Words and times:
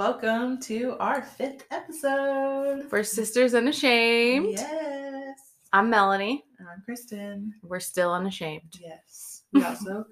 Welcome 0.00 0.58
to 0.60 0.96
our 0.98 1.20
fifth 1.20 1.66
episode. 1.70 2.90
We're 2.90 3.02
Sisters 3.02 3.52
Unashamed. 3.52 4.52
Yes. 4.52 5.38
I'm 5.74 5.92
Melonie. 5.92 6.40
And 6.58 6.66
I'm 6.70 6.82
Kristin. 6.88 7.50
We're 7.62 7.80
still 7.80 8.10
unashamed. 8.10 8.78
Yes. 8.80 9.42
We 9.52 9.62
also 9.62 10.06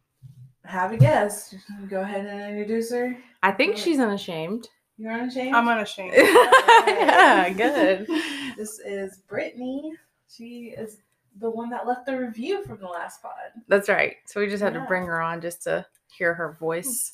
have 0.64 0.92
a 0.92 0.96
guest. 0.96 1.56
Go 1.90 2.00
ahead 2.00 2.24
and 2.24 2.40
introduce 2.40 2.90
her. 2.90 3.18
I 3.42 3.52
think 3.52 3.74
Good. 3.74 3.82
she's 3.82 4.00
unashamed. 4.00 4.66
You're 4.96 5.12
unashamed? 5.12 5.54
I'm 5.54 5.68
unashamed. 5.68 6.14
yeah, 6.16 7.50
good. 7.50 8.08
This 8.56 8.78
is 8.78 9.20
Brittney. 9.30 9.90
She 10.34 10.74
is 10.74 11.00
the 11.38 11.50
one 11.50 11.68
that 11.68 11.86
left 11.86 12.06
the 12.06 12.16
review 12.16 12.64
from 12.64 12.78
the 12.80 12.86
last 12.86 13.20
pod. 13.20 13.34
That's 13.68 13.90
right. 13.90 14.16
So 14.24 14.40
we 14.40 14.48
just 14.48 14.62
had 14.62 14.72
to 14.72 14.86
bring 14.88 15.04
her 15.04 15.20
on 15.20 15.42
just 15.42 15.64
to 15.64 15.84
hear 16.16 16.32
her 16.32 16.56
voice. 16.58 17.12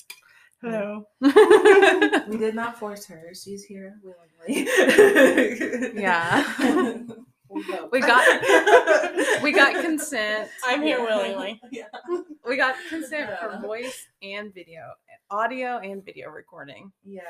Hello. 0.64 1.06
We 2.28 2.38
did 2.38 2.54
not 2.54 2.78
force 2.78 3.04
her. 3.06 3.32
She's 3.34 3.64
here 3.64 3.98
willingly. 4.02 4.66
Yeah. 6.00 6.42
we 7.92 8.00
got- 8.00 9.42
we 9.42 9.52
got 9.52 9.74
consent. 9.84 10.48
I'm 10.64 10.80
here 10.82 11.00
willingly. 11.02 11.60
Yeah. 11.70 11.84
We 12.46 12.56
got 12.56 12.74
consent 12.88 13.30
for 13.40 13.58
voice 13.60 14.06
and 14.22 14.54
video, 14.54 14.80
audio 15.30 15.78
and 15.78 16.02
video 16.04 16.30
recording. 16.30 16.90
Yeah. 17.04 17.20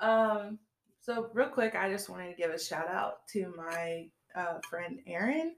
Um, 0.00 0.58
so 1.00 1.30
real 1.32 1.48
quick, 1.48 1.74
I 1.74 1.90
just 1.90 2.10
wanted 2.10 2.30
to 2.30 2.36
give 2.36 2.50
a 2.50 2.58
shout 2.58 2.88
out 2.88 3.26
to 3.32 3.52
my 3.56 4.08
uh, 4.34 4.58
friend 4.68 5.00
Erin, 5.06 5.54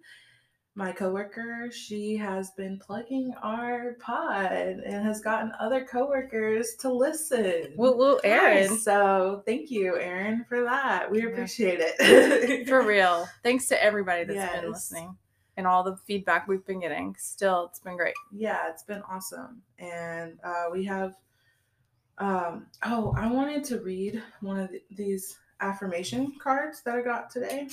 my 0.79 0.93
coworker. 0.93 1.69
She 1.73 2.17
has 2.19 2.53
been 2.53 2.79
plugging 2.79 3.35
our 3.43 3.97
pod 4.01 4.53
and 4.53 5.05
has 5.05 5.21
gotten 5.21 5.51
other 5.59 5.85
coworkers 5.85 6.77
to 6.79 6.93
listen. 6.93 7.73
Woo 7.77 7.97
woo, 7.97 8.21
Erin. 8.23 8.79
So 8.79 9.43
thank 9.45 9.73
you, 9.73 9.99
Erin, 9.99 10.45
for 10.49 10.63
that. 10.63 11.11
We 11.11 11.19
Yeah. 11.23 11.31
appreciate 11.31 11.81
it. 11.83 12.67
For 12.69 12.83
real. 12.83 13.27
Thanks 13.43 13.67
to 13.67 13.83
everybody 13.83 14.23
that's 14.23 14.55
been 14.61 14.71
listening 14.71 15.17
and 15.57 15.67
all 15.67 15.83
the 15.83 15.97
feedback 16.07 16.47
we've 16.47 16.65
been 16.65 16.79
getting. 16.81 17.17
Still, 17.19 17.67
it's 17.67 17.81
been 17.81 17.97
great. 17.97 18.15
yeah, 18.33 18.71
it's 18.71 18.85
been 18.85 19.03
awesome. 19.11 19.61
And 19.81 20.39
uh, 20.45 20.67
we 20.73 20.85
have 20.85 21.15
um 22.19 22.67
oh, 22.85 23.13
I 23.19 23.27
wanted 23.31 23.65
to 23.65 23.81
read 23.81 24.23
one 24.43 24.61
of 24.61 24.71
th- 24.71 24.85
these 24.93 25.37
affirmation 25.61 26.35
cards 26.41 26.83
that 26.85 26.95
I 26.95 27.03
got 27.03 27.31
today 27.31 27.67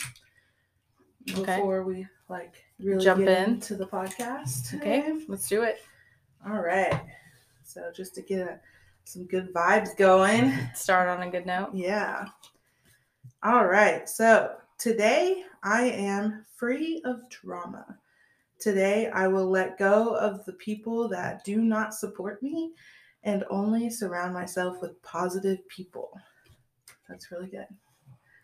Okay. 1.31 1.57
before 1.57 1.83
we 1.83 2.07
like 2.29 2.64
really 2.79 3.03
Jump 3.03 3.21
in. 3.21 3.27
into 3.29 3.75
the 3.75 3.85
podcast. 3.85 4.75
Okay, 4.75 5.13
let's 5.27 5.47
do 5.47 5.63
it. 5.63 5.79
All 6.47 6.61
right. 6.61 7.01
So 7.63 7.91
just 7.95 8.13
to 8.15 8.21
get 8.21 8.47
a, 8.47 8.59
some 9.05 9.25
good 9.25 9.53
vibes 9.53 9.95
going. 9.97 10.53
Start 10.75 11.07
on 11.09 11.27
a 11.27 11.31
good 11.31 11.45
note. 11.45 11.69
Yeah. 11.73 12.25
All 13.43 13.65
right. 13.65 14.07
So 14.09 14.55
today 14.77 15.43
I 15.63 15.85
am 15.85 16.45
free 16.55 17.01
of 17.05 17.27
drama. 17.29 17.97
Today 18.59 19.09
I 19.09 19.27
will 19.27 19.49
let 19.49 19.77
go 19.77 20.15
of 20.15 20.43
the 20.45 20.53
people 20.53 21.07
that 21.09 21.43
do 21.43 21.57
not 21.61 21.93
support 21.93 22.41
me 22.41 22.73
and 23.23 23.43
only 23.49 23.89
surround 23.89 24.33
myself 24.33 24.81
with 24.81 25.01
positive 25.01 25.67
people. 25.67 26.11
That's 27.09 27.31
really 27.31 27.47
good. 27.47 27.67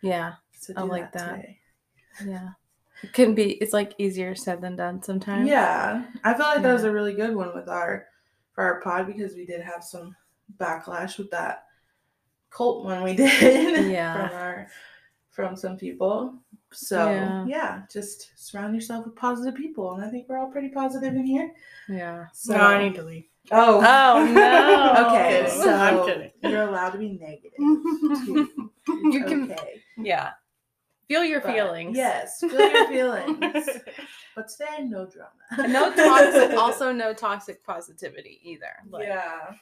Yeah, 0.02 0.34
So 0.58 0.72
I 0.76 0.82
like 0.82 1.12
that. 1.12 1.36
today. 1.36 1.58
yeah. 2.26 2.48
It 3.02 3.12
can 3.12 3.34
be. 3.34 3.52
It's 3.54 3.72
like 3.72 3.94
easier 3.98 4.34
said 4.34 4.60
than 4.60 4.76
done 4.76 5.02
sometimes. 5.02 5.48
Yeah. 5.48 6.04
I 6.24 6.34
feel 6.34 6.46
like 6.46 6.62
that 6.62 6.72
was 6.72 6.84
a 6.84 6.92
really 6.92 7.14
good 7.14 7.34
one 7.34 7.54
with 7.54 7.68
our 7.68 8.06
for 8.54 8.64
our 8.64 8.80
pod 8.80 9.06
because 9.06 9.34
we 9.34 9.44
did 9.46 9.60
have 9.62 9.82
some 9.82 10.14
backlash 10.58 11.18
with 11.18 11.30
that 11.30 11.64
cult 12.50 12.84
one 12.84 13.02
we 13.02 13.14
did 13.16 13.90
Yeah. 13.90 14.28
from 14.28 14.36
our 14.36 14.66
from 15.30 15.56
some 15.56 15.76
people. 15.76 16.34
So 16.72 17.10
Yeah. 17.10 17.44
yeah. 17.46 17.82
just 17.90 18.30
surround 18.36 18.74
yourself 18.74 19.04
with 19.06 19.16
positive 19.16 19.54
people, 19.54 19.94
and 19.94 20.04
I 20.04 20.08
think 20.10 20.28
we're 20.28 20.38
all 20.38 20.50
pretty 20.50 20.68
positive 20.68 21.14
in 21.14 21.24
here. 21.24 21.52
Yeah. 21.88 22.26
So, 22.32 22.54
no, 22.56 22.60
I 22.62 22.82
need 22.82 22.94
to 22.96 23.02
leave. 23.02 23.24
Oh, 23.50 23.78
Oh, 23.84 24.24
no. 24.32 25.06
okay, 25.08 25.48
so 25.50 25.72
I'm 25.74 26.06
kidding. 26.06 26.30
you're 26.44 26.62
allowed 26.68 26.90
to 26.90 26.98
be 26.98 27.18
negative. 27.20 27.52
too. 27.56 28.48
It's 28.86 29.14
You 29.16 29.24
can- 29.24 29.52
okay. 29.52 29.82
Yeah. 29.98 30.30
Feel 31.12 31.24
your 31.24 31.40
But, 31.42 31.52
feelings. 31.52 31.94
Yes, 31.94 32.40
feel 32.40 32.58
your 32.58 32.88
feelings. 32.88 33.68
but 34.34 34.48
today, 34.48 34.84
no 34.84 35.06
drama. 35.06 35.68
No 35.68 35.94
toxic. 35.94 36.52
Also, 36.58 36.90
no 36.90 37.12
toxic 37.12 37.62
positivity 37.64 38.40
either. 38.42 38.72
Like, 38.88 39.08
yeah. 39.08 39.52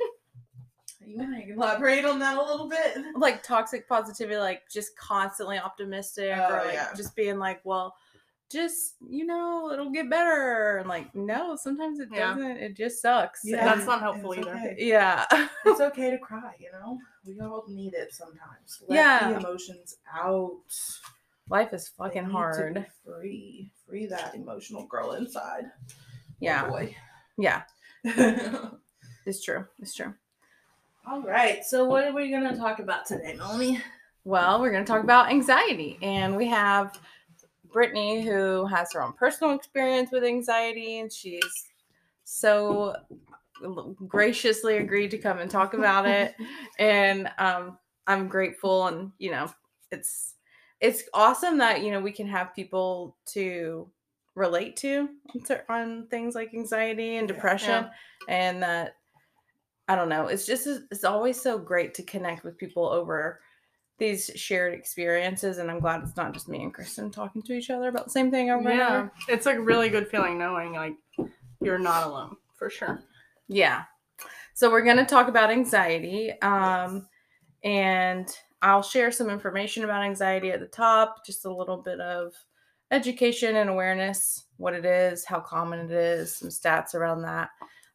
You 1.05 1.17
want 1.17 1.35
to 1.45 1.53
elaborate 1.53 2.05
on 2.05 2.21
that 2.21 2.37
a 2.39 2.41
little 2.43 2.69
bit? 2.69 2.99
Like 3.17 3.43
toxic 3.43 3.89
positivity, 3.89 4.37
like 4.39 4.63
just 4.71 4.97
constantly 4.97 5.59
optimistic, 5.59 6.33
Oh, 6.37 6.55
or 6.55 6.65
like 6.67 6.75
yeah. 6.75 6.89
just 6.97 7.17
being 7.17 7.39
like, 7.41 7.61
well, 7.65 7.97
just 8.49 8.95
you 9.09 9.27
know, 9.27 9.73
it'll 9.73 9.91
get 9.91 10.09
better. 10.09 10.77
And 10.77 10.89
like, 10.89 11.13
no, 11.17 11.57
sometimes 11.57 11.99
it 11.99 12.11
Yeah. 12.13 12.35
doesn't. 12.35 12.57
It 12.59 12.77
just 12.77 13.03
sucks. 13.03 13.41
Yeah. 13.43 13.65
That's 13.65 13.87
not 13.87 14.01
helpful 14.03 14.35
either. 14.39 14.51
okay. 14.55 14.77
yeah. 14.79 15.25
It's 15.67 15.81
okay 15.81 16.11
to 16.13 16.19
cry, 16.19 16.55
you 16.61 16.71
know? 16.71 16.97
We 17.27 17.41
all 17.41 17.65
need 17.69 17.95
it 17.95 18.13
sometimes. 18.15 18.83
Let 18.87 18.97
Yeah. 18.97 19.31
the 19.33 19.39
emotions 19.39 19.97
out. 20.15 20.53
Life 21.51 21.73
is 21.75 21.89
fucking 21.89 22.25
hard. 22.25 22.87
free. 23.05 23.71
Free 23.87 24.07
that 24.07 24.35
emotional 24.35 24.87
girl 24.87 25.13
inside. 25.13 25.65
Oh, 25.67 25.93
Yeah. 26.41 26.69
boy. 26.69 26.97
Yeah. 27.37 27.63
It's 29.27 29.45
true. 29.45 29.67
It's 29.79 29.95
true. 29.95 30.15
all 31.07 31.21
right. 31.23 31.63
So, 31.63 31.85
what 31.85 32.05
are 32.05 32.13
we 32.15 32.31
going 32.31 32.49
to 32.51 32.57
talk 32.57 32.79
about 32.79 33.05
today, 33.07 33.37
Melonie? 33.39 33.81
Well, 34.25 34.61
we're 34.61 34.73
going 34.73 34.83
to 34.85 34.91
talk 34.91 35.05
about 35.05 35.29
anxiety. 35.29 35.99
And 36.01 36.37
we 36.37 36.49
have 36.49 36.99
Brittney, 37.69 38.25
who 38.25 38.65
has 38.67 38.93
her 38.95 39.03
own 39.03 39.13
personal 39.13 39.55
experience 39.55 40.11
with 40.11 40.25
anxiety, 40.25 41.01
and 41.01 41.13
she's 41.13 41.67
so 42.25 42.97
graciously 44.09 44.79
agreed 44.79 45.11
to 45.11 45.19
come 45.19 45.39
and 45.39 45.51
talk 45.51 45.75
about 45.75 46.07
it. 46.07 46.35
and 46.79 47.31
um, 47.39 47.79
I'm 48.07 48.27
grateful. 48.27 48.87
And, 48.87 49.13
you 49.19 49.31
know, 49.33 49.51
it's 49.93 50.35
it's 50.81 51.03
awesome 51.15 51.59
that, 51.59 51.83
you 51.83 51.91
know, 51.91 52.01
we 52.01 52.13
can 52.13 52.27
have 52.27 52.55
people 52.55 53.17
to 53.27 53.91
relate 54.35 54.77
to 54.77 55.09
on 55.69 56.07
things 56.09 56.35
like 56.35 56.55
anxiety 56.55 57.17
and 57.17 57.29
Yeah. 57.29 57.35
depression 57.35 57.91
and 58.29 58.63
that 58.63 58.95
i 59.89 59.95
don't 59.97 60.09
know 60.09 60.29
it's 60.29 60.47
just 60.47 60.67
it's 60.91 61.03
always 61.05 61.39
so 61.39 61.59
great 61.59 61.93
to 61.95 62.03
connect 62.05 62.45
with 62.45 62.57
people 62.57 62.87
over 62.89 63.41
these 63.99 64.31
shared 64.37 64.73
experiences 64.73 65.59
and 65.59 65.69
i'm 65.69 65.81
glad 65.81 66.01
it's 66.03 66.17
not 66.17 66.33
just 66.33 66.49
me 66.49 66.63
and 66.63 66.73
kristin 66.73 67.13
talking 67.13 67.43
to 67.43 67.53
each 67.53 67.71
other 67.71 67.89
about 67.89 68.05
the 68.05 68.11
same 68.11 68.31
thing 68.31 68.51
over 68.51 68.69
and 68.69 68.79
Yeah, 68.79 68.97
over 68.99 69.13
it's 69.29 69.47
a 69.47 69.61
really 69.61 69.91
good 69.91 70.09
feeling 70.09 70.39
knowing 70.39 70.73
like 70.75 70.95
you're 71.61 71.79
not 71.79 72.07
alone 72.07 72.37
for 72.57 72.71
sure. 72.71 73.03
yeah 73.49 73.83
so 74.55 74.71
we're 74.71 74.85
going 74.85 74.97
to 74.97 75.05
talk 75.05 75.27
about 75.29 75.51
anxiety 75.51 76.31
um 76.41 77.07
and 77.65 78.29
i'll 78.63 78.83
share 78.83 79.11
some 79.11 79.31
information 79.31 79.85
about 79.85 80.03
anxiety 80.03 80.51
at 80.51 80.61
the 80.61 80.67
top 80.67 81.25
just 81.25 81.45
a 81.45 81.53
little 81.53 81.77
bit 81.79 82.01
of 82.01 82.33
education 82.91 83.57
and 83.57 83.71
awareness 83.71 84.45
what 84.57 84.75
it 84.75 84.85
is 84.85 85.25
how 85.25 85.39
common 85.41 85.79
it 85.81 85.91
is 85.91 86.37
some 86.37 86.49
stats 86.49 86.95
around 86.95 87.23
that 87.23 87.51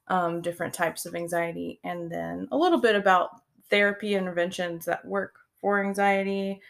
um, 0.07 0.41
different 0.41 0.73
types 0.73 1.05
of 1.05 1.15
anxiety 1.15 1.79
and 1.83 2.11
then 2.11 2.47
a 2.51 2.57
little 2.57 2.79
bit 2.79 2.95
about 2.95 3.41
therapy 3.69 4.15
interventions 4.15 4.85
that 4.85 5.03
work 5.05 5.35
for 5.59 5.83
anxiety 5.83 6.61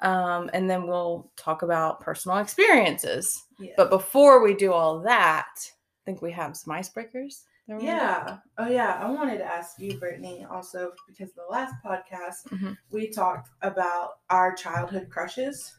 um, 0.00 0.50
and 0.52 0.68
then 0.68 0.86
we'll 0.86 1.30
talk 1.36 1.62
about 1.62 2.00
personal 2.00 2.38
experiences 2.38 3.44
Yeah. 3.58 3.72
but 3.76 3.90
before 3.90 4.42
we 4.42 4.54
do 4.54 4.72
all 4.72 5.00
that 5.00 5.48
i 5.58 6.00
think 6.04 6.22
we 6.22 6.30
have 6.32 6.56
some 6.56 6.74
icebreakers 6.74 7.42
that 7.68 7.74
we're 7.74 7.80
gonna 7.80 7.80
do. 7.80 7.86
Yeah. 7.86 8.38
Oh, 8.58 8.68
yeah. 8.68 8.98
I 9.00 9.10
wanted 9.10 9.38
to 9.38 9.44
ask 9.44 9.78
you, 9.78 9.98
Brittney, 9.98 10.50
also 10.50 10.92
because 11.06 11.32
the 11.32 11.42
last 11.50 11.74
podcast 11.84 12.46
Mhm. 12.48 12.76
we 12.90 13.08
talked 13.10 13.50
about 13.62 14.18
our 14.30 14.54
childhood 14.54 15.08
crushes. 15.10 15.74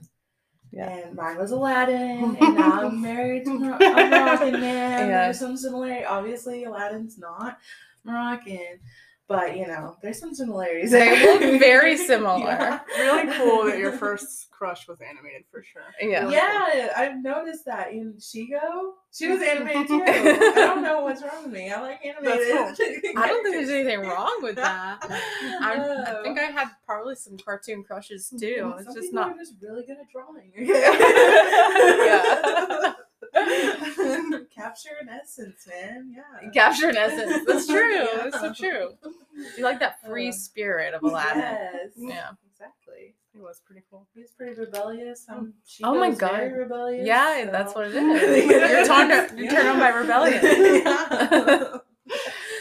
Yeah. 0.72 0.90
And 0.90 1.16
mine 1.16 1.38
was 1.38 1.52
Aladdin, 1.52 2.36
and 2.42 2.56
now 2.56 2.82
I'm 2.88 3.00
married 3.12 3.46
to 3.46 3.60
Mor- 3.60 3.76
a 3.76 4.10
Moroccan 4.10 4.54
man. 4.60 5.08
Yeah. 5.10 5.24
There's 5.26 5.40
some 5.40 5.56
similarity. 5.56 6.04
Obviously, 6.06 6.64
Aladdin's 6.64 7.18
not 7.20 7.60
Moroccan, 8.04 8.80
but 9.28 9.56
you 9.58 9.68
know, 9.68 9.96
there's 10.02 10.20
some 10.20 10.34
similarities. 10.36 10.92
They 10.92 11.26
look 11.26 11.42
very 11.60 11.98
similar. 11.98 12.40
Yeah. 12.40 12.80
Really 12.98 13.32
cool 13.38 13.66
that 13.66 13.78
your 13.78 13.92
first 13.94 14.50
crush 14.52 14.88
was 14.88 15.00
animated 15.02 15.44
for 15.52 15.64
sure. 15.64 15.82
Yeah. 16.02 16.22
Really 16.24 16.36
Yeah, 16.36 16.90
I've 16.98 17.22
noticed 17.24 17.66
that 17.66 17.92
in 17.92 18.14
Shigo. 18.20 18.94
She 19.14 19.28
was 19.28 19.42
animated 19.42 19.88
too. 19.88 20.04
I 20.04 20.52
don't 20.56 20.82
know 20.82 21.02
what's 21.02 21.22
wrong 21.22 21.44
with 21.44 21.54
me. 21.54 21.70
I 21.72 21.80
like 21.82 22.04
animated. 22.04 22.52
I 23.16 23.28
don't 23.28 23.44
think 23.44 23.56
there's 23.56 23.70
anything 23.70 24.02
wrong 24.02 24.40
with 24.42 24.56
that. 24.56 24.98
I, 25.62 26.20
I 26.20 26.24
think 26.24 26.40
I 26.40 26.46
had 26.46 26.70
probably 26.86 27.14
some 27.16 27.38
cartoon 27.38 27.84
crushes 27.84 28.30
too. 28.30 28.74
Mm, 28.74 28.78
It's 28.78 28.86
some 28.86 28.96
just 28.96 29.08
people 29.12 29.22
not. 29.22 29.36
Are 29.36 29.38
just 29.38 29.54
really 29.62 29.86
good 29.86 29.98
at 30.00 30.10
drawing. 30.12 30.52
Yeah. 30.56 30.74
Capture 34.56 34.90
an 35.02 35.10
essence, 35.10 35.68
man. 35.68 36.14
Yeah. 36.16 36.50
Capture 36.52 36.90
an 36.90 36.98
essence. 36.98 37.46
That's 37.48 37.68
true. 37.74 37.94
Yeah. 37.96 38.08
That's 38.30 38.40
so 38.40 38.54
true. 38.54 38.90
You 39.58 39.64
like 39.64 39.80
that 39.80 40.02
free 40.04 40.30
Uh, 40.30 40.34
spirit 40.34 40.94
of 40.94 41.04
Aladdin. 41.04 41.42
Yes. 41.42 41.92
Yeah. 41.98 42.30
Exactly. 42.52 43.16
It 43.36 43.42
was 43.42 43.62
pretty 43.66 43.82
cool. 43.90 44.08
He's 44.14 44.30
pretty 44.32 44.54
rebellious. 44.60 45.26
Um, 45.28 45.54
Oh 45.84 45.98
my 46.00 46.12
God. 46.12 46.52
rebellious. 46.52 47.06
Yeah, 47.08 47.46
so- 47.46 47.52
that's 47.52 47.74
what 47.76 47.88
it 47.88 47.96
is. 47.96 48.46
You're 48.46 48.86
turned 48.86 49.12
on- 49.12 49.38
you're 49.38 49.52
turned 49.52 49.68
on 49.70 49.80
by 49.80 49.90
rebellion. 49.90 50.42
Yeah. 50.44 51.78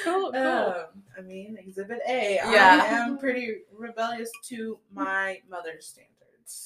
Cool, 0.05 0.32
cool. 0.32 0.37
Um, 0.41 0.75
I 1.17 1.20
mean, 1.20 1.56
Exhibit 1.59 1.99
A. 2.09 2.37
Yeah. 2.37 2.81
I 2.82 2.87
am 2.94 3.19
pretty 3.19 3.59
rebellious 3.76 4.31
to 4.49 4.79
my 4.93 5.41
mother's 5.49 5.87
standards. 5.87 6.12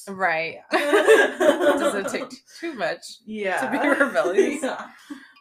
Right. 0.09 0.57
Yeah. 0.71 1.75
Doesn't 1.79 2.09
take 2.11 2.29
too 2.59 2.73
much 2.73 3.01
yeah. 3.25 3.61
to 3.61 3.71
be 3.79 3.87
rebellious 3.87 4.59
Yeah. 4.63 4.87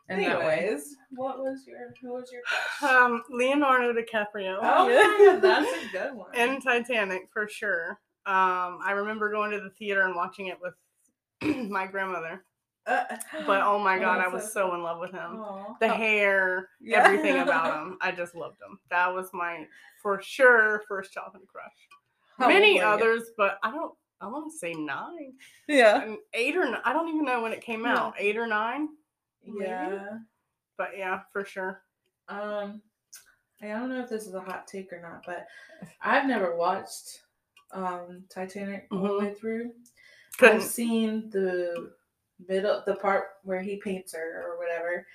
in 0.08 0.20
that 0.22 0.38
way. 0.40 0.58
Anyways, 0.58 0.96
what 1.10 1.38
was 1.38 1.64
your 1.66 1.94
who 2.00 2.12
was 2.12 2.31
your 2.32 2.43
crush? 2.78 2.90
Um, 2.93 3.22
Leonardo 3.31 3.93
DiCaprio. 3.93 4.58
oh 4.62 4.87
my 4.87 5.32
god, 5.32 5.43
that's 5.43 5.70
a 5.72 5.93
good 5.93 6.14
one. 6.14 6.31
and 6.34 6.62
Titanic 6.62 7.28
for 7.32 7.48
sure. 7.48 7.98
Um, 8.26 8.78
I 8.84 8.93
remember 8.94 9.31
going 9.31 9.50
to 9.52 9.60
the 9.60 9.70
theater 9.70 10.02
and 10.02 10.14
watching 10.16 10.46
it 10.48 10.58
with 10.60 10.75
my 11.70 11.87
grandmother. 11.87 12.44
Uh, 12.87 13.04
But 13.46 13.62
oh 13.62 13.78
my 13.78 13.98
god, 14.00 14.19
I 14.19 14.22
that's 14.31 14.32
was 14.44 14.52
so 14.52 14.75
in 14.75 14.82
love 14.82 15.00
with 15.00 15.10
him. 15.12 15.40
Aw. 15.40 15.75
The 15.81 15.88
hair, 15.88 16.69
Yeah. 16.81 17.04
everything 17.04 17.38
about 17.40 17.76
him. 17.82 17.98
I 18.00 18.12
just 18.12 18.34
loved 18.34 18.56
him. 18.60 18.78
That 18.90 19.12
was 19.14 19.28
my 19.32 19.64
for 20.02 20.20
sure 20.22 20.82
first 20.88 21.12
childhood 21.12 21.43
crush. 21.48 21.72
How 22.38 22.48
Many 22.48 22.81
old 22.81 23.00
were 23.00 23.06
you? 23.06 23.12
others, 23.12 23.22
but 23.37 23.58
I 23.62 23.70
don't. 23.72 23.93
I 24.20 24.26
want 24.28 24.50
to 24.50 24.58
say 24.58 24.72
nine, 24.74 25.34
Yeah. 25.68 26.02
and 26.02 26.18
eight 26.32 26.56
or 26.56 26.64
nine. 26.64 26.80
I 26.84 26.92
don't 26.92 27.08
even 27.08 27.24
know 27.24 27.42
when 27.42 27.52
it 27.52 27.60
came 27.60 27.84
Yeah. 27.84 27.96
out. 27.98 28.14
Eight 28.18 28.36
or 28.36 28.46
nine, 28.46 28.88
maybe? 29.44 29.64
Yeah. 29.70 30.18
but 30.78 30.96
yeah, 30.96 31.20
for 31.32 31.42
sure. 31.44 31.82
Um, 32.28 32.82
I 33.62 33.68
don't 33.68 33.88
know 33.88 34.00
if 34.02 34.10
this 34.10 34.26
is 34.26 34.34
a 34.34 34.40
hot 34.40 34.66
take 34.66 34.92
or 34.92 35.00
not, 35.00 35.22
but 35.24 35.46
I've 36.02 36.26
never 36.26 36.54
watched 36.56 37.22
um 37.72 38.24
Titanic 38.28 38.86
all 38.90 39.02
the 39.02 39.08
Mhm. 39.08 39.20
way 39.20 39.34
through. 39.34 39.74
Couldn't. 40.38 40.56
I've 40.56 40.62
seen 40.62 41.30
the 41.30 41.94
middle, 42.46 42.82
the 42.86 42.96
part 42.96 43.38
where 43.42 43.60
he 43.62 43.78
paints 43.78 44.12
her 44.14 44.44
or 44.52 44.58
whatever, 44.58 45.06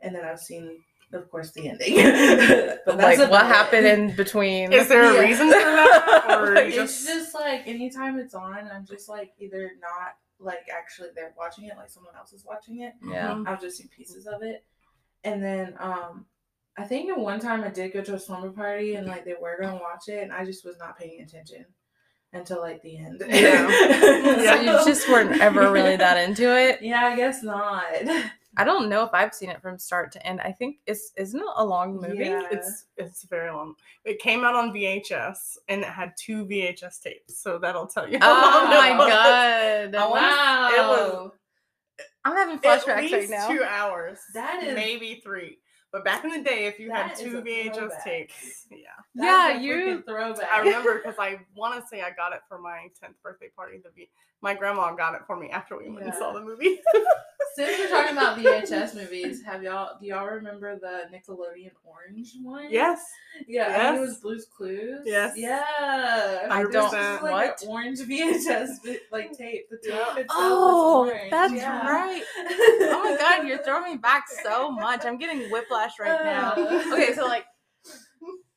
and 0.00 0.14
then 0.14 0.24
I've 0.24 0.38
seen, 0.40 0.84
of 1.16 1.30
course, 1.30 1.52
the 1.52 1.68
ending. 1.68 1.96
but 2.86 2.96
like 2.98 3.18
what 3.18 3.28
about 3.28 3.46
happened 3.56 3.86
in 3.86 4.14
between? 4.16 4.72
Is 4.72 4.88
there 4.88 5.02
a 5.10 5.14
Yeah. 5.14 5.20
reason 5.20 5.48
for 5.48 5.58
that, 5.58 6.26
or 6.40 6.54
Like, 6.54 6.74
you 6.74 6.82
It's 6.82 7.04
just? 7.04 7.06
just 7.08 7.34
like 7.34 7.66
anytime 7.66 8.18
it's 8.18 8.34
on, 8.34 8.68
I'm 8.72 8.86
just 8.86 9.08
like 9.08 9.32
either 9.38 9.72
not 9.80 10.16
like 10.38 10.66
actually 10.76 11.08
there 11.14 11.32
watching 11.38 11.64
it, 11.64 11.76
like 11.76 11.88
someone 11.90 12.14
else 12.16 12.32
is 12.32 12.44
watching 12.44 12.82
it. 12.82 12.92
yeah. 13.02 13.28
Mhm. 13.30 13.48
I've 13.48 13.60
just 13.60 13.78
seen 13.78 13.88
pieces 13.88 14.26
of 14.26 14.42
it. 14.42 14.64
And 15.24 15.42
then 15.42 15.74
um 15.78 16.26
I 16.78 16.84
think 16.84 17.10
at 17.10 17.18
one 17.18 17.40
time 17.40 17.64
I 17.64 17.68
did 17.70 17.92
go 17.94 18.02
to 18.02 18.14
a 18.14 18.18
slumber 18.18 18.50
party 18.50 18.96
and 18.96 19.06
like 19.06 19.24
they 19.24 19.34
were 19.40 19.56
gonna 19.60 19.76
watch 19.80 20.08
it 20.08 20.22
and 20.22 20.32
I 20.32 20.44
just 20.44 20.64
was 20.64 20.76
not 20.78 20.98
paying 20.98 21.22
attention 21.22 21.64
until 22.34 22.60
like 22.60 22.82
the 22.82 22.98
end. 22.98 23.22
Yeah. 23.26 23.66
So 23.66 24.60
you 24.60 24.84
just 24.84 25.08
weren't 25.08 25.40
ever 25.40 25.72
really 25.72 25.96
that 25.96 26.28
into 26.28 26.54
it. 26.54 26.82
Yeah, 26.82 27.06
I 27.06 27.16
guess 27.16 27.42
not. 27.42 27.82
I 28.56 28.64
don't 28.64 28.88
know 28.88 29.04
if 29.04 29.10
I've 29.12 29.34
seen 29.34 29.50
it 29.50 29.60
from 29.60 29.78
start 29.78 30.10
to 30.12 30.26
end. 30.26 30.40
I 30.40 30.52
think 30.52 30.78
it's 30.86 31.12
isn't 31.16 31.38
it 31.40 31.46
a 31.56 31.64
long 31.64 31.96
movie? 31.96 32.24
Yeah. 32.24 32.46
It's 32.50 32.86
it's 32.96 33.24
very 33.24 33.50
long. 33.50 33.74
It 34.04 34.18
came 34.18 34.44
out 34.44 34.54
on 34.54 34.72
VHS 34.72 35.58
and 35.68 35.82
it 35.82 35.88
had 35.88 36.12
two 36.18 36.46
VHS 36.46 37.00
tapes, 37.02 37.38
so 37.40 37.58
that'll 37.58 37.86
tell 37.86 38.08
you. 38.08 38.18
how 38.20 38.32
Oh 38.32 38.64
long 38.64 38.72
it 38.72 38.76
my 38.76 38.98
was. 38.98 39.08
god! 39.08 39.94
I 39.94 40.06
wanna- 40.08 40.74
it 40.76 40.86
was- 40.86 41.32
I'm 42.24 42.36
having 42.36 42.56
At 42.56 42.62
flashbacks 42.62 42.86
right 42.86 43.10
least 43.10 43.30
now. 43.30 43.48
two 43.48 43.62
hours. 43.62 44.18
That 44.34 44.62
is- 44.62 44.74
maybe 44.74 45.20
three. 45.22 45.58
But 45.92 46.04
back 46.04 46.24
in 46.24 46.30
the 46.30 46.42
day, 46.42 46.66
if 46.66 46.78
you 46.80 46.90
had 46.90 47.14
two 47.14 47.40
VHS 47.40 47.74
throwback. 47.76 48.04
tapes, 48.04 48.66
yeah. 48.70 48.76
Yeah, 49.14 49.56
a 49.56 49.60
you- 49.60 50.02
throwback. 50.02 50.50
I 50.50 50.58
remember 50.60 50.98
because 50.98 51.14
I 51.18 51.40
want 51.54 51.80
to 51.80 51.86
say 51.88 52.02
I 52.02 52.10
got 52.10 52.32
it 52.32 52.40
for 52.48 52.58
my 52.58 52.88
10th 53.02 53.14
birthday 53.22 53.48
party. 53.56 53.78
The 53.82 53.90
v- 53.90 54.10
my 54.42 54.54
grandma 54.54 54.94
got 54.94 55.14
it 55.14 55.22
for 55.26 55.36
me 55.38 55.50
after 55.50 55.76
we 55.78 55.88
went 55.88 56.04
and 56.06 56.14
saw 56.14 56.32
the 56.32 56.40
movie. 56.40 56.78
Since 57.54 57.78
we're 57.78 57.88
talking 57.88 58.12
about 58.12 58.36
VHS 58.38 58.94
movies, 58.94 59.42
have 59.42 59.62
y'all 59.62 59.96
do 59.98 60.06
y'all 60.06 60.26
remember 60.26 60.78
the 60.78 61.04
Nickelodeon 61.10 61.70
Orange 61.84 62.32
one? 62.42 62.66
yes. 62.70 63.02
Yeah, 63.48 63.68
I 63.68 63.84
think 63.92 63.96
it 63.96 64.00
was 64.00 64.16
Blue's 64.18 64.44
Clues. 64.54 65.00
Yes. 65.06 65.32
Yeah. 65.36 65.64
I 66.50 66.62
don't- 66.70 66.74
was 66.74 66.92
like 66.92 67.22
what? 67.22 67.62
an 67.62 67.68
orange 67.68 68.00
VHS 68.00 68.82
vi- 68.84 68.98
like 69.10 69.32
tape. 69.36 69.70
The 69.70 69.76
tape 69.78 69.94
Yeah. 69.94 70.10
itself 70.12 70.26
Oh, 70.30 71.00
was 71.04 71.10
orange. 71.12 71.30
that's 71.30 71.52
yeah. 71.54 71.88
right. 71.90 72.22
Oh 72.88 73.00
my 73.04 73.16
god, 73.16 73.48
you're 73.48 73.62
throwing 73.62 73.92
me 73.92 73.96
back 73.96 74.24
so 74.42 74.70
much. 74.70 75.04
I'm 75.06 75.16
getting 75.16 75.50
whiplash 75.50 75.98
right 75.98 76.22
now. 76.24 76.52
Okay, 76.92 77.14
so 77.14 77.24
like 77.24 77.46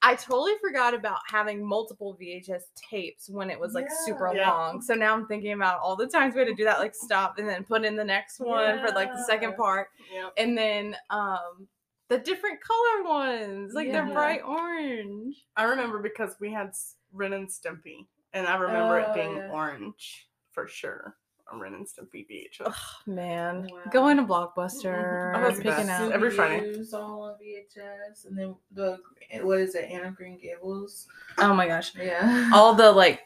I 0.02 0.16
totally 0.16 0.54
forgot 0.62 0.94
about 0.94 1.20
having 1.30 1.66
multiple 1.66 2.18
VHS 2.20 2.62
tapes 2.76 3.30
when 3.30 3.50
it 3.50 3.60
was 3.60 3.74
like 3.74 3.88
super 4.06 4.32
Yeah. 4.34 4.50
long. 4.50 4.82
So 4.82 4.94
now 4.94 5.14
I'm 5.14 5.28
thinking 5.28 5.52
about 5.52 5.80
all 5.82 5.96
the 5.98 6.08
times 6.08 6.34
we 6.36 6.40
had 6.40 6.48
to 6.48 6.54
do 6.56 6.64
that, 6.64 6.80
like 6.80 6.96
stop 6.96 7.38
and 7.38 7.48
then 7.48 7.64
put 7.66 7.84
in 7.84 7.96
the 7.98 8.04
next 8.04 8.40
one 8.40 8.80
for 8.80 8.94
like 8.94 9.12
the 9.12 9.24
second 9.26 9.56
part. 9.58 9.90
Yeah. 10.14 10.30
And 10.38 10.58
then 10.58 10.96
um 11.10 11.68
the 12.08 12.18
different 12.18 12.60
color 12.62 13.04
ones, 13.04 13.74
like 13.76 13.92
they're 13.92 14.06
bright 14.06 14.42
orange. 14.44 15.46
I 15.58 15.64
remember 15.64 16.00
because 16.00 16.36
we 16.40 16.52
had 16.52 16.70
s- 16.70 16.96
Ren 17.12 17.34
and 17.34 17.48
Stimpy, 17.48 18.08
and 18.34 18.48
I 18.48 18.56
remember 18.58 19.00
Oh, 19.00 19.12
it 19.12 19.14
being 19.14 19.36
yeah. 19.38 19.52
orange 19.52 20.28
for 20.54 20.68
sure. 20.68 21.16
A 21.52 21.58
Ren 21.58 21.74
and 21.74 21.86
Stimpy 21.88 22.28
VHS. 22.30 22.62
Ugh, 22.66 22.74
man, 23.08 23.68
Wow. 23.72 23.80
going 23.92 24.18
to 24.18 24.24
Blockbuster, 24.24 25.34
Oh, 25.36 25.42
that's 25.42 25.58
the 25.58 25.64
picking 25.64 25.88
best. 25.88 26.02
out. 26.02 26.12
Every 26.12 26.30
Friday. 26.32 26.62
Scooby-Doo's 26.72 26.94
all 26.94 27.22
on 27.24 27.36
VHS, 27.40 28.26
and 28.26 28.38
then 28.38 28.56
the 28.72 28.98
what 29.42 29.60
is 29.60 29.76
it? 29.76 29.86
Anna 29.90 30.12
Green 30.12 30.38
Gables. 30.40 31.08
Oh 31.38 31.54
my 31.54 31.68
gosh, 31.68 31.94
Yeah. 31.96 32.50
all 32.54 32.74
the 32.74 32.92
like 32.92 33.22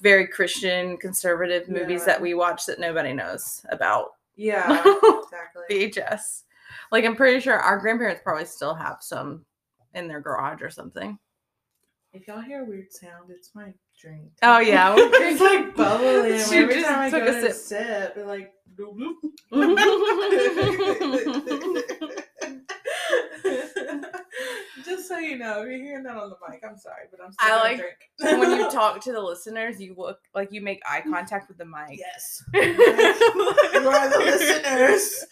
very 0.00 0.26
Christian 0.26 0.96
conservative 0.96 1.68
movies 1.68 2.00
Yeah. 2.00 2.06
that 2.06 2.20
we 2.22 2.34
watch 2.34 2.66
that 2.66 2.80
nobody 2.80 3.12
knows 3.12 3.64
about. 3.70 4.12
yeah. 4.36 4.82
Exactly. 5.24 5.62
VHS. 5.90 6.42
Like 6.92 7.04
I'm 7.04 7.16
pretty 7.16 7.40
sure 7.40 7.58
our 7.58 7.78
grandparents 7.78 8.20
probably 8.22 8.44
still 8.44 8.74
have 8.74 8.98
some 9.02 9.44
in 9.94 10.06
their 10.08 10.20
garage 10.20 10.62
or 10.62 10.70
something. 10.70 11.18
If 12.12 12.28
y'all 12.28 12.40
hear 12.40 12.62
a 12.62 12.64
weird 12.64 12.92
sound, 12.92 13.30
it's 13.30 13.50
my 13.54 13.72
drink. 14.00 14.32
Oh 14.42 14.58
yeah, 14.58 14.94
it's 14.98 15.40
like 15.40 15.74
bubbling. 15.76 16.38
She 16.40 16.56
Every 16.58 16.74
just 16.74 16.86
time 16.88 16.98
I 17.00 17.10
took 17.10 17.24
go 17.26 17.30
a 17.30 17.40
to 17.40 17.52
sip. 17.52 17.86
sip, 17.86 18.16
it 18.16 18.26
like. 18.26 18.52
bloop, 18.76 19.14
bloop. 19.52 19.78
just 24.84 25.08
so 25.08 25.18
you 25.18 25.38
know, 25.38 25.62
if 25.62 25.68
you're 25.68 25.78
hearing 25.78 26.02
that 26.04 26.16
on 26.16 26.30
the 26.30 26.36
mic, 26.48 26.62
I'm 26.68 26.76
sorry, 26.76 27.04
but 27.10 27.20
I'm 27.24 27.32
still 27.32 27.52
I 27.52 27.56
like 27.56 27.78
drink. 27.78 28.40
when 28.40 28.50
you 28.58 28.70
talk 28.70 29.00
to 29.04 29.12
the 29.12 29.20
listeners, 29.20 29.80
you 29.80 29.94
look 29.96 30.18
like 30.34 30.52
you 30.52 30.60
make 30.60 30.80
eye 30.88 31.02
contact 31.02 31.48
with 31.48 31.58
the 31.58 31.64
mic. 31.64 31.98
Yes. 31.98 32.42
you 32.52 32.60
are 33.88 34.08
the 34.10 34.18
listeners. 34.18 35.24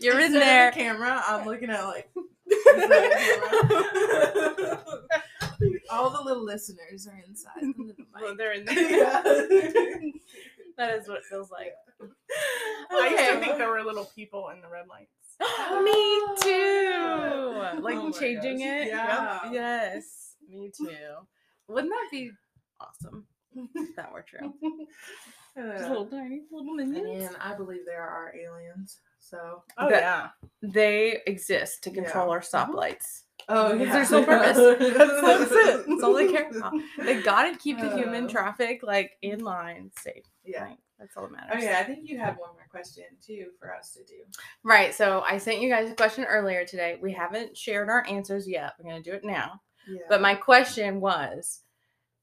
You're 0.00 0.20
in 0.20 0.32
there. 0.32 0.70
The 0.70 0.76
camera. 0.76 1.22
I'm 1.26 1.46
looking 1.46 1.70
at 1.70 1.84
like. 1.84 2.10
All 5.90 6.10
the 6.10 6.22
little 6.22 6.44
listeners 6.44 7.06
are 7.06 7.20
inside 7.26 7.52
the 7.60 7.74
little 7.82 8.04
Well, 8.20 8.36
they're 8.36 8.52
in 8.52 8.64
there. 8.66 8.90
Yeah. 8.90 9.22
That 10.76 10.98
is 10.98 11.08
what 11.08 11.18
it 11.18 11.24
feels 11.24 11.50
like. 11.50 11.72
I 12.90 13.08
used 13.08 13.24
to 13.32 13.40
think 13.40 13.58
there 13.58 13.68
were 13.70 13.82
little 13.82 14.04
people 14.14 14.50
in 14.50 14.60
the 14.60 14.68
red 14.68 14.86
lights. 14.88 15.10
Me 15.84 16.20
too. 16.42 17.80
Like 17.82 17.96
Oh 17.96 18.10
changing 18.12 18.58
gosh, 18.58 18.66
it. 18.66 18.86
yeah. 18.88 19.40
Yep. 19.44 19.52
Yes. 19.52 20.34
Me 20.48 20.70
too. 20.76 20.86
Wouldn't 21.68 21.92
that 21.92 22.08
be 22.10 22.30
awesome 22.80 23.26
if 23.74 23.96
that 23.96 24.12
were 24.12 24.24
true? 24.28 24.54
Just 25.56 25.84
Uh, 25.84 25.88
little 25.88 26.06
tiny 26.06 26.42
little 26.52 26.74
minions. 26.74 27.24
and 27.26 27.36
I 27.40 27.54
believe 27.54 27.80
there 27.84 28.06
are 28.06 28.32
aliens. 28.36 29.00
So. 29.18 29.62
Oh 29.78 29.90
That- 29.90 30.00
yeah. 30.02 30.28
They 30.62 31.20
exist 31.26 31.82
to 31.84 31.90
control 31.90 32.26
Yeah. 32.26 32.32
our 32.32 32.40
stoplights. 32.40 33.22
Oh, 33.48 33.72
yeah. 33.72 33.92
their 33.92 34.04
sole 34.04 34.24
purpose. 34.26 34.56
That's, 34.56 35.20
that's 35.22 35.52
it. 35.52 35.86
That's 35.88 36.02
all 36.02 36.14
they 36.14 36.30
care 36.30 36.50
about. 36.50 36.74
They 36.98 37.22
gotta 37.22 37.56
keep 37.56 37.78
the 37.80 37.94
human 37.96 38.24
Uh. 38.24 38.28
traffic 38.28 38.80
like 38.82 39.12
in 39.22 39.40
line 39.40 39.90
safe. 39.98 40.24
Yeah. 40.44 40.64
Like, 40.66 40.78
that's 40.98 41.16
all 41.16 41.24
that 41.24 41.32
matters. 41.32 41.52
Oh 41.54 41.64
yeah, 41.64 41.78
I 41.78 41.84
think 41.84 42.08
you 42.08 42.18
had 42.18 42.36
one 42.38 42.50
more 42.54 42.66
question 42.70 43.04
too 43.24 43.46
for 43.60 43.74
us 43.74 43.92
to 43.92 44.04
do. 44.04 44.16
Right. 44.64 44.92
So 44.94 45.22
I 45.26 45.38
sent 45.38 45.60
you 45.60 45.68
guys 45.70 45.90
a 45.90 45.94
question 45.94 46.24
earlier 46.24 46.64
today. 46.64 46.98
We 47.00 47.12
haven't 47.12 47.56
shared 47.56 47.88
our 47.88 48.04
answers 48.08 48.48
yet. 48.48 48.72
We're 48.78 48.90
gonna 48.90 49.02
do 49.02 49.12
it 49.12 49.24
now. 49.24 49.60
Yeah. 49.88 50.00
But 50.08 50.20
my 50.20 50.34
question 50.34 51.00
was 51.00 51.60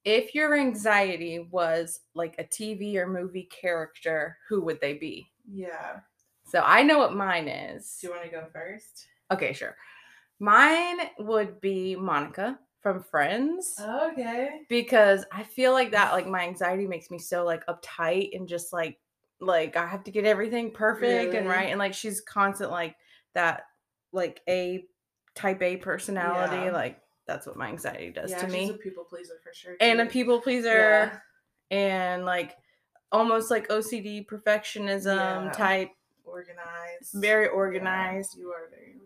if 0.03 0.35
your 0.35 0.55
anxiety 0.55 1.47
was 1.49 2.01
like 2.13 2.35
a 2.37 2.43
TV 2.43 2.95
or 2.97 3.07
movie 3.07 3.49
character, 3.51 4.37
who 4.49 4.61
would 4.65 4.79
they 4.81 4.93
be? 4.93 5.27
yeah. 5.51 5.99
So 6.47 6.61
I 6.63 6.83
know 6.83 6.99
what 6.99 7.15
mine 7.15 7.47
is. 7.47 7.97
Do 8.01 8.07
you 8.07 8.13
want 8.13 8.23
to 8.25 8.29
go 8.29 8.45
first? 8.53 9.07
Okay, 9.31 9.51
sure. 9.51 9.75
Mine 10.39 10.97
would 11.19 11.61
be 11.61 11.95
Monica 11.95 12.59
from 12.81 13.01
Friends 13.03 13.75
Okay. 13.79 14.61
because 14.69 15.25
I 15.31 15.43
feel 15.43 15.71
like 15.71 15.91
that 15.91 16.11
like 16.13 16.27
my 16.27 16.41
anxiety 16.41 16.85
makes 16.87 17.09
me 17.09 17.17
so 17.17 17.43
like 17.45 17.65
uptight 17.67 18.35
and 18.35 18.47
just 18.47 18.71
like 18.73 18.99
like 19.39 19.75
I 19.75 19.85
have 19.87 20.03
to 20.05 20.11
get 20.11 20.25
everything 20.25 20.71
perfect 20.71 21.33
and 21.33 21.47
right 21.47 21.69
and 21.69 21.79
like 21.79 21.93
she's 21.93 22.21
constant 22.21 22.69
like 22.71 22.95
that 23.33 23.63
like 24.11 24.41
a 24.47 24.85
type 25.33 25.61
A 25.61 25.77
personality 25.77 26.65
Yeah. 26.65 26.71
like 26.71 27.01
that's 27.25 27.47
what 27.47 27.57
my 27.57 27.67
anxiety 27.69 28.11
does 28.11 28.29
yeah, 28.31 28.37
to 28.39 28.45
she's 28.45 28.53
me. 28.53 28.69
a 28.69 28.73
people 28.77 29.03
pleaser 29.03 29.33
for 29.43 29.51
sure. 29.53 29.75
and 29.81 29.99
a 29.99 30.05
people 30.05 30.39
pleaser 30.39 30.69
Yeah. 30.69 31.17
and 31.71 32.23
like 32.25 32.55
almost 33.11 33.49
like 33.49 33.67
OCD 33.69 34.25
perfectionism 34.27 35.51
type 35.53 35.89
organized. 36.23 37.13
very 37.15 37.47
organized. 37.47 38.37
you 38.37 38.49
are 38.51 38.69
very 38.69 38.91
organized. 38.93 39.04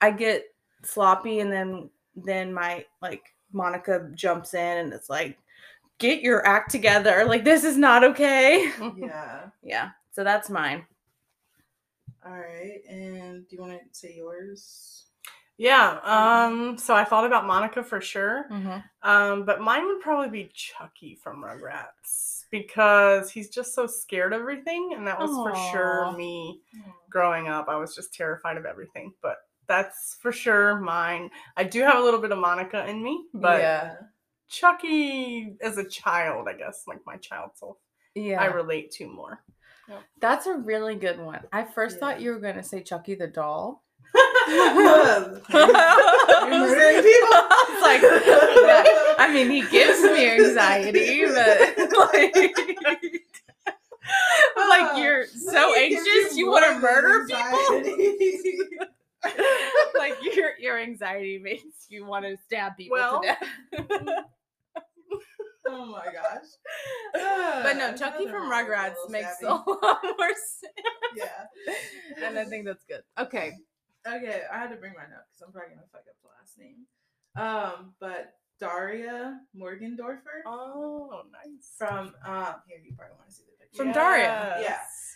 I 0.00 0.10
get 0.10 0.44
sloppy 0.82 1.40
and 1.40 1.52
then 1.52 1.90
then 2.16 2.52
my 2.52 2.84
like 3.02 3.22
Monica 3.52 4.10
jumps 4.14 4.54
in 4.54 4.78
and 4.78 4.92
it's 4.92 5.10
like 5.10 5.38
get 5.98 6.22
your 6.22 6.46
act 6.46 6.70
together 6.70 7.24
like 7.24 7.44
this 7.44 7.64
is 7.64 7.76
not 7.76 8.04
okay. 8.04 8.70
yeah. 8.96 9.40
yeah. 9.62 9.90
So 10.12 10.24
that's 10.24 10.50
mine. 10.50 10.84
All 12.24 12.32
right. 12.32 12.80
And 12.88 13.48
do 13.48 13.56
you 13.56 13.62
want 13.62 13.72
to 13.72 13.78
say 13.92 14.14
yours? 14.16 15.04
Yeah. 15.56 15.98
Um. 16.04 16.78
So 16.78 16.94
I 16.94 17.04
thought 17.04 17.26
about 17.26 17.46
Monica 17.46 17.82
for 17.82 18.00
sure. 18.00 18.46
Mm-hmm. 18.50 19.08
Um. 19.08 19.44
But 19.44 19.60
mine 19.60 19.86
would 19.86 20.00
probably 20.00 20.30
be 20.30 20.50
Chucky 20.54 21.14
from 21.14 21.44
Rugrats 21.44 22.44
because 22.50 23.30
he's 23.30 23.50
just 23.50 23.74
so 23.74 23.86
scared 23.86 24.32
of 24.32 24.40
everything, 24.40 24.94
and 24.96 25.06
that 25.06 25.18
was 25.18 25.30
for 25.30 25.54
sure 25.70 26.12
me 26.16 26.60
growing 27.10 27.48
up. 27.48 27.68
I 27.68 27.76
was 27.76 27.94
just 27.94 28.14
terrified 28.14 28.56
of 28.56 28.64
everything. 28.64 29.12
But 29.22 29.36
that's 29.70 30.16
for 30.20 30.32
sure 30.32 30.80
mine. 30.80 31.30
I 31.56 31.62
do 31.64 31.80
have 31.82 31.96
a 31.96 32.02
little 32.02 32.20
bit 32.20 32.32
of 32.32 32.38
Monica 32.38 32.84
in 32.88 33.02
me, 33.02 33.24
but 33.32 33.60
Yeah. 33.60 33.94
Chucky 34.48 35.54
as 35.62 35.78
a 35.78 35.84
child, 35.84 36.48
I 36.48 36.54
guess, 36.54 36.82
like 36.88 36.98
my 37.06 37.16
child 37.18 37.50
self, 37.54 37.76
Yeah. 38.16 38.42
I 38.42 38.46
relate 38.46 38.90
to 38.98 39.06
more. 39.06 39.40
That's 40.20 40.46
a 40.46 40.54
really 40.54 40.96
good 40.96 41.18
one. 41.20 41.40
I 41.52 41.64
first 41.64 41.96
Yeah. 41.96 42.00
thought 42.00 42.20
you 42.20 42.30
were 42.32 42.40
going 42.40 42.56
to 42.56 42.62
say 42.64 42.82
Chucky 42.82 43.14
the 43.14 43.28
doll. 43.28 43.84
Murdering 44.48 45.40
murdering 46.50 47.02
people. 47.02 47.38
It's 47.70 47.82
like, 47.82 48.00
that- 48.02 49.14
I 49.20 49.32
mean, 49.32 49.50
he 49.50 49.62
gives 49.68 50.02
me 50.02 50.30
anxiety, 50.30 51.26
but 51.26 51.78
like, 52.12 52.34
like 54.56 54.98
you're 54.98 55.26
so 55.26 55.74
anxious, 55.76 56.36
you 56.36 56.50
want 56.50 56.64
to 56.66 56.80
murder 56.80 57.26
people. 57.28 58.86
like 59.98 60.14
your 60.36 60.50
your 60.58 60.78
anxiety 60.78 61.38
makes 61.38 61.86
you 61.88 62.04
want 62.06 62.24
to 62.24 62.36
stab 62.46 62.76
people 62.76 62.96
Well- 62.98 63.20
to 63.22 63.26
death. 63.28 63.88
oh 65.68 65.86
my 65.86 66.04
gosh. 66.06 66.48
but 67.62 67.74
no, 67.76 67.94
Chucky 67.96 68.26
from 68.26 68.50
Rugrats 68.50 68.94
makes 69.08 69.40
a 69.42 69.46
lot 69.46 69.64
more 69.66 70.28
sense, 70.28 70.74
Yeah. 71.16 72.26
and 72.26 72.38
I 72.38 72.44
think 72.44 72.64
that's 72.66 72.84
good. 72.84 73.02
Okay, 73.18 73.52
Okay, 74.06 74.42
I 74.50 74.58
had 74.58 74.70
to 74.70 74.76
bring 74.76 74.94
mine 74.94 75.12
up 75.14 75.26
because 75.28 75.42
I'm 75.46 75.52
probably 75.52 75.74
gonna 75.74 75.86
fuck 75.92 76.02
up 76.08 76.16
the 76.22 76.28
last 76.38 76.58
name. 76.58 76.86
Um, 77.36 77.92
but 78.00 78.34
Daria 78.58 79.38
Morgendorffer 79.56 80.42
Oh, 80.46 81.22
nice. 81.30 81.74
from 81.76 82.14
um 82.26 82.54
here 82.66 82.78
you 82.84 82.94
probably 82.96 83.16
want 83.16 83.28
to 83.28 83.34
see 83.34 83.44
the 83.44 83.64
picture. 83.64 83.76
From 83.84 83.92
Daria. 83.92 84.56
Yes. 84.60 85.09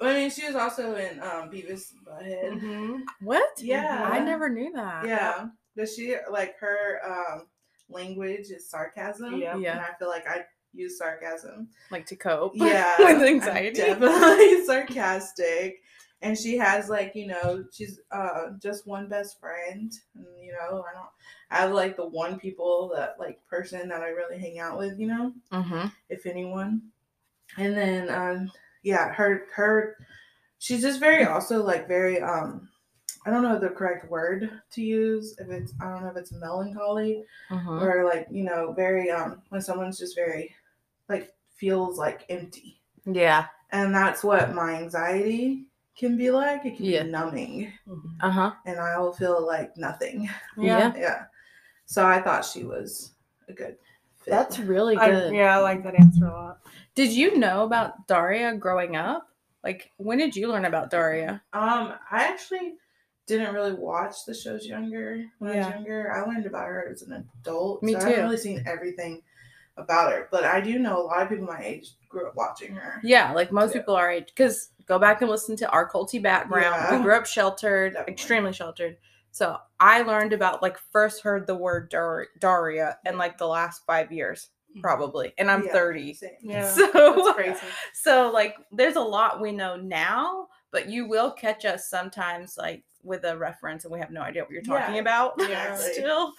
I 0.00 0.14
mean, 0.14 0.30
she 0.30 0.46
was 0.46 0.54
also 0.54 0.94
in 0.96 1.20
um 1.20 1.50
Beavis 1.50 1.92
and 1.92 2.06
Butthead. 2.06 2.60
Mhm. 2.62 3.02
what? 3.20 3.48
Yeah. 3.60 4.08
I 4.10 4.20
never 4.20 4.48
knew 4.48 4.72
that. 4.74 5.06
Yeah, 5.06 5.48
does 5.76 5.94
she 5.94 6.14
like 6.30 6.56
her 6.60 7.00
um 7.04 7.46
language 7.88 8.50
is 8.50 8.68
sarcasm. 8.70 9.40
Yeah. 9.40 9.56
Yeah. 9.56 9.72
and 9.72 9.80
I 9.80 9.94
feel 9.98 10.08
like 10.08 10.26
I 10.28 10.44
use 10.72 10.98
sarcasm. 10.98 11.68
like 11.90 12.06
to 12.06 12.16
cope. 12.16 12.52
Yeah, 12.56 12.94
with 12.98 13.08
I'm 13.08 13.22
anxiety. 13.22 13.80
definitely 13.80 14.64
sarcastic. 14.66 15.82
And 16.20 16.36
she 16.36 16.58
has 16.58 16.88
like 16.88 17.12
you 17.14 17.26
know 17.28 17.64
she's 17.72 18.00
uh 18.12 18.50
just 18.62 18.86
one 18.86 19.08
best 19.08 19.40
friend. 19.40 19.92
And, 20.14 20.26
you 20.40 20.52
know 20.52 20.84
I 20.88 20.92
don't 20.94 21.08
I 21.50 21.56
have 21.62 21.72
like 21.72 21.96
the 21.96 22.06
one 22.06 22.38
people 22.38 22.92
that 22.94 23.16
like 23.18 23.40
person 23.48 23.88
that 23.88 24.02
I 24.02 24.08
really 24.08 24.38
hang 24.38 24.58
out 24.58 24.78
with. 24.78 24.98
You 24.98 25.06
know 25.08 25.32
Mm-hmm. 25.52 25.86
if 26.08 26.26
anyone. 26.26 26.82
And 27.56 27.76
then 27.76 28.10
um 28.10 28.50
yeah, 28.82 29.12
her 29.12 29.44
her 29.54 29.96
she's 30.58 30.82
just 30.82 31.00
very 31.00 31.24
also 31.24 31.62
like 31.62 31.86
very 31.88 32.20
um 32.20 32.68
I 33.26 33.30
don't 33.30 33.42
know 33.42 33.58
the 33.58 33.68
correct 33.68 34.08
word 34.10 34.50
to 34.72 34.82
use 34.82 35.36
if 35.38 35.48
it's 35.50 35.72
I 35.80 35.90
don't 35.90 36.02
know 36.02 36.08
if 36.10 36.16
it's 36.16 36.32
melancholy 36.32 37.24
Mm-hmm. 37.50 37.82
or 37.82 38.04
like, 38.04 38.26
you 38.30 38.44
know, 38.44 38.72
very 38.72 39.10
um 39.10 39.42
when 39.50 39.60
someone's 39.60 39.98
just 39.98 40.14
very 40.16 40.54
like 41.08 41.32
feels 41.56 41.98
like 41.98 42.24
empty. 42.28 42.80
Yeah. 43.04 43.46
And 43.70 43.94
that's 43.94 44.22
what 44.24 44.54
my 44.54 44.74
anxiety 44.76 45.66
can 45.96 46.16
be 46.16 46.30
like. 46.30 46.64
It 46.64 46.76
can 46.76 46.86
Yeah. 46.86 47.02
be 47.02 47.10
numbing 47.10 47.72
Uh 48.20 48.30
huh. 48.30 48.52
and 48.66 48.78
I 48.78 48.98
will 48.98 49.12
feel 49.12 49.44
like 49.46 49.76
nothing. 49.76 50.28
Yeah. 50.56 50.92
Yeah. 50.96 51.24
So 51.86 52.06
I 52.06 52.20
thought 52.22 52.44
she 52.44 52.64
was 52.64 53.12
a 53.48 53.52
good 53.52 53.76
fit. 54.20 54.30
That's 54.30 54.58
really 54.58 54.96
I, 54.96 55.10
good. 55.10 55.34
yeah, 55.34 55.56
I 55.56 55.60
like 55.60 55.82
that 55.84 55.94
answer 55.94 56.26
a 56.26 56.30
lot. 56.32 56.58
Did 56.98 57.12
you 57.12 57.38
know 57.38 57.62
about 57.62 58.08
Daria 58.08 58.54
growing 58.56 58.96
up? 58.96 59.28
Like, 59.62 59.92
when 59.98 60.18
did 60.18 60.34
you 60.34 60.48
learn 60.48 60.64
about 60.64 60.90
Daria? 60.90 61.40
Um, 61.52 61.94
I 62.10 62.24
actually 62.24 62.74
didn't 63.28 63.54
really 63.54 63.74
watch 63.74 64.24
the 64.26 64.34
shows 64.34 64.66
younger 64.66 65.24
when 65.38 65.52
I 65.52 65.58
was 65.58 65.66
younger. 65.68 66.10
I 66.12 66.22
learned 66.22 66.46
about 66.46 66.66
her 66.66 66.88
as 66.90 67.02
an 67.02 67.24
adult. 67.40 67.84
Me 67.84 67.92
so 67.92 67.98
I 67.98 68.00
too. 68.00 68.06
haven't 68.08 68.24
really 68.24 68.36
seen 68.36 68.64
everything 68.66 69.22
about 69.76 70.10
her. 70.10 70.26
But 70.32 70.42
I 70.42 70.60
do 70.60 70.76
know 70.80 71.00
a 71.00 71.04
lot 71.04 71.22
of 71.22 71.28
people 71.28 71.46
my 71.46 71.62
age 71.62 71.92
grew 72.08 72.26
up 72.26 72.34
watching 72.34 72.74
her. 72.74 73.00
Yeah, 73.04 73.30
like 73.32 73.52
most 73.52 73.76
Yeah. 73.76 73.82
people 73.82 73.94
our 73.94 74.10
age. 74.10 74.26
Because 74.34 74.70
go 74.86 74.98
back 74.98 75.22
and 75.22 75.30
listen 75.30 75.54
to 75.58 75.70
our 75.70 75.88
culty 75.88 76.20
background. 76.20 76.64
Yeah. 76.64 76.96
We 76.96 77.04
grew 77.04 77.14
up 77.14 77.26
sheltered, 77.26 77.92
Definitely. 77.92 78.12
extremely 78.12 78.52
sheltered. 78.52 78.96
So 79.30 79.56
I 79.78 80.02
learned 80.02 80.32
about, 80.32 80.62
like, 80.62 80.78
first 80.90 81.22
heard 81.22 81.46
the 81.46 81.54
word 81.54 81.90
Dar- 81.90 82.26
Daria 82.40 82.98
in 83.06 83.18
like 83.18 83.38
the 83.38 83.46
last 83.46 83.86
five 83.86 84.10
years, 84.10 84.48
probably. 84.80 85.32
And 85.38 85.50
I'm 85.50 85.64
Yeah, 85.64 85.72
30. 85.72 86.14
same. 86.14 86.30
Yeah, 86.40 86.68
So, 86.70 87.32
crazy. 87.34 87.58
so 87.94 88.30
like 88.32 88.56
there's 88.72 88.96
a 88.96 89.00
lot 89.00 89.40
we 89.40 89.52
know 89.52 89.76
now 89.76 90.48
but 90.70 90.86
you 90.88 91.08
will 91.08 91.30
catch 91.30 91.64
us 91.64 91.88
sometimes 91.88 92.56
like 92.58 92.84
with 93.02 93.24
a 93.24 93.36
reference 93.36 93.84
and 93.84 93.92
we 93.92 93.98
have 93.98 94.10
no 94.10 94.20
idea 94.20 94.42
what 94.42 94.50
you're 94.50 94.60
talking 94.62 94.94
Yeah, 94.96 95.00
about 95.00 95.32
exactly. 95.40 95.92
still 95.94 96.32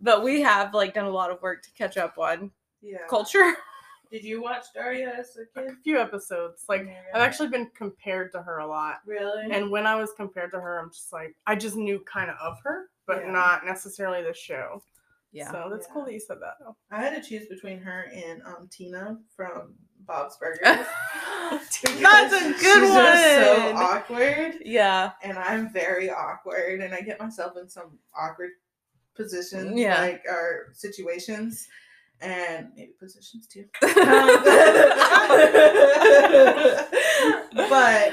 but 0.00 0.24
we 0.24 0.40
have 0.42 0.74
like 0.74 0.92
done 0.94 1.04
a 1.06 1.10
lot 1.10 1.30
of 1.30 1.40
work 1.40 1.62
to 1.62 1.70
catch 1.72 1.96
up 1.96 2.18
on 2.18 2.50
Yeah. 2.82 2.98
yeah. 3.00 3.06
culture 3.08 3.54
Did 4.10 4.22
you 4.24 4.40
watch 4.40 4.66
Daria 4.72 5.12
as 5.18 5.36
a 5.36 5.60
A 5.60 5.74
few 5.82 5.98
episodes. 5.98 6.64
Like 6.68 6.86
Yeah. 6.86 7.02
I've 7.14 7.22
actually 7.22 7.48
been 7.48 7.68
compared 7.76 8.30
to 8.32 8.42
her 8.42 8.58
a 8.58 8.66
lot. 8.66 8.98
really. 9.04 9.50
And 9.50 9.68
when 9.70 9.84
I 9.86 9.96
was 9.96 10.12
compared 10.16 10.52
to 10.52 10.60
her, 10.60 10.78
I'm 10.78 10.90
just 10.90 11.12
like 11.12 11.34
I 11.46 11.56
just 11.56 11.74
knew 11.76 11.98
kind 12.00 12.30
of 12.30 12.36
of 12.40 12.58
her, 12.62 12.88
but 13.06 13.22
Yeah. 13.24 13.32
not 13.32 13.64
necessarily 13.66 14.22
the 14.22 14.32
show. 14.32 14.80
Yeah 15.36 15.50
So 15.52 15.68
that's 15.70 15.86
Yeah. 15.86 15.92
cool 15.94 16.04
that 16.06 16.12
you 16.12 16.20
said 16.20 16.38
that. 16.40 16.54
Though. 16.60 16.76
I 16.90 17.00
had 17.02 17.14
to 17.22 17.28
choose 17.28 17.46
between 17.48 17.78
her 17.80 18.10
and 18.14 18.42
um 18.42 18.68
Tina 18.70 19.18
from 19.36 19.74
Bob's 20.06 20.36
Burgers. 20.38 20.60
that's 21.50 21.82
a 21.84 21.84
good 21.84 22.60
she's 22.60 22.94
just 22.94 23.24
so 23.36 23.72
awkward. 23.76 24.54
yeah 24.64 25.12
and 25.22 25.36
I'm 25.38 25.72
very 25.72 26.10
awkward, 26.10 26.80
and 26.80 26.92
I 26.94 27.00
get 27.02 27.20
myself 27.20 27.52
in 27.60 27.68
some 27.68 27.98
awkward 28.18 28.50
positions, 29.14 29.78
Yeah. 29.78 30.00
like 30.00 30.22
or 30.28 30.70
situations, 30.74 31.66
and 32.20 32.68
maybe 32.76 32.92
positions 32.98 33.46
too. 33.46 33.64
but 37.52 38.12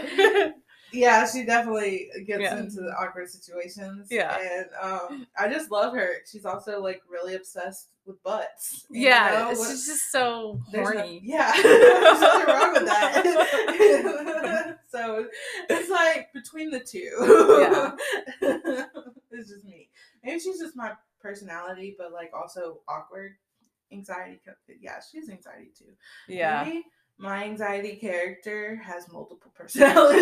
yeah, 0.93 1.27
she 1.29 1.43
definitely 1.45 2.09
gets 2.25 2.41
Yeah. 2.41 2.57
into 2.59 2.81
the 2.81 2.93
awkward 2.99 3.29
situations. 3.29 4.07
Yeah. 4.11 4.37
and 4.39 4.67
um, 4.81 5.27
I 5.37 5.47
just 5.49 5.71
love 5.71 5.93
her. 5.93 6.09
She's 6.29 6.45
also 6.45 6.81
like 6.81 7.01
really 7.09 7.35
obsessed 7.35 7.89
with 8.05 8.21
butts. 8.23 8.85
yeah 8.89 9.29
know? 9.51 9.57
What- 9.59 9.69
just, 9.69 10.11
so 10.11 10.59
there's 10.71 10.89
no- 10.89 10.93
horny 10.95 11.21
yeah, 11.23 11.51
there's 11.61 12.21
nothing 12.21 12.47
wrong 12.53 12.73
with 12.73 12.85
that. 12.85 14.79
so 14.89 15.27
it's 15.69 15.89
like 15.89 16.31
between 16.33 16.69
the 16.69 16.79
two. 16.79 17.11
Yeah. 17.61 17.95
it's 19.31 19.49
just 19.49 19.63
me. 19.65 19.89
Maybe 20.23 20.39
she's 20.39 20.59
just 20.59 20.75
my 20.75 20.91
personality, 21.21 21.95
but 21.97 22.11
like 22.11 22.31
also 22.33 22.79
awkward 22.87 23.35
anxiety. 23.91 24.39
Yeah, 24.81 24.99
she's 25.09 25.29
anxiety 25.29 25.71
too. 25.77 25.93
yeah 26.27 26.63
Maybe 26.65 26.83
my 27.23 27.43
anxiety 27.45 27.95
character 27.95 28.75
has 28.83 29.09
multiple 29.11 29.51
personalities. 29.55 30.21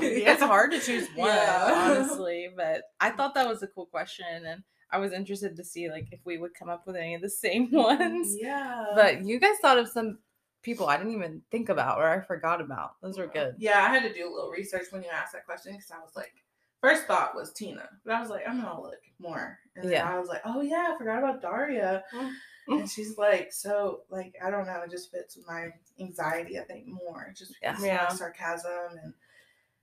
it's 0.00 0.42
hard 0.42 0.70
to 0.72 0.80
choose 0.80 1.06
one 1.14 1.28
Yeah. 1.28 1.90
honestly 1.90 2.48
but 2.56 2.82
i 3.00 3.10
thought 3.10 3.34
that 3.34 3.46
was 3.48 3.62
a 3.62 3.66
cool 3.68 3.86
question 3.86 4.26
and 4.46 4.62
i 4.90 4.98
was 4.98 5.12
interested 5.12 5.54
to 5.56 5.64
see 5.64 5.90
like 5.90 6.08
if 6.10 6.20
we 6.24 6.38
would 6.38 6.54
come 6.54 6.68
up 6.68 6.86
with 6.86 6.96
any 6.96 7.14
of 7.14 7.20
the 7.22 7.28
same 7.30 7.70
ones 7.72 8.34
Yeah. 8.40 8.86
but 8.94 9.24
you 9.24 9.38
guys 9.38 9.56
thought 9.60 9.78
of 9.78 9.88
some 9.88 10.18
people 10.62 10.86
i 10.88 10.96
didn't 10.96 11.12
even 11.12 11.42
think 11.50 11.68
about 11.68 11.98
or 11.98 12.08
i 12.08 12.20
forgot 12.20 12.60
about 12.60 12.92
those 13.02 13.18
were 13.18 13.26
good 13.26 13.54
Yeah, 13.58 13.84
I 13.84 13.88
had 13.88 14.02
to 14.02 14.12
do 14.12 14.26
a 14.28 14.32
little 14.34 14.50
research 14.50 14.86
when 14.90 15.02
you 15.02 15.08
asked 15.10 15.32
that 15.34 15.44
question 15.46 15.72
because 15.74 15.90
I 15.90 15.98
was 16.00 16.16
like, 16.16 16.32
first 16.80 17.06
thought 17.06 17.34
was 17.36 17.52
Tina, 17.52 17.88
but 18.04 18.14
I 18.14 18.20
was 18.20 18.30
like, 18.30 18.42
I'm 18.48 18.60
gonna 18.60 18.80
look 18.80 18.98
more, 19.20 19.58
and 19.76 19.90
Yeah. 19.90 20.08
I 20.10 20.18
was 20.18 20.28
like, 20.28 20.40
oh 20.44 20.60
yeah, 20.62 20.90
I 20.92 20.98
forgot 20.98 21.18
about 21.18 21.40
Daria, 21.42 22.02
Mm. 22.14 22.32
And 22.68 22.88
she's 22.90 23.16
like, 23.18 23.52
so 23.52 24.00
like 24.10 24.34
I 24.44 24.50
don't 24.50 24.66
know, 24.66 24.82
it 24.84 24.90
just 24.90 25.10
fits 25.10 25.36
with 25.36 25.46
my 25.46 25.68
anxiety. 26.00 26.58
I 26.58 26.64
think 26.64 26.86
more 26.86 27.32
just 27.36 27.54
Yeah. 27.62 27.76
Yeah. 27.80 28.06
my 28.10 28.14
sarcasm 28.16 28.98
and 29.02 29.12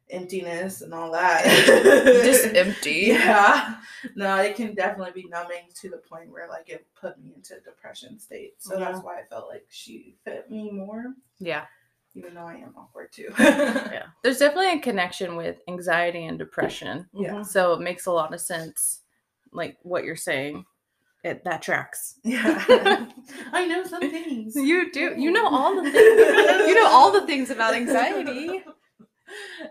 emptiness 0.10 0.82
and 0.82 0.94
all 0.94 1.12
that. 1.12 1.44
Just 2.24 2.46
empty. 2.56 3.06
Yeah. 3.08 3.76
No, 4.16 4.38
it 4.42 4.56
can 4.56 4.76
definitely 4.76 5.24
be 5.24 5.28
numbing 5.30 5.70
to 5.82 5.90
the 5.90 5.98
point 5.98 6.30
where 6.30 6.48
like 6.50 6.70
it 6.70 6.86
put 7.00 7.20
me 7.24 7.34
into 7.36 7.56
a 7.56 7.60
depression 7.62 8.20
state. 8.20 8.56
So 8.60 8.78
Yeah. 8.78 8.92
that's 8.92 9.04
why 9.04 9.20
I 9.20 9.24
felt 9.24 9.48
like 9.50 9.66
she 9.70 10.16
fit 10.26 10.52
me 10.52 10.70
more, 10.72 11.14
Yeah. 11.40 11.66
even 12.16 12.34
though 12.36 12.46
I 12.46 12.56
am 12.56 12.74
awkward 12.78 13.12
too. 13.14 13.30
Yeah. 13.40 14.08
There's 14.24 14.40
definitely 14.40 14.74
a 14.74 14.82
connection 14.82 15.36
with 15.36 15.62
anxiety 15.68 16.26
and 16.26 16.38
depression. 16.38 17.08
Yeah. 17.14 17.42
So 17.42 17.74
it 17.74 17.80
makes 17.82 18.06
a 18.06 18.12
lot 18.12 18.34
of 18.34 18.42
sense, 18.42 19.02
like 19.52 19.78
what 19.84 20.04
you're 20.04 20.16
saying. 20.18 20.66
It 21.24 21.44
that 21.46 21.62
tracks. 21.62 22.16
Yeah. 22.24 22.66
I 23.54 23.66
know 23.68 23.84
some 23.86 24.02
things. 24.02 24.56
You 24.56 24.92
do. 24.92 25.14
You 25.18 25.32
know 25.32 25.48
all 25.48 25.76
the 25.82 25.90
things. 25.90 26.68
you 26.68 26.76
know 26.76 26.88
all 26.88 27.12
the 27.12 27.26
things 27.26 27.50
about 27.50 27.74
anxiety. 27.82 28.64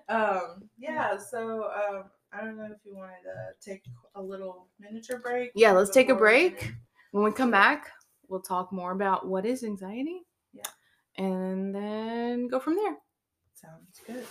um 0.08 0.68
yeah 0.78 1.16
so 1.16 1.64
um 1.76 2.04
i 2.32 2.40
don't 2.40 2.56
know 2.56 2.64
if 2.64 2.78
you 2.84 2.96
wanted 2.96 3.22
to 3.22 3.70
take 3.70 3.82
a 4.16 4.22
little 4.22 4.66
miniature 4.80 5.18
break 5.18 5.52
Yeah, 5.54 5.72
let's 5.72 5.90
take 5.90 6.08
a 6.08 6.14
break. 6.14 6.72
When 7.12 7.22
we 7.22 7.30
come 7.32 7.50
back, 7.50 7.90
we'll 8.28 8.40
talk 8.40 8.72
more 8.72 8.92
about 8.92 9.28
what 9.28 9.44
is 9.44 9.62
anxiety. 9.62 10.22
Yeah. 10.54 10.62
And 11.18 11.74
then 11.74 12.48
go 12.48 12.58
from 12.58 12.74
there. 12.76 12.96
sounds 13.54 14.00
good 14.06 14.24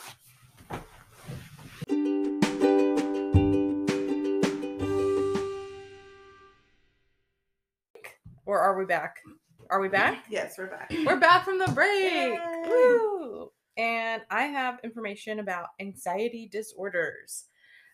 Or 8.51 8.60
are 8.60 8.77
we 8.77 8.84
back? 8.84 9.22
Are 9.70 9.79
we 9.79 9.88
back? 9.88 10.25
yes 10.29 10.58
we're 10.58 10.65
back 10.65 10.91
We're 11.05 11.22
back 11.22 11.46
from 11.46 11.58
the 11.58 11.72
break. 11.72 12.38
Woo! 12.67 13.50
And 13.77 14.24
I 14.29 14.41
have 14.43 14.81
information 14.84 15.39
about 15.39 15.67
anxiety 15.79 16.50
disorders. 16.51 17.46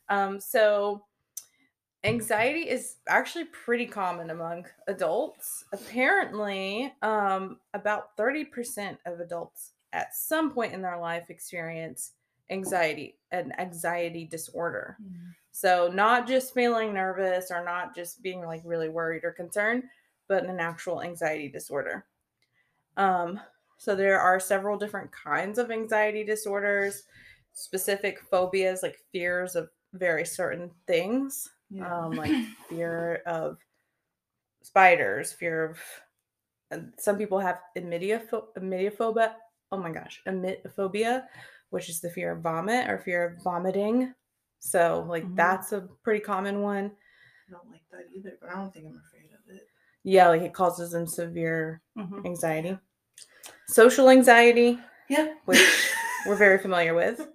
Um, 0.09 0.39
so, 0.39 1.03
anxiety 2.03 2.61
is 2.61 2.95
actually 3.07 3.45
pretty 3.45 3.85
common 3.85 4.31
among 4.31 4.65
adults. 4.87 5.63
Apparently, 5.71 6.91
um, 7.03 7.59
about 7.75 8.17
30% 8.17 8.97
of 9.05 9.19
adults 9.19 9.73
at 9.93 10.15
some 10.15 10.49
point 10.49 10.73
in 10.73 10.81
their 10.81 10.97
life 10.97 11.29
experience 11.29 12.13
anxiety, 12.49 13.19
an 13.31 13.53
anxiety 13.59 14.25
disorder. 14.25 14.97
So, 15.51 15.91
not 15.93 16.27
just 16.27 16.55
feeling 16.55 16.95
nervous 16.95 17.51
or 17.51 17.63
not 17.63 17.95
just 17.95 18.23
being 18.23 18.41
like 18.41 18.61
really 18.65 18.89
worried 18.89 19.23
or 19.23 19.31
concerned, 19.31 19.83
but 20.27 20.45
an 20.45 20.59
actual 20.59 21.01
anxiety 21.01 21.49
disorder. 21.49 22.05
Um, 22.97 23.39
so, 23.77 23.95
there 23.95 24.19
are 24.19 24.39
several 24.39 24.77
different 24.77 25.11
kinds 25.11 25.59
of 25.59 25.71
anxiety 25.71 26.23
disorders, 26.23 27.03
specific 27.53 28.19
phobias 28.21 28.81
like 28.83 28.99
fears 29.11 29.55
of 29.55 29.69
very 29.93 30.25
certain 30.25 30.71
things, 30.87 31.49
yeah. 31.69 32.05
um, 32.05 32.15
like 32.15 32.31
fear 32.69 33.21
of 33.25 33.57
spiders, 34.61 35.33
fear 35.33 35.65
of. 35.65 35.79
And 36.71 36.93
some 36.97 37.17
people 37.17 37.39
have 37.39 37.61
imidiophobia. 37.77 39.35
Oh 39.71 39.77
my 39.77 39.91
gosh, 39.91 40.21
emetophobia, 40.27 41.27
which 41.69 41.89
is 41.89 42.01
the 42.01 42.09
fear 42.09 42.33
of 42.33 42.41
vomit 42.41 42.89
or 42.89 42.97
fear 42.99 43.25
of 43.25 43.43
vomiting. 43.43 44.13
So, 44.59 45.05
like, 45.07 45.23
Mhm. 45.25 45.35
that's 45.35 45.71
a 45.71 45.81
pretty 46.03 46.19
common 46.21 46.61
one. 46.61 46.97
i 47.47 47.51
don't 47.51 47.69
like 47.71 47.83
that 47.91 48.05
either 48.13 48.37
but 48.41 48.49
i 48.49 48.55
don't 48.55 48.73
think 48.73 48.85
i'm 48.87 48.97
afraid 49.07 49.25
of 49.27 49.31
it 49.31 49.36
Yeah, 50.07 50.29
like 50.29 50.41
it 50.41 50.53
causes 50.53 50.91
them 50.91 51.05
severe 51.05 51.81
Mhm. 51.97 52.25
anxiety. 52.25 52.79
Social 53.67 54.09
anxiety, 54.09 54.79
yeah 55.09 55.33
Which 55.45 55.59
we're 56.25 56.35
very 56.37 56.57
familiar 56.59 56.93
with. 56.93 57.27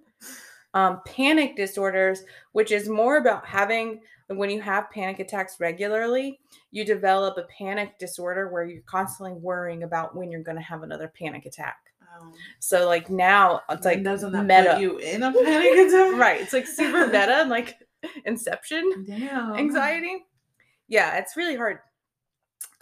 Um, 0.73 1.01
panic 1.05 1.55
disorders, 1.55 2.23
which 2.53 2.71
is 2.71 2.89
more 2.89 3.17
about 3.17 3.45
having 3.45 4.01
when 4.29 4.49
you 4.49 4.59
have 4.61 4.89
panic 4.89 5.19
attacks 5.19 5.59
regularly, 5.59 6.39
you 6.71 6.83
develop 6.83 7.37
a 7.37 7.43
panic 7.43 7.99
disorder 7.99 8.47
where 8.51 8.65
you're 8.65 8.81
constantly 8.87 9.33
worrying 9.39 9.83
about 9.83 10.15
when 10.15 10.31
you're 10.31 10.41
going 10.41 10.57
to 10.57 10.63
have 10.63 10.81
another 10.81 11.07
panic 11.19 11.45
attack. 11.45 11.77
um, 12.19 12.33
So, 12.57 12.87
like 12.87 13.11
now, 13.11 13.61
it's 13.69 13.85
like 13.85 14.01
doesn't 14.01 14.31
that 14.31 14.45
meta. 14.45 14.79
you 14.81 14.97
in 14.97 15.21
a 15.21 15.31
panic 15.31 15.73
attack 15.87 16.13
right? 16.25 16.41
It's 16.41 16.53
like 16.53 16.65
super 16.65 17.05
meta, 17.05 17.41
and 17.41 17.49
like 17.51 17.77
Inception 18.25 19.05
damn 19.07 19.53
anxiety. 19.55 20.25
Yeah, 20.87 21.17
it's 21.17 21.37
really 21.37 21.55
hard. 21.55 21.79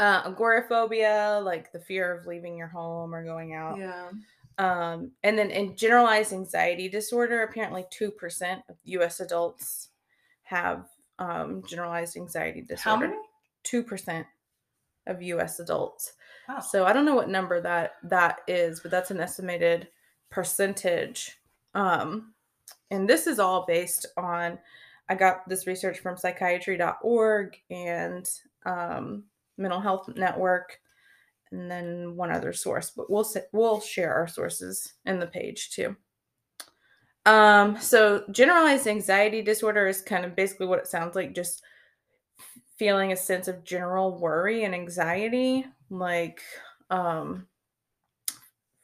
Uh, 0.02 0.24
agoraphobia, 0.26 1.40
like 1.44 1.72
the 1.72 1.80
fear 1.80 2.12
of 2.12 2.26
leaving 2.26 2.58
your 2.58 2.68
home 2.68 3.14
or 3.14 3.24
going 3.24 3.54
out. 3.54 3.78
yeah 3.78 4.10
Um, 4.58 5.12
and 5.24 5.38
then 5.38 5.52
in 5.52 5.76
generalized 5.76 6.34
anxiety 6.34 6.90
disorder, 6.90 7.44
apparently 7.44 7.86
2% 7.92 8.64
of 8.68 8.76
US 8.84 9.20
adults 9.20 9.90
have 10.42 10.88
um, 11.20 11.62
generalized 11.70 12.18
anxiety 12.18 12.62
How 12.80 12.98
disorder. 12.98 13.08
many? 13.10 13.86
2% 13.86 14.26
of 15.06 15.22
US 15.22 15.60
adults. 15.60 16.14
Oh. 16.50 16.60
So 16.60 16.86
I 16.86 16.94
don't 16.94 17.06
know 17.06 17.16
what 17.16 17.30
number 17.30 17.62
that 17.62 17.92
that 18.04 18.40
is, 18.48 18.80
but 18.80 18.90
that's 18.90 19.12
an 19.12 19.20
estimated 19.20 19.88
percentage. 20.32 21.40
Um, 21.76 22.34
and 22.90 23.08
this 23.08 23.28
is 23.28 23.38
all 23.38 23.66
based 23.68 24.08
on 24.18 24.58
I 25.10 25.16
got 25.16 25.48
this 25.48 25.68
research 25.68 26.00
from 26.00 26.18
psychiatry.org 26.18 27.58
and 27.70 28.30
um, 28.66 29.26
Mental 29.58 29.80
Health 29.80 30.10
Network, 30.16 30.80
and 31.52 31.70
then 31.72 32.16
one 32.16 32.32
other 32.32 32.54
source. 32.54 32.92
But 32.92 33.10
we'll 33.10 33.30
we'll 33.54 33.82
share 33.82 34.14
our 34.14 34.28
sources 34.28 34.94
in 35.06 35.20
the 35.20 35.28
page 35.28 35.72
too. 35.72 35.96
Um, 37.26 37.78
so 37.80 38.26
generalized 38.32 38.88
anxiety 38.88 39.42
disorder 39.44 39.88
is 39.88 40.02
kind 40.02 40.26
of 40.26 40.36
basically 40.36 40.66
what 40.66 40.80
it 40.80 40.88
sounds 40.88 41.16
like, 41.16 41.36
just 41.36 41.64
feeling 42.78 43.12
a 43.12 43.16
sense 43.18 43.48
of 43.48 43.64
general 43.64 44.18
worry 44.18 44.64
and 44.64 44.74
anxiety, 44.74 45.66
like 45.90 46.42
um, 46.90 47.48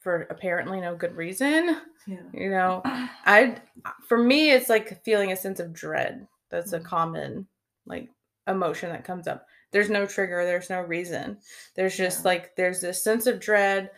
for 0.00 0.22
apparently 0.30 0.80
no 0.80 0.94
good 0.96 1.16
reason. 1.16 1.80
yeah 2.06 2.22
You 2.32 2.50
know, 2.50 2.82
I 2.84 3.60
for 4.06 4.18
me 4.18 4.50
it's 4.50 4.68
like 4.68 5.02
feeling 5.04 5.32
a 5.32 5.36
sense 5.36 5.60
of 5.60 5.72
dread. 5.72 6.26
That's 6.50 6.72
a 6.72 6.80
Mhm. 6.80 6.84
common 6.84 7.48
like 7.86 8.10
emotion 8.46 8.90
that 8.90 9.04
comes 9.04 9.26
up. 9.26 9.46
There's 9.70 9.90
no 9.90 10.06
trigger, 10.06 10.44
there's 10.44 10.70
no 10.70 10.80
reason. 10.80 11.38
There's 11.74 11.96
just 11.96 12.20
Yeah. 12.24 12.28
like 12.28 12.56
there's 12.56 12.80
this 12.80 13.02
sense 13.02 13.26
of 13.26 13.40
dread 13.40 13.90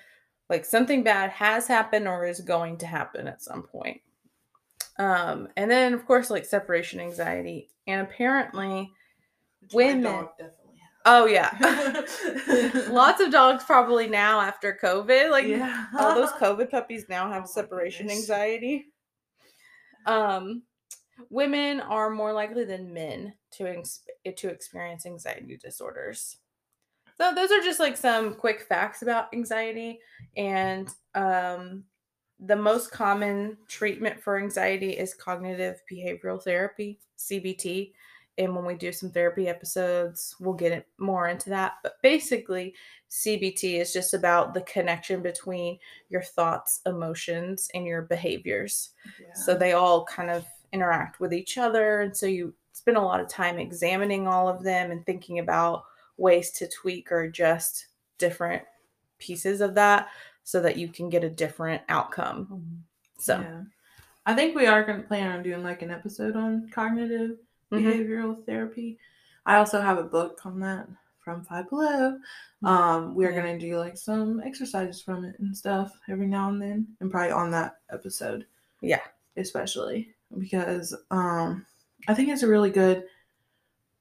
like 0.49 0.65
something 0.65 1.05
bad 1.05 1.31
has 1.31 1.69
happened 1.69 2.09
or 2.09 2.27
is 2.27 2.41
going 2.41 2.77
to 2.79 2.87
happen 2.87 3.29
at 3.29 3.41
some 3.43 3.63
point. 3.63 4.01
Um 4.99 5.49
and 5.57 5.71
then 5.71 5.95
of 5.95 6.05
course 6.07 6.29
like 6.31 6.45
separation 6.45 6.99
anxiety 7.01 7.71
and 7.87 8.01
apparently 8.03 8.91
Which 9.63 9.73
women- 9.75 10.03
dog 10.03 10.29
definitely 10.39 10.57
oh 11.07 11.27
yeah. 11.27 11.51
Lots 12.91 13.21
of 13.23 13.31
dogs 13.31 13.65
probably 13.65 14.07
now 14.09 14.41
after 14.41 14.77
COVID 14.83 15.31
like 15.31 15.47
yeah 15.47 15.87
all 15.99 16.15
those 16.17 16.31
COVID 16.41 16.71
puppies 16.71 17.07
now 17.09 17.29
Oh 17.29 17.33
have 17.33 17.43
my 17.43 17.47
separation 17.47 18.07
goodness. 18.09 18.29
anxiety. 18.29 18.87
Um, 20.07 20.63
women 21.31 21.81
are 21.81 22.11
more 22.11 22.33
likely 22.33 22.65
than 22.65 22.93
men 22.93 23.35
to 23.53 23.67
ex- 23.67 24.03
to 24.37 24.49
experience 24.49 25.07
anxiety 25.07 25.57
disorders. 25.57 26.39
So 27.17 27.35
those 27.35 27.51
are 27.51 27.61
just 27.61 27.81
like 27.81 27.97
some 27.97 28.35
quick 28.35 28.63
facts 28.63 29.03
about 29.03 29.33
anxiety, 29.35 30.01
and 30.37 30.89
um, 31.15 31.85
the 32.39 32.57
most 32.57 32.91
common 32.91 33.59
treatment 33.69 34.23
for 34.23 34.39
anxiety 34.39 34.93
is 34.93 35.13
cognitive 35.13 35.83
behavioral 35.91 36.43
therapy 36.43 36.99
(CBT). 37.19 37.93
And 38.39 38.57
when 38.57 38.65
we 38.65 38.75
do 38.75 38.91
some 38.91 39.11
therapy 39.11 39.49
episodes, 39.49 40.35
we'll 40.41 40.55
get 40.55 40.73
it 40.73 40.87
more 40.99 41.29
into 41.29 41.51
that. 41.51 41.75
But 41.83 42.01
basically, 42.03 42.75
CBT 43.11 43.81
is 43.81 43.93
just 43.93 44.15
about 44.15 44.55
the 44.55 44.63
connection 44.63 45.21
between 45.21 45.79
your 46.09 46.23
thoughts, 46.23 46.81
emotions, 46.87 47.69
and 47.75 47.85
your 47.85 48.03
behaviors. 48.03 48.91
So 49.35 49.55
they 49.55 49.73
all 49.73 50.07
kind 50.07 50.31
of 50.31 50.47
interact 50.73 51.21
with 51.21 51.33
each 51.33 51.59
other. 51.59 52.01
And 52.01 52.17
so 52.17 52.27
you 52.27 52.55
spend 52.73 52.97
a 52.97 53.03
lot 53.03 53.21
of 53.21 53.29
time 53.29 53.59
examining 53.59 54.27
all 54.27 54.49
of 54.49 54.63
them 54.63 54.91
and 54.91 55.05
thinking 55.05 55.39
about 55.39 55.85
ways 56.17 56.51
to 56.53 56.69
tweak 56.69 57.11
or 57.11 57.23
adjust 57.23 57.87
different 58.19 58.63
pieces 59.19 59.61
of 59.61 59.75
that 59.75 60.09
so 60.45 60.61
that 60.61 60.77
you 60.77 60.89
can 60.89 61.09
get 61.09 61.25
a 61.25 61.31
different 61.31 61.83
outcome. 61.89 62.47
Mhm. 62.47 63.23
So, 63.23 63.41
Yeah. 63.41 63.63
I 64.27 64.35
think 64.35 64.55
we 64.55 64.67
are 64.67 64.85
going 64.85 65.01
to 65.01 65.07
plan 65.09 65.31
on 65.33 65.43
doing 65.43 65.63
like 65.63 65.83
an 65.83 65.91
episode 65.91 66.37
on 66.37 66.69
cognitive 66.71 67.39
mhm. 67.73 67.83
behavioral 67.83 68.45
therapy. 68.47 68.99
I 69.47 69.57
also 69.57 69.81
have 69.81 69.99
a 69.99 70.05
book 70.05 70.45
on 70.45 70.61
that 70.61 70.87
from 71.19 71.43
Five 71.45 71.69
Below. 71.69 72.19
Um, 72.63 73.15
we 73.15 73.25
are 73.27 73.31
Yeah. 73.31 73.43
going 73.43 73.59
to 73.59 73.67
do 73.67 73.79
like 73.79 73.97
some 73.97 74.41
exercises 74.41 75.01
from 75.03 75.25
it 75.25 75.39
and 75.39 75.57
stuff 75.57 75.99
every 76.09 76.27
now 76.27 76.49
and 76.49 76.61
then, 76.61 76.87
and 77.01 77.11
probably 77.11 77.33
on 77.33 77.51
that 77.53 77.79
episode. 77.91 78.47
Yeah. 78.81 79.03
especially 79.37 80.13
because 80.39 80.95
um, 81.11 81.65
I 82.09 82.15
think 82.15 82.29
it's 82.29 82.43
a 82.43 82.49
really 82.49 82.71
good 82.71 83.05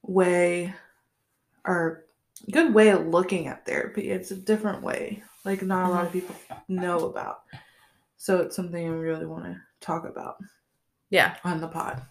way 0.03 0.73
or 1.65 2.05
good 2.51 2.73
way 2.73 2.89
of 2.89 3.07
looking 3.07 3.47
at 3.47 3.65
therapy. 3.65 4.11
It's 4.11 4.31
a 4.31 4.35
different 4.35 4.81
way, 4.81 5.23
like 5.45 5.61
not 5.61 5.89
a 5.89 5.93
lot 5.93 6.05
of 6.05 6.11
people 6.13 6.35
know 6.67 7.05
about. 7.05 7.43
So 8.17 8.37
it's 8.39 8.55
something 8.55 8.85
I 8.85 8.91
really 8.91 9.25
want 9.25 9.45
to 9.45 9.59
talk 9.81 10.05
about 10.05 10.37
Yeah. 11.09 11.35
on 11.43 11.61
the 11.61 11.67
pod. 11.67 12.01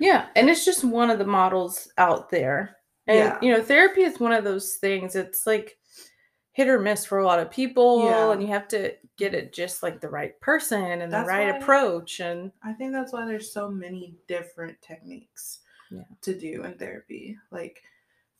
Yeah, 0.00 0.26
and 0.36 0.48
it's 0.48 0.64
just 0.64 0.84
one 0.84 1.10
of 1.10 1.18
the 1.18 1.24
models 1.26 1.90
out 1.98 2.30
there. 2.30 2.76
And 3.06 3.18
Yeah. 3.18 3.38
you 3.40 3.52
know, 3.52 3.62
therapy 3.62 4.02
is 4.02 4.20
one 4.20 4.32
of 4.32 4.44
those 4.44 4.74
things. 4.76 5.16
It's 5.16 5.46
like 5.46 5.77
hit 6.58 6.66
or 6.68 6.80
miss 6.80 7.06
for 7.06 7.18
a 7.18 7.24
lot 7.24 7.38
of 7.38 7.52
people, 7.52 8.04
Yeah. 8.04 8.32
and 8.32 8.42
you 8.42 8.48
have 8.48 8.66
to 8.66 8.92
get 9.16 9.32
it 9.32 9.52
just 9.52 9.80
like 9.80 10.00
the 10.00 10.08
right 10.08 10.38
person 10.40 10.82
and 11.02 11.12
That's 11.12 11.24
the 11.28 11.32
right 11.32 11.54
approach. 11.62 12.18
And 12.18 12.50
I 12.64 12.72
think 12.72 12.90
that's 12.92 13.12
why 13.12 13.24
there's 13.26 13.52
so 13.52 13.70
many 13.70 14.16
different 14.26 14.76
techniques 14.82 15.60
Yeah. 15.88 16.02
to 16.22 16.36
do 16.36 16.64
in 16.64 16.74
therapy. 16.76 17.38
Like 17.52 17.80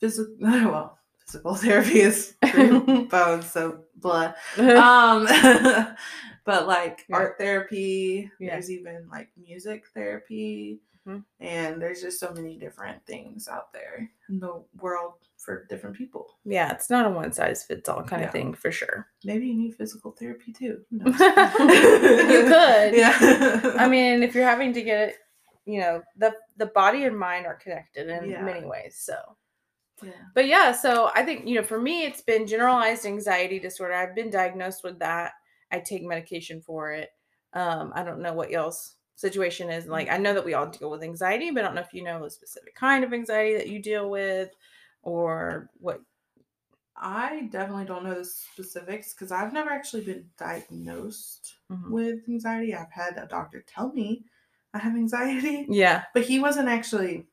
physical, 0.00 0.34
well, 0.40 0.98
physical 1.24 1.54
therapy 1.64 2.00
is 2.00 2.34
bones, 3.08 3.48
so 3.52 3.84
blah. 3.94 4.34
Um, 4.58 5.28
but 6.44 6.66
like 6.66 7.04
Yeah. 7.08 7.16
art 7.18 7.38
therapy, 7.38 8.32
there's 8.40 8.68
even 8.68 9.08
like 9.12 9.28
music 9.36 9.84
therapy, 9.94 10.80
Mhm. 11.08 11.24
and 11.40 11.80
there's 11.80 12.02
just 12.02 12.20
so 12.20 12.32
many 12.32 12.58
different 12.58 13.04
things 13.06 13.48
out 13.48 13.72
there 13.72 14.10
in 14.28 14.38
the 14.38 14.62
world 14.80 15.14
for 15.38 15.64
different 15.70 15.96
people. 15.96 16.38
yeah, 16.44 16.70
it's 16.72 16.90
not 16.90 17.06
a 17.06 17.10
one 17.10 17.32
size 17.32 17.64
fits 17.64 17.88
all 17.88 18.02
kind 18.02 18.20
Yeah. 18.22 18.26
of 18.28 18.32
thing 18.32 18.52
for 18.54 18.70
sure. 18.70 19.08
Maybe 19.24 19.46
you 19.48 19.54
need 19.54 19.74
physical 19.76 20.12
therapy 20.12 20.52
too. 20.52 20.84
Knows? 20.90 21.18
You 21.18 22.42
could. 22.44 22.94
Yeah. 23.02 23.74
I 23.78 23.88
mean, 23.88 24.22
if 24.22 24.34
you're 24.34 24.44
having 24.44 24.72
to 24.74 24.82
get 24.82 25.08
it, 25.10 25.16
you 25.64 25.80
know, 25.80 26.02
the 26.16 26.34
the 26.56 26.66
body 26.66 27.04
and 27.04 27.18
mind 27.18 27.46
are 27.46 27.54
connected 27.56 28.08
in 28.08 28.30
Yeah. 28.30 28.42
many 28.42 28.66
ways. 28.66 28.96
So 28.98 29.16
yeah. 30.02 30.12
but 30.34 30.46
yeah, 30.46 30.72
so 30.72 31.10
I 31.14 31.24
think, 31.24 31.46
you 31.46 31.54
know, 31.56 31.62
for 31.64 31.80
me, 31.80 32.04
it's 32.04 32.22
been 32.22 32.46
generalized 32.46 33.04
anxiety 33.06 33.58
disorder. 33.58 33.94
I've 33.94 34.14
been 34.14 34.30
diagnosed 34.30 34.84
with 34.84 34.98
that. 35.00 35.32
I 35.70 35.80
take 35.80 36.02
medication 36.04 36.60
for 36.60 36.92
it. 36.92 37.10
Um, 37.52 37.92
I 37.94 38.02
don't 38.04 38.20
know 38.20 38.32
what 38.34 38.50
y'all's 38.50 38.96
situation 39.18 39.70
is. 39.70 39.86
Like, 39.86 40.08
I 40.08 40.16
know 40.18 40.34
that 40.34 40.44
we 40.44 40.54
all 40.54 40.68
deal 40.70 40.90
with 40.90 41.02
anxiety, 41.02 41.50
but 41.50 41.64
I 41.64 41.66
don't 41.66 41.74
know 41.74 41.82
if 41.82 41.94
you 41.94 42.02
know 42.02 42.22
the 42.22 42.30
specific 42.30 42.74
kind 42.74 43.04
of 43.04 43.12
anxiety 43.12 43.56
that 43.56 43.68
you 43.68 43.80
deal 43.82 44.10
with 44.10 44.54
or 45.02 45.70
what. 45.78 46.02
I 46.96 47.48
definitely 47.50 47.84
don't 47.84 48.04
know 48.04 48.14
the 48.14 48.24
specifics 48.24 49.14
because 49.14 49.30
I've 49.30 49.52
never 49.52 49.70
actually 49.70 50.04
been 50.04 50.30
diagnosed 50.36 51.54
Mhm. 51.70 51.92
with 51.92 52.28
anxiety. 52.28 52.74
I've 52.74 52.90
had 52.92 53.16
a 53.16 53.26
doctor 53.26 53.62
tell 53.62 53.92
me 53.92 54.24
I 54.74 54.78
have 54.78 54.94
anxiety, 54.96 55.66
Yeah, 55.68 56.04
but 56.12 56.24
he 56.24 56.40
wasn't 56.40 56.68
actually, 56.68 57.26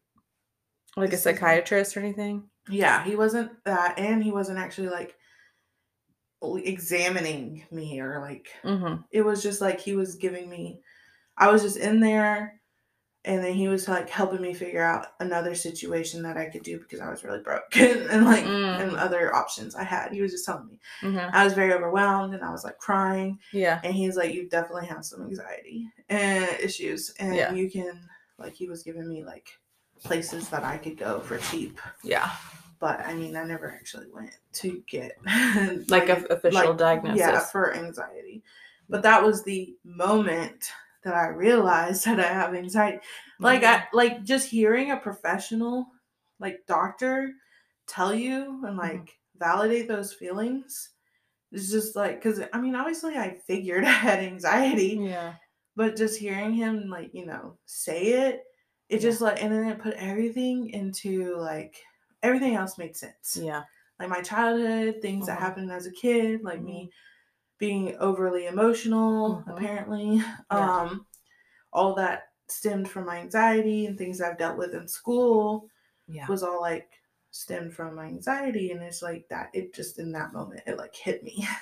like 0.98 1.14
a 1.14 1.18
psychiatrist 1.18 1.96
or 1.96 2.00
anything. 2.02 2.50
yeah, 2.70 3.04
he 3.04 3.16
wasn't 3.16 3.64
that, 3.66 3.98
and 4.00 4.24
he 4.24 4.32
wasn't 4.32 4.58
actually 4.58 4.90
like 4.90 5.18
examining 6.42 7.66
me 7.72 8.00
or 8.00 8.20
like, 8.22 8.50
Mm-hmm. 8.64 9.04
it 9.12 9.22
was 9.22 9.42
just 9.42 9.62
like 9.62 9.80
he 9.80 9.96
was 9.96 10.16
giving 10.16 10.50
me, 10.50 10.82
I 11.38 11.52
was 11.52 11.62
just 11.62 11.78
in 11.78 12.00
there. 12.00 12.54
And 13.28 13.44
then 13.44 13.54
he 13.56 13.68
was 13.68 13.88
like 13.88 14.08
helping 14.08 14.40
me 14.40 14.54
figure 14.54 14.84
out 14.84 15.08
another 15.20 15.56
situation 15.56 16.22
that 16.22 16.38
I 16.38 16.46
could 16.46 16.62
do 16.62 16.78
because 16.78 17.00
I 17.00 17.10
was 17.10 17.24
really 17.24 17.40
broke 17.40 17.64
and, 17.76 18.24
like 18.24 18.44
and 18.46 18.92
Mm. 18.92 19.00
other 19.00 19.34
options 19.34 19.74
I 19.74 19.84
had. 19.84 20.12
He 20.12 20.22
was 20.22 20.32
just 20.32 20.46
telling 20.46 20.68
me. 20.68 20.80
Mm-hmm. 21.02 21.36
I 21.36 21.44
was 21.44 21.54
very 21.54 21.74
overwhelmed 21.74 22.36
and 22.36 22.44
I 22.44 22.52
was 22.52 22.64
like 22.64 22.78
crying. 22.78 23.40
Yeah. 23.52 23.80
And 23.84 23.96
he's 23.96 24.16
like, 24.16 24.32
You 24.32 24.48
definitely 24.48 24.86
have 24.86 25.04
some 25.04 25.24
anxiety 25.24 25.90
and 26.08 26.48
issues. 26.60 27.16
And 27.18 27.36
Yeah. 27.36 27.52
you 27.52 27.68
can, 27.72 28.00
like, 28.38 28.54
he 28.54 28.68
was 28.70 28.84
giving 28.84 29.10
me 29.10 29.24
like 29.24 29.50
places 30.04 30.48
that 30.50 30.64
I 30.64 30.78
could 30.78 30.98
go 30.98 31.20
for 31.22 31.40
cheap. 31.40 31.80
Yeah. 32.04 32.30
But 32.80 33.00
I 33.00 33.16
mean, 33.16 33.36
I 33.36 33.44
never 33.44 33.72
actually 33.72 34.12
went 34.14 34.38
to 34.54 34.84
get 34.88 35.18
Like 35.90 36.10
a 36.10 36.24
official 36.30 36.68
like, 36.70 36.78
diagnosis. 36.78 37.20
Yeah, 37.20 37.40
for 37.40 37.74
anxiety. 37.74 38.44
But 38.88 39.02
that 39.02 39.24
was 39.24 39.44
the 39.44 39.76
moment 39.84 40.70
that 41.06 41.16
I 41.16 41.28
realized 41.28 42.06
that 42.06 42.20
I 42.20 42.28
have 42.34 42.54
anxiety. 42.54 43.00
Like. 43.40 43.64
I 43.64 43.78
mm-hmm. 43.78 43.98
like 43.98 44.24
just 44.24 44.50
hearing 44.50 44.92
a 44.92 44.98
professional 44.98 45.88
like 46.40 46.60
doctor 46.68 47.32
tell 47.88 48.14
you 48.14 48.62
and 48.66 48.78
mm-hmm. 48.78 48.80
like 48.80 49.18
validate 49.38 49.88
those 49.88 50.14
feelings 50.14 50.90
is 51.52 51.70
just 51.72 51.96
like 51.96 52.22
because 52.22 52.42
I 52.54 52.60
mean 52.60 52.76
obviously 52.76 53.16
I 53.16 53.38
figured 53.48 53.84
I 53.86 53.90
had 53.90 54.20
anxiety, 54.20 55.00
Yeah. 55.02 55.34
but 55.76 55.96
just 55.96 56.20
hearing 56.20 56.54
him 56.54 56.90
like 56.90 57.14
you 57.14 57.26
know 57.26 57.58
say 57.66 58.08
it, 58.08 58.44
it 58.90 58.96
Yeah. 58.96 59.00
just 59.00 59.22
like 59.22 59.42
and 59.42 59.54
then 59.54 59.68
it 59.68 59.80
put 59.80 59.94
everything 59.96 60.70
into 60.70 61.38
like 61.38 61.78
everything 62.24 62.56
else 62.56 62.78
made 62.78 62.96
sense 62.96 63.38
Yeah. 63.42 63.64
like 64.00 64.10
my 64.10 64.22
childhood, 64.22 65.02
things 65.02 65.28
that 65.28 65.38
Mhm. 65.38 65.42
happened 65.42 65.72
as 65.72 65.86
a 65.86 65.92
kid, 65.92 66.44
like 66.44 66.62
me 66.62 66.84
mm-hmm. 66.84 66.90
Being 67.58 67.96
overly 68.00 68.48
emotional, 68.48 69.44
Mhm. 69.48 69.56
apparently. 69.58 70.22
Um 70.50 71.06
all 71.74 71.96
that 71.96 72.30
stemmed 72.48 72.90
from 72.90 73.06
my 73.06 73.18
anxiety 73.18 73.86
and 73.88 73.98
things 73.98 74.22
I've 74.22 74.38
dealt 74.38 74.58
with 74.58 74.74
in 74.74 74.88
school 74.88 75.70
Yeah. 76.08 76.28
was 76.28 76.42
all 76.44 76.62
like 76.62 76.90
stemmed 77.32 77.74
from 77.74 77.96
my 77.96 78.06
anxiety 78.06 78.72
and 78.72 78.82
it's 78.82 79.02
like 79.02 79.28
that 79.30 79.50
it 79.54 79.74
just 79.74 80.00
in 80.00 80.12
that 80.14 80.32
moment 80.32 80.62
it 80.66 80.78
like 80.78 80.96
hit 80.96 81.24
me. 81.24 81.48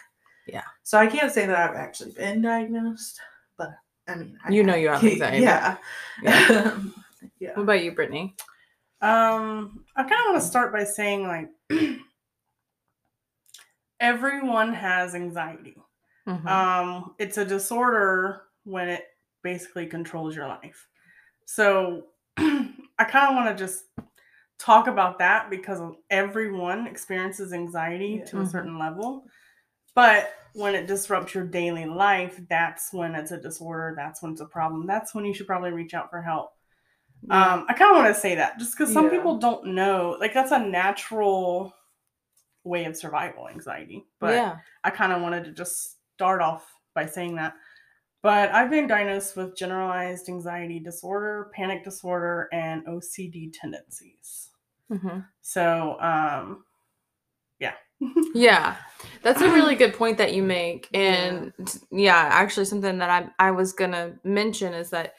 Yeah. 0.46 0.64
So 0.84 0.98
I 0.98 1.08
can't 1.08 1.32
say 1.32 1.46
that 1.48 1.58
I've 1.70 1.76
actually 1.78 2.12
been 2.12 2.42
diagnosed, 2.42 3.18
but 3.58 3.70
I 4.08 4.16
mean 4.16 4.38
I 4.44 4.52
You 4.52 4.64
know 4.64 4.76
you 4.76 4.90
have 4.90 5.02
anxiety. 5.04 5.40
Yeah. 5.44 5.78
Yeah. 6.22 6.80
yeah. 7.40 7.54
What 7.56 7.64
about 7.64 7.82
you, 7.84 7.94
Brittney? 7.94 8.34
Um, 9.02 9.86
I 9.96 10.04
kind 10.04 10.14
of 10.14 10.32
want 10.32 10.42
to 10.42 10.48
start 10.48 10.74
by 10.74 10.84
saying 10.84 11.26
like 11.28 11.50
everyone 14.00 14.74
has 14.74 15.16
anxiety. 15.16 15.78
Mhm. 16.28 16.48
Um, 16.48 17.16
it's 17.20 17.38
a 17.38 17.46
disorder 17.46 18.44
when 18.64 18.90
it 18.90 19.06
basically 19.42 19.88
controls 19.88 20.36
your 20.36 20.48
life. 20.48 20.88
So 21.46 22.08
I 22.38 23.04
kind 23.06 23.30
of 23.30 23.36
want 23.36 23.50
to 23.58 23.62
just 23.64 23.86
talk 24.58 24.88
about 24.88 25.20
that 25.20 25.50
because 25.50 25.82
everyone 26.10 26.88
experiences 26.88 27.52
anxiety 27.52 28.18
Yeah. 28.20 28.26
to 28.26 28.40
a 28.40 28.44
Mhm. 28.44 28.52
certain 28.52 28.80
level. 28.80 29.28
But 29.96 30.34
when 30.54 30.76
it 30.76 30.88
disrupts 30.88 31.34
your 31.36 31.46
daily 31.46 31.86
life, 31.86 32.40
that's 32.48 32.94
when 32.94 33.16
it's 33.16 33.32
a 33.32 33.38
disorder. 33.42 33.94
That's 33.96 34.22
when 34.22 34.32
it's 34.32 34.42
a 34.42 34.46
problem. 34.46 34.88
That's 34.88 35.14
when 35.14 35.26
you 35.26 35.34
should 35.34 35.48
probably 35.48 35.72
reach 35.72 35.94
out 35.94 36.10
for 36.10 36.22
help. 36.22 36.54
Yeah. 37.24 37.54
Um, 37.54 37.66
I 37.68 37.74
kind 37.74 37.92
of 37.92 38.02
want 38.04 38.14
to 38.14 38.20
say 38.20 38.36
that 38.36 38.58
just 38.60 38.78
because 38.78 38.94
some 38.94 39.06
Yeah. 39.06 39.12
people 39.12 39.38
don't 39.38 39.68
know, 39.68 40.16
like 40.20 40.34
that's 40.34 40.52
a 40.52 40.60
natural 40.60 41.74
way 42.64 42.86
of 42.86 42.96
survival 42.96 43.50
anxiety. 43.50 44.06
But. 44.20 44.60
I 44.86 44.90
kind 44.92 45.12
of 45.14 45.22
wanted 45.22 45.46
to 45.46 45.52
just 45.52 45.98
start 46.16 46.42
off 46.42 46.66
by 46.96 47.06
saying 47.06 47.36
that. 47.36 47.54
But 48.22 48.54
I've 48.54 48.70
been 48.70 48.88
diagnosed 48.88 49.36
with 49.36 49.58
generalized 49.58 50.30
anxiety 50.30 50.80
disorder, 50.80 51.52
panic 51.54 51.84
disorder, 51.84 52.48
and 52.54 52.86
OCD 52.88 53.52
tendencies. 53.54 54.50
hmm 54.90 55.20
So, 55.42 56.00
um, 56.00 56.64
yeah. 57.60 57.74
Yeah, 58.34 58.78
that's 59.22 59.42
a 59.42 59.52
really 59.52 59.76
good 59.76 59.94
point 59.94 60.18
that 60.18 60.34
you 60.34 60.42
make, 60.44 60.90
and 60.94 61.54
yeah, 61.92 62.30
actually, 62.32 62.66
something 62.66 62.98
that 62.98 63.10
I 63.10 63.48
I 63.48 63.52
was 63.52 63.74
gonna 63.74 64.16
mention 64.24 64.74
is 64.74 64.90
that 64.90 65.14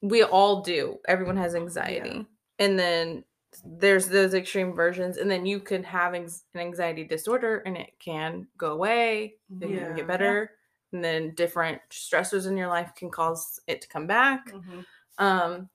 we 0.00 0.22
all 0.22 0.62
do. 0.62 0.98
Everyone 1.06 1.36
has 1.36 1.54
anxiety, 1.54 2.26
and 2.58 2.78
then 2.78 3.24
there's 3.64 4.06
those 4.08 4.34
extreme 4.34 4.72
versions, 4.74 5.16
and 5.18 5.30
then 5.30 5.46
you 5.46 5.60
can 5.60 5.82
have 5.84 6.14
anx- 6.14 6.44
an 6.54 6.60
anxiety 6.60 7.04
disorder, 7.04 7.58
and 7.66 7.76
it 7.76 7.98
can 7.98 8.48
go 8.56 8.72
away, 8.72 9.36
it 9.60 9.68
can 9.86 9.94
get 9.96 10.06
better, 10.06 10.52
and 10.92 11.04
then 11.04 11.34
different 11.34 11.80
stressors 11.90 12.46
in 12.46 12.56
your 12.56 12.68
life 12.68 12.92
can 12.96 13.10
cause 13.10 13.60
it 13.66 13.80
to 13.82 13.88
come 13.88 14.06
back. 14.06 14.52
Mhm. 14.52 14.84
Um, 15.18 15.70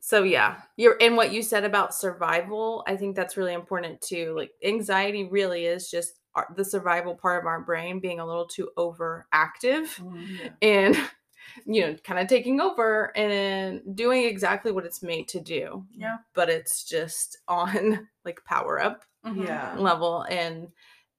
so 0.00 0.22
yeah, 0.22 0.62
you're 0.76 0.96
and 1.00 1.16
what 1.16 1.32
you 1.32 1.42
said 1.42 1.64
about 1.64 1.94
survival, 1.94 2.82
I 2.86 2.96
think 2.96 3.14
that's 3.16 3.36
really 3.36 3.52
important 3.54 4.00
too. 4.00 4.34
Like 4.36 4.52
anxiety 4.64 5.24
really 5.24 5.66
is 5.66 5.90
just 5.90 6.20
our, 6.34 6.46
the 6.56 6.64
survival 6.64 7.14
part 7.14 7.42
of 7.42 7.46
our 7.46 7.60
brain 7.60 8.00
being 8.00 8.20
a 8.20 8.26
little 8.26 8.46
too 8.46 8.70
overactive 8.78 9.88
Mhm. 9.98 10.54
and 10.62 10.96
you 11.66 11.82
know, 11.82 11.94
kind 12.04 12.18
of 12.20 12.28
taking 12.28 12.60
over 12.60 13.16
and 13.16 13.80
doing 13.96 14.24
exactly 14.24 14.72
what 14.72 14.84
it's 14.84 15.02
made 15.02 15.28
to 15.28 15.40
do. 15.40 15.84
Yeah. 15.94 16.18
But 16.34 16.48
it's 16.50 16.84
just 16.84 17.38
on 17.48 18.08
like 18.24 18.44
power 18.44 18.80
up 18.80 19.04
Mhm. 19.26 19.44
Yeah. 19.46 19.74
level 19.76 20.22
and 20.30 20.68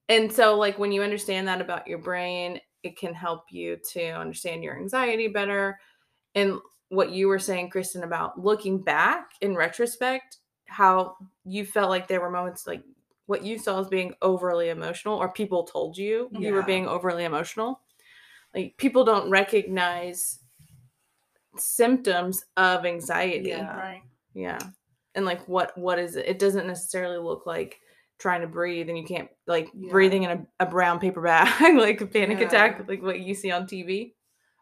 and 0.09 0.33
so 0.33 0.57
like 0.57 0.79
when 0.79 0.91
you 0.91 1.03
understand 1.03 1.47
that 1.47 1.61
about 1.61 1.87
your 1.87 1.99
brain 1.99 2.59
it 2.81 2.97
can 2.97 3.13
help 3.13 3.43
you 3.51 3.77
to 3.91 4.03
understand 4.09 4.63
your 4.63 4.75
anxiety 4.75 5.27
better 5.27 5.79
and 6.33 6.57
what 6.89 7.11
you 7.11 7.27
were 7.27 7.37
saying 7.37 7.69
kristin 7.69 8.01
about 8.03 8.39
looking 8.43 8.81
back 8.81 9.33
in 9.41 9.55
retrospect 9.55 10.37
how 10.65 11.15
you 11.45 11.63
felt 11.63 11.91
like 11.91 12.07
there 12.07 12.21
were 12.21 12.31
moments 12.31 12.65
like 12.65 12.81
what 13.27 13.43
you 13.45 13.59
saw 13.59 13.79
as 13.79 13.87
being 13.87 14.15
overly 14.23 14.69
emotional 14.69 15.15
or 15.19 15.29
people 15.31 15.63
told 15.63 15.95
you 15.95 16.27
you 16.39 16.53
were 16.53 16.63
being 16.63 16.87
overly 16.87 17.23
emotional 17.23 17.81
like 18.53 18.75
people 18.77 19.03
don't 19.03 19.29
recognize 19.29 20.39
symptoms 21.57 22.45
of 22.57 22.85
anxiety 22.85 23.49
Yeah. 23.49 23.77
Right. 23.77 24.01
yeah. 24.33 24.59
And 25.15 25.25
like 25.25 25.45
what 25.47 25.77
what 25.77 25.99
is 25.99 26.15
it? 26.15 26.25
It 26.25 26.39
doesn't 26.39 26.67
necessarily 26.67 27.17
look 27.17 27.45
like 27.45 27.79
trying 28.17 28.41
to 28.41 28.47
breathe 28.47 28.87
and 28.87 28.97
you 28.97 29.03
can't 29.03 29.29
like 29.47 29.69
Yeah. 29.73 29.91
breathing 29.91 30.23
in 30.23 30.31
a, 30.31 30.45
a 30.61 30.65
brown 30.65 30.99
paper 30.99 31.21
bag 31.21 31.75
like 31.77 31.99
a 32.01 32.05
panic 32.07 32.39
Yeah. 32.39 32.47
attack 32.47 32.87
like 32.87 33.01
what 33.01 33.19
you 33.19 33.33
see 33.33 33.51
on 33.51 33.65
tv 33.65 34.13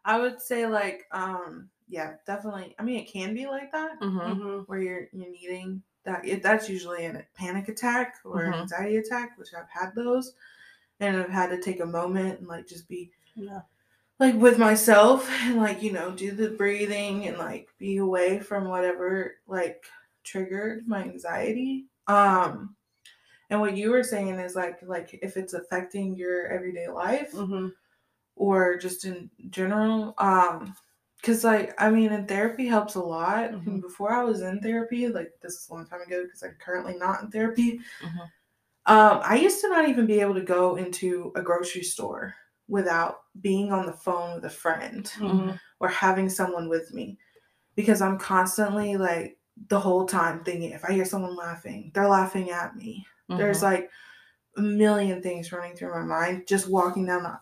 I 0.05 0.19
would 0.19 0.41
say 0.41 0.65
like 0.65 1.05
um 1.11 1.69
yeah, 1.91 2.13
definitely. 2.27 2.75
I 2.77 2.83
mean, 2.83 2.99
it 2.99 3.11
can 3.11 3.33
be 3.33 3.47
like 3.47 3.71
that 3.71 3.99
mm-hmm. 3.99 4.19
Mhm. 4.19 4.63
where 4.67 4.79
you're 4.79 5.07
you're 5.11 5.27
needing 5.31 5.81
that. 6.05 6.23
It, 6.23 6.43
that's 6.43 6.69
usually 6.69 7.05
a 7.07 7.25
panic 7.35 7.67
attack 7.67 8.17
or 8.23 8.43
an 8.43 8.53
Mhm. 8.53 8.61
anxiety 8.61 8.97
attack, 8.97 9.35
which 9.39 9.55
I've 9.55 9.69
had 9.69 9.95
those, 9.95 10.33
and 10.99 11.17
I've 11.17 11.31
had 11.31 11.49
to 11.49 11.59
take 11.59 11.79
a 11.79 11.85
moment 11.87 12.39
and 12.39 12.47
like 12.47 12.67
just 12.67 12.87
be 12.87 13.09
Yeah. 13.33 13.61
Like 14.19 14.35
with 14.35 14.57
myself 14.57 15.29
and 15.43 15.57
like 15.57 15.81
you 15.81 15.91
know 15.91 16.11
do 16.11 16.31
the 16.31 16.49
breathing 16.51 17.27
and 17.27 17.37
like 17.37 17.69
be 17.77 17.97
away 17.97 18.39
from 18.39 18.67
whatever 18.67 19.35
like 19.47 19.83
triggered 20.23 20.87
my 20.87 21.01
anxiety 21.03 21.85
um 22.07 22.75
and 23.49 23.59
what 23.59 23.77
you 23.77 23.91
were 23.91 24.03
saying 24.03 24.39
is 24.39 24.55
like 24.55 24.79
like 24.83 25.17
if 25.21 25.37
it's 25.37 25.53
affecting 25.53 26.15
your 26.15 26.47
everyday 26.47 26.87
life 26.89 27.31
Mhm. 27.33 27.71
or 28.35 28.77
just 28.77 29.05
in 29.05 29.29
general 29.49 30.13
um 30.19 30.75
because 31.17 31.43
like 31.43 31.73
i 31.81 31.89
mean 31.89 32.11
and 32.13 32.27
therapy 32.27 32.67
helps 32.67 32.95
a 32.95 33.01
lot 33.01 33.51
Mhm. 33.51 33.81
before 33.81 34.13
i 34.13 34.23
was 34.23 34.41
in 34.41 34.59
therapy 34.61 35.07
like 35.09 35.31
this 35.41 35.53
is 35.55 35.69
a 35.69 35.73
long 35.73 35.87
time 35.87 36.01
ago 36.01 36.23
because 36.25 36.43
i'm 36.43 36.55
currently 36.59 36.95
not 36.97 37.23
in 37.23 37.31
therapy 37.31 37.79
Mhm. 38.01 38.21
um 38.87 39.21
i 39.23 39.35
used 39.37 39.61
to 39.61 39.69
not 39.69 39.89
even 39.89 40.05
be 40.05 40.19
able 40.21 40.35
to 40.35 40.41
go 40.43 40.75
into 40.77 41.31
a 41.35 41.41
grocery 41.41 41.83
store 41.83 42.35
without 42.69 43.21
being 43.41 43.71
on 43.73 43.85
the 43.85 43.93
phone 43.93 44.35
with 44.35 44.45
a 44.45 44.49
friend 44.49 45.11
Mhm. 45.17 45.59
or 45.79 45.87
having 45.89 46.29
someone 46.29 46.69
with 46.69 46.93
me 46.93 47.17
because 47.75 48.01
i'm 48.01 48.17
constantly 48.17 48.95
like 48.97 49.37
the 49.67 49.79
whole 49.79 50.05
time 50.05 50.43
thinking 50.43 50.71
if 50.71 50.85
i 50.85 50.91
hear 50.93 51.05
someone 51.05 51.35
laughing 51.35 51.91
they're 51.93 52.07
laughing 52.07 52.49
at 52.51 52.75
me 52.75 53.05
there's 53.37 53.61
like 53.63 53.89
a 54.57 54.61
million 54.61 55.21
things 55.21 55.51
running 55.51 55.75
through 55.75 55.91
my 55.93 56.01
mind 56.03 56.47
just 56.47 56.69
walking 56.69 57.05
down 57.05 57.23
the, 57.23 57.39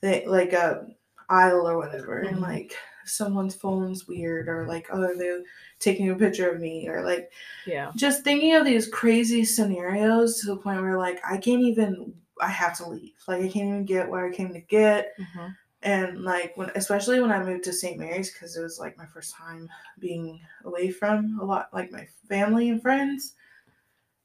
the 0.00 0.26
like 0.30 0.52
a 0.52 0.86
aisle 1.28 1.68
or 1.68 1.76
whatever 1.78 2.20
and 2.20 2.38
Mhm. 2.38 2.42
like 2.42 2.74
someone's 3.04 3.54
phone's 3.54 4.06
weird 4.06 4.48
or 4.48 4.66
like 4.66 4.86
oh 4.92 5.14
they're 5.16 5.42
taking 5.78 6.10
a 6.10 6.14
picture 6.14 6.50
of 6.50 6.60
me 6.60 6.88
or 6.88 7.02
like 7.02 7.30
yeah 7.66 7.90
just 7.96 8.22
thinking 8.24 8.54
of 8.54 8.64
these 8.66 8.86
crazy 8.88 9.44
scenarios 9.44 10.40
to 10.40 10.46
the 10.46 10.56
point 10.56 10.80
where 10.82 10.98
like 10.98 11.20
i 11.24 11.36
can't 11.38 11.62
even 11.62 12.12
i 12.40 12.48
have 12.48 12.76
to 12.78 12.88
leave. 12.88 13.14
Like 13.26 13.38
i 13.40 13.48
can't 13.48 13.56
even 13.68 13.84
get 13.84 14.08
what 14.08 14.24
i 14.24 14.30
came 14.30 14.52
to 14.52 14.60
get. 14.60 15.14
Mhm. 15.18 15.56
and 15.82 16.24
like 16.24 16.56
when 16.56 16.70
especially 16.74 17.20
when 17.20 17.30
i 17.30 17.40
moved 17.42 17.62
to 17.64 17.72
st 17.72 17.98
mary's 18.00 18.32
because 18.32 18.56
it 18.56 18.62
was 18.62 18.80
like 18.80 18.98
my 18.98 19.06
first 19.06 19.32
time 19.34 19.68
being 20.00 20.40
away 20.64 20.90
from 20.90 21.38
a 21.40 21.44
lot 21.44 21.68
like 21.72 21.92
my 21.92 22.06
family 22.28 22.70
and 22.70 22.82
friends. 22.82 23.34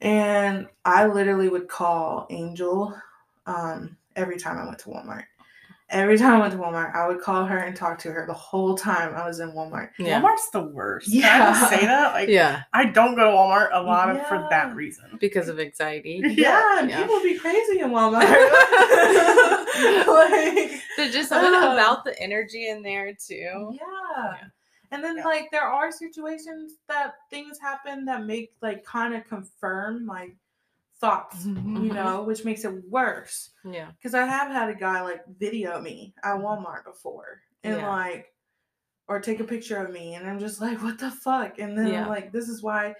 And 0.00 0.66
i 0.84 1.06
literally 1.06 1.48
would 1.48 1.68
call 1.68 2.26
angel 2.30 2.94
um, 3.46 3.96
every 4.16 4.38
time 4.38 4.58
i 4.58 4.64
went 4.66 4.78
to 4.80 4.88
walmart 4.88 5.24
every 5.90 6.16
time 6.18 6.34
i 6.36 6.40
went 6.40 6.52
to 6.52 6.58
walmart 6.58 6.94
i 6.94 7.06
would 7.06 7.20
call 7.20 7.44
her 7.44 7.58
and 7.58 7.76
talk 7.76 7.98
to 7.98 8.10
her 8.10 8.24
the 8.26 8.32
whole 8.32 8.74
time 8.76 9.14
i 9.14 9.26
was 9.26 9.40
in 9.40 9.50
walmart 9.52 9.90
yeah 9.98 10.20
Walmart's 10.20 10.50
the 10.50 10.62
worst. 10.62 11.12
Can 11.12 11.24
I 11.42 11.50
just 11.52 11.68
say 11.70 11.80
Yeah. 11.82 11.86
that? 11.88 12.12
Like, 12.14 12.28
yeah 12.28 12.62
I 12.72 12.86
don't 12.86 13.14
go 13.14 13.24
to 13.30 13.36
Walmart 13.36 13.68
a 13.72 13.82
lot 13.82 14.08
of, 14.10 14.26
for 14.26 14.46
that 14.50 14.74
reason. 14.74 15.04
because 15.20 15.48
of 15.48 15.60
anxiety 15.60 16.22
yeah, 16.36 16.80
Yeah. 16.84 17.02
people 17.02 17.20
be 17.22 17.38
crazy 17.38 17.80
in 17.80 17.90
walmart 17.96 18.22
like 20.06 20.70
there's 20.96 21.12
just 21.12 21.28
something 21.28 21.52
Um, 21.54 21.72
about 21.72 22.04
the 22.04 22.18
energy 22.20 22.68
in 22.68 22.82
there 22.82 23.12
too 23.14 23.70
Yeah. 23.72 23.78
Yeah. 24.16 24.34
And 24.90 25.02
then 25.02 25.16
Yeah. 25.18 25.24
like 25.24 25.50
there 25.50 25.66
are 25.66 25.90
situations 25.90 26.74
that 26.88 27.14
things 27.30 27.58
happen 27.60 28.04
that 28.06 28.24
make 28.24 28.52
like 28.62 28.84
kind 28.84 29.14
of 29.14 29.26
confirm 29.28 30.06
my 30.06 30.30
thoughts, 31.04 31.44
you 31.44 31.52
Mhm. 31.52 31.92
know, 31.94 32.22
which 32.22 32.44
makes 32.44 32.64
it 32.64 32.72
worse. 32.88 33.50
yeah 33.64 33.90
Because 33.92 34.14
I 34.14 34.24
have 34.24 34.50
had 34.50 34.70
a 34.70 34.74
guy 34.74 35.02
like 35.02 35.22
video 35.38 35.80
me 35.80 36.14
at 36.22 36.36
Walmart 36.36 36.84
before 36.84 37.42
and 37.62 37.76
Yeah. 37.76 37.88
like 37.88 38.32
or 39.06 39.20
take 39.20 39.40
a 39.40 39.44
picture 39.44 39.76
of 39.84 39.92
me 39.92 40.14
and 40.14 40.26
I'm 40.26 40.38
just 40.38 40.60
like, 40.62 40.82
what 40.82 40.98
the 40.98 41.10
fuck? 41.10 41.58
And 41.58 41.76
then 41.76 41.88
Yeah. 41.88 42.02
I'm 42.02 42.08
like, 42.08 42.32
this 42.32 42.48
is 42.48 42.62
why 42.62 42.94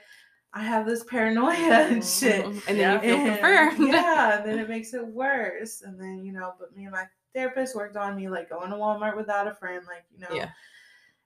I 0.52 0.62
have 0.62 0.84
this 0.86 1.02
paranoia 1.04 1.52
and 1.92 2.02
Mhm, 2.02 2.20
shit. 2.20 2.44
and 2.44 2.62
then 2.66 2.76
Yeah. 2.78 2.92
you 2.94 3.00
feel 3.00 3.16
And, 3.16 3.26
confirmed 3.40 3.88
Yeah, 3.94 4.36
And 4.36 4.46
then 4.46 4.58
it 4.58 4.68
makes 4.68 4.92
it 4.92 5.06
worse. 5.06 5.80
And 5.82 5.98
then, 5.98 6.22
you 6.24 6.32
know, 6.32 6.54
but 6.60 6.76
me 6.76 6.84
and 6.84 6.92
my 6.92 7.06
therapist 7.34 7.74
worked 7.74 7.96
on 7.96 8.14
me 8.16 8.28
like 8.28 8.50
going 8.50 8.70
to 8.70 8.76
Walmart 8.76 9.16
without 9.16 9.48
a 9.48 9.54
friend, 9.54 9.84
like, 9.86 10.04
you 10.12 10.18
know. 10.20 10.34
Yeah. 10.34 10.50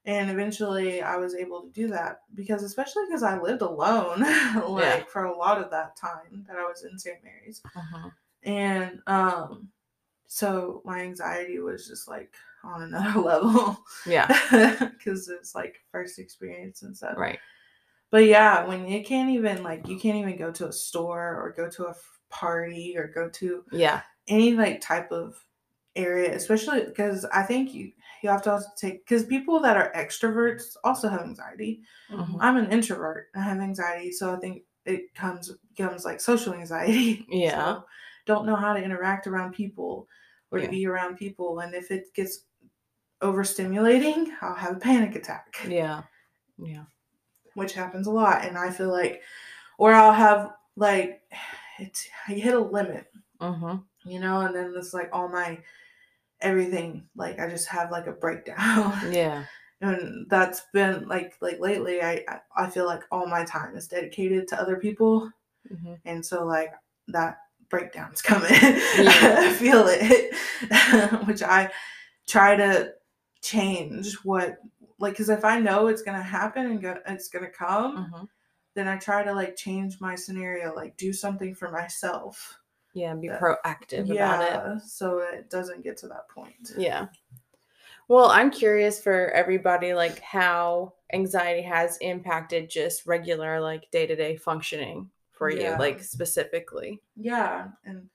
And 0.09 0.31
eventually 0.31 1.03
I 1.03 1.17
was 1.17 1.35
able 1.35 1.61
to 1.63 1.71
do 1.71 1.87
that 1.89 2.23
because 2.35 2.63
especially 2.63 3.05
because 3.07 3.23
I 3.23 3.39
lived 3.41 3.63
alone 3.63 4.21
like 4.69 5.09
for 5.09 5.25
a 5.25 5.37
lot 5.37 5.63
of 5.63 5.71
that 5.71 5.97
time 5.97 6.45
that 6.49 6.57
I 6.57 6.65
was 6.65 6.83
in 6.85 6.99
St. 6.99 7.23
Mary's. 7.23 7.61
Mhm. 7.77 8.13
And 8.43 9.03
um 9.07 9.69
so 10.27 10.83
my 10.85 11.01
anxiety 11.01 11.59
was 11.59 11.87
just 11.87 12.09
like 12.09 12.35
on 12.65 12.83
another 12.83 13.21
level 13.33 13.79
yeah 14.07 14.27
because 14.99 15.29
it's 15.29 15.55
like 15.55 15.81
first 15.93 16.19
experience 16.19 16.83
and 16.83 16.97
stuff. 16.97 17.17
right 17.17 17.39
But 18.11 18.25
yeah, 18.25 18.67
when 18.67 18.89
you 18.89 19.05
can't 19.05 19.31
even 19.31 19.63
like 19.63 19.87
you 19.87 19.99
can't 19.99 20.17
even 20.17 20.39
go 20.39 20.51
to 20.53 20.69
a 20.69 20.73
store 20.73 21.37
or 21.43 21.55
go 21.57 21.69
to 21.71 21.87
a 21.87 21.91
f- 21.91 22.21
party 22.31 22.97
or 22.97 23.09
go 23.09 23.29
to 23.29 23.65
yeah 23.73 24.01
any 24.27 24.55
like 24.55 24.81
type 24.81 25.13
of 25.13 25.45
area, 25.97 26.35
especially 26.35 26.85
because 26.85 27.25
I 27.27 27.43
think 27.43 27.75
you 27.75 27.93
you 28.23 28.31
have 28.31 28.43
to 28.43 28.53
also 28.53 28.69
take 28.77 29.07
because 29.07 29.25
people 29.25 29.61
that 29.61 29.77
are 29.77 29.93
extroverts 29.95 30.77
also 30.85 31.09
have 31.09 31.21
anxiety. 31.21 31.83
Mhm. 32.11 32.39
I'm 32.41 32.57
an 32.57 32.71
introvert. 32.73 33.29
I 33.35 33.41
have 33.41 33.59
anxiety, 33.59 34.13
so 34.13 34.35
I 34.35 34.39
think 34.39 34.65
it 34.85 35.15
comes 35.15 35.53
becomes 35.77 36.05
like 36.05 36.21
social 36.21 36.55
anxiety. 36.55 37.27
Yeah. 37.31 37.75
So, 37.75 37.85
don't 38.27 38.47
know 38.47 38.57
how 38.57 38.75
to 38.75 38.83
interact 38.83 39.27
around 39.27 39.53
people 39.55 40.09
or 40.51 40.59
Yeah. 40.59 40.67
to 40.67 40.71
be 40.71 40.87
around 40.87 41.17
people, 41.17 41.61
and 41.61 41.75
if 41.75 41.91
it 41.91 42.13
gets 42.15 42.45
overstimulating, 43.23 44.29
I'll 44.41 44.55
have 44.55 44.77
a 44.77 44.81
panic 44.81 45.17
attack 45.17 45.57
yeah 45.69 46.03
yeah 46.57 46.85
which 47.59 47.73
happens 47.75 48.07
a 48.07 48.11
lot. 48.11 48.45
And 48.45 48.57
I 48.57 48.71
feel 48.71 48.91
like, 48.91 49.21
or 49.79 49.93
I'll 49.93 50.13
have 50.13 50.53
like, 50.77 51.23
it's 51.79 52.09
I 52.27 52.33
hit 52.33 52.55
a 52.55 52.59
limit, 52.59 53.11
mm-hmm. 53.41 53.77
you 54.09 54.21
know, 54.21 54.41
and 54.43 54.55
then 54.55 54.73
it's 54.77 54.95
like 54.95 55.11
all 55.13 55.29
my 55.29 55.59
everything, 56.41 57.09
like 57.17 57.39
I 57.41 57.49
just 57.49 57.69
have 57.69 57.91
like 57.91 58.07
a 58.07 58.13
breakdown. 58.13 58.95
yeah 59.13 59.45
and 59.81 60.27
that's 60.29 60.63
been 60.73 61.07
like 61.07 61.35
like 61.41 61.61
lately 61.61 62.03
I 62.03 62.25
I- 62.57 62.69
feel 62.71 62.85
like 62.87 63.03
all 63.13 63.27
my 63.27 63.45
time 63.45 63.77
is 63.77 63.87
dedicated 63.89 64.49
to 64.49 64.61
other 64.61 64.77
people, 64.77 65.31
hmm 65.69 65.95
and 66.05 66.25
so 66.25 66.45
like 66.45 66.73
that 67.09 67.39
breakdown's 67.71 68.21
coming. 68.31 68.51
Yeah. 68.51 69.37
I 69.39 69.53
feel 69.53 69.87
it, 69.89 70.35
which 71.27 71.43
I 71.43 71.71
try 72.27 72.57
to 72.57 72.93
change 73.41 74.15
what 74.25 74.59
like 74.99 75.13
because 75.13 75.29
if 75.29 75.45
I 75.45 75.61
know 75.61 75.87
it's 75.87 76.03
gonna 76.03 76.23
happen 76.23 76.67
and 76.67 76.83
go, 76.83 76.99
it's 77.07 77.29
gonna 77.29 77.51
come, 77.51 78.07
hmm 78.13 78.25
then 78.75 78.87
I 78.87 78.97
try 78.97 79.25
to 79.25 79.33
like 79.33 79.57
change 79.57 80.01
my 80.01 80.15
scenario, 80.15 80.73
like 80.75 80.97
do 80.97 81.13
something 81.13 81.55
for 81.55 81.71
myself. 81.71 82.59
Yeah 82.95 83.13
and 83.13 83.21
be 83.21 83.29
Yeah. 83.29 83.39
proactive 83.39 84.11
about 84.11 84.77
it 84.77 84.83
so 84.83 85.19
it 85.19 85.51
doesn't 85.51 85.83
get 85.85 85.97
to 85.99 86.09
that 86.09 86.29
point. 86.29 86.73
Yeah. 86.77 87.07
Well, 88.09 88.31
I'm 88.31 88.51
curious 88.51 89.01
for 89.01 89.31
everybody, 89.33 89.93
like 89.93 90.19
how 90.21 90.95
anxiety 91.13 91.63
has 91.63 91.99
impacted 91.99 92.71
just 92.71 93.07
regular, 93.07 93.61
like 93.61 93.91
day 93.91 94.07
to 94.07 94.17
day 94.17 94.37
functioning 94.37 95.11
for 95.33 95.51
you, 95.51 95.71
like 95.79 96.03
specifically. 96.03 97.01
Yeah, 97.17 97.69
and 97.85 98.09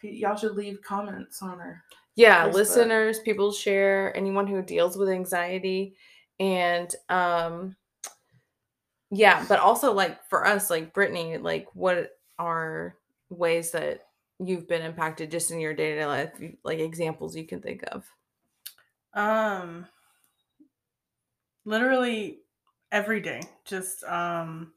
p- 0.00 0.10
y'all 0.10 0.36
should 0.36 0.54
leave 0.54 0.80
comments 0.82 1.42
on 1.42 1.58
her. 1.58 1.82
Yeah, 2.14 2.46
Facebook. 2.48 2.54
listeners, 2.54 3.18
people 3.20 3.52
share, 3.52 4.16
anyone 4.16 4.46
who 4.46 4.62
deals 4.62 4.96
with 4.96 5.08
anxiety. 5.08 5.94
And 6.40 6.94
um 7.08 7.74
yeah, 9.10 9.44
but 9.48 9.58
also 9.58 9.92
like 9.92 10.22
for 10.28 10.46
us, 10.46 10.70
like 10.70 10.94
Brittney, 10.94 11.42
like 11.42 11.66
what 11.74 12.16
are 12.38 12.96
ways 13.30 13.72
that 13.72 14.06
you've 14.38 14.68
been 14.68 14.82
impacted 14.82 15.30
just 15.30 15.50
in 15.50 15.60
your 15.60 15.74
day 15.74 15.90
to 15.90 15.96
day 15.96 16.06
life, 16.06 16.30
like 16.64 16.78
examples 16.78 17.36
you 17.36 17.46
can 17.46 17.60
think 17.60 17.82
of? 17.90 18.04
Um, 19.14 19.86
literally 21.64 22.38
every 22.92 23.20
day. 23.20 23.42
Just 23.64 24.04
um, 24.04 24.72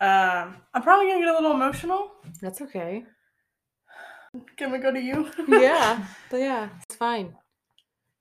um, 0.00 0.56
I'm 0.74 0.82
probably 0.82 1.06
gonna 1.06 1.20
get 1.20 1.28
a 1.28 1.34
little 1.34 1.52
emotional. 1.52 2.12
That's 2.40 2.60
okay. 2.62 3.04
Can 4.56 4.72
we 4.72 4.78
go 4.78 4.90
to 4.90 5.00
you? 5.00 5.30
yeah 5.48 6.06
but 6.30 6.40
yeah 6.40 6.70
it's 6.88 6.96
fine 6.96 7.34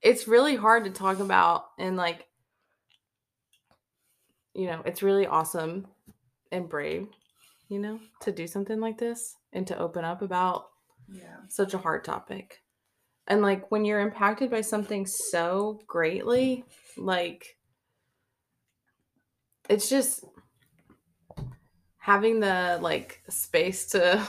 it's 0.01 0.27
really 0.27 0.55
hard 0.55 0.83
to 0.83 0.89
talk 0.89 1.19
about 1.19 1.65
and 1.77 1.95
like 1.95 2.27
you 4.53 4.67
know 4.67 4.81
it's 4.85 5.01
really 5.01 5.25
awesome 5.25 5.87
and 6.51 6.67
brave 6.67 7.07
you 7.71 7.79
know 7.79 7.99
to 8.19 8.33
do 8.33 8.45
something 8.47 8.81
like 8.81 8.97
this 8.97 9.37
and 9.53 9.65
to 9.65 9.77
open 9.79 10.03
up 10.03 10.21
about 10.21 10.65
Yeah. 11.11 11.37
such 11.47 11.73
a 11.73 11.77
hard 11.77 12.03
topic 12.03 12.61
and 13.27 13.41
like 13.41 13.71
when 13.71 13.85
you're 13.85 14.01
impacted 14.01 14.51
by 14.51 14.59
something 14.61 15.05
so 15.05 15.79
greatly 15.87 16.65
like 16.97 17.57
it's 19.69 19.89
just 19.89 20.25
having 21.97 22.41
the 22.41 22.77
like 22.81 23.21
space 23.29 23.85
to 23.87 24.27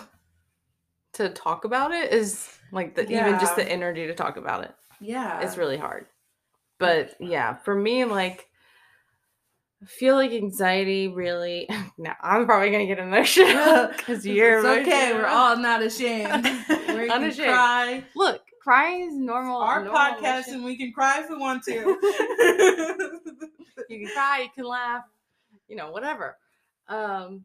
to 1.14 1.28
talk 1.31 1.64
about 1.64 1.90
it 1.90 2.12
is 2.12 2.48
like 2.70 2.94
the 2.94 3.02
even 3.11 3.38
just 3.40 3.57
the 3.57 3.68
energy 3.68 4.07
to 4.07 4.14
talk 4.14 4.37
about 4.37 4.62
it 4.62 4.74
Yeah. 5.00 5.40
it's 5.40 5.57
really 5.57 5.76
hard 5.78 6.07
but 6.78 7.16
yeah 7.20 7.55
for 7.57 7.74
me 7.74 8.05
like 8.05 8.46
i 9.83 9.87
feel 9.87 10.14
like 10.14 10.31
anxiety 10.33 11.09
really 11.09 11.68
now 11.99 12.14
i'm 12.23 12.47
probably 12.47 12.71
gonna 12.71 12.87
get 12.87 12.99
emotional 12.99 13.88
because 13.97 14.25
you're 14.27 14.59
it's 14.59 14.87
okay. 14.88 15.12
We're 15.12 15.27
all 15.27 15.57
not 15.57 15.83
ashamed. 15.83 16.45
We 16.92 17.09
can 17.09 17.23
Unashamed. 17.23 17.49
cry. 17.53 18.05
look 18.14 18.42
crying 18.62 19.09
is 19.09 19.16
normal 19.16 19.57
Our 19.57 19.83
normal 19.83 19.99
podcast, 20.01 20.21
emotion. 20.49 20.55
and 20.55 20.64
we 20.64 20.77
can 20.77 20.92
cry 20.92 21.21
if 21.23 21.31
we 21.31 21.37
want 21.37 21.64
to. 21.64 21.73
you 23.88 24.07
can 24.07 24.14
cry, 24.14 24.42
you 24.42 24.49
can 24.55 24.64
laugh, 24.64 25.03
you 25.68 25.75
know, 25.77 25.90
whatever. 25.90 26.37
Um, 26.88 27.42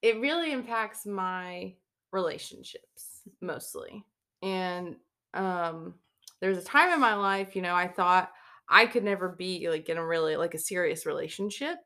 it 0.00 0.18
really 0.20 0.52
impacts 0.52 1.04
my 1.06 1.74
relationships 2.12 3.22
mostly. 3.42 4.04
And 4.42 4.96
um, 5.34 5.94
there's 6.40 6.56
a 6.58 6.64
time 6.64 6.92
in 6.94 7.00
my 7.00 7.14
life, 7.14 7.54
you 7.54 7.60
know, 7.62 7.74
I 7.74 7.88
thought 7.88 8.30
I 8.70 8.86
could 8.86 9.04
never 9.04 9.28
be 9.28 9.68
like 9.68 9.88
in 9.88 9.98
a 9.98 10.06
really 10.06 10.36
like 10.36 10.54
a 10.54 10.58
serious 10.58 11.04
relationship, 11.04 11.78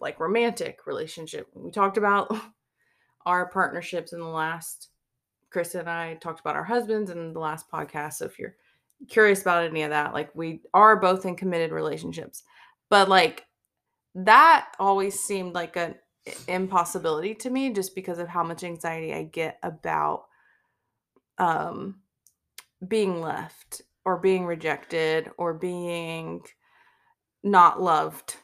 like 0.00 0.18
romantic 0.18 0.86
relationship. 0.86 1.46
We 1.54 1.70
talked 1.70 1.98
about 1.98 2.34
our 3.26 3.48
partnerships 3.50 4.12
in 4.12 4.20
the 4.20 4.26
last. 4.26 4.88
Chris 5.50 5.74
and 5.74 5.88
I 5.88 6.14
talked 6.14 6.40
about 6.40 6.56
our 6.56 6.64
husbands 6.64 7.10
in 7.10 7.32
the 7.32 7.40
last 7.40 7.70
podcast. 7.70 8.14
So 8.14 8.26
if 8.26 8.38
you're 8.38 8.56
curious 9.08 9.40
about 9.40 9.64
any 9.64 9.82
of 9.82 9.90
that, 9.90 10.12
like 10.12 10.34
we 10.34 10.60
are 10.74 10.96
both 10.96 11.24
in 11.24 11.36
committed 11.36 11.72
relationships 11.72 12.42
but 12.90 13.08
like 13.08 13.44
that 14.14 14.72
always 14.78 15.20
seemed 15.20 15.54
like 15.54 15.76
an 15.76 15.94
impossibility 16.46 17.34
to 17.34 17.50
me 17.50 17.70
just 17.72 17.94
because 17.94 18.18
of 18.18 18.28
how 18.28 18.42
much 18.42 18.64
anxiety 18.64 19.14
I 19.14 19.24
get 19.24 19.58
about 19.62 20.24
um 21.38 21.96
being 22.86 23.20
left 23.20 23.82
or 24.04 24.18
being 24.18 24.46
rejected 24.46 25.30
or 25.38 25.54
being 25.54 26.42
not 27.42 27.80
loved 27.80 28.36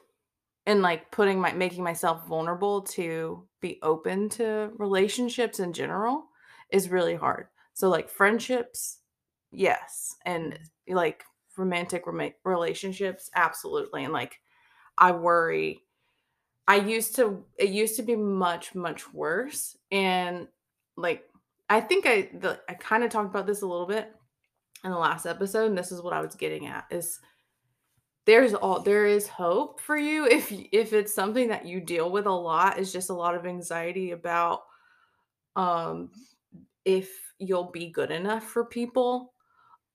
and 0.67 0.83
like 0.83 1.11
putting 1.11 1.41
my 1.41 1.53
making 1.53 1.85
myself 1.85 2.27
vulnerable 2.27 2.83
to 2.83 3.47
be 3.61 3.79
open 3.83 4.29
to 4.31 4.71
relationships 4.77 5.61
in 5.61 5.73
general 5.73 6.25
is 6.71 6.91
really 6.91 7.15
hard. 7.15 7.49
So 7.75 7.89
like 7.89 8.09
friendships, 8.09 9.01
yes, 9.51 10.17
and 10.25 10.59
like 10.89 11.25
romantic 11.57 12.05
relationships, 12.45 13.31
absolutely. 13.35 14.05
And 14.05 14.13
like 14.13 14.41
I 14.99 15.13
worry 15.13 15.83
I 16.67 16.77
used 16.77 17.17
to 17.17 17.45
it 17.59 17.71
used 17.71 17.97
to 17.97 18.03
be 18.03 18.17
much 18.17 18.75
much 18.75 19.13
worse 19.13 19.77
and 19.91 20.49
like 20.97 21.25
I 21.69 21.81
think 21.81 22.07
I 22.07 22.31
the 22.33 22.61
I 22.69 22.75
kind 22.75 23.05
of 23.05 23.11
talked 23.11 23.29
about 23.29 23.47
this 23.47 23.63
a 23.63 23.67
little 23.67 23.87
bit 23.87 24.11
in 24.85 24.91
the 24.91 24.99
last 24.99 25.27
episode 25.27 25.67
and 25.67 25.79
this 25.79 25.91
is 25.91 26.03
what 26.03 26.13
I 26.13 26.21
was 26.21 26.35
getting 26.35 26.67
at 26.67 26.85
is 26.91 27.19
there's 28.27 28.55
all 28.55 28.81
there 28.81 29.07
is 29.07 29.29
hope 29.29 29.81
for 29.81 29.97
you 29.97 30.27
if 30.27 30.53
if 30.73 30.93
it's 30.93 31.15
something 31.15 31.49
that 31.49 31.67
you 31.67 31.81
deal 31.81 32.11
with 32.11 32.27
a 32.27 32.33
lot. 32.33 32.79
Is 32.79 32.93
just 32.93 33.11
a 33.11 33.15
lot 33.15 33.35
of 33.35 33.47
anxiety 33.47 34.13
about 34.13 34.63
um 35.57 36.11
if 36.85 37.11
you'll 37.39 37.71
be 37.71 37.91
good 37.91 38.11
enough 38.11 38.45
for 38.45 38.65
people. 38.65 39.33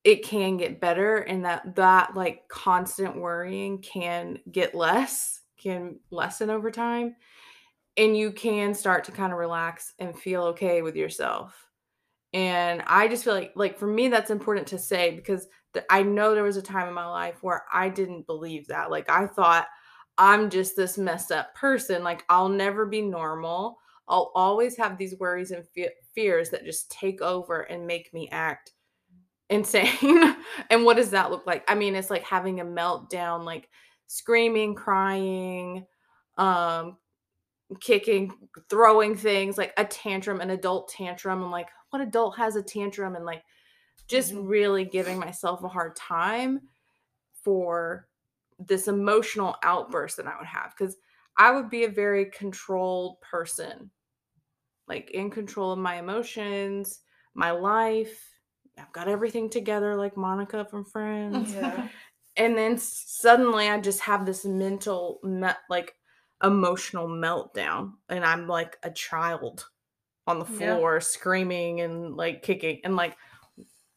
It 0.04 0.24
can 0.24 0.58
get 0.58 0.80
better 0.80 1.18
and 1.18 1.44
that 1.46 1.76
that 1.76 2.16
like 2.16 2.48
constant 2.48 3.18
worrying 3.18 3.82
can 3.82 4.40
get 4.52 4.76
less 4.76 5.42
can 5.58 6.00
lessen 6.10 6.50
over 6.50 6.72
time 6.72 7.16
and 7.98 8.16
you 8.16 8.32
can 8.32 8.74
start 8.74 9.04
to 9.04 9.12
kind 9.12 9.34
of 9.34 9.40
relax 9.40 9.94
and 10.00 10.18
feel 10.18 10.44
okay 10.44 10.82
with 10.82 10.96
yourself 10.96 11.69
and 12.34 12.84
i 12.88 13.08
just 13.08 13.24
feel 13.24 13.34
like 13.34 13.52
like 13.56 13.78
for 13.78 13.88
me 13.88 14.08
that's 14.08 14.30
important 14.30 14.68
to 14.68 14.78
say 14.78 15.12
because 15.16 15.48
th- 15.74 15.86
i 15.90 16.04
know 16.04 16.34
there 16.34 16.44
was 16.44 16.58
a 16.58 16.62
time 16.62 16.88
in 16.88 16.94
my 16.94 17.08
life 17.08 17.38
where 17.42 17.64
i 17.74 17.90
didn't 17.90 18.28
believe 18.28 18.68
that 18.68 18.92
like 18.92 19.10
i 19.10 19.26
thought 19.26 19.68
i'm 20.18 20.50
just 20.50 20.76
this 20.76 20.98
messed 20.98 21.32
up 21.32 21.54
person 21.56 22.04
like 22.04 22.24
i'll 22.30 22.50
never 22.50 22.86
be 22.86 23.02
normal 23.02 23.78
i'll 24.08 24.32
always 24.36 24.78
have 24.78 24.98
these 24.98 25.18
worries 25.20 25.52
and 25.52 25.66
fe- 25.76 25.90
fears 26.14 26.50
that 26.52 26.66
just 26.66 26.92
take 26.92 27.22
over 27.22 27.62
and 27.62 27.88
make 27.88 28.14
me 28.14 28.30
act 28.32 28.74
insane. 29.50 30.36
and 30.70 30.86
what 30.86 30.98
does 30.98 31.12
that 31.12 31.32
look 31.32 31.46
like? 31.46 31.64
I 31.70 31.76
mean, 31.76 31.96
it's 31.96 32.10
like 32.10 32.24
having 32.24 32.60
a 32.60 32.66
meltdown, 32.66 33.44
like 33.44 33.70
screaming, 34.08 34.76
crying, 34.76 35.86
um, 36.38 36.98
kicking, 37.80 38.32
throwing 38.70 39.16
things, 39.16 39.58
like 39.58 39.74
a 39.78 39.86
tantrum, 39.86 40.42
an 40.42 40.50
adult 40.50 40.90
tantrum. 40.90 41.44
I'm 41.44 41.52
like, 41.52 41.70
what 41.90 42.02
adult 42.02 42.38
has 42.38 42.56
a 42.56 42.64
tantrum? 42.64 43.16
And 43.16 43.26
like 43.26 43.44
just 44.08 44.34
Mhm. 44.34 44.48
really 44.48 44.86
giving 44.86 45.20
myself 45.20 45.64
a 45.64 45.68
hard 45.68 45.96
time 45.96 46.62
for 47.32 48.08
this 48.58 48.88
emotional 48.88 49.56
outburst 49.64 50.18
that 50.18 50.28
I 50.28 50.38
would 50.38 50.48
have. 50.48 50.76
Cause 50.76 50.98
I 51.38 51.52
would 51.52 51.70
be 51.70 51.86
a 51.86 51.90
very 51.90 52.26
controlled 52.26 53.22
person, 53.22 53.92
like 54.88 55.12
in 55.12 55.30
control 55.30 55.72
of 55.72 55.80
my 55.80 55.96
emotions, 56.00 57.02
my 57.34 57.52
life. 57.52 58.26
I've 58.78 58.92
got 58.92 59.08
everything 59.08 59.50
together, 59.50 59.96
like 59.96 60.18
Monica 60.18 60.66
from 60.66 60.86
Friends. 60.86 61.54
Yeah. 61.54 61.88
And 62.38 62.58
then 62.58 62.78
suddenly 62.78 63.68
I 63.68 63.78
just 63.82 64.00
have 64.02 64.26
this 64.26 64.46
mental, 64.46 65.20
me- 65.24 65.50
like 65.70 65.96
emotional 66.42 67.08
meltdown. 67.10 67.94
And 68.08 68.24
I'm 68.24 68.48
like 68.48 68.78
a 68.84 68.92
child 68.92 69.68
on 70.30 70.40
the 70.40 70.46
Yeah. 70.46 70.76
floor 70.76 71.02
screaming 71.02 71.82
and 71.82 72.16
like 72.16 72.42
kicking. 72.44 72.80
And 72.84 72.96
like, 72.96 73.18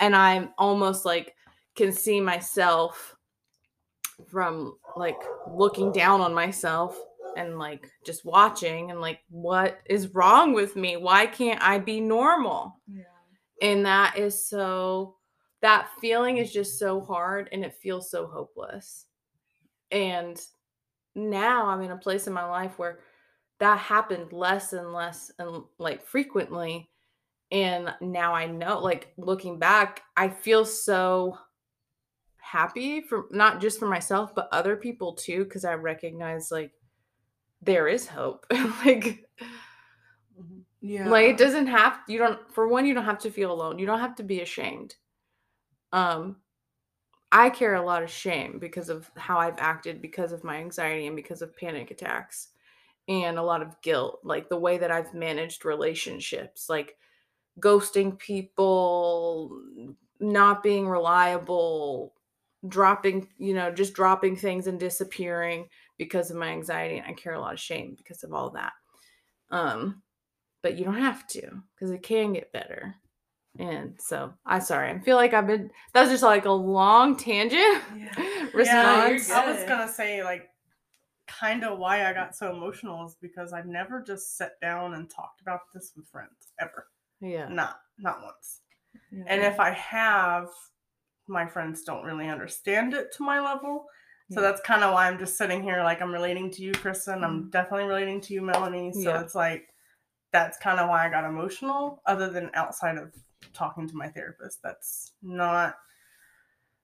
and 0.00 0.16
I'm 0.16 0.50
almost 0.58 1.04
like 1.04 1.34
can 1.76 1.92
see 1.92 2.20
myself 2.20 3.14
from 4.28 4.76
like 4.96 5.16
looking 5.48 5.92
down 5.92 6.20
on 6.20 6.34
myself 6.34 6.98
and 7.36 7.58
like 7.58 7.90
just 8.04 8.24
watching 8.24 8.90
and 8.90 9.00
like 9.00 9.20
what 9.30 9.80
is 9.86 10.14
wrong 10.14 10.52
with 10.52 10.76
me 10.76 10.96
why 10.98 11.24
can't 11.26 11.62
i 11.62 11.78
be 11.78 11.98
normal 11.98 12.78
Yeah. 12.86 13.04
and 13.62 13.86
that 13.86 14.18
is 14.18 14.46
so 14.46 15.16
that 15.62 15.88
feeling 16.00 16.36
is 16.36 16.52
just 16.52 16.78
so 16.78 17.00
hard 17.00 17.48
and 17.52 17.64
it 17.64 17.74
feels 17.82 18.10
so 18.10 18.26
hopeless 18.26 19.06
and 19.90 20.38
now 21.14 21.66
i'm 21.66 21.80
in 21.80 21.90
a 21.90 21.96
place 21.96 22.26
in 22.26 22.32
my 22.34 22.44
life 22.44 22.78
where 22.78 23.00
that 23.62 23.78
happened 23.78 24.32
less 24.32 24.72
and 24.72 24.92
less 24.92 25.30
and 25.38 25.62
like 25.78 26.04
frequently 26.04 26.90
and 27.52 27.94
now 28.00 28.34
i 28.34 28.44
know 28.44 28.80
like 28.80 29.12
looking 29.16 29.56
back 29.60 30.02
i 30.16 30.28
feel 30.28 30.64
so 30.64 31.38
happy 32.38 33.00
for 33.00 33.26
not 33.30 33.60
just 33.60 33.78
for 33.78 33.86
myself 33.86 34.34
but 34.34 34.48
other 34.50 34.74
people 34.74 35.12
too 35.12 35.44
because 35.44 35.64
i 35.64 35.74
recognize 35.74 36.50
like 36.50 36.72
there 37.62 37.86
is 37.86 38.04
hope 38.08 38.44
like 38.84 39.24
Mhm. 40.36 40.62
Yeah. 40.80 41.08
like 41.08 41.26
it 41.26 41.36
doesn't 41.38 41.68
have 41.68 42.00
you 42.08 42.18
don't 42.18 42.52
for 42.52 42.66
one 42.66 42.84
you 42.84 42.94
don't 42.94 43.04
have 43.04 43.20
to 43.20 43.30
feel 43.30 43.52
alone 43.52 43.78
you 43.78 43.86
don't 43.86 44.00
have 44.00 44.16
to 44.16 44.24
be 44.24 44.40
ashamed 44.40 44.96
um 45.92 46.36
i 47.30 47.50
carry 47.50 47.76
a 47.76 47.82
lot 47.82 48.02
of 48.02 48.10
shame 48.10 48.58
because 48.58 48.88
of 48.88 49.10
how 49.16 49.38
i've 49.38 49.58
acted 49.58 50.02
because 50.02 50.32
of 50.32 50.42
my 50.42 50.56
anxiety 50.56 51.06
and 51.06 51.14
because 51.16 51.42
of 51.42 51.56
panic 51.56 51.90
attacks 51.92 52.48
and 53.08 53.38
a 53.38 53.42
lot 53.42 53.62
of 53.62 53.80
guilt 53.82 54.20
like 54.24 54.48
the 54.48 54.58
way 54.58 54.78
that 54.78 54.90
i've 54.90 55.14
managed 55.14 55.64
relationships 55.64 56.68
like 56.68 56.96
ghosting 57.60 58.18
people 58.18 59.60
not 60.20 60.62
being 60.62 60.88
reliable 60.88 62.14
dropping 62.68 63.28
you 63.38 63.54
know 63.54 63.70
just 63.72 63.94
dropping 63.94 64.36
things 64.36 64.66
and 64.66 64.78
disappearing 64.78 65.68
because 65.98 66.30
of 66.30 66.36
my 66.36 66.48
anxiety 66.48 66.98
and 66.98 67.06
i 67.06 67.12
carry 67.12 67.36
a 67.36 67.40
lot 67.40 67.52
of 67.52 67.60
shame 67.60 67.94
because 67.96 68.22
of 68.22 68.32
all 68.32 68.50
that 68.50 68.72
um 69.50 70.02
but 70.62 70.78
you 70.78 70.84
don't 70.84 70.94
have 70.94 71.26
to 71.26 71.62
because 71.74 71.90
it 71.90 72.02
can 72.02 72.32
get 72.32 72.52
better. 72.52 72.94
And 73.58 73.96
so 73.98 74.32
I 74.46 74.60
sorry, 74.60 74.90
I 74.90 74.98
feel 75.00 75.16
like 75.16 75.34
I've 75.34 75.46
been 75.46 75.70
that 75.92 76.02
was 76.02 76.10
just 76.10 76.22
like 76.22 76.46
a 76.46 76.52
long 76.52 77.16
tangent 77.16 77.82
Yeah. 77.96 78.46
response. 78.54 79.28
Yeah, 79.28 79.42
I 79.42 79.52
was 79.52 79.64
gonna 79.64 79.88
say 79.88 80.24
like 80.24 80.48
kind 81.42 81.64
of 81.64 81.78
why 81.78 82.06
I 82.08 82.12
got 82.12 82.36
so 82.36 82.50
emotional 82.52 83.04
is 83.06 83.16
because 83.20 83.52
I've 83.52 83.66
never 83.66 84.00
just 84.00 84.36
sat 84.38 84.60
down 84.60 84.94
and 84.94 85.10
talked 85.10 85.40
about 85.40 85.60
this 85.74 85.92
with 85.96 86.06
friends 86.08 86.52
ever. 86.60 86.86
yeah. 87.20 87.48
Not 87.48 87.76
not 87.98 88.22
once. 88.22 88.60
Yeah. 89.10 89.24
And 89.26 89.42
if 89.42 89.58
I 89.60 89.70
have, 89.70 90.48
my 91.26 91.46
friends 91.46 91.82
don't 91.82 92.04
really 92.04 92.28
understand 92.28 92.94
it 92.94 93.12
to 93.16 93.22
my 93.22 93.40
level. 93.40 93.86
So 94.30 94.40
Yeah. 94.40 94.48
that's 94.48 94.60
kind 94.62 94.82
of 94.84 94.92
why 94.94 95.08
I'm 95.08 95.18
just 95.18 95.36
sitting 95.36 95.62
here 95.62 95.82
like 95.82 96.00
I'm 96.02 96.12
relating 96.12 96.50
to 96.52 96.62
you, 96.62 96.72
Kristin. 96.72 97.24
I'm 97.24 97.50
definitely 97.50 97.86
relating 97.88 98.20
to 98.22 98.34
you, 98.34 98.42
Melonie. 98.42 98.92
So 98.92 98.98
Mm-hmm. 99.00 99.08
Yeah. 99.08 99.20
it's 99.22 99.34
like 99.34 99.64
that's 100.32 100.58
kind 100.58 100.78
of 100.80 100.88
why 100.88 101.06
I 101.06 101.10
got 101.10 101.24
emotional, 101.24 102.02
other 102.06 102.28
than 102.30 102.50
outside 102.54 102.96
of 102.98 103.12
talking 103.52 103.86
to 103.88 103.94
my 103.96 104.08
therapist. 104.08 104.62
That's 104.62 105.12
not 105.22 105.76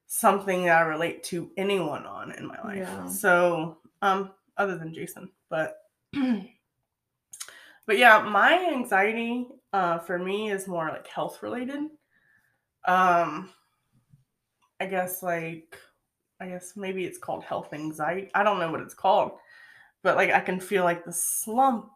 something 0.07 0.65
that 0.67 0.79
I 0.79 0.81
relate 0.83 1.23
to 1.25 1.51
anyone 1.57 2.05
on 2.07 2.33
in 2.33 2.47
my 2.47 2.59
life. 2.63 3.11
So, 3.11 3.79
um, 4.03 4.33
other 4.59 4.77
than 4.77 4.93
Jason, 4.93 5.31
but 5.49 5.79
but 6.13 7.97
yeah, 7.99 8.21
my 8.21 8.69
anxiety 8.73 9.47
uh, 9.73 9.99
for 9.99 10.19
me 10.19 10.51
is 10.51 10.69
more 10.69 10.89
like 10.89 11.07
health 11.07 11.43
related. 11.43 11.81
Um, 12.87 13.51
I 14.81 14.87
guess 14.87 15.23
like 15.23 15.79
I 16.41 16.49
guess 16.49 16.75
maybe 16.77 17.05
it's 17.05 17.19
called 17.19 17.45
health 17.45 17.73
anxiety. 17.73 18.31
I 18.35 18.43
don't 18.43 18.59
know 18.59 18.71
what 18.71 18.81
it's 18.81 18.95
called, 18.95 19.33
but 20.03 20.17
like 20.17 20.31
I 20.31 20.41
can 20.41 20.61
feel 20.61 20.85
like 20.85 21.05
the 21.05 21.13
slump 21.13 21.91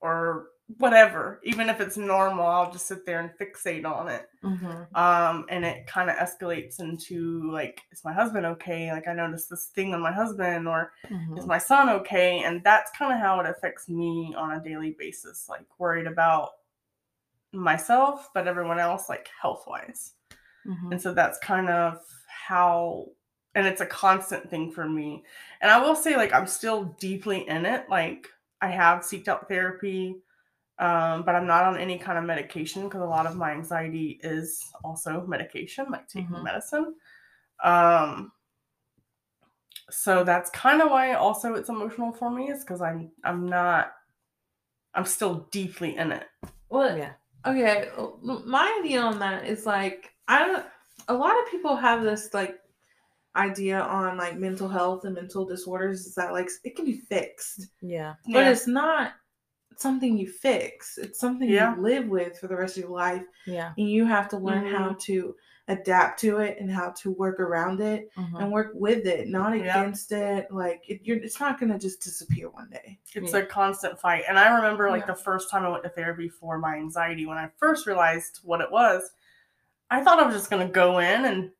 or 0.00 0.48
whatever. 0.78 1.40
Even 1.44 1.68
if 1.68 1.80
it's 1.80 1.96
normal, 1.96 2.46
I'll 2.46 2.72
just 2.72 2.86
sit 2.86 3.04
there 3.04 3.20
and 3.20 3.30
fixate 3.38 3.84
on 3.84 4.08
it. 4.08 4.28
Mm-hmm. 4.42 4.96
Um, 4.96 5.46
and 5.48 5.64
it 5.64 5.86
kind 5.86 6.10
of 6.10 6.16
escalates 6.16 6.80
into 6.80 7.50
like, 7.50 7.82
is 7.90 8.04
my 8.04 8.12
husband 8.12 8.46
okay? 8.46 8.90
Like 8.92 9.08
I 9.08 9.12
noticed 9.12 9.50
this 9.50 9.66
thing 9.66 9.94
on 9.94 10.00
my 10.00 10.12
husband, 10.12 10.68
or 10.68 10.92
Mm-hmm. 11.10 11.38
is 11.38 11.46
my 11.46 11.58
son 11.58 11.88
okay? 11.88 12.42
And 12.44 12.62
that's 12.64 12.90
kind 12.96 13.12
of 13.12 13.18
how 13.18 13.40
it 13.40 13.46
affects 13.48 13.88
me 13.88 14.34
on 14.36 14.52
a 14.52 14.62
daily 14.62 14.96
basis. 14.98 15.46
Like 15.48 15.66
worried 15.78 16.06
about 16.06 16.50
myself, 17.52 18.30
but 18.32 18.48
everyone 18.48 18.78
else, 18.78 19.08
like 19.08 19.28
health 19.40 19.64
wise. 19.66 20.12
Mm-hmm. 20.66 20.92
And 20.92 21.02
so 21.02 21.12
that's 21.12 21.38
kind 21.40 21.68
of 21.68 22.00
how, 22.26 23.08
and 23.54 23.66
it's 23.66 23.82
a 23.82 23.86
constant 23.86 24.48
thing 24.48 24.70
for 24.70 24.88
me. 24.88 25.24
And 25.60 25.70
I 25.70 25.82
will 25.82 25.94
say, 25.94 26.16
like, 26.16 26.32
I'm 26.32 26.46
still 26.46 26.84
deeply 26.98 27.46
in 27.48 27.66
it. 27.66 27.88
Like, 27.90 28.28
I 28.62 28.68
have 28.68 29.00
seeked 29.00 29.28
out 29.28 29.48
therapy, 29.48 30.16
um, 30.78 31.24
but 31.24 31.34
I'm 31.34 31.46
not 31.46 31.64
on 31.64 31.76
any 31.78 31.98
kind 31.98 32.18
of 32.18 32.24
medication 32.24 32.84
because 32.84 33.02
a 33.02 33.04
lot 33.06 33.26
of 33.26 33.36
my 33.36 33.52
anxiety 33.52 34.20
is 34.22 34.64
also 34.84 35.24
medication, 35.26 35.86
like 35.90 36.08
taking 36.08 36.30
Mhm. 36.34 36.44
medicine. 36.44 36.96
Um, 37.62 38.32
so 39.90 40.24
that's 40.24 40.50
kind 40.50 40.80
of 40.80 40.90
why 40.90 41.14
also 41.14 41.54
it's 41.54 41.68
emotional 41.68 42.12
for 42.12 42.30
me 42.30 42.50
is 42.50 42.60
because 42.64 42.80
I'm 42.80 43.12
I'm 43.24 43.46
not 43.46 43.92
I'm 44.94 45.04
still 45.04 45.48
deeply 45.50 45.96
in 45.96 46.12
it. 46.12 46.26
Well, 46.68 46.96
Yeah. 46.96 47.12
okay. 47.46 47.90
My 48.22 48.76
idea 48.80 49.00
on 49.02 49.18
that 49.20 49.46
is 49.46 49.66
like 49.66 50.14
I 50.28 50.38
don't. 50.46 50.66
A 51.08 51.14
lot 51.14 51.38
of 51.40 51.50
people 51.50 51.76
have 51.76 52.02
this 52.02 52.32
like 52.32 52.58
idea 53.34 53.80
on 53.80 54.16
like 54.18 54.36
mental 54.36 54.68
health 54.68 55.04
and 55.04 55.14
mental 55.14 55.44
disorders 55.44 56.06
is 56.06 56.14
that 56.14 56.32
like 56.32 56.48
it 56.64 56.76
can 56.76 56.84
be 56.84 56.98
fixed, 56.98 57.68
Yeah. 57.80 58.14
but 58.32 58.46
it's 58.46 58.66
not 58.66 59.14
something 59.80 60.18
you 60.18 60.28
fix. 60.28 60.98
It's 60.98 61.18
something 61.18 61.48
Yeah. 61.48 61.74
you 61.74 61.80
live 61.82 62.08
with 62.08 62.38
for 62.38 62.48
the 62.48 62.56
rest 62.56 62.76
of 62.76 62.82
your 62.82 62.92
life, 62.92 63.24
Yeah. 63.46 63.72
and 63.78 63.88
you 63.88 64.04
have 64.06 64.28
to 64.30 64.36
learn 64.38 64.66
how 64.66 64.94
to 65.00 65.36
adapt 65.68 66.18
to 66.20 66.38
it 66.38 66.58
and 66.58 66.68
how 66.70 66.90
to 66.90 67.12
work 67.12 67.38
around 67.38 67.80
it 67.80 68.10
Mhm. 68.16 68.42
and 68.42 68.52
work 68.52 68.72
with 68.74 69.06
it, 69.06 69.28
not 69.28 69.56
Yeah. 69.56 69.80
against 69.80 70.10
it. 70.10 70.50
Like 70.50 70.82
it, 70.90 71.00
you're, 71.04 71.18
it's 71.18 71.38
not 71.38 71.58
gonna 71.60 71.78
just 71.78 72.02
disappear 72.02 72.50
one 72.50 72.68
day. 72.68 72.98
It's 73.14 73.32
Yeah. 73.32 73.38
a 73.38 73.46
constant 73.46 73.98
fight. 74.00 74.24
And 74.28 74.38
I 74.38 74.54
remember 74.56 74.90
like 74.90 75.02
Yeah. 75.02 75.14
the 75.14 75.22
first 75.22 75.50
time 75.50 75.64
I 75.64 75.68
went 75.68 75.84
to 75.84 75.88
therapy 75.88 76.28
for 76.28 76.58
my 76.58 76.74
anxiety 76.74 77.26
when 77.26 77.38
I 77.38 77.48
first 77.58 77.86
realized 77.86 78.40
what 78.42 78.60
it 78.60 78.70
was, 78.72 79.12
I 79.88 80.02
thought 80.02 80.18
I 80.18 80.26
was 80.26 80.34
just 80.34 80.50
gonna 80.50 80.68
go 80.68 80.98
in 80.98 81.24
and 81.26 81.52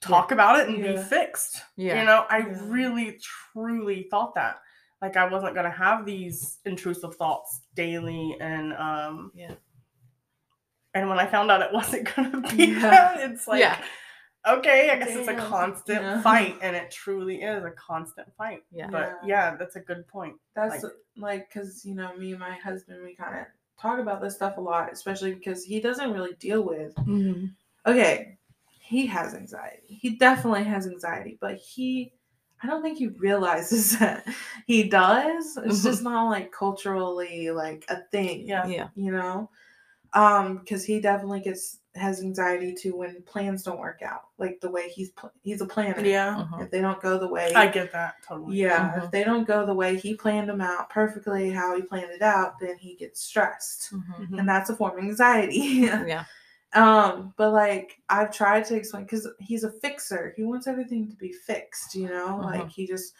talk 0.00 0.30
about 0.32 0.58
it 0.60 0.68
and 0.68 0.82
be 0.82 0.96
fixed. 0.96 1.62
Yeah. 1.76 2.00
You 2.00 2.06
know, 2.06 2.26
I 2.30 2.38
Yeah. 2.38 2.58
really 2.64 3.18
truly 3.22 4.04
thought 4.10 4.34
that. 4.36 4.60
Like 5.02 5.16
I 5.16 5.26
wasn't 5.28 5.54
gonna 5.54 5.70
have 5.70 6.06
these 6.06 6.58
intrusive 6.64 7.14
thoughts 7.16 7.60
daily 7.74 8.36
and 8.40 8.72
um 8.74 9.30
Yeah. 9.34 9.54
and 10.94 11.08
when 11.08 11.18
I 11.18 11.26
found 11.26 11.50
out 11.50 11.62
it 11.62 11.72
wasn't 11.72 12.14
gonna 12.14 12.40
be 12.40 12.66
Yeah. 12.66 12.80
that, 12.80 13.30
it's 13.30 13.46
like 13.46 13.60
Yeah. 13.60 13.78
okay, 14.48 14.90
I 14.90 14.96
guess 14.98 15.14
it's 15.14 15.28
a 15.28 15.34
constant 15.34 16.02
Yeah. 16.02 16.22
fight 16.22 16.56
and 16.62 16.74
it 16.74 16.90
truly 16.90 17.42
is 17.42 17.64
a 17.64 17.70
constant 17.72 18.28
fight. 18.36 18.62
Yeah. 18.70 18.88
But 18.90 19.18
Yeah. 19.22 19.50
yeah, 19.50 19.56
that's 19.56 19.76
a 19.76 19.80
good 19.80 20.06
point. 20.08 20.36
That's 20.54 20.82
Like- 20.82 20.92
like 21.18 21.48
because 21.48 21.84
you 21.84 21.94
know 21.94 22.14
me 22.16 22.30
and 22.32 22.40
my 22.40 22.52
husband 22.56 23.02
we 23.02 23.14
kind 23.14 23.38
of 23.40 23.46
talk 23.80 23.98
about 23.98 24.20
this 24.22 24.34
stuff 24.36 24.56
a 24.56 24.60
lot, 24.60 24.90
especially 24.92 25.34
because 25.34 25.62
he 25.64 25.80
doesn't 25.80 26.12
really 26.12 26.34
deal 26.34 26.62
with. 26.62 26.94
Mm-hmm. 26.96 27.46
Okay, 27.86 28.38
he 28.80 29.06
has 29.06 29.34
anxiety. 29.34 29.86
He 29.88 30.16
definitely 30.16 30.64
has 30.64 30.86
anxiety, 30.86 31.36
but 31.40 31.56
he, 31.56 32.12
I 32.62 32.66
don't 32.66 32.82
think 32.82 32.98
he 32.98 33.08
realizes 33.08 33.98
that 33.98 34.26
he 34.66 34.84
does. 34.88 35.58
It's 35.64 35.82
just 35.82 36.02
not 36.02 36.28
like 36.30 36.50
culturally 36.52 37.50
like 37.50 37.84
a 37.88 38.02
thing. 38.10 38.46
Yeah. 38.46 38.66
Yeah. 38.66 38.88
you 38.96 39.12
know, 39.12 39.50
um, 40.14 40.58
because 40.58 40.84
he 40.84 41.00
definitely 41.00 41.40
gets 41.40 41.78
has 41.94 42.20
anxiety 42.20 42.74
too 42.74 42.94
when 42.94 43.22
plans 43.22 43.62
don't 43.62 43.78
work 43.78 44.02
out, 44.02 44.24
like 44.36 44.60
the 44.60 44.70
way 44.70 44.88
he's 44.90 45.10
pl- 45.12 45.32
he's 45.42 45.62
a 45.62 45.66
planner. 45.66 46.04
Yeah. 46.04 46.34
Mhm. 46.50 46.62
If 46.64 46.70
they 46.70 46.82
don't 46.82 47.00
go 47.00 47.18
the 47.18 47.28
way 47.28 47.54
I 47.54 47.68
get 47.68 47.90
that 47.92 48.16
totally. 48.26 48.56
yeah, 48.58 48.92
Mhm. 48.92 49.04
if 49.04 49.10
they 49.10 49.24
don't 49.24 49.46
go 49.46 49.64
the 49.64 49.72
way 49.74 49.96
he 49.96 50.14
planned 50.14 50.48
them 50.50 50.60
out 50.60 50.90
perfectly, 50.90 51.50
how 51.50 51.74
he 51.74 51.80
planned 51.82 52.10
it 52.10 52.20
out, 52.20 52.58
then 52.60 52.76
he 52.76 52.96
gets 52.96 53.22
stressed, 53.22 53.92
and 54.36 54.46
that's 54.46 54.68
a 54.68 54.76
form 54.76 54.98
of 54.98 55.04
anxiety. 55.04 55.58
Yeah. 56.06 56.24
Um, 56.76 57.34
but 57.36 57.52
like 57.52 58.02
I've 58.08 58.32
tried 58.32 58.64
to 58.66 58.76
explain 58.76 59.04
because 59.04 59.28
he's 59.40 59.64
a 59.64 59.72
fixer. 59.72 60.32
He 60.36 60.44
wants 60.44 60.66
everything 60.66 61.08
to 61.10 61.16
be 61.16 61.32
fixed. 61.32 61.94
You 61.94 62.08
know, 62.08 62.38
Mhm. 62.40 62.44
like 62.44 62.70
he 62.70 62.86
just 62.86 63.14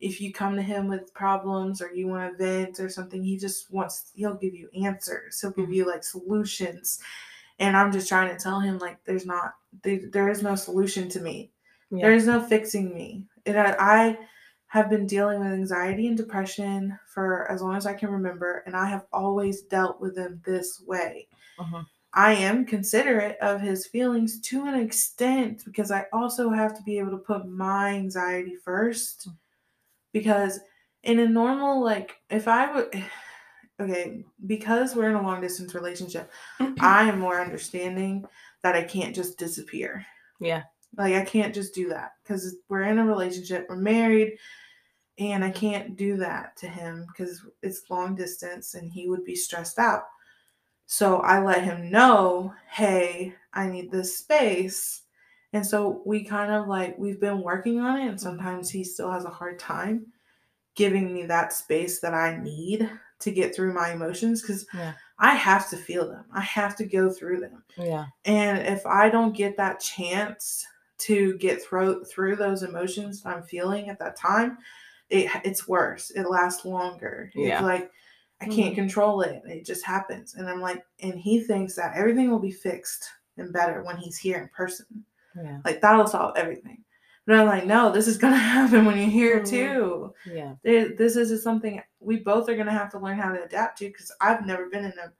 if 0.00 0.20
you 0.20 0.32
come 0.32 0.56
to 0.56 0.62
him 0.62 0.88
with 0.88 1.14
problems 1.14 1.80
or 1.82 1.92
you 1.92 2.08
want 2.08 2.32
to 2.32 2.36
vent 2.44 2.80
or 2.80 2.88
something, 2.88 3.22
he 3.22 3.36
just 3.38 3.70
wants 3.70 4.10
he'll 4.14 4.34
give 4.34 4.54
you 4.54 4.68
answers. 4.84 5.40
He'll 5.40 5.52
give 5.52 5.68
Mhm. 5.68 5.74
you 5.74 5.86
like 5.86 6.04
solutions. 6.04 7.00
And 7.58 7.76
I'm 7.76 7.92
just 7.92 8.08
trying 8.08 8.36
to 8.36 8.42
tell 8.42 8.60
him 8.60 8.78
like 8.78 9.04
there's 9.04 9.26
not 9.26 9.54
there, 9.82 10.00
there 10.10 10.28
is 10.28 10.42
no 10.42 10.54
solution 10.56 11.08
to 11.10 11.20
me. 11.20 11.52
Yeah. 11.90 12.02
There 12.06 12.14
is 12.14 12.26
no 12.26 12.40
fixing 12.42 12.92
me. 12.94 13.26
And 13.46 13.58
I, 13.58 13.76
I 13.78 14.18
have 14.68 14.88
been 14.90 15.06
dealing 15.06 15.40
with 15.40 15.52
anxiety 15.52 16.08
and 16.08 16.16
depression 16.16 16.98
for 17.06 17.50
as 17.50 17.60
long 17.62 17.76
as 17.76 17.86
I 17.86 17.94
can 17.94 18.10
remember, 18.10 18.62
and 18.66 18.74
I 18.74 18.86
have 18.86 19.06
always 19.12 19.62
dealt 19.62 20.00
with 20.00 20.14
them 20.16 20.40
this 20.46 20.80
way. 20.86 21.28
Mhm. 21.58 21.86
I 22.14 22.34
am 22.34 22.66
considerate 22.66 23.38
of 23.40 23.60
his 23.60 23.86
feelings 23.86 24.40
to 24.42 24.66
an 24.66 24.74
extent 24.74 25.64
because 25.64 25.90
I 25.90 26.06
also 26.12 26.50
have 26.50 26.76
to 26.76 26.82
be 26.82 26.98
able 26.98 27.12
to 27.12 27.18
put 27.18 27.48
my 27.48 27.90
anxiety 27.90 28.56
first. 28.56 29.28
Mm. 29.28 29.36
Because 30.12 30.60
in 31.04 31.20
a 31.20 31.28
normal, 31.28 31.82
like, 31.82 32.16
if 32.28 32.48
I 32.48 32.70
would, 32.70 33.04
okay, 33.80 34.24
because 34.46 34.94
we're 34.94 35.08
in 35.08 35.16
a 35.16 35.22
long 35.22 35.40
distance 35.40 35.74
relationship, 35.74 36.30
I 36.80 37.08
am 37.08 37.18
more 37.18 37.40
understanding 37.40 38.26
that 38.62 38.76
I 38.76 38.82
can't 38.82 39.14
just 39.14 39.38
disappear. 39.38 40.04
Yeah. 40.38 40.64
Like 40.98 41.14
I 41.14 41.24
can't 41.24 41.54
just 41.54 41.74
do 41.74 41.88
that 41.88 42.12
because 42.22 42.56
we're 42.68 42.82
in 42.82 42.98
a 42.98 43.06
relationship, 43.06 43.66
we're 43.68 43.76
married, 43.76 44.36
and 45.18 45.42
I 45.42 45.50
can't 45.50 45.96
do 45.96 46.16
that 46.18 46.56
to 46.58 46.68
him 46.68 47.06
because 47.08 47.46
it's 47.62 47.88
long 47.88 48.14
distance 48.14 48.74
and 48.74 48.92
he 48.92 49.08
would 49.08 49.24
be 49.24 49.34
stressed 49.34 49.78
out. 49.78 50.04
So 50.86 51.18
I 51.18 51.42
let 51.42 51.64
him 51.64 51.90
know, 51.90 52.52
hey, 52.70 53.34
I 53.54 53.66
need 53.68 53.90
this 53.90 54.18
space. 54.18 55.02
And 55.52 55.66
so 55.66 56.02
we 56.06 56.24
kind 56.24 56.52
of 56.52 56.66
like 56.66 56.98
we've 56.98 57.20
been 57.20 57.42
working 57.42 57.80
on 57.80 58.00
it, 58.00 58.08
and 58.08 58.20
sometimes 58.20 58.70
he 58.70 58.84
still 58.84 59.10
has 59.10 59.24
a 59.24 59.30
hard 59.30 59.58
time 59.58 60.06
giving 60.74 61.12
me 61.12 61.26
that 61.26 61.52
space 61.52 62.00
that 62.00 62.14
I 62.14 62.38
need 62.42 62.90
to 63.18 63.30
get 63.30 63.54
through 63.54 63.74
my 63.74 63.92
emotions 63.92 64.40
because 64.40 64.66
Yeah. 64.74 64.94
I 65.18 65.34
have 65.34 65.70
to 65.70 65.76
feel 65.76 66.08
them. 66.08 66.24
I 66.32 66.40
have 66.40 66.74
to 66.76 66.84
go 66.84 67.10
through 67.10 67.40
them. 67.40 67.62
Yeah. 67.76 68.06
And 68.24 68.58
if 68.66 68.84
I 68.86 69.08
don't 69.08 69.36
get 69.36 69.56
that 69.58 69.78
chance 69.78 70.66
to 70.98 71.36
get 71.38 71.62
through 71.62 72.04
through 72.04 72.36
those 72.36 72.62
emotions 72.62 73.22
that 73.22 73.36
I'm 73.36 73.42
feeling 73.42 73.88
at 73.88 73.98
that 73.98 74.16
time, 74.16 74.58
it 75.10 75.30
it's 75.44 75.68
worse. 75.68 76.10
It 76.10 76.28
lasts 76.28 76.64
longer. 76.64 77.30
Yeah. 77.34 77.54
It's 77.56 77.62
like 77.62 77.92
I 78.42 78.46
can't 78.46 78.72
Mhm. 78.72 78.76
control 78.76 79.22
it. 79.22 79.42
It 79.46 79.64
just 79.64 79.84
happens. 79.84 80.34
And 80.34 80.48
I'm 80.48 80.60
like, 80.60 80.84
and 81.00 81.14
he 81.18 81.40
thinks 81.40 81.74
that 81.76 81.96
everything 81.96 82.30
will 82.30 82.38
be 82.40 82.50
fixed 82.50 83.08
and 83.36 83.52
better 83.52 83.82
when 83.82 83.96
he's 83.96 84.18
here 84.18 84.38
in 84.42 84.48
person. 84.48 85.04
Yeah. 85.36 85.60
Like 85.64 85.80
that'll 85.80 86.06
solve 86.06 86.36
everything. 86.36 86.84
But 87.26 87.36
I'm 87.38 87.46
like, 87.46 87.66
no, 87.66 87.90
this 87.92 88.08
is 88.08 88.18
gonna 88.18 88.36
happen 88.36 88.84
when 88.84 88.98
you're 88.98 89.08
here 89.08 89.40
Mhm. 89.40 89.48
too. 89.48 90.14
Yeah. 90.26 90.54
This 90.64 91.16
is 91.16 91.42
something 91.42 91.80
we 92.00 92.18
both 92.18 92.48
are 92.48 92.56
gonna 92.56 92.72
have 92.72 92.90
to 92.90 92.98
learn 92.98 93.18
how 93.18 93.32
to 93.32 93.42
adapt 93.44 93.78
to 93.78 93.86
because 93.86 94.12
I've 94.20 94.44
never 94.44 94.68
been 94.68 94.84
in 94.84 94.94
a 94.98 95.12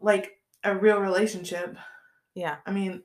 like 0.00 0.40
a 0.64 0.76
real 0.76 1.00
relationship 1.00 1.76
Yeah. 2.34 2.56
I 2.66 2.70
mean, 2.70 3.02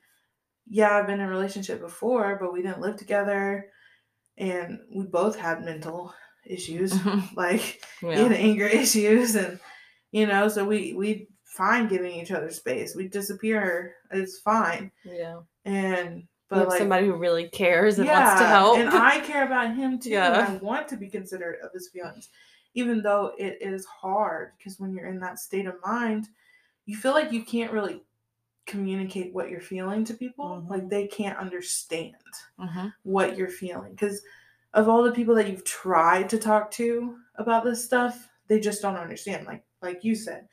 yeah, 0.68 0.96
I've 0.98 1.08
been 1.08 1.20
in 1.22 1.26
a 1.26 1.30
relationship 1.30 1.80
before, 1.80 2.38
but 2.40 2.52
we 2.54 2.62
didn't 2.62 2.82
live 2.82 2.98
together 2.98 3.72
and 4.38 4.80
we 4.94 5.06
both 5.06 5.38
had 5.38 5.64
mental 5.64 6.14
issues, 6.52 6.94
like 7.36 7.82
Yeah. 8.02 8.20
and 8.26 8.34
anger 8.34 8.68
issues 8.68 9.36
and 9.36 9.60
you 10.12 10.28
know, 10.28 10.48
so 10.50 10.66
we 10.66 10.94
we 10.94 11.28
fine 11.46 11.88
giving 11.88 12.12
each 12.12 12.32
other 12.32 12.52
space. 12.52 12.96
We 12.96 13.08
disappear, 13.08 13.96
it's 14.12 14.40
fine. 14.40 14.92
Yeah. 15.04 15.40
And 15.66 16.28
but 16.50 16.68
like 16.68 16.80
somebody 16.80 17.08
who 17.08 17.16
really 17.16 17.48
cares 17.48 17.98
and 17.98 18.08
wants 18.10 18.42
to 18.42 18.46
help. 18.48 18.78
and 18.78 18.90
I 18.90 19.22
care 19.22 19.46
about 19.46 19.74
him 19.76 20.00
too. 20.00 20.10
Yeah. 20.10 20.46
And 20.48 20.58
I 20.58 20.62
want 20.62 20.88
to 20.90 20.98
be 20.98 21.08
considerate 21.10 21.62
of 21.62 21.72
his 21.72 21.90
feelings, 21.90 22.30
even 22.74 23.02
though 23.02 23.34
it 23.38 23.58
is 23.62 23.86
hard 23.86 24.52
because 24.58 24.80
when 24.80 24.94
you're 24.94 25.08
in 25.08 25.20
that 25.22 25.40
state 25.40 25.66
of 25.66 25.76
mind, 25.86 26.28
you 26.86 26.98
feel 26.98 27.14
like 27.14 27.32
you 27.32 27.44
can't 27.46 27.72
really 27.72 28.02
communicate 28.66 29.34
what 29.34 29.50
you're 29.50 29.62
feeling 29.62 30.04
to 30.06 30.14
people. 30.14 30.66
Like 30.70 30.84
Mhm. 30.84 30.90
they 30.90 31.08
can't 31.08 31.38
understand 31.38 32.16
Mhm. 32.60 32.94
what 33.04 33.38
you're 33.38 33.48
feeling 33.50 33.92
because 33.92 34.22
of 34.74 34.88
all 34.88 35.04
the 35.04 35.12
people 35.12 35.36
that 35.36 35.50
you've 35.50 35.64
tried 35.66 36.30
to 36.30 36.38
talk 36.38 36.72
to 36.72 37.18
about 37.36 37.64
this 37.64 37.84
stuff, 37.84 38.30
they 38.48 38.60
just 38.60 38.82
don't 38.82 38.96
understand. 38.98 39.46
Like 39.48 39.64
like 39.82 40.04
you 40.04 40.16
said, 40.16 40.48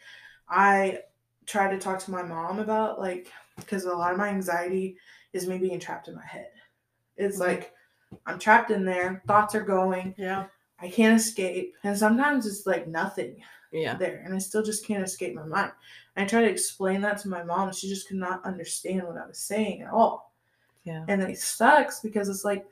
I 0.49 1.01
try 1.47 1.71
to 1.71 1.79
talk 1.79 1.99
to 2.01 2.11
my 2.11 2.23
mom 2.23 2.59
about 2.59 2.99
like 2.99 3.31
because 3.57 3.85
a 3.85 3.93
lot 3.93 4.13
of 4.13 4.19
my 4.19 4.29
anxiety 4.29 4.97
is 5.33 5.47
me 5.47 5.59
being 5.59 5.81
trapped 5.81 6.09
in 6.09 6.15
my 6.15 6.25
head. 6.25 6.51
It's 7.17 7.37
Mhm. 7.39 7.47
like 7.47 7.75
I'm 8.27 8.39
trapped 8.39 8.71
in 8.71 8.85
there, 8.85 9.23
thoughts 9.27 9.55
are 9.55 9.65
going, 9.65 10.15
Yeah. 10.17 10.47
I 10.81 10.89
can't 10.89 11.19
escape, 11.21 11.75
and 11.85 11.99
sometimes 11.99 12.47
it's 12.47 12.67
like 12.67 12.87
nothing 12.87 13.43
Yeah. 13.73 13.95
there, 13.97 14.23
and 14.25 14.35
I 14.35 14.39
still 14.39 14.63
just 14.63 14.87
can't 14.87 15.05
escape 15.05 15.35
my 15.35 15.45
mind. 15.45 15.73
And 16.17 16.25
I 16.25 16.29
try 16.29 16.41
to 16.41 16.49
explain 16.49 17.01
that 17.03 17.19
to 17.19 17.29
my 17.29 17.43
mom, 17.43 17.73
she 17.73 17.89
just 17.89 18.09
could 18.09 18.17
not 18.17 18.45
understand 18.45 19.03
what 19.07 19.19
I 19.19 19.27
was 19.27 19.39
saying 19.39 19.83
at 19.83 19.93
all. 19.93 20.33
Yeah. 20.85 21.05
And 21.09 21.23
it 21.23 21.39
sucks 21.39 22.01
because 22.01 22.29
it's 22.31 22.45
like 22.45 22.67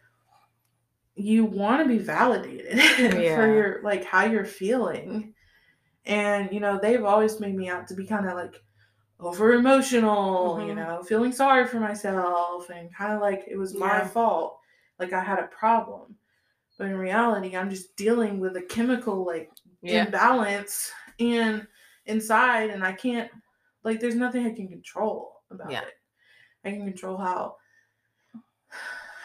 you 1.17 1.45
want 1.45 1.83
to 1.83 1.89
be 1.89 1.99
validated 1.99 2.81
Yeah. 3.25 3.35
for 3.35 3.47
your 3.47 3.83
like 3.83 4.05
how 4.05 4.25
you're 4.27 4.45
feeling. 4.45 5.35
And 6.07 6.53
you 6.53 6.61
know, 6.61 6.79
they've 6.81 7.05
always 7.05 7.41
made 7.41 7.55
me 7.57 7.69
out 7.69 7.89
to 7.89 7.95
be 7.95 8.07
kind 8.07 8.27
of 8.29 8.35
like 8.35 8.63
over 9.21 9.55
emotional, 9.55 10.63
you 10.63 10.75
Mhm. 10.75 10.77
know, 10.77 11.03
feeling 11.05 11.33
sorry 11.33 11.67
for 11.67 11.81
myself 11.81 12.71
and 12.71 12.95
kind 12.95 13.15
of 13.15 13.21
like 13.23 13.45
it 13.49 13.57
was 13.57 13.75
my 13.75 14.03
Yeah. 14.03 14.09
fault, 14.09 14.61
like 14.99 15.13
I 15.13 15.23
had 15.23 15.39
a 15.41 15.49
problem. 15.49 16.17
But 16.79 16.89
in 16.89 16.97
reality, 16.97 17.57
I'm 17.57 17.71
just 17.71 17.97
dealing 17.97 18.41
with 18.41 18.57
a 18.57 18.63
chemical 18.63 19.25
like 19.27 19.51
Yeah. 19.83 20.05
imbalance 20.07 20.93
and 21.21 21.67
inside 22.07 22.71
and 22.71 22.85
I 22.85 22.93
can't 22.93 23.31
like 23.85 24.01
there's 24.01 24.15
nothing 24.17 24.47
I 24.47 24.55
can 24.55 24.69
control 24.69 25.43
about 25.51 25.83
it. 25.83 25.95
I 26.65 26.71
can 26.73 26.85
control 26.85 27.17
how 27.17 27.57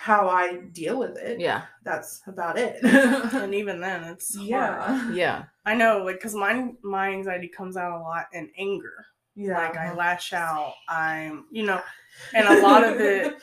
how 0.02 0.28
I 0.30 0.56
deal 0.56 0.97
with 0.97 1.16
it. 1.20 1.39
Yeah. 1.39 1.62
That's 1.84 2.24
about 2.26 2.58
it. 2.58 2.84
And 3.34 3.54
even 3.54 3.80
then, 3.80 4.04
it's 4.06 4.36
hard. 4.36 4.47
yeah. 4.47 5.12
Yeah. 5.12 5.43
I 5.64 5.76
know, 5.76 6.04
like, 6.04 6.20
cause 6.20 6.34
my 6.34 6.72
my 6.82 7.10
anxiety 7.10 7.47
comes 7.47 7.78
out 7.78 7.99
a 7.99 8.02
lot 8.02 8.26
in 8.34 8.49
anger. 8.58 9.06
Yeah. 9.36 9.60
Like 9.60 9.78
I 9.78 9.93
lash 9.93 10.34
out. 10.34 10.74
I'm, 10.89 11.45
you 11.52 11.68
know, 11.68 11.80
and 12.34 12.47
a 12.47 12.62
lot 12.64 12.84
of 12.84 12.99
it, 12.99 13.36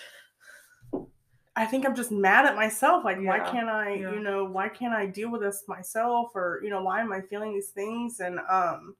I 1.57 1.65
think 1.65 1.87
I'm 1.87 1.95
just 1.95 2.11
mad 2.11 2.45
at 2.45 2.57
myself. 2.57 3.05
Like, 3.05 3.19
why 3.21 3.39
can't 3.39 3.69
I, 3.69 3.95
yeah. 3.95 4.13
you 4.13 4.19
know, 4.21 4.45
why 4.45 4.69
can't 4.69 4.93
I 4.93 5.07
deal 5.07 5.31
with 5.31 5.43
this 5.43 5.63
myself? 5.69 6.33
Or, 6.35 6.61
you 6.65 6.71
know, 6.71 6.83
why 6.83 7.01
am 7.01 7.13
I 7.13 7.21
feeling 7.21 7.55
these 7.55 7.71
things? 7.71 8.19
And 8.19 8.41
um, 8.51 8.97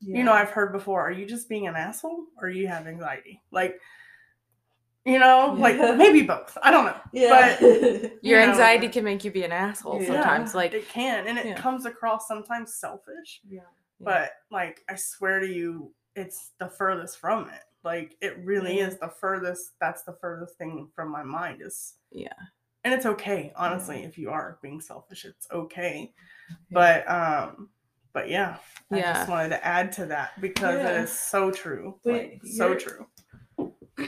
you 0.00 0.24
know, 0.24 0.32
I've 0.32 0.50
heard 0.50 0.72
before, 0.72 1.00
are 1.00 1.10
you 1.10 1.24
just 1.24 1.48
being 1.48 1.68
an 1.68 1.74
asshole 1.74 2.24
or 2.40 2.50
you 2.50 2.68
have 2.68 2.86
anxiety? 2.86 3.40
Like, 3.50 3.80
you 5.06 5.18
know, 5.20 5.54
Yeah. 5.54 5.62
like 5.62 5.96
maybe 5.96 6.22
both. 6.22 6.58
I 6.62 6.70
don't 6.70 6.84
know. 6.84 6.96
yeah. 7.12 7.58
Your 7.60 8.10
You 8.20 8.36
know, 8.36 8.42
anxiety 8.52 8.88
can 8.88 9.04
make 9.04 9.24
you 9.24 9.30
be 9.30 9.44
an 9.44 9.52
asshole 9.52 10.02
Yeah. 10.02 10.08
sometimes. 10.08 10.54
Like, 10.54 10.74
it 10.74 10.88
can, 10.88 11.26
and 11.28 11.38
it 11.38 11.46
yeah. 11.46 11.56
comes 11.56 11.86
across 11.86 12.26
sometimes 12.28 12.74
selfish. 12.74 13.40
yeah. 13.48 13.60
But 14.00 14.32
like, 14.50 14.82
I 14.90 14.96
swear 14.96 15.40
to 15.40 15.46
you, 15.46 15.92
it's 16.16 16.50
the 16.58 16.68
furthest 16.68 17.18
from 17.18 17.48
it. 17.48 17.62
Like, 17.84 18.16
it 18.20 18.36
really 18.44 18.78
Yeah. 18.78 18.88
is 18.88 18.98
the 18.98 19.08
furthest. 19.08 19.78
That's 19.80 20.02
the 20.02 20.12
furthest 20.20 20.58
thing 20.58 20.90
from 20.94 21.10
my 21.10 21.22
mind 21.22 21.62
is. 21.62 21.94
Yeah. 22.10 22.28
And 22.84 22.92
it's 22.92 23.06
okay, 23.06 23.52
honestly, 23.56 24.02
if 24.04 24.18
you 24.18 24.30
are 24.30 24.58
being 24.60 24.80
selfish, 24.80 25.24
it's 25.24 25.46
okay. 25.50 26.12
Yeah. 26.50 26.56
But 26.70 27.10
um, 27.10 27.68
but 28.12 28.28
yeah, 28.28 28.56
I 28.90 28.96
Yeah. 28.98 29.12
just 29.14 29.28
wanted 29.28 29.48
to 29.50 29.64
add 29.66 29.92
to 29.92 30.06
that 30.06 30.40
because 30.40 30.78
Yeah. 30.80 30.90
it 30.90 31.04
is 31.04 31.12
so 31.16 31.50
true. 31.50 31.98
But 32.04 32.12
like, 32.12 32.40
so 32.44 32.74
true. 32.74 33.06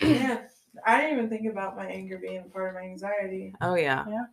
yeah. 0.03 0.43
I 0.87 1.01
didn't 1.01 1.19
even 1.19 1.29
think 1.31 1.47
about 1.51 1.77
my 1.77 1.87
anger 1.87 2.19
being 2.19 2.49
part 2.51 2.69
of 2.71 2.75
my 2.75 2.83
anxiety. 2.89 3.55
oh, 3.61 3.75
yeah. 3.75 4.05
Yeah. 4.09 4.25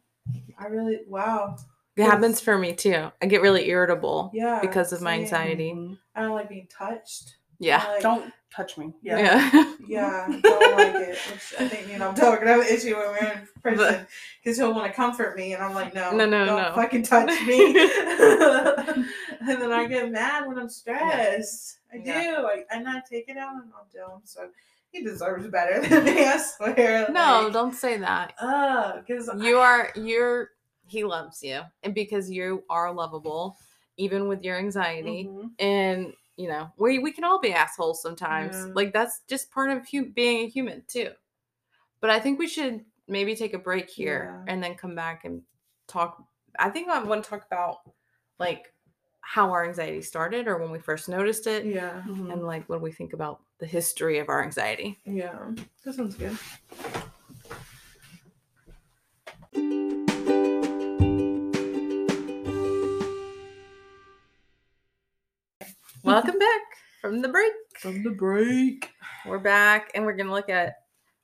I 0.59 0.67
really 0.67 1.01
wow. 1.07 1.55
It 1.95 2.03
happens 2.03 2.41
for 2.41 2.57
me 2.57 2.73
too. 2.73 3.09
I 3.21 3.25
get 3.27 3.41
really 3.41 3.69
irritable 3.69 4.31
Yeah. 4.33 4.59
because 4.61 4.91
of 4.91 5.01
my 5.01 5.13
same. 5.13 5.21
anxiety. 5.23 5.71
Mhm. 5.73 5.97
I 6.15 6.21
don't 6.23 6.33
like 6.35 6.49
being 6.49 6.67
touched. 6.67 7.37
Yeah. 7.59 7.83
Like- 7.87 8.01
Don't 8.01 8.33
touch 8.53 8.77
me. 8.77 8.93
Yeah. 9.01 9.17
Yeah. 9.19 9.71
Yeah, 9.87 10.25
I 10.27 10.39
don't 10.41 10.77
like 10.77 10.95
it. 10.95 11.09
Which 11.31 11.53
I 11.59 11.67
think 11.69 11.85
me 11.87 11.93
and 11.93 12.03
I'm 12.03 12.15
gonna 12.15 12.47
have 12.47 12.61
an 12.61 12.65
issue 12.67 12.95
when 12.95 13.05
we're 13.09 13.17
in 13.33 13.47
prison 13.61 14.07
because 14.43 14.57
he'll 14.57 14.73
want 14.73 14.87
to 14.87 14.93
comfort 14.93 15.37
me, 15.37 15.53
and 15.53 15.61
I'm 15.63 15.75
like, 15.75 15.93
no, 15.93 16.09
No, 16.11 16.25
no, 16.25 16.43
don't 16.43 16.59
no. 16.63 16.73
fucking 16.73 17.03
touch 17.03 17.29
me. 17.45 17.75
and 17.79 19.05
then 19.61 19.71
I 19.71 19.85
get 19.87 20.11
mad 20.11 20.47
when 20.47 20.57
I'm 20.57 20.69
stressed. 20.69 21.77
I 21.93 21.97
Yeah. 22.03 22.21
do, 22.37 22.47
I, 22.47 22.63
and 22.71 22.89
I 22.89 23.01
take 23.07 23.29
it 23.29 23.37
out 23.37 23.53
on 23.53 23.69
Dylan. 23.95 24.21
So 24.23 24.49
he 24.95 25.03
deserves 25.03 25.47
better 25.47 25.81
than 25.87 26.05
me. 26.05 26.25
I 26.25 26.37
swear. 26.37 27.07
no, 27.11 27.43
like, 27.43 27.53
don't 27.53 27.75
say 27.75 27.97
that. 27.97 28.33
Uh, 28.39 28.99
because 28.99 29.29
You 29.37 29.57
are, 29.57 29.91
you're, 29.95 30.51
he 30.87 31.03
loves 31.03 31.43
you. 31.43 31.61
And 31.83 31.93
because 31.93 32.29
you 32.31 32.63
are 32.69 32.91
lovable, 32.93 33.57
even 33.97 34.27
with 34.27 34.43
your 34.43 34.57
anxiety. 34.57 35.25
Mhm. 35.29 35.51
And, 35.59 36.13
you 36.37 36.47
know, 36.47 36.69
we, 36.77 36.99
we 36.99 37.11
can 37.11 37.23
all 37.23 37.39
be 37.39 37.53
assholes 37.53 38.01
sometimes. 38.01 38.55
Yeah. 38.55 38.71
Like, 38.73 38.93
that's 38.93 39.21
just 39.27 39.51
part 39.51 39.71
of 39.71 39.87
hu- 39.89 40.11
being 40.11 40.45
a 40.45 40.49
human 40.49 40.83
too. 40.87 41.09
But 42.01 42.09
I 42.09 42.19
think 42.19 42.39
we 42.39 42.47
should 42.47 42.85
maybe 43.07 43.35
take 43.35 43.53
a 43.53 43.59
break 43.59 43.89
here 43.89 44.43
Yeah. 44.45 44.53
and 44.53 44.63
then 44.63 44.75
come 44.75 44.95
back 44.95 45.25
and 45.25 45.41
talk. 45.87 46.23
I 46.57 46.69
think 46.69 46.89
I 46.89 47.03
want 47.03 47.23
to 47.23 47.29
talk 47.29 47.45
about 47.45 47.79
like 48.39 48.73
how 49.35 49.51
our 49.51 49.65
anxiety 49.65 50.01
started 50.01 50.47
or 50.47 50.57
when 50.57 50.71
we 50.71 50.79
first 50.79 51.09
noticed 51.09 51.45
it. 51.45 51.65
Yeah, 51.65 52.01
Mhm. 52.07 52.31
and 52.31 52.47
like 52.47 52.69
what 52.69 52.79
we 52.79 52.89
think 52.93 53.11
about 53.11 53.41
the 53.57 53.65
history 53.65 54.19
of 54.19 54.29
our 54.29 54.41
anxiety. 54.41 54.97
yeah, 55.03 55.51
that 55.83 55.93
sounds 55.93 56.15
good. 56.15 56.37
Welcome 66.03 66.37
back 66.39 66.61
from 67.01 67.21
the 67.21 67.27
break. 67.29 67.51
From 67.79 68.03
the 68.03 68.11
break. 68.11 68.89
We're 69.25 69.39
back 69.39 69.91
and 69.95 70.05
we're 70.05 70.15
going 70.15 70.27
to 70.27 70.33
look 70.33 70.49
at 70.49 70.75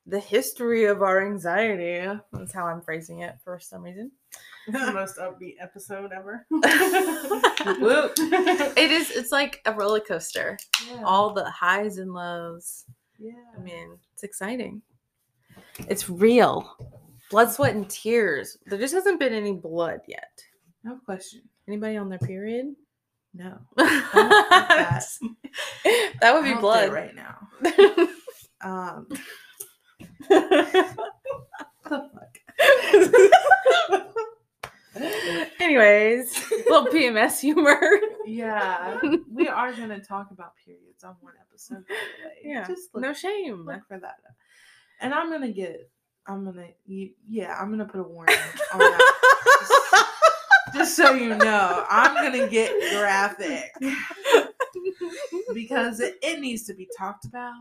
the 0.07 0.19
history 0.19 0.85
of 0.85 1.01
our 1.01 1.25
anxiety. 1.25 2.07
That's 2.33 2.53
how 2.53 2.65
I'm 2.65 2.81
phrasing 2.81 3.19
it 3.19 3.35
for 3.43 3.59
some 3.59 3.83
reason. 3.83 4.11
It's 4.67 4.85
the 4.85 4.93
most 4.93 5.17
upbeat 5.17 5.55
episode 5.59 6.11
ever. 6.13 6.45
It 8.77 8.91
is 8.91 9.11
it's 9.11 9.31
like 9.31 9.61
a 9.65 9.73
roller 9.73 9.99
coaster. 9.99 10.57
Yeah. 10.87 11.03
All 11.03 11.33
the 11.33 11.49
highs 11.49 11.97
and 11.97 12.13
lows. 12.13 12.85
yeah. 13.19 13.33
I 13.57 13.61
mean, 13.61 13.97
it's 14.13 14.23
exciting. 14.23 14.81
It's 15.87 16.09
real. 16.09 16.75
Blood, 17.29 17.51
sweat, 17.51 17.75
and 17.75 17.89
tears. 17.89 18.57
There 18.65 18.77
just 18.79 18.93
hasn't 18.93 19.19
been 19.19 19.33
any 19.33 19.53
blood 19.53 20.01
yet. 20.07 20.43
No 20.83 20.97
question. 21.05 21.41
Anybody 21.67 21.97
on 21.97 22.09
their 22.09 22.19
period? 22.19 22.75
No. 23.33 23.57
that. 23.77 25.05
that. 26.21 26.33
would 26.33 26.43
be 26.43 26.51
Out 26.51 26.61
blood. 26.61 26.91
right 26.91 27.15
now. 27.15 27.47
Um, 28.63 29.07
Anyways, 35.59 36.51
little 36.69 36.87
PMS 36.87 37.39
humor. 37.39 37.79
yeah, 38.25 38.99
we 39.31 39.47
are 39.47 39.73
going 39.73 39.89
to 39.89 39.99
talk 39.99 40.31
about 40.31 40.53
periods 40.65 41.03
on 41.03 41.15
one 41.21 41.33
episode. 41.39 41.87
By 41.87 41.95
the 42.23 42.27
way. 42.49 42.53
Yeah, 42.53 42.67
just 42.67 42.93
look, 42.93 43.01
no 43.03 43.13
shame. 43.13 43.65
look 43.65 43.87
for 43.87 43.99
that. 43.99 44.15
And 44.99 45.13
I'm 45.13 45.31
gonna 45.31 45.51
get. 45.51 45.89
I'm 46.27 46.43
gonna. 46.45 46.67
You, 46.85 47.11
yeah, 47.27 47.55
I'm 47.59 47.69
gonna 47.71 47.85
put 47.85 48.01
a 48.01 48.03
warning 48.03 48.35
on 48.73 48.79
that. 48.79 50.07
Just 50.73 50.95
so 50.95 51.13
you 51.13 51.35
know, 51.35 51.85
I'm 51.89 52.13
gonna 52.15 52.47
get 52.47 52.71
graphic 52.97 53.71
because 55.53 55.99
it, 55.99 56.15
it 56.21 56.39
needs 56.39 56.63
to 56.63 56.73
be 56.73 56.87
talked 56.97 57.25
about. 57.25 57.53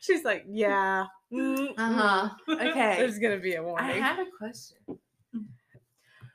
She's 0.00 0.22
like, 0.24 0.44
yeah. 0.48 1.06
mm, 1.32 1.70
Uh-huh. 1.78 2.28
mm." 2.48 2.54
Okay. 2.70 2.96
There's 2.98 3.18
gonna 3.18 3.38
be 3.38 3.54
a 3.54 3.62
warning. 3.62 4.02
I 4.02 4.06
had 4.06 4.18
a 4.18 4.26
question. 4.38 4.76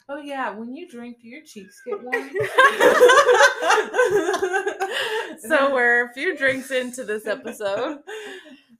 Oh 0.09 0.17
yeah, 0.17 0.49
when 0.49 0.73
you 0.73 0.89
drink, 0.89 1.21
do 1.21 1.27
your 1.27 1.43
cheeks 1.43 1.81
get 1.85 1.99
warm? 2.03 2.29
so 5.39 5.69
we're 5.73 6.09
a 6.09 6.13
few 6.13 6.37
drinks 6.37 6.71
into 6.71 7.03
this 7.03 7.27
episode. 7.27 7.99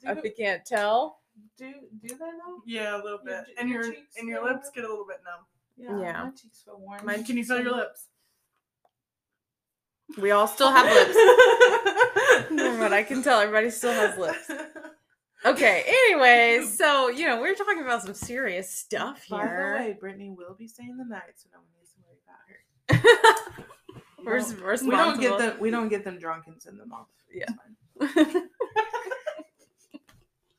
do, 0.04 0.10
If 0.10 0.24
you 0.24 0.32
can't 0.38 0.66
tell. 0.66 1.20
do 1.58 1.72
do 2.02 2.08
they 2.10 2.16
though? 2.16 2.62
yeah, 2.66 2.96
a 2.96 3.02
little 3.02 3.20
Your 3.26 3.44
bit. 3.44 3.46
ch- 3.46 3.60
And 3.60 3.70
your 3.70 3.84
your 3.86 3.96
and 4.18 4.28
your 4.28 4.44
feel 4.44 4.54
lips 4.54 4.70
get 4.74 4.84
a 4.84 4.90
little 4.90 5.06
bit 5.08 5.18
numb. 5.26 5.46
Yeah, 5.78 6.00
Yeah. 6.12 6.24
my 6.26 6.32
cheeks 6.32 6.62
feel 6.64 6.80
warm. 6.80 7.06
Mine- 7.06 7.24
Can 7.24 7.38
you 7.38 7.46
feel 7.46 7.62
your 7.62 7.76
lips? 7.76 8.08
We 10.18 10.32
all 10.32 10.48
still 10.48 10.70
have 10.72 10.86
lips. 10.86 11.18
From 12.50 12.80
what 12.80 12.92
I 12.92 13.04
can 13.04 13.24
tell, 13.24 13.40
everybody 13.40 13.70
still 13.70 13.94
has 13.94 14.18
lips. 14.18 14.52
Okay, 15.46 15.84
anyways, 15.88 16.78
so 16.78 17.10
you 17.10 17.26
know, 17.28 17.42
we're 17.42 17.56
talking 17.56 17.82
about 17.82 18.04
some 18.04 18.14
serious 18.14 18.70
stuff 18.70 19.26
By 19.30 19.46
the 19.46 19.52
way, 19.52 19.98
Brittney 20.02 20.36
will 20.36 20.56
be 20.58 20.68
staying 20.68 20.98
the 20.98 21.06
night, 21.06 21.34
so 21.36 21.50
no 21.52 21.60
one 21.60 21.68
needs 21.78 21.92
to 21.94 22.00
worry 22.06 22.20
about 22.26 23.46
her. 23.48 23.62
we're, 24.24 24.38
We 24.38 24.42
don't- 24.42 24.88
we 24.88 24.92
don't 24.92 25.20
get 25.20 25.32
responsible. 25.32 25.38
them. 25.38 25.58
We 25.60 25.72
don't 25.72 25.90
get 25.90 26.04
them 26.04 26.20
drunk 26.20 26.44
and 26.48 26.62
send 26.62 26.80
them 26.80 26.92
off. 26.94 27.08
It's 27.30 27.48
Yeah. 27.50 27.56
fine. 27.56 28.48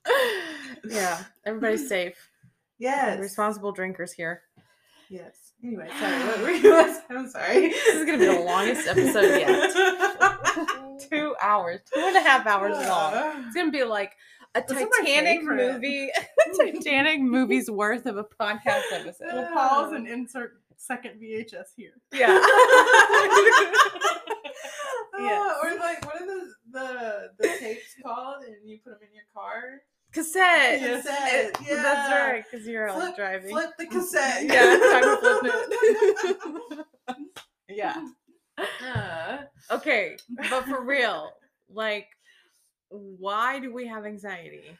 yeah, 0.89 1.25
everybody's 1.45 1.89
safe. 1.89 2.17
Yes. 2.79 3.21
Responsible 3.21 3.73
drinkers 3.73 4.13
here. 4.13 4.43
Yes. 5.09 5.53
Anyway, 5.63 5.89
sorry. 6.01 6.19
What 6.25 6.41
were 6.41 6.51
you? 6.51 6.75
I'm 7.11 7.29
sorry. 7.29 7.69
This 7.69 7.87
is 7.95 8.05
gonna 8.05 8.19
be 8.19 8.27
the 8.27 8.41
longest 8.41 8.89
episode 8.89 9.39
yet. 9.39 11.09
Two 11.11 11.35
hours, 11.41 11.81
two 11.93 12.01
and 12.01 12.17
a 12.17 12.21
half 12.21 12.47
hours 12.47 12.77
long. 12.89 13.45
It's 13.47 13.55
gonna 13.55 13.71
be 13.71 13.85
like 13.85 14.13
a 14.55 14.63
Those 14.67 14.79
are 14.79 14.81
my 14.85 14.91
Titanic 15.01 15.41
favorite. 15.41 15.73
movie, 15.75 16.11
Titanic 16.59 17.21
movie's 17.21 17.71
worth 17.71 18.07
of 18.07 18.17
a 18.19 18.25
podcast 18.25 18.83
episode. 18.93 19.29
We'll 19.33 19.53
pause 19.53 19.93
and 19.93 20.07
insert 20.07 20.61
second 20.77 21.21
VHS 21.21 21.69
here. 21.77 21.93
Yeah. 22.13 22.39
Ah, 25.15 25.57
or 25.63 25.79
like 25.79 26.05
what 26.07 26.21
are 26.23 26.27
the 26.27 26.53
the 26.73 27.31
the 27.39 27.49
tapes 27.61 27.95
called 28.03 28.45
and 28.45 28.57
you 28.69 28.79
put 28.83 28.99
them 28.99 29.09
in 29.09 29.15
your 29.15 29.25
car? 29.35 29.83
Cassette. 30.13 30.81
Yes. 30.81 31.05
Cassette, 31.07 31.53
That's 31.55 31.71
yeah. 32.11 32.31
right, 32.31 32.45
because 32.51 32.67
you're 32.67 32.91
like 32.93 33.15
driving. 33.17 33.51
Flip 33.51 33.71
the 33.79 33.87
cassette. 33.87 34.43
Yeah, 34.47 34.75
it's 34.75 34.93
time 34.93 35.03
to 35.03 35.17
flip 36.29 36.87
it. 37.09 37.17
yeah. 37.69 38.09
Uh, 38.59 39.39
Okay, 39.71 40.17
but 40.51 40.65
for 40.65 40.83
real, 40.83 41.31
like, 41.71 42.09
why 42.93 43.59
do 43.59 43.73
we 43.73 43.87
have 43.87 44.05
anxiety? 44.05 44.77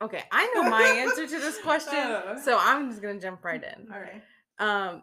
Okay, 0.00 0.22
I 0.32 0.50
know 0.54 0.68
my 0.70 0.82
answer 0.82 1.26
to 1.26 1.40
this 1.40 1.58
question, 1.60 1.94
Uh. 1.98 2.38
so 2.40 2.56
I'm 2.60 2.88
just 2.90 3.02
gonna 3.02 3.20
jump 3.20 3.44
right 3.44 3.62
in. 3.62 3.92
all 3.92 4.00
right. 4.00 4.22
Um, 4.58 5.02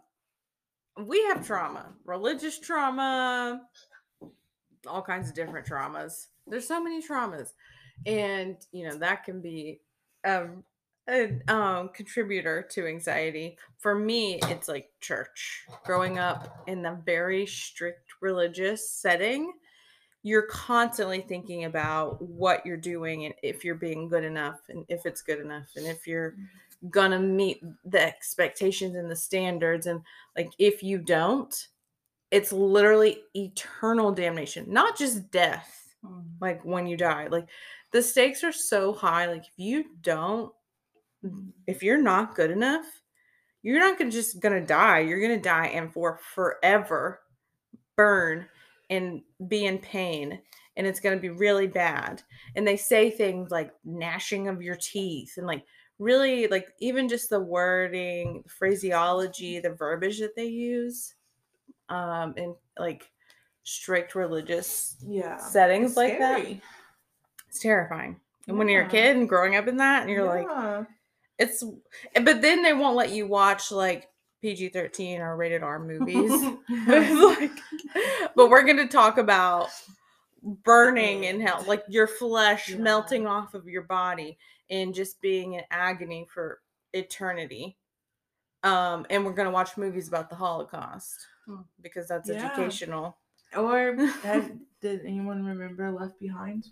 we 1.06 1.24
have 1.26 1.46
trauma, 1.46 1.94
religious 2.06 2.60
trauma, 2.60 3.62
all 4.88 5.02
kinds 5.02 5.30
of 5.30 5.36
different 5.36 5.66
traumas. 5.68 6.28
There's 6.48 6.68
so 6.68 6.82
many 6.82 7.02
traumas, 7.02 7.54
and 8.06 8.58
you 8.72 8.88
know 8.88 8.98
that 8.98 9.24
can 9.24 9.42
be 9.42 9.82
um, 10.26 10.64
a 11.10 11.32
um, 11.48 11.90
contributor 11.90 12.62
to 12.72 12.88
anxiety. 12.88 13.58
For 13.80 13.96
me, 13.96 14.40
it's 14.44 14.68
like 14.68 14.90
church. 15.00 15.66
Growing 15.86 16.20
up 16.20 16.64
in 16.68 16.86
a 16.86 17.00
very 17.06 17.46
strict 17.46 18.12
religious 18.22 18.90
setting, 18.90 19.54
you're 20.24 20.48
constantly 20.48 21.22
thinking 21.22 21.66
about 21.66 22.22
what 22.22 22.66
you're 22.66 22.78
doing 22.78 23.26
and 23.26 23.34
if 23.42 23.64
you're 23.64 23.76
being 23.76 24.10
good 24.10 24.24
enough, 24.24 24.60
and 24.70 24.86
if 24.90 25.06
it's 25.06 25.22
good 25.22 25.40
enough, 25.40 25.68
and 25.76 25.88
if 25.88 26.06
you're 26.06 26.32
mm-hmm. 26.32 26.90
gonna 26.90 27.20
meet 27.20 27.62
the 27.86 28.02
expectations 28.02 28.96
and 28.96 29.10
the 29.10 29.16
standards 29.16 29.88
and 29.88 30.02
like 30.36 30.52
if 30.60 30.84
you 30.84 30.98
don't 30.98 31.68
it's 32.32 32.52
literally 32.54 33.20
eternal 33.36 34.12
damnation 34.12 34.66
not 34.68 34.98
just 34.98 35.30
death 35.32 35.96
mm. 36.06 36.24
like 36.40 36.64
when 36.64 36.88
you 36.88 36.96
die 36.96 37.28
like 37.28 37.48
the 37.92 38.02
stakes 38.02 38.44
are 38.44 38.52
so 38.52 38.94
high 38.94 39.26
like 39.26 39.44
if 39.46 39.54
you 39.58 39.84
don't 40.02 40.54
if 41.68 41.84
you're 41.84 42.02
not 42.02 42.36
good 42.36 42.52
enough 42.52 42.86
you're 43.62 43.80
not 43.80 43.98
gonna 43.98 44.12
just 44.12 44.40
gonna 44.40 44.66
die 44.66 45.00
you're 45.00 45.22
gonna 45.22 45.42
die 45.42 45.68
and 45.68 45.92
for 45.92 46.20
forever 46.34 47.20
burn 47.98 48.46
and 48.90 49.22
be 49.48 49.66
in 49.66 49.78
pain 49.80 50.42
and 50.78 50.88
it's 50.88 51.00
gonna 51.00 51.18
be 51.18 51.30
really 51.30 51.68
bad 51.68 52.22
and 52.56 52.68
they 52.68 52.78
say 52.78 53.10
things 53.10 53.52
like 53.52 53.72
gnashing 53.84 54.48
of 54.48 54.62
your 54.62 54.76
teeth 54.76 55.34
and 55.38 55.46
like 55.48 55.64
really 56.00 56.48
like 56.48 56.68
even 56.80 57.10
just 57.10 57.30
the 57.30 57.40
wording 57.40 58.42
the 58.44 58.50
phraseology 58.50 59.60
the 59.60 59.70
verbiage 59.72 60.20
that 60.20 60.36
they 60.36 60.46
use 60.46 61.14
um 61.90 62.34
in 62.38 62.56
like 62.78 63.10
strict 63.64 64.16
religious 64.16 64.96
Yeah. 65.06 65.38
settings 65.38 65.96
like 65.98 66.18
that 66.20 66.46
it's 67.50 67.60
terrifying 67.60 68.20
and 68.48 68.58
when 68.58 68.70
you're 68.70 68.86
a 68.86 68.90
kid 68.90 69.16
and 69.18 69.30
growing 69.30 69.56
up 69.56 69.68
in 69.68 69.78
that 69.78 70.04
and 70.04 70.10
you're 70.12 70.26
like 70.26 70.48
Yeah. 70.50 70.86
it's 71.38 71.64
but 72.24 72.42
then 72.42 72.64
they 72.64 72.74
won't 72.74 72.96
let 72.96 73.12
you 73.12 73.28
watch 73.28 73.72
like 73.72 74.08
pg-13 74.42 75.20
or 75.20 75.36
rated 75.36 75.64
r 75.64 75.80
movies 75.84 76.32
like, 76.88 77.52
but 78.36 78.50
we're 78.50 78.64
going 78.64 78.78
to 78.78 78.88
talk 78.88 79.18
about 79.18 79.70
burning 80.64 81.26
in 81.26 81.42
hell, 81.42 81.64
like 81.68 81.84
your 81.90 82.08
flesh 82.08 82.70
Yeah. 82.70 82.78
melting 82.78 83.28
off 83.28 83.54
of 83.54 83.68
your 83.68 83.82
body 83.84 84.38
and 84.70 84.94
just 84.94 85.20
being 85.22 85.54
in 85.54 85.64
agony 85.72 86.26
for 86.34 86.62
eternity. 86.94 87.76
Um, 88.64 89.06
and 89.10 89.26
we're 89.26 89.34
going 89.34 89.48
to 89.48 89.52
watch 89.54 89.78
movies 89.78 90.08
about 90.08 90.30
the 90.30 90.36
Holocaust 90.36 91.28
Hmm. 91.46 91.62
because 91.82 92.08
that's 92.08 92.30
Yeah. 92.30 92.36
educational. 92.46 93.18
Or 93.56 93.96
that, 94.24 94.52
did 94.82 95.06
anyone 95.06 95.44
remember 95.46 95.92
Left 95.92 96.20
Behind? 96.20 96.66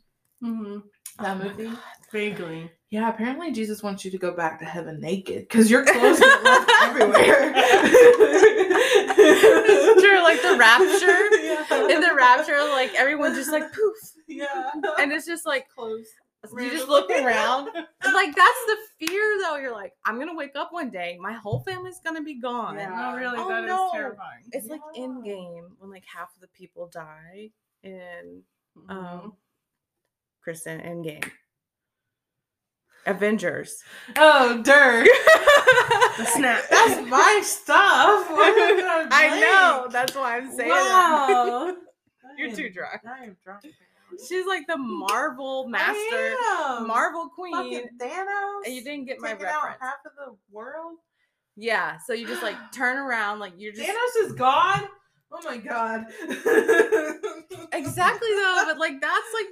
Mm-hmm. 0.44 0.80
That 1.24 1.42
Oh 1.42 1.44
movie? 1.44 1.72
Vaguely. 2.12 2.72
Yeah, 2.90 3.10
apparently 3.10 3.52
Jesus 3.52 3.82
wants 3.84 4.06
you 4.06 4.12
to 4.12 4.18
go 4.18 4.34
back 4.36 4.60
to 4.60 4.66
heaven 4.66 5.00
naked 5.02 5.42
because 5.50 5.70
your 5.70 5.84
clothes 5.84 6.20
get 6.22 6.44
left 6.44 6.72
everywhere. 6.84 7.54
It's 9.20 10.02
true, 10.04 10.24
like 10.24 10.42
the 10.42 10.58
rapture. 10.58 11.24
Yeah. 11.48 11.88
In 11.96 12.02
the 12.02 12.14
rapture, 12.16 12.58
like 12.72 12.94
everyone's 12.96 13.36
just 13.36 13.52
like 13.52 13.72
poof. 13.74 13.96
Yeah. 14.28 14.72
And 15.00 15.12
it's 15.12 15.26
just 15.26 15.46
like 15.46 15.68
clothes. 15.70 16.08
you 16.58 16.70
just 16.72 16.88
look 16.88 17.10
around. 17.10 17.70
And, 18.04 18.14
like 18.14 18.34
that's 18.36 18.66
the 18.68 18.78
fear 19.08 19.38
though. 19.42 19.56
You're 19.58 19.72
like, 19.74 19.94
I'm 20.06 20.20
gonna 20.20 20.36
wake 20.36 20.56
up 20.56 20.72
one 20.72 20.90
day, 20.90 21.18
my 21.20 21.34
whole 21.34 21.60
family's 21.62 22.00
gonna 22.06 22.22
be 22.24 22.36
gone. 22.40 22.76
Yeah. 22.78 22.90
No, 22.90 23.18
really, 23.18 23.38
Oh, 23.40 23.50
that 23.50 23.64
is 23.64 23.70
no. 23.70 23.90
terrifying. 23.92 24.44
It's 24.52 24.68
like 24.68 24.82
Endgame 24.98 25.70
when 25.80 25.90
like 25.90 26.04
half 26.06 26.34
of 26.36 26.42
the 26.42 26.48
people 26.50 26.88
die 26.94 27.50
in 27.84 28.42
Mhm. 28.78 28.92
um 28.92 29.34
Kristin 30.48 30.84
in 30.86 31.02
game. 31.02 31.22
Avengers. 33.06 33.82
Oh, 34.18 34.62
dirt. 34.64 35.08
the 36.18 36.26
snap. 36.26 36.62
That's 36.70 37.10
my 37.10 37.42
stuff. 37.44 38.28
I 38.30 38.76
gonna 38.82 39.08
I 39.12 39.30
blame? 39.30 39.42
know. 39.42 39.88
That's 39.92 40.16
why 40.16 40.38
I'm 40.38 40.52
saying. 40.52 40.70
Wow. 40.70 41.74
You're 42.38 42.52
too 42.54 42.70
drunk. 42.70 43.02
I 43.06 43.26
am 43.26 43.38
drunk. 43.44 43.64
She's 44.28 44.46
like 44.46 44.68
the 44.68 44.78
Marvel 44.78 45.68
master, 45.68 46.36
Marvel 46.86 47.30
queen, 47.30 47.54
Fucking 47.54 47.90
Thanos. 48.00 48.66
and 48.66 48.74
you 48.74 48.84
didn't 48.84 49.06
get 49.06 49.20
my 49.20 49.32
reference. 49.32 49.78
half 49.82 49.96
of 50.06 50.12
the 50.18 50.36
world. 50.52 50.98
Yeah, 51.56 51.98
so 52.06 52.14
you 52.14 52.26
just 52.28 52.42
like 52.44 52.56
turn 52.74 52.98
around, 52.98 53.40
like 53.40 53.54
you're 53.58 53.74
just 53.74 53.88
Thanos 53.88 54.26
is 54.26 54.34
gone. 54.34 54.84
Oh 55.32 55.42
my 55.44 55.58
god. 55.58 56.06
exactly 57.74 58.30
though 58.30 58.64
but 58.66 58.78
like 58.78 59.02
that's 59.02 59.34
like 59.34 59.48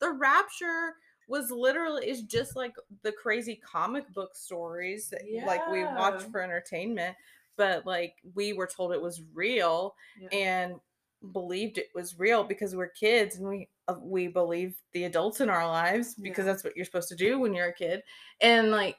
the 0.00 0.10
rapture 0.10 0.94
was 1.28 1.50
literally 1.50 2.08
is 2.08 2.22
just 2.22 2.56
like 2.56 2.74
the 3.02 3.12
crazy 3.12 3.56
comic 3.56 4.10
book 4.14 4.34
stories 4.34 5.10
that 5.10 5.22
like 5.46 5.66
we 5.70 5.84
watch 5.84 6.22
for 6.30 6.40
entertainment 6.40 7.16
but 7.56 7.84
like 7.84 8.14
we 8.34 8.52
were 8.52 8.66
told 8.66 8.92
it 8.92 9.00
was 9.02 9.22
real 9.34 9.94
Yeah. 10.20 10.28
and 10.32 10.80
believed 11.32 11.78
it 11.78 11.88
was 11.94 12.18
real 12.18 12.44
because 12.44 12.74
we're 12.76 12.88
kids 12.88 13.36
and 13.36 13.48
we 13.48 13.68
uh, 13.88 13.96
we 14.00 14.28
believe 14.28 14.76
the 14.92 15.04
adults 15.04 15.40
in 15.40 15.50
our 15.50 15.66
lives 15.66 16.14
because 16.14 16.46
Yeah. 16.46 16.52
that's 16.52 16.64
what 16.64 16.76
you're 16.76 16.84
supposed 16.84 17.08
to 17.08 17.16
do 17.16 17.38
when 17.38 17.52
you're 17.52 17.68
a 17.68 17.72
kid 17.74 18.02
and 18.40 18.70
like 18.70 18.96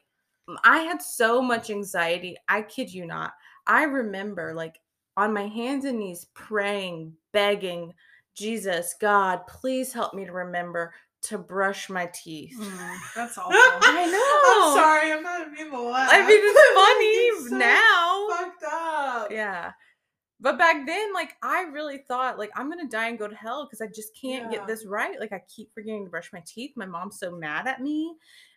i 0.63 0.79
had 0.79 1.01
so 1.01 1.41
much 1.41 1.69
anxiety 1.69 2.35
i 2.49 2.61
kid 2.61 2.93
you 2.93 3.05
not 3.05 3.33
i 3.67 3.83
remember 3.83 4.53
like 4.53 4.81
on 5.15 5.33
my 5.33 5.47
hands 5.47 5.85
and 5.85 5.99
knees 5.99 6.25
praying 6.33 7.15
begging 7.31 7.93
jesus 8.35 8.95
god 9.01 9.45
please 9.47 9.91
help 9.93 10.13
me 10.13 10.25
to 10.25 10.31
remember 10.31 10.93
to 11.21 11.37
brush 11.37 11.89
my 11.89 12.09
teeth 12.13 12.55
Mm, 12.57 12.97
that's 13.15 13.37
awful. 13.37 13.51
I 13.53 14.05
know. 14.05 14.67
I'm 14.69 14.81
sorry. 14.81 15.11
I'm 15.11 15.21
not 15.23 15.51
mean 15.51 15.69
to 15.71 15.81
laugh. 15.81 16.09
i 16.13 16.19
mean 16.19 16.39
it's 16.41 17.43
funny 17.43 17.49
so 17.49 17.57
now 17.57 18.27
Fucked 18.29 18.63
up. 18.71 19.31
yeah. 19.31 19.71
But 20.41 20.57
back 20.57 20.85
then, 20.87 21.13
like 21.13 21.35
I 21.43 21.63
really 21.63 21.97
thought, 22.07 22.39
like 22.39 22.49
I'm 22.55 22.69
gonna 22.69 22.87
die 22.87 23.09
and 23.09 23.19
go 23.19 23.27
to 23.27 23.35
hell 23.35 23.65
because 23.65 23.81
I 23.81 23.87
just 23.93 24.11
can't 24.19 24.49
Yeah. 24.49 24.59
get 24.59 24.67
this 24.67 24.85
right. 24.85 25.19
Like 25.19 25.33
I 25.33 25.41
keep 25.53 25.73
forgetting 25.73 26.05
to 26.05 26.09
brush 26.09 26.31
my 26.31 26.41
teeth. 26.45 26.71
My 26.77 26.85
mom's 26.85 27.19
so 27.19 27.29
mad 27.35 27.67
at 27.67 27.81
me, 27.81 28.15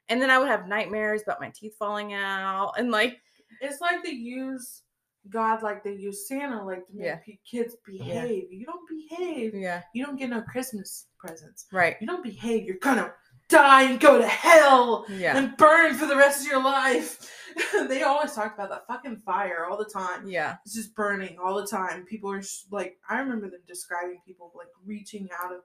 and 0.09 0.23
then 0.23 0.31
I 0.31 0.39
would 0.39 0.47
have 0.47 0.69
nightmares 0.69 1.23
about 1.23 1.41
my 1.41 1.51
teeth 1.53 1.75
falling 1.77 2.13
out, 2.15 2.75
and 2.79 2.93
like 2.93 3.21
It's 3.61 3.81
like 3.81 4.05
they 4.05 4.11
use 4.11 4.83
God, 5.31 5.63
like 5.63 5.85
they 5.85 5.93
use 5.95 6.27
Santa, 6.27 6.65
like 6.65 6.87
to 6.87 6.93
make 6.95 7.05
Yeah. 7.07 7.19
kids 7.49 7.77
behave. 7.87 8.53
You 8.53 8.67
don't 8.67 8.89
behave. 8.89 9.55
yeah, 9.55 9.83
You 9.95 10.05
don't 10.05 10.17
get 10.19 10.31
no 10.31 10.43
Christmas 10.43 11.07
presents. 11.19 11.67
right, 11.73 11.97
You 12.01 12.07
don't 12.07 12.23
behave. 12.25 12.65
You're 12.65 12.79
gonna 12.79 13.13
die 13.49 13.83
and 13.83 14.01
go 14.01 14.19
to 14.19 14.27
hell 14.27 15.05
yeah, 15.09 15.37
and 15.37 15.57
burn 15.57 15.95
for 15.95 16.07
the 16.07 16.17
rest 16.17 16.41
of 16.45 16.51
your 16.51 16.63
life. 16.63 17.31
they 17.89 18.03
always 18.03 18.33
talk 18.33 18.55
about 18.55 18.71
that 18.71 18.87
fucking 18.87 19.19
fire 19.19 19.67
all 19.67 19.77
the 19.77 19.85
time. 19.85 20.27
yeah, 20.27 20.57
It's 20.65 20.75
just 20.75 20.95
burning 20.95 21.37
all 21.39 21.55
the 21.61 21.67
time. 21.67 22.05
People 22.07 22.31
are 22.33 22.43
sh- 22.43 22.63
like, 22.71 22.97
I 23.09 23.19
remember 23.19 23.49
them 23.51 23.61
describing 23.67 24.21
people 24.27 24.53
like 24.57 24.69
reaching 24.85 25.29
out 25.39 25.53
of 25.53 25.61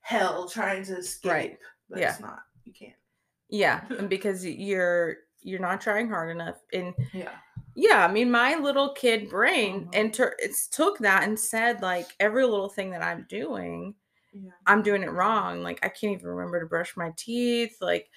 hell 0.00 0.48
trying 0.48 0.84
to 0.84 0.98
escape. 0.98 1.30
Right. 1.32 1.58
But 1.90 1.98
Yeah. 1.98 2.10
it's 2.12 2.20
not. 2.20 2.40
You 2.64 2.72
can't. 2.72 2.94
yeah, 3.48 3.84
and 3.98 4.08
because 4.08 4.44
you're 4.44 5.16
you're 5.42 5.60
not 5.60 5.80
trying 5.80 6.08
hard 6.08 6.30
enough, 6.30 6.56
and 6.72 6.94
Yeah. 7.12 7.30
Yeah, 7.76 8.04
I 8.04 8.10
mean, 8.10 8.30
my 8.30 8.56
little 8.56 8.92
kid 8.94 9.28
brain 9.28 9.84
Mhm. 9.86 9.94
inter- 9.94 10.34
it's 10.38 10.66
took 10.66 10.98
that 10.98 11.22
and 11.24 11.38
said 11.38 11.82
like 11.82 12.08
every 12.18 12.44
little 12.44 12.68
thing 12.70 12.90
that 12.90 13.02
I'm 13.02 13.26
doing. 13.28 13.94
Yeah. 14.32 14.50
I'm 14.66 14.82
doing 14.82 15.02
it 15.02 15.10
wrong. 15.12 15.62
Like 15.62 15.78
I 15.84 15.88
can't 15.88 16.12
even 16.14 16.26
remember 16.26 16.58
to 16.60 16.66
brush 16.66 16.96
my 16.96 17.12
teeth. 17.16 17.76
Like, 17.80 18.10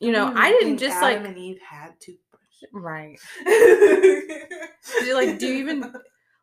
you 0.00 0.10
know, 0.12 0.32
I 0.34 0.50
didn't 0.50 0.78
just 0.78 0.96
Adam 0.96 1.22
like 1.22 1.28
and 1.28 1.38
Eve 1.38 1.60
had 1.60 1.92
toothbrushes. 2.00 2.68
right. 2.72 3.18
Like, 5.12 5.38
do 5.38 5.46
you 5.48 5.54
even 5.54 5.94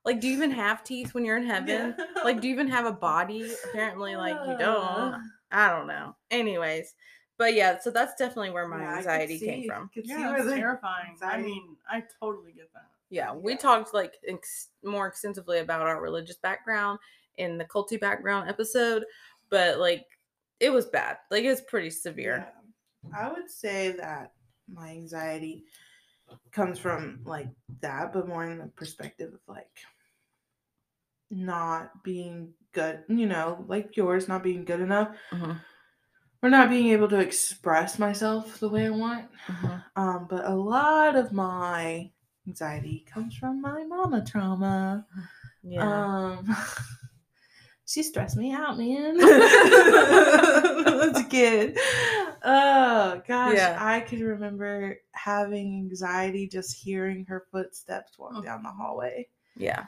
Like, 0.03 0.19
do 0.19 0.27
you 0.27 0.33
even 0.33 0.51
have 0.51 0.83
teeth 0.83 1.13
when 1.13 1.23
you're 1.25 1.37
in 1.37 1.45
heaven? 1.45 1.95
Like, 2.23 2.41
do 2.41 2.47
you 2.47 2.53
even 2.53 2.67
have 2.69 2.85
a 2.85 2.91
body? 3.09 3.53
Apparently, 3.69 4.15
like 4.15 4.37
you 4.47 4.57
don't. 4.57 5.15
I 5.51 5.69
don't 5.69 5.87
know. 5.87 6.15
Anyways, 6.31 6.93
but 7.41 7.55
yeah, 7.55 7.79
so 7.79 7.89
that's 7.89 8.13
definitely 8.13 8.51
where 8.51 8.67
my 8.67 8.77
Yeah, 8.81 8.91
I 8.91 8.91
could 8.91 8.97
anxiety 8.99 9.39
came 9.39 9.67
from. 9.67 9.89
Yeah, 9.95 10.27
where 10.29 10.37
it's 10.37 10.45
the 10.45 10.55
terrifying. 10.57 11.17
I 11.23 11.41
mean, 11.41 11.75
I 11.89 12.03
totally 12.19 12.51
get 12.51 12.71
that. 12.73 12.91
Yeah, 13.09 13.33
we 13.33 13.53
Yeah. 13.53 13.57
talked 13.57 13.95
like 13.95 14.13
ex- 14.27 14.67
more 14.83 15.07
extensively 15.07 15.57
about 15.57 15.81
our 15.81 15.99
religious 15.99 16.37
background 16.37 16.99
in 17.37 17.57
the 17.57 17.65
culty 17.65 17.99
background 17.99 18.47
episode, 18.47 19.05
but 19.49 19.79
like 19.79 20.05
it 20.59 20.69
was 20.69 20.85
bad. 20.85 21.17
Like 21.31 21.43
it 21.43 21.49
was 21.49 21.61
pretty 21.61 21.89
severe. 21.89 22.47
Yeah. 23.11 23.19
I 23.19 23.31
would 23.31 23.49
say 23.49 23.93
that 23.93 24.33
my 24.71 24.89
anxiety 24.91 25.65
comes 26.51 26.77
from 26.77 27.21
like 27.25 27.47
that, 27.79 28.13
but 28.13 28.27
more 28.27 28.45
in 28.45 28.59
the 28.59 28.67
perspective 28.67 29.33
of 29.33 29.39
like 29.47 29.79
not 31.31 32.03
being 32.03 32.53
good, 32.71 33.03
you 33.07 33.25
know, 33.25 33.65
like 33.67 33.97
yours, 33.97 34.27
not 34.27 34.43
being 34.43 34.63
good 34.63 34.79
enough, 34.81 35.15
Mhm, 35.31 35.59
or 36.43 36.49
not 36.49 36.69
being 36.69 36.87
able 36.87 37.07
to 37.09 37.19
express 37.19 37.99
myself 37.99 38.59
the 38.59 38.69
way 38.69 38.85
I 38.87 38.89
want. 38.89 39.25
mhm. 39.47 39.83
Um, 39.95 40.27
but 40.29 40.45
a 40.45 40.55
lot 40.55 41.15
of 41.15 41.31
my 41.31 42.11
anxiety 42.47 43.05
comes 43.11 43.35
from 43.35 43.61
my 43.61 43.83
mama 43.83 44.23
trauma. 44.25 45.05
Yeah. 45.63 45.83
Um, 45.83 46.55
she 47.85 48.01
stressed 48.03 48.37
me 48.37 48.51
out, 48.53 48.77
man. 48.77 49.19
As 49.21 51.19
a 51.19 51.25
kid. 51.29 51.77
Oh 52.43 53.21
gosh, 53.27 53.55
Yeah. 53.55 53.77
I 53.79 53.99
could 53.99 54.21
remember 54.21 54.97
having 55.11 55.75
anxiety 55.77 56.47
just 56.47 56.75
hearing 56.75 57.25
her 57.25 57.45
footsteps 57.51 58.17
walk 58.17 58.31
Oh. 58.35 58.41
down 58.41 58.63
the 58.63 58.69
hallway. 58.69 59.27
yeah. 59.55 59.85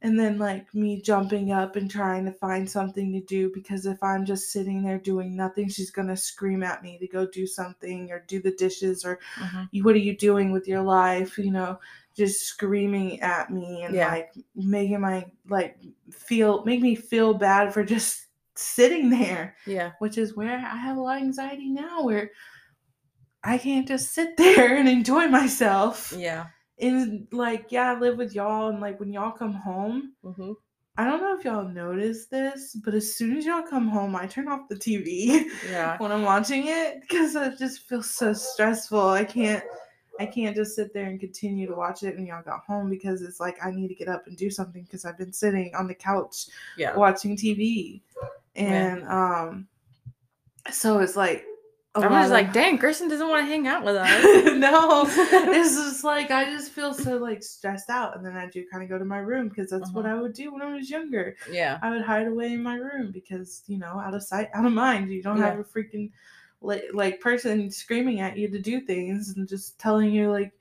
And 0.00 0.18
then 0.18 0.38
like 0.38 0.72
me 0.74 1.00
jumping 1.02 1.50
up 1.50 1.74
and 1.74 1.90
trying 1.90 2.24
to 2.26 2.32
find 2.32 2.70
something 2.70 3.12
to 3.12 3.20
do 3.20 3.50
because 3.52 3.84
if 3.84 4.00
I'm 4.02 4.24
just 4.24 4.52
sitting 4.52 4.82
there 4.82 4.98
doing 4.98 5.34
nothing, 5.34 5.68
she's 5.68 5.90
gonna 5.90 6.16
scream 6.16 6.62
at 6.62 6.82
me 6.84 6.98
to 6.98 7.08
go 7.08 7.26
do 7.26 7.46
something 7.48 8.12
or 8.12 8.20
do 8.28 8.40
the 8.40 8.52
dishes 8.52 9.04
or 9.04 9.18
mhm. 9.38 9.68
What 9.82 9.94
are 9.96 9.98
you 9.98 10.16
doing 10.16 10.52
with 10.52 10.68
your 10.68 10.82
life 10.82 11.36
you 11.38 11.50
know 11.50 11.78
just 12.16 12.46
screaming 12.46 13.20
at 13.20 13.50
me 13.50 13.82
and 13.84 13.94
Yeah. 13.94 14.10
like 14.10 14.32
making 14.54 15.00
my 15.00 15.26
like 15.48 15.78
feel 16.10 16.64
make 16.64 16.80
me 16.80 16.94
feel 16.96 17.34
bad 17.34 17.72
for 17.74 17.84
just 17.84 18.26
sitting 18.56 19.08
there 19.10 19.56
Yeah. 19.66 19.92
which 20.00 20.18
is 20.18 20.34
where 20.36 20.56
i 20.56 20.76
have 20.76 20.96
a 20.96 21.00
lot 21.00 21.16
of 21.18 21.22
anxiety 21.22 21.68
now 21.68 22.02
where 22.02 22.30
i 23.44 23.56
can't 23.58 23.86
just 23.86 24.12
sit 24.12 24.36
there 24.36 24.76
and 24.76 24.88
enjoy 24.88 25.28
myself 25.28 26.12
Yeah. 26.16 26.46
And 26.80 27.26
like 27.32 27.66
yeah 27.70 27.92
i 27.92 27.98
live 27.98 28.16
with 28.18 28.34
y'all 28.34 28.68
and 28.68 28.80
like 28.80 28.98
when 29.00 29.12
y'all 29.12 29.32
come 29.32 29.52
home 29.52 30.12
hmm 30.22 30.52
i 30.96 31.04
don't 31.04 31.20
know 31.20 31.36
if 31.36 31.44
y'all 31.44 31.68
notice 31.68 32.26
this 32.26 32.76
but 32.84 32.94
as 32.94 33.14
soon 33.14 33.36
as 33.36 33.44
y'all 33.46 33.62
come 33.62 33.88
home 33.88 34.14
i 34.16 34.26
turn 34.26 34.48
off 34.48 34.68
the 34.68 34.74
tv 34.76 35.44
Yeah. 35.70 35.96
when 35.98 36.12
I'm 36.12 36.22
watching 36.22 36.66
it 36.66 37.00
because 37.00 37.34
it 37.34 37.58
just 37.58 37.88
feels 37.88 38.10
so 38.10 38.32
stressful. 38.32 39.08
I 39.08 39.24
can't 39.24 39.62
I 40.20 40.26
can't 40.26 40.56
just 40.56 40.74
sit 40.74 40.92
there 40.92 41.06
and 41.06 41.20
continue 41.20 41.68
to 41.68 41.74
watch 41.76 42.02
it 42.02 42.16
when 42.16 42.26
y'all 42.26 42.42
got 42.42 42.64
home 42.64 42.90
because 42.90 43.22
it's 43.22 43.38
like 43.38 43.56
I 43.64 43.70
need 43.70 43.88
to 43.88 43.94
get 43.94 44.08
up 44.08 44.26
and 44.26 44.36
do 44.36 44.50
something 44.50 44.82
because 44.82 45.04
I've 45.04 45.16
been 45.18 45.32
sitting 45.32 45.72
on 45.76 45.86
the 45.86 45.94
couch 45.94 46.46
Yeah. 46.76 46.96
watching 46.96 47.36
TV. 47.36 48.00
And 48.56 49.04
um 49.06 49.68
so 50.72 50.98
it's 50.98 51.16
like 51.16 51.44
I'm 52.04 52.12
just 52.12 52.30
like, 52.30 52.52
dang, 52.52 52.78
Kristin 52.78 53.08
doesn't 53.08 53.28
want 53.28 53.42
to 53.44 53.46
hang 53.50 53.66
out 53.66 53.84
with 53.84 53.96
us. 53.96 54.24
no, 54.56 55.04
it's 55.08 55.74
just 55.74 56.04
like 56.04 56.30
I 56.30 56.44
just 56.44 56.72
feel 56.72 56.94
so 56.94 57.16
like 57.16 57.42
stressed 57.42 57.90
out, 57.90 58.16
and 58.16 58.24
then 58.24 58.36
I 58.36 58.46
do 58.46 58.64
kind 58.70 58.82
of 58.82 58.88
go 58.88 58.98
to 58.98 59.04
my 59.04 59.18
room 59.18 59.48
because 59.48 59.70
that's 59.70 59.90
what 59.92 60.04
Mhm. 60.04 60.10
I 60.10 60.20
would 60.20 60.32
do 60.32 60.52
when 60.52 60.62
I 60.62 60.74
was 60.74 60.88
younger. 60.90 61.36
yeah. 61.50 61.78
I 61.82 61.90
would 61.90 62.02
hide 62.02 62.26
away 62.26 62.52
in 62.52 62.62
my 62.62 62.76
room 62.76 63.10
because 63.12 63.62
you 63.66 63.78
know, 63.78 63.98
out 64.00 64.14
of 64.14 64.22
sight, 64.22 64.48
out 64.54 64.64
of 64.66 64.72
mind. 64.72 65.10
You 65.10 65.22
don't 65.22 65.40
have 65.40 65.58
a 65.58 65.64
freaking 65.64 66.10
like, 66.60 66.84
like 66.92 67.20
person 67.20 67.70
screaming 67.70 68.20
at 68.20 68.36
you 68.36 68.48
to 68.48 68.58
do 68.58 68.80
things 68.80 69.34
and 69.36 69.48
just 69.48 69.78
telling 69.78 70.10
you 70.10 70.30
like 70.30 70.52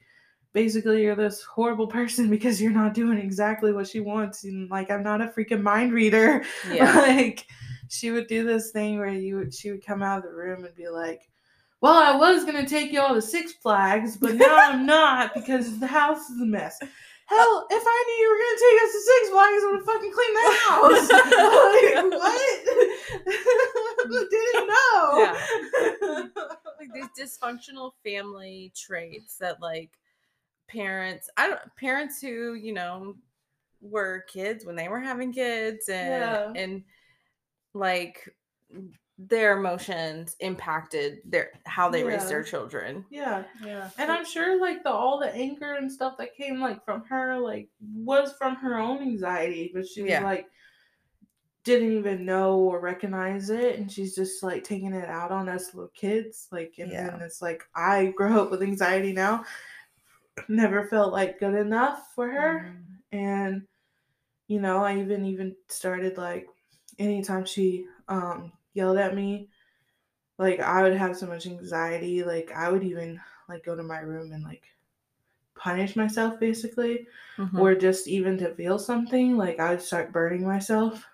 basically 0.54 1.04
you're 1.04 1.16
this 1.16 1.42
horrible 1.44 1.88
person 1.88 2.30
because 2.36 2.62
you're 2.62 2.72
not 2.72 2.94
doing 2.94 3.18
exactly 3.18 3.74
what 3.74 3.88
she 3.88 4.00
wants. 4.00 4.44
And 4.44 4.70
like 4.70 4.90
I'm 4.92 5.04
not 5.04 5.22
a 5.22 5.28
freaking 5.28 5.62
mind 5.62 5.94
reader. 5.94 6.44
Yeah. 6.72 6.94
like 7.00 7.46
she 7.90 8.12
would 8.12 8.28
do 8.28 8.44
this 8.44 8.72
thing 8.72 8.98
where 8.98 9.08
you 9.10 9.38
would 9.38 9.54
she 9.54 9.72
would 9.72 9.86
come 9.86 10.02
out 10.04 10.18
of 10.20 10.24
the 10.24 10.34
room 10.36 10.66
and 10.66 10.76
be 10.76 10.90
like. 10.90 11.30
Well, 11.80 11.94
I 11.94 12.16
was 12.18 12.44
gonna 12.44 12.66
take 12.68 12.92
you 12.92 13.00
all 13.00 13.14
to 13.14 13.22
Six 13.22 13.54
Flags, 13.54 14.18
but 14.18 14.34
now 14.34 14.58
I'm 14.60 14.88
not 14.88 15.36
because 15.36 15.78
the 15.80 15.86
house 15.86 16.28
is 16.28 16.42
a 16.42 16.46
mess. 16.46 16.80
Hell, 16.82 17.68
if 17.70 17.84
I 17.86 18.04
knew 18.08 18.16
you 18.24 18.30
were 18.32 18.40
gonna 18.40 18.58
take 18.66 18.82
us 18.84 18.92
to 18.94 19.02
Six 19.02 19.30
Flags, 19.30 19.62
I 19.62 19.66
would 19.70 19.78
have 19.78 19.86
fucking 19.86 20.12
clean 20.12 20.34
the 20.34 20.42
house. 20.66 21.08
like, 21.78 21.94
what? 22.18 22.42
Didn't 24.32 24.68
know. 24.68 25.36
like 26.80 26.94
these 26.94 27.10
dysfunctional 27.20 27.92
family 28.04 28.72
traits 28.76 29.38
that 29.38 29.62
like 29.62 29.92
parents 30.68 31.30
I 31.38 31.48
don't 31.48 31.60
parents 31.76 32.20
who, 32.22 32.54
you 32.56 32.74
know, 32.74 33.16
were 33.82 34.26
kids 34.28 34.66
when 34.66 34.76
they 34.76 34.88
were 34.88 35.00
having 35.00 35.32
kids 35.32 35.90
and 35.90 36.08
Yeah. 36.10 36.52
and 36.56 36.84
like 37.78 38.28
their 39.19 39.57
emotions 39.57 40.36
impacted 40.41 41.19
their 41.25 41.49
how 41.65 41.89
they 41.89 42.03
raised 42.03 42.30
their 42.30 42.43
children. 42.43 43.03
yeah, 43.09 43.43
Yeah. 43.65 43.89
and 43.97 44.11
I'm 44.11 44.25
sure 44.25 44.59
like 44.61 44.84
the 44.84 44.91
all 44.91 45.19
the 45.19 45.34
anger 45.34 45.73
and 45.73 45.91
stuff 45.91 46.17
that 46.17 46.36
came 46.36 46.59
like 46.59 46.86
from 46.86 47.03
her 47.05 47.38
like 47.39 47.69
was 47.95 48.34
from 48.34 48.55
her 48.57 48.78
own 48.78 49.01
anxiety, 49.01 49.71
but 49.73 49.88
she 49.88 50.03
was 50.03 50.11
Yeah. 50.11 50.23
like 50.23 50.47
didn't 51.63 51.91
even 51.97 52.25
know 52.25 52.59
or 52.59 52.80
recognize 52.80 53.49
it 53.49 53.78
and 53.78 53.91
she's 53.91 54.15
just 54.15 54.41
like 54.41 54.63
taking 54.63 54.93
it 54.93 55.09
out 55.09 55.32
on 55.32 55.49
us 55.49 55.73
little 55.73 55.91
kids 55.93 56.47
like 56.49 56.73
and 56.78 56.89
Yeah. 56.89 57.09
then 57.09 57.19
it's 57.21 57.41
like 57.41 57.61
i 57.75 58.05
grow 58.15 58.43
up 58.43 58.51
with 58.51 58.61
anxiety 58.63 59.11
now 59.11 59.43
never 60.47 60.86
felt 60.88 61.11
like 61.11 61.39
good 61.41 61.55
enough 61.55 62.13
for 62.15 62.30
her 62.30 62.71
mm. 62.71 63.17
and 63.17 63.63
you 64.47 64.61
know 64.61 64.78
i 64.82 64.97
even 64.97 65.25
even 65.25 65.57
started 65.67 66.17
like 66.17 66.47
anytime 67.00 67.45
she 67.45 67.88
um 68.08 68.52
yelled 68.74 68.98
at 68.98 69.16
me 69.16 69.50
like 70.38 70.60
i 70.60 70.84
would 70.84 70.93
have 70.95 71.18
so 71.18 71.28
much 71.28 71.45
anxiety 71.48 72.24
like 72.24 72.52
i 72.54 72.70
would 72.70 72.84
even 72.84 73.20
like 73.50 73.64
go 73.64 73.76
to 73.76 73.84
my 73.84 74.00
room 74.00 74.32
and 74.34 74.43
like 74.43 74.66
punish 75.56 75.95
myself 75.95 76.39
basically 76.39 77.08
Mhm. 77.38 77.60
or 77.60 77.76
just 77.76 78.08
even 78.08 78.38
to 78.38 78.54
feel 78.56 78.78
something 78.80 79.38
like 79.38 79.60
i 79.60 79.72
would 79.72 79.82
start 79.82 80.12
burning 80.14 80.45
myself 80.45 81.06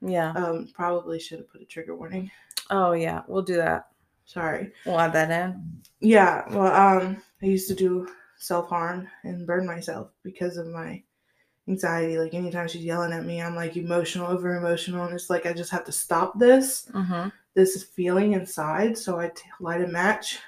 yeah. 0.00 0.32
um 0.32 0.68
probably 0.74 1.18
should 1.18 1.40
have 1.40 1.50
put 1.50 1.62
a 1.62 1.66
trigger 1.66 1.96
warning 1.96 2.30
Oh 2.72 2.92
yeah, 2.92 3.24
we'll 3.26 3.42
do 3.42 3.56
that. 3.56 3.88
sorry 4.26 4.72
We'll 4.86 5.00
add 5.00 5.12
that 5.14 5.30
in. 5.30 5.82
yeah 6.00 6.48
well 6.54 6.72
um 6.72 7.22
i 7.42 7.46
used 7.46 7.68
to 7.68 7.74
do 7.74 8.08
self-harm 8.38 9.08
and 9.24 9.46
burn 9.46 9.66
myself 9.66 10.12
because 10.22 10.56
of 10.56 10.66
my 10.68 11.02
anxiety 11.70 12.18
like 12.18 12.34
anytime 12.34 12.66
she's 12.68 12.84
yelling 12.84 13.12
at 13.12 13.24
me 13.24 13.40
i'm 13.40 13.54
like 13.54 13.76
emotional 13.76 14.26
over 14.26 14.56
emotional 14.56 15.04
and 15.04 15.14
it's 15.14 15.30
like 15.30 15.46
i 15.46 15.52
just 15.52 15.70
have 15.70 15.84
to 15.84 15.92
stop 15.92 16.38
this 16.38 16.88
Mm-hmm. 16.92 17.28
this 17.54 17.84
feeling 17.84 18.32
inside 18.32 18.98
so 18.98 19.18
i 19.20 19.28
t- 19.28 19.42
light 19.60 19.82
a 19.82 19.86
match 19.86 20.38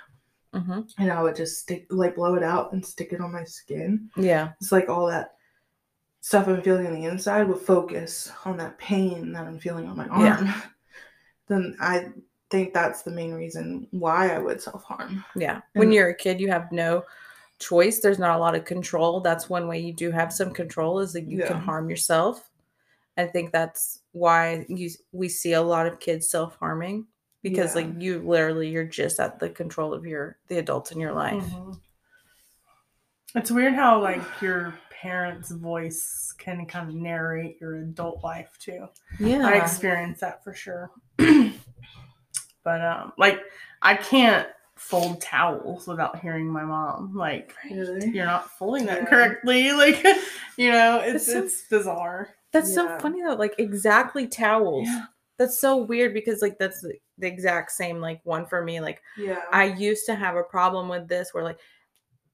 Mm-hmm. 0.55 0.81
and 0.99 1.11
i 1.11 1.23
would 1.23 1.35
just 1.37 1.61
stick 1.61 1.87
like 1.89 2.17
blow 2.17 2.35
it 2.35 2.43
out 2.43 2.73
and 2.73 2.85
stick 2.85 3.13
it 3.15 3.21
on 3.23 3.33
my 3.33 3.45
skin 3.45 4.11
Yeah. 4.17 4.51
it's 4.61 4.71
like 4.73 4.89
all 4.91 5.07
that 5.07 5.35
stuff 6.21 6.47
i'm 6.47 6.61
feeling 6.61 6.87
on 6.87 6.95
the 6.95 7.07
inside 7.07 7.49
would 7.49 7.59
focus 7.75 8.31
on 8.45 8.59
that 8.59 8.77
pain 8.79 9.33
that 9.33 9.47
i'm 9.47 9.59
feeling 9.59 9.89
on 9.89 9.97
my 9.97 10.07
arm 10.09 10.25
Yeah. 10.27 10.61
then 11.49 11.75
i 11.81 12.09
think 12.51 12.75
that's 12.75 13.01
the 13.03 13.11
main 13.11 13.33
reason 13.33 13.87
why 13.93 14.29
i 14.35 14.39
would 14.39 14.61
self-harm 14.61 15.25
Yeah. 15.35 15.63
When 15.73 15.91
you're 15.91 16.11
a 16.11 16.15
kid, 16.15 16.39
you 16.39 16.49
have 16.51 16.71
no 16.71 17.05
choice. 17.63 18.01
There's 18.01 18.19
not 18.19 18.37
a 18.37 18.41
lot 18.41 18.55
of 18.55 18.65
control. 18.65 19.21
That's 19.21 19.49
one 19.49 19.69
way 19.69 19.79
you 19.79 19.93
do 19.93 20.11
have 20.11 20.33
some 20.33 20.53
control 20.53 20.99
is 20.99 21.13
that 21.13 21.27
you 21.29 21.43
can 21.45 21.59
harm 21.59 21.89
yourself. 21.89 22.51
I 23.17 23.27
think 23.27 23.53
that's 23.53 24.01
why 24.13 24.65
you 24.69 24.91
we 25.13 25.29
see 25.29 25.53
a 25.53 25.63
lot 25.63 25.87
of 25.87 26.01
kids 26.01 26.29
self-harming 26.31 27.07
because 27.43 27.75
Yeah. 27.77 27.83
like 27.83 28.01
you 28.03 28.21
literally 28.21 28.69
you're 28.69 28.85
just 28.85 29.21
at 29.21 29.39
the 29.39 29.51
control 29.51 29.93
of 29.93 30.07
your 30.07 30.39
the 30.49 30.59
adults 30.59 30.93
in 30.93 31.01
your 31.01 31.13
life. 31.13 31.43
Mhm. 31.45 31.79
It's 33.35 33.51
weird 33.51 33.75
how 33.75 34.01
like 34.01 34.23
your 34.41 34.75
parents' 34.91 35.51
voice 35.51 36.33
can 36.39 36.65
kind 36.67 36.89
of 36.89 36.95
narrate 36.95 37.59
your 37.61 37.77
adult 37.79 38.23
life 38.23 38.57
too. 38.59 38.89
Yeah. 39.19 39.47
I 39.47 39.55
experienced 39.55 40.21
that 40.21 40.43
for 40.45 40.55
sure. 40.55 40.91
but 42.65 42.81
um 42.85 43.13
like 43.19 43.41
I 43.83 43.95
can't 43.97 44.49
fold 44.89 45.21
towels 45.23 45.87
without 45.87 46.19
hearing 46.21 46.47
my 46.47 46.65
mom. 46.65 47.15
Like 47.15 47.55
really 47.71 48.09
you're 48.11 48.27
not 48.27 48.51
folding 48.59 48.87
that 48.87 49.03
Yeah. 49.03 49.07
correctly. 49.09 49.73
Like 49.83 50.05
you 50.59 50.71
know, 50.71 50.99
it's 50.99 51.27
It's 51.29 51.33
so- 51.33 51.39
it's 51.45 51.69
bizarre. 51.69 52.29
That's 52.53 52.75
so 52.75 52.99
funny 52.99 53.23
though. 53.23 53.35
Like 53.35 53.55
exactly 53.59 54.27
towels. 54.27 54.87
Yeah. 54.89 55.05
That's 55.39 55.59
so 55.59 55.79
weird 55.79 56.13
because 56.13 56.43
like 56.43 56.59
that's 56.59 56.83
the, 56.83 56.95
the 57.19 57.27
exact 57.27 57.71
same 57.73 58.01
like 58.01 58.21
one 58.25 58.45
for 58.47 58.63
me. 58.63 58.81
Like 58.81 59.01
yeah 59.17 59.41
I 59.53 59.65
used 59.65 60.05
to 60.07 60.15
have 60.15 60.37
a 60.37 60.43
problem 60.43 60.89
with 60.89 61.09
this 61.09 61.33
where 61.33 61.45
like 61.45 61.59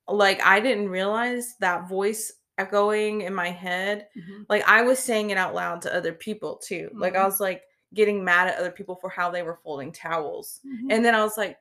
like 0.09 0.40
I 0.44 0.59
didn't 0.61 0.88
realize 0.88 1.55
that 1.61 1.88
voice 1.88 2.32
echoing 2.57 3.20
in 3.20 3.34
my 3.34 3.51
head. 3.51 4.09
Mhm. 4.18 4.46
Like 4.49 4.64
I 4.68 4.82
was 4.82 4.99
saying 4.99 5.30
it 5.30 5.38
out 5.38 5.55
loud 5.55 5.80
to 5.82 5.94
other 5.94 6.12
people 6.12 6.57
too. 6.57 6.90
Like 6.94 7.14
I 7.14 7.20
Mhm. 7.20 7.24
was 7.26 7.40
like 7.40 7.62
getting 7.94 8.24
mad 8.24 8.49
at 8.49 8.59
other 8.59 8.70
people 8.72 8.96
for 8.96 9.09
how 9.09 9.30
they 9.30 9.42
were 9.42 9.61
folding 9.62 9.92
towels. 9.92 10.61
Mhm. 10.66 10.88
And 10.92 11.05
then 11.05 11.14
I 11.14 11.22
was 11.22 11.36
like, 11.38 11.57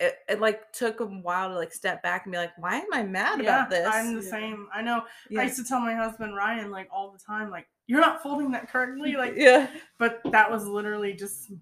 it, 0.00 0.14
it 0.28 0.40
like 0.40 0.72
took 0.72 1.00
a 1.00 1.04
while 1.06 1.50
to 1.50 1.54
like 1.54 1.72
step 1.72 2.02
back 2.02 2.24
and 2.24 2.32
be 2.32 2.38
like, 2.38 2.56
why 2.58 2.76
am 2.76 2.86
I 2.92 3.02
mad 3.02 3.42
yeah, 3.42 3.58
about 3.58 3.70
this? 3.70 3.86
I'm 3.86 4.16
the 4.16 4.22
Yeah. 4.24 4.30
same. 4.30 4.66
I 4.74 4.82
know. 4.82 5.04
yeah. 5.28 5.40
I 5.40 5.44
used 5.44 5.56
to 5.56 5.64
tell 5.64 5.80
my 5.80 5.94
husband 5.94 6.34
Ryan 6.34 6.70
like 6.70 6.88
all 6.92 7.10
the 7.12 7.18
time, 7.18 7.50
like 7.50 7.66
you're 7.86 8.00
not 8.00 8.22
folding 8.22 8.50
that 8.52 8.68
correctly, 8.70 9.12
like. 9.16 9.34
yeah. 9.36 9.68
But 9.98 10.20
that 10.32 10.50
was 10.50 10.66
literally 10.66 11.12
just 11.12 11.52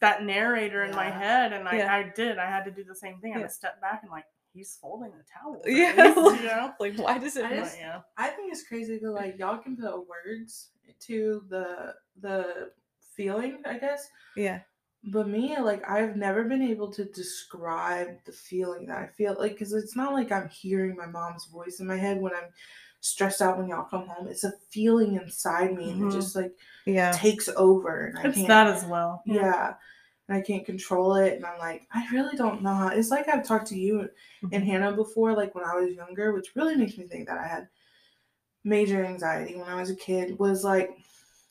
that 0.00 0.24
narrator 0.24 0.84
in 0.84 0.94
my 0.96 1.10
head, 1.10 1.52
and 1.52 1.68
I, 1.68 1.76
Yeah. 1.76 1.94
I 1.94 2.12
did. 2.14 2.38
I 2.38 2.46
had 2.46 2.64
to 2.64 2.70
do 2.70 2.84
the 2.84 2.94
same 2.94 3.18
thing. 3.20 3.34
I 3.34 3.38
had 3.38 3.48
to 3.48 3.54
step 3.54 3.80
back 3.80 4.00
and 4.02 4.10
like 4.10 4.24
he's 4.52 4.76
folding 4.80 5.10
the 5.12 5.24
towel. 5.32 5.60
Yeah. 5.66 5.94
you 6.14 6.42
know. 6.44 6.72
Like 6.80 6.96
why 6.98 7.18
does 7.18 7.36
it 7.36 7.44
I 7.46 7.56
just- 7.56 7.78
yeah. 7.78 8.00
I 8.16 8.28
think 8.28 8.52
it's 8.52 8.62
crazy 8.66 8.94
because 8.94 9.14
like 9.14 9.38
y'all 9.38 9.58
can 9.58 9.76
put 9.76 10.06
words 10.08 10.70
to 11.06 11.42
the 11.48 11.94
the 12.20 12.70
feeling, 13.16 13.62
I 13.66 13.78
guess. 13.78 14.08
Yeah. 14.36 14.60
But 15.04 15.28
me, 15.28 15.58
like, 15.58 15.88
I've 15.88 16.16
never 16.16 16.44
been 16.44 16.62
able 16.62 16.90
to 16.92 17.04
describe 17.04 18.24
the 18.24 18.32
feeling 18.32 18.86
that 18.86 18.98
I 18.98 19.06
feel 19.08 19.34
like, 19.38 19.52
because 19.52 19.72
it's 19.72 19.96
not 19.96 20.12
like 20.12 20.30
I'm 20.30 20.48
hearing 20.48 20.96
my 20.96 21.06
mom's 21.06 21.46
voice 21.46 21.80
in 21.80 21.86
my 21.88 21.96
head 21.96 22.20
when 22.20 22.34
I'm 22.34 22.50
stressed 23.00 23.42
out 23.42 23.58
when 23.58 23.68
y'all 23.68 23.84
come 23.84 24.06
home. 24.06 24.28
It's 24.28 24.44
a 24.44 24.52
feeling 24.70 25.16
inside 25.16 25.74
me, 25.76 25.90
and 25.90 26.02
Mhm. 26.02 26.08
it 26.08 26.12
just 26.12 26.36
like 26.36 26.52
Yeah. 26.86 27.12
takes 27.12 27.48
over, 27.48 28.06
and 28.06 28.18
I 28.18 28.28
It's 28.28 28.44
that 28.46 28.68
as 28.68 28.84
well. 28.84 29.22
yeah. 29.26 29.74
And 30.28 30.36
I 30.38 30.40
can't 30.40 30.64
control 30.64 31.16
it, 31.16 31.34
and 31.34 31.44
I'm 31.44 31.58
like, 31.58 31.86
I 31.92 32.06
really 32.12 32.36
don't 32.36 32.62
know 32.62 32.72
how. 32.72 32.88
It's 32.88 33.10
like 33.10 33.28
I've 33.28 33.44
talked 33.44 33.66
to 33.68 33.78
you 33.78 34.08
and 34.52 34.62
Mhm. 34.62 34.66
Hannah 34.66 34.92
before, 34.92 35.34
like 35.34 35.54
when 35.56 35.64
I 35.64 35.74
was 35.74 35.94
younger, 35.94 36.32
which 36.32 36.54
really 36.54 36.76
makes 36.76 36.96
me 36.96 37.08
think 37.08 37.26
that 37.26 37.38
I 37.38 37.46
had 37.46 37.68
major 38.64 39.04
anxiety 39.04 39.56
when 39.56 39.68
I 39.68 39.74
was 39.74 39.90
a 39.90 39.96
kid. 39.96 40.38
Was 40.38 40.64
like, 40.64 40.90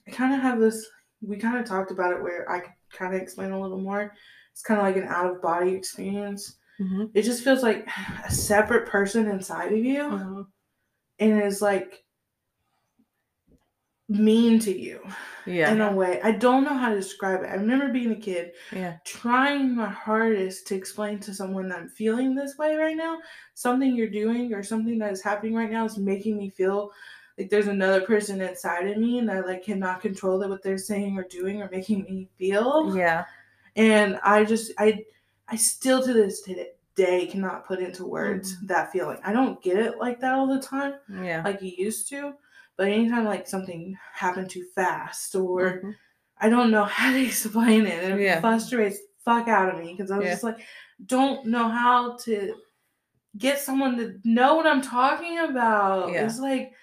I 0.07 0.11
kind 0.11 0.33
of 0.33 0.41
have 0.41 0.59
this. 0.59 0.87
We 1.21 1.37
kind 1.37 1.57
of 1.57 1.65
talked 1.65 1.91
about 1.91 2.13
it 2.13 2.21
where 2.23 2.49
I 2.49 2.61
could 2.61 2.73
kind 2.93 3.15
of 3.15 3.21
explain 3.21 3.51
a 3.51 3.59
little 3.61 3.79
more. 3.79 4.13
It's 4.51 4.61
kind 4.63 4.79
of 4.79 4.85
like 4.85 4.97
an 4.97 5.07
out 5.09 5.31
of 5.31 5.41
body 5.41 5.73
experience. 5.73 6.57
Mhm. 6.79 7.11
It 7.13 7.23
just 7.23 7.43
feels 7.43 7.63
like 7.63 7.87
a 8.25 8.31
separate 8.31 8.87
person 8.87 9.27
inside 9.29 9.71
of 9.73 9.79
you, 9.79 10.01
Mhm. 10.03 10.47
and 11.19 11.43
is 11.43 11.61
like 11.61 12.03
mean 14.09 14.59
to 14.59 14.77
you 14.77 14.99
Yeah. 15.45 15.71
in 15.71 15.79
a 15.79 15.93
way. 15.93 16.19
I 16.21 16.33
don't 16.33 16.65
know 16.65 16.73
how 16.73 16.89
to 16.89 16.95
describe 16.95 17.43
it. 17.43 17.47
I 17.47 17.53
remember 17.53 17.87
being 17.93 18.11
a 18.11 18.15
kid 18.15 18.51
Yeah. 18.73 18.97
trying 19.05 19.73
my 19.73 19.87
hardest 19.87 20.67
to 20.67 20.75
explain 20.75 21.19
to 21.19 21.33
someone 21.33 21.69
that 21.69 21.79
I'm 21.79 21.87
feeling 21.89 22.35
this 22.35 22.57
way 22.57 22.75
right 22.75 22.97
now. 22.97 23.19
Something 23.53 23.95
you're 23.95 24.09
doing 24.09 24.53
or 24.53 24.63
something 24.63 24.99
that 24.99 25.13
is 25.13 25.23
happening 25.23 25.53
right 25.55 25.71
now 25.71 25.85
is 25.85 25.97
making 25.97 26.37
me 26.37 26.49
feel 26.49 26.91
like 27.41 27.49
there's 27.49 27.67
another 27.67 28.01
person 28.01 28.41
inside 28.41 28.87
of 28.87 28.97
me 28.97 29.19
and 29.19 29.29
I 29.29 29.41
like 29.41 29.63
cannot 29.63 30.01
control 30.01 30.39
that 30.39 30.49
what 30.49 30.61
they're 30.63 30.77
saying 30.77 31.17
or 31.17 31.23
doing 31.23 31.61
or 31.61 31.69
making 31.69 32.03
me 32.03 32.29
feel. 32.37 32.95
Yeah. 32.95 33.25
And 33.75 34.19
I 34.23 34.43
just 34.45 34.71
I 34.77 35.03
I 35.47 35.55
still 35.55 36.01
to 36.03 36.13
this 36.13 36.47
day 36.95 37.25
cannot 37.27 37.65
put 37.65 37.79
into 37.79 38.05
words 38.05 38.55
Mm-hmm. 38.55 38.67
that 38.67 38.91
feeling. 38.91 39.17
I 39.23 39.33
don't 39.33 39.61
get 39.61 39.77
it 39.77 39.97
like 39.97 40.19
that 40.21 40.33
all 40.33 40.47
the 40.47 40.61
time 40.61 40.95
Yeah. 41.23 41.41
like 41.43 41.61
you 41.61 41.71
used 41.77 42.09
to. 42.09 42.33
But 42.77 42.87
anytime 42.87 43.25
like 43.25 43.47
something 43.47 43.97
happened 44.13 44.49
too 44.49 44.65
fast 44.75 45.35
or 45.35 45.81
Mhm. 45.83 45.95
I 46.39 46.49
don't 46.49 46.71
know 46.71 46.83
how 46.97 47.11
to 47.11 47.21
explain 47.25 47.85
it. 47.85 48.03
And 48.03 48.19
it 48.19 48.23
Yeah. 48.23 48.39
frustrates 48.41 48.97
the 48.99 49.05
fuck 49.23 49.47
out 49.47 49.73
of 49.73 49.79
me 49.79 49.93
because 49.93 50.11
I 50.11 50.17
was 50.17 50.25
Yeah. 50.25 50.31
just 50.33 50.43
like, 50.43 50.59
don't 51.05 51.45
know 51.45 51.67
how 51.67 52.15
to 52.25 52.55
get 53.37 53.59
someone 53.59 53.95
to 53.97 54.19
know 54.25 54.55
what 54.55 54.67
I'm 54.67 54.81
talking 54.81 55.37
about. 55.39 56.11
Yeah. 56.11 56.25
It's 56.25 56.39
like, 56.39 56.73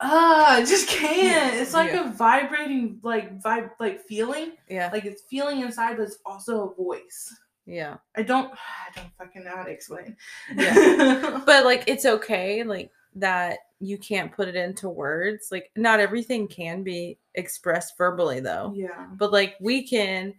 ah, 0.00 0.56
I 0.56 0.60
just 0.64 0.88
can't. 0.88 1.54
It's 1.56 1.74
like 1.74 1.92
Yeah. 1.92 2.08
a 2.10 2.12
vibrating, 2.12 3.00
like 3.02 3.40
vibe, 3.40 3.70
like 3.80 4.00
feeling. 4.06 4.52
Yeah. 4.68 4.90
Like 4.92 5.04
it's 5.04 5.22
feeling 5.22 5.60
inside, 5.60 5.96
but 5.96 6.04
it's 6.04 6.18
also 6.24 6.68
a 6.70 6.74
voice. 6.74 7.34
Yeah. 7.66 7.96
I 8.16 8.22
don't, 8.22 8.52
I 8.52 8.94
don't 9.00 9.12
fucking 9.18 9.44
know 9.44 9.56
how 9.56 9.64
to 9.64 9.70
explain. 9.70 10.16
Yeah. 10.54 11.40
But 11.46 11.64
like 11.64 11.84
it's 11.86 12.04
okay, 12.06 12.62
like 12.62 12.90
that 13.16 13.58
you 13.80 13.98
can't 13.98 14.32
put 14.32 14.48
it 14.48 14.56
into 14.56 14.88
words. 14.88 15.48
Like 15.50 15.70
not 15.76 16.00
everything 16.00 16.48
can 16.48 16.82
be 16.82 17.18
expressed 17.34 17.96
verbally 17.98 18.40
though. 18.40 18.72
yeah. 18.76 19.06
But 19.14 19.32
like 19.32 19.56
we 19.60 19.86
can 19.86 20.34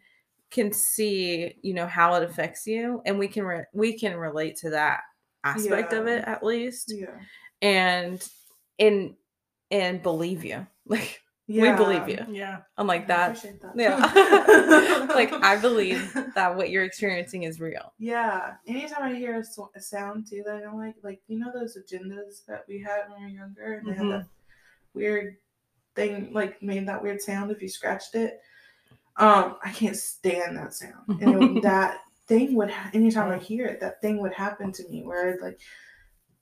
can 0.52 0.74
see, 0.74 1.56
you 1.62 1.74
know, 1.76 1.86
how 1.86 2.16
it 2.16 2.24
affects 2.24 2.66
you 2.66 3.02
and 3.06 3.20
we 3.20 3.28
can 3.28 3.44
re- 3.44 3.66
we 3.74 3.98
can 3.98 4.16
relate 4.18 4.56
to 4.58 4.72
that 4.72 5.02
aspect 5.44 5.94
of 5.94 6.08
it 6.08 6.24
at 6.26 6.44
least 6.44 6.92
Yeah. 6.94 7.18
and 7.62 8.28
and 8.80 9.14
and 9.72 10.02
believe 10.02 10.44
you. 10.46 10.66
Like 10.86 11.22
Yeah. 11.46 11.72
we 11.72 11.78
believe 11.84 12.08
you. 12.10 12.26
Yeah. 12.36 12.62
Unlike 12.78 13.04
I 13.04 13.06
that. 13.08 13.28
appreciate 13.38 13.62
that. 13.62 13.74
Yeah. 13.76 15.06
like 15.16 15.32
I 15.34 15.56
believe 15.56 16.14
that 16.36 16.56
what 16.56 16.70
you're 16.72 16.84
experiencing 16.84 17.44
is 17.44 17.60
real. 17.60 17.94
Yeah. 18.00 18.54
Anytime 18.68 19.04
I 19.04 19.16
hear 19.16 19.40
a, 19.40 19.44
so- 19.44 19.72
a 19.76 19.82
sound 19.82 20.28
too 20.28 20.42
that 20.46 20.56
I 20.56 20.62
don't 20.62 20.78
like, 20.80 20.96
like 21.04 21.22
you 21.28 21.38
know 21.40 21.52
those 21.54 21.78
agendas 21.78 22.46
that 22.48 22.66
we 22.68 22.80
had 22.82 23.02
when 23.10 23.20
we 23.20 23.32
were 23.32 23.38
younger, 23.38 23.74
and 23.80 23.88
they 23.88 23.94
had 23.94 24.04
Mhm. 24.06 24.20
that 24.22 24.28
weird 24.94 25.38
thing, 25.96 26.32
like 26.34 26.62
made 26.62 26.88
that 26.88 27.02
weird 27.04 27.22
sound 27.22 27.52
if 27.52 27.62
you 27.62 27.68
scratched 27.70 28.16
it. 28.16 28.40
Um, 29.18 29.58
I 29.64 29.72
can't 29.72 29.98
stand 29.98 30.56
that 30.58 30.74
sound, 30.74 31.22
and 31.22 31.58
it, 31.58 31.64
that 31.64 32.00
thing 32.28 32.56
would. 32.56 32.72
Ha- 32.72 32.92
anytime 32.94 33.32
I 33.32 33.38
hear 33.38 33.66
it, 33.66 33.80
that 33.82 34.02
thing 34.02 34.22
would 34.22 34.34
happen 34.34 34.72
to 34.72 34.88
me 34.88 35.04
where 35.04 35.34
I'd 35.34 35.42
like 35.42 35.60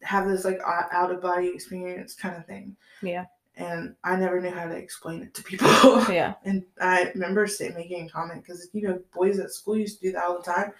have 0.07 0.27
this 0.27 0.45
like 0.45 0.59
out 0.65 1.11
of 1.11 1.21
body 1.21 1.47
experience 1.49 2.15
kind 2.15 2.35
of 2.35 2.45
thing. 2.45 2.75
Yeah. 3.01 3.25
And 3.55 3.95
I 4.03 4.15
never 4.15 4.39
knew 4.39 4.51
how 4.51 4.65
to 4.67 4.75
explain 4.75 5.21
it 5.23 5.33
to 5.33 5.43
people. 5.43 5.67
Yeah. 6.13 6.35
And 6.45 6.63
I 6.79 7.11
remember 7.15 7.47
making 7.75 8.05
a 8.05 8.09
comment 8.09 8.43
because 8.43 8.69
you 8.73 8.87
know 8.87 8.99
boys 9.13 9.39
at 9.39 9.51
school 9.51 9.77
used 9.77 9.99
to 9.99 10.07
do 10.07 10.11
that 10.13 10.23
all 10.23 10.37
the 10.37 10.43
time, 10.43 10.71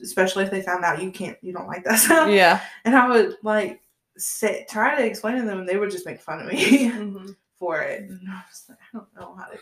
especially 0.00 0.44
if 0.44 0.50
they 0.50 0.62
found 0.62 0.84
out 0.84 1.02
you 1.02 1.10
can't, 1.10 1.36
you 1.42 1.52
don't 1.52 1.66
like 1.66 1.84
that 1.84 1.98
sound. 2.08 2.32
Yeah. 2.32 2.60
And 2.84 2.94
I 2.96 3.08
would 3.08 3.36
like 3.42 3.80
sit 4.16 4.68
try 4.68 4.96
to 4.96 5.04
explain 5.04 5.36
to 5.36 5.42
them, 5.42 5.60
and 5.60 5.68
they 5.68 5.76
would 5.76 5.90
just 5.90 6.06
make 6.06 6.20
fun 6.20 6.40
of 6.40 6.46
me 6.46 6.88
Mhm. 6.90 7.36
for 7.58 7.80
it. 7.80 8.02
And 8.08 8.20
I 8.28 8.42
was 8.48 8.64
like, 8.68 8.78
I 8.78 8.96
don't 8.98 9.14
know 9.16 9.34
how 9.34 9.46
to 9.46 9.58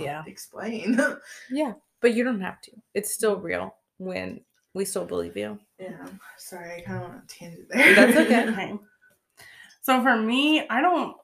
Yeah. 0.00 0.22
explain. 0.26 0.98
Yeah. 1.50 1.74
But 2.00 2.14
you 2.14 2.24
don't 2.24 2.40
have 2.40 2.60
to. 2.62 2.72
It's 2.94 3.12
still 3.12 3.36
real 3.36 3.76
when 3.98 4.40
we 4.74 4.84
still 4.84 5.04
believe 5.04 5.36
you. 5.36 5.58
yeah, 5.78 6.06
sorry, 6.38 6.76
I 6.76 6.80
kind 6.80 6.96
of 6.96 7.02
went 7.02 7.14
on 7.14 7.22
a 7.22 7.28
tangent 7.28 7.68
there. 7.70 7.94
That's 7.94 8.16
okay. 8.16 8.46
Okay. 8.48 8.78
So 9.82 10.00
for 10.02 10.16
me, 10.16 10.66
I 10.68 10.80
don't. 10.80 11.16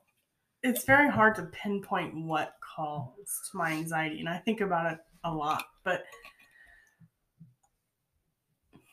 It's 0.65 0.85
very 0.85 1.09
hard 1.09 1.37
to 1.37 1.45
pinpoint 1.45 2.15
what 2.17 2.55
caused 2.61 3.55
my 3.55 3.71
anxiety, 3.73 4.19
and 4.19 4.29
I 4.29 4.39
think 4.39 4.61
about 4.61 4.93
it 4.93 4.99
a 5.23 5.33
lot. 5.33 5.65
But 5.85 6.05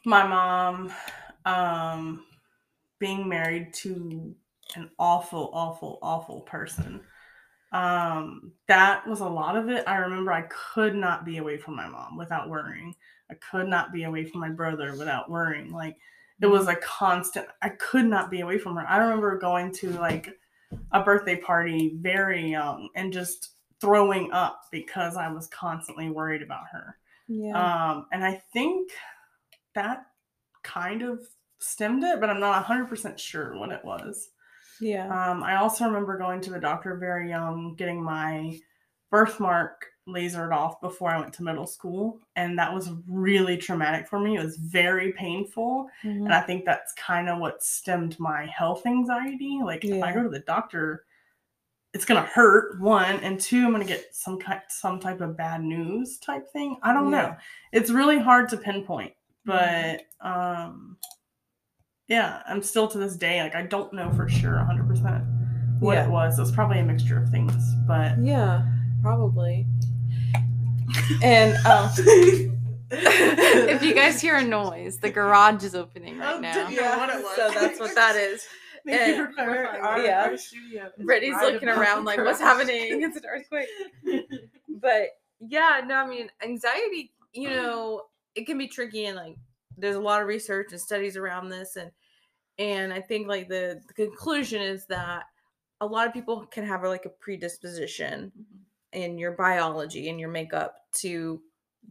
my 0.06 0.26
mom, 0.28 0.92
um, 1.46 2.26
being 3.00 3.28
married 3.28 3.74
to 3.74 4.36
an 4.76 4.90
awful, 5.00 5.50
awful, 5.54 6.00
awful 6.02 6.42
person. 6.42 7.02
Um, 7.72 8.54
that 8.68 9.06
was 9.08 9.20
a 9.20 9.28
lot 9.28 9.58
of 9.58 9.70
it. 9.70 9.84
I 9.88 9.98
remember 9.98 10.32
I 10.32 10.44
could 10.44 10.96
not 10.96 11.26
be 11.26 11.38
away 11.38 11.58
from 11.58 11.76
my 11.76 11.88
mom 11.90 12.18
without 12.18 12.50
worrying. 12.50 12.96
I 13.30 13.36
could 13.36 13.68
not 13.68 13.92
be 13.92 14.04
away 14.04 14.26
from 14.26 14.40
my 14.42 14.50
brother 14.50 14.96
without 14.96 15.30
worrying. 15.30 15.72
Like 15.72 15.98
it 16.42 16.48
was 16.48 16.68
a 16.68 16.76
constant 16.78 17.48
i 17.62 17.70
could 17.70 18.06
not 18.06 18.30
be 18.30 18.42
away 18.42 18.58
from 18.58 18.76
her 18.76 18.88
i 18.88 18.98
remember 18.98 19.38
going 19.38 19.72
to 19.72 19.90
like 19.92 20.30
a 20.92 21.02
birthday 21.04 21.36
party 21.36 21.96
very 22.02 22.52
young 22.52 22.90
and 22.96 23.14
just 23.14 23.52
throwing 23.80 24.32
up 24.32 24.62
because 24.72 25.16
i 25.16 25.32
was 25.32 25.48
constantly 25.48 26.10
worried 26.10 26.42
about 26.42 26.66
her 26.72 26.98
Yeah. 27.28 27.54
um 27.92 28.08
and 28.12 28.24
i 28.26 28.42
think 28.54 28.92
that 29.74 30.06
kind 30.64 31.02
of 31.02 31.26
stemmed 31.60 32.04
it 32.04 32.20
but 32.20 32.30
i'm 32.30 32.40
not 32.40 32.66
100% 32.66 33.18
sure 33.18 33.58
what 33.58 33.72
it 33.72 33.84
was 33.84 34.30
yeah. 34.82 35.06
um 35.32 35.44
i 35.44 35.56
also 35.56 35.86
remember 35.86 36.18
going 36.18 36.42
to 36.42 36.52
the 36.52 36.60
doctor 36.60 36.96
very 36.96 37.30
young 37.30 37.76
getting 37.76 38.04
my 38.04 38.60
birthmark 39.10 39.86
lasered 40.08 40.54
off 40.54 40.80
before 40.82 41.10
i 41.10 41.20
went 41.20 41.34
to 41.34 41.42
middle 41.44 41.66
school 41.66 42.20
and 42.36 42.60
that 42.60 42.72
was 42.72 42.92
really 43.08 43.58
traumatic 43.58 44.08
for 44.08 44.20
me 44.20 44.38
it 44.38 44.44
was 44.44 44.58
very 44.58 45.12
painful 45.14 45.88
Mhm. 46.04 46.26
and 46.26 46.34
I 46.34 46.42
think 46.42 46.64
that's 46.64 46.94
kind 46.94 47.28
of 47.28 47.40
what 47.40 47.64
stemmed 47.64 48.20
my 48.20 48.46
health 48.46 48.86
anxiety. 48.86 49.60
Like 49.64 49.84
if 49.84 50.04
I 50.04 50.12
go 50.12 50.22
to 50.22 50.30
the 50.30 50.40
doctor, 50.42 51.06
it's 51.94 52.06
gonna 52.06 52.22
hurt 52.22 52.80
one, 52.80 53.16
and 53.22 53.40
two, 53.40 53.66
I'm 53.66 53.72
gonna 53.72 53.86
get 53.86 54.14
some 54.14 54.38
kind, 54.40 54.62
some 54.70 55.00
type 55.00 55.22
of 55.22 55.36
bad 55.38 55.64
news 55.64 56.20
type 56.20 56.48
thing. 56.52 56.78
I 56.84 56.94
don't 56.94 57.10
know. 57.10 57.36
It's 57.72 57.90
really 57.90 58.20
hard 58.20 58.50
to 58.50 58.58
pinpoint, 58.58 59.14
Mhm. 59.48 59.98
but 60.22 60.28
um, 60.28 60.98
yeah, 62.08 62.44
I'm 62.48 62.62
still 62.62 62.88
to 62.90 62.98
this 62.98 63.16
day 63.16 63.42
like 63.42 63.56
I 63.56 63.64
don't 63.64 63.92
know 63.94 64.12
for 64.12 64.28
sure 64.30 64.58
100 64.58 64.88
percent 64.88 65.24
what 65.80 65.94
Yeah. 65.96 66.06
it 66.06 66.12
was. 66.12 66.38
It 66.38 66.42
was 66.42 66.52
probably 66.52 66.80
a 66.80 66.84
mixture 66.84 67.18
of 67.22 67.30
things, 67.30 67.74
but 67.88 68.18
Yeah, 68.20 68.66
probably. 69.06 69.68
And 71.22 71.56
um, 71.68 71.90
if 72.90 73.84
you 73.84 73.94
guys 73.94 74.20
hear 74.20 74.38
a 74.38 74.44
noise, 74.44 74.98
the 74.98 75.10
garage 75.12 75.64
is 75.64 75.76
opening 75.76 76.18
right 76.18 76.36
Oh, 76.36 76.40
now. 76.40 76.68
did 76.68 76.76
Yeah, 76.78 76.98
what 76.98 77.10
it 77.10 77.22
was. 77.22 77.36
So 77.36 77.52
that's 77.52 77.80
what 77.80 77.94
that 77.96 78.16
is. 78.16 78.44
Thank 78.88 79.18
you 79.18 79.26
And- 79.26 79.36
for. 79.36 79.42
Our, 79.68 80.00
Yeah. 80.00 80.24
our 80.26 80.38
studio 80.38 80.90
Brittney's 81.00 81.40
looking 81.42 81.70
around 81.70 82.00
the 82.06 82.12
like, 82.12 82.20
what's 82.20 82.40
happening? 82.40 83.02
It's 83.04 83.18
an 83.18 83.24
earthquake. 83.30 83.68
but 84.82 85.10
yeah, 85.40 85.82
no, 85.86 85.96
I 85.96 86.08
mean, 86.08 86.30
anxiety, 86.44 87.12
you 87.34 87.50
know, 87.50 88.04
it 88.34 88.46
can 88.48 88.58
be 88.58 88.68
tricky 88.68 89.06
and 89.06 89.16
like 89.18 89.36
there's 89.78 89.96
a 89.98 90.00
lot 90.00 90.22
of 90.22 90.28
research 90.28 90.68
and 90.72 90.80
studies 90.82 91.18
around 91.18 91.50
this 91.50 91.76
and 91.76 91.92
and 92.58 92.92
I 92.94 93.02
think 93.02 93.28
like 93.28 93.50
the, 93.50 93.82
the 93.88 93.94
conclusion 93.94 94.62
is 94.62 94.86
that 94.88 95.24
a 95.82 95.86
lot 95.86 96.08
of 96.08 96.14
people 96.14 96.46
can 96.46 96.66
have 96.66 96.84
like 96.84 97.06
a 97.06 97.10
predisposition 97.10 98.32
in 98.96 99.18
your 99.18 99.34
biology 99.34 100.10
and 100.10 100.20
your 100.20 100.30
makeup 100.30 100.78
to 100.94 101.42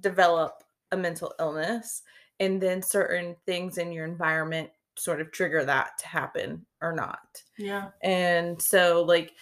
develop 0.01 0.65
a 0.93 0.97
mental 0.97 1.35
illness 1.39 2.03
and 2.41 2.61
then 2.61 2.83
certain 2.83 3.37
things 3.47 3.79
in 3.79 3.93
your 3.93 4.05
environment 4.05 4.71
sort 4.97 5.21
of 5.21 5.31
trigger 5.33 5.65
that 5.65 5.97
to 5.99 6.07
happen 6.09 6.65
or 6.81 6.93
not 6.93 7.43
Yeah. 7.59 7.91
and 8.03 8.61
so 8.61 9.03
like 9.03 9.33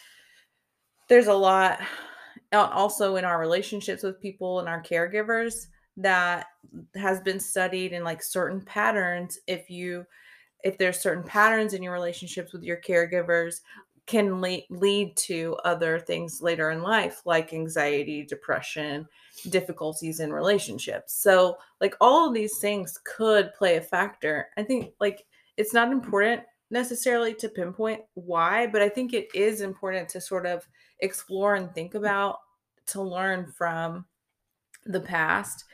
there's 1.08 1.26
a 1.26 1.34
lot 1.34 1.80
al- 2.52 2.70
also 2.70 3.16
in 3.16 3.24
our 3.24 3.38
relationships 3.38 4.02
with 4.02 4.20
people 4.20 4.60
and 4.60 4.68
our 4.68 4.82
caregivers 4.82 5.66
that 5.98 6.46
has 6.94 7.20
been 7.20 7.38
studied 7.40 7.92
in 7.92 8.02
like 8.02 8.22
certain 8.22 8.60
patterns 8.62 9.38
if 9.46 9.68
you 9.68 10.06
if 10.64 10.78
there's 10.78 11.00
certain 11.00 11.24
patterns 11.24 11.74
in 11.74 11.82
your 11.82 11.92
relationships 11.92 12.52
with 12.52 12.62
your 12.62 12.78
caregivers 12.78 13.60
can 14.12 14.40
le- 14.40 14.60
lead 14.70 15.16
to 15.16 15.56
other 15.64 15.98
things 15.98 16.40
later 16.40 16.70
in 16.70 16.82
life 16.82 17.22
like 17.24 17.52
anxiety 17.52 18.24
depression 18.24 19.06
difficulties 19.50 20.20
in 20.20 20.32
relationships 20.32 21.14
so 21.14 21.56
like 21.80 21.96
all 22.00 22.28
of 22.28 22.34
these 22.34 22.58
things 22.58 23.00
could 23.04 23.52
play 23.54 23.76
a 23.76 23.80
factor 23.80 24.48
i 24.56 24.62
think 24.62 24.92
like 25.00 25.24
it's 25.56 25.74
not 25.74 25.90
important 25.90 26.42
necessarily 26.72 27.34
to 27.34 27.48
pinpoint 27.48 28.00
why, 28.14 28.66
but 28.66 28.82
I 28.82 28.88
think 28.88 29.12
it 29.12 29.28
is 29.34 29.60
important 29.60 30.08
to 30.08 30.20
sort 30.20 30.46
of 30.46 30.66
explore 31.00 31.54
and 31.54 31.72
think 31.72 31.94
about 31.94 32.38
to 32.86 33.02
learn 33.02 33.46
from 33.46 34.06
the 34.86 35.00
past. 35.00 35.64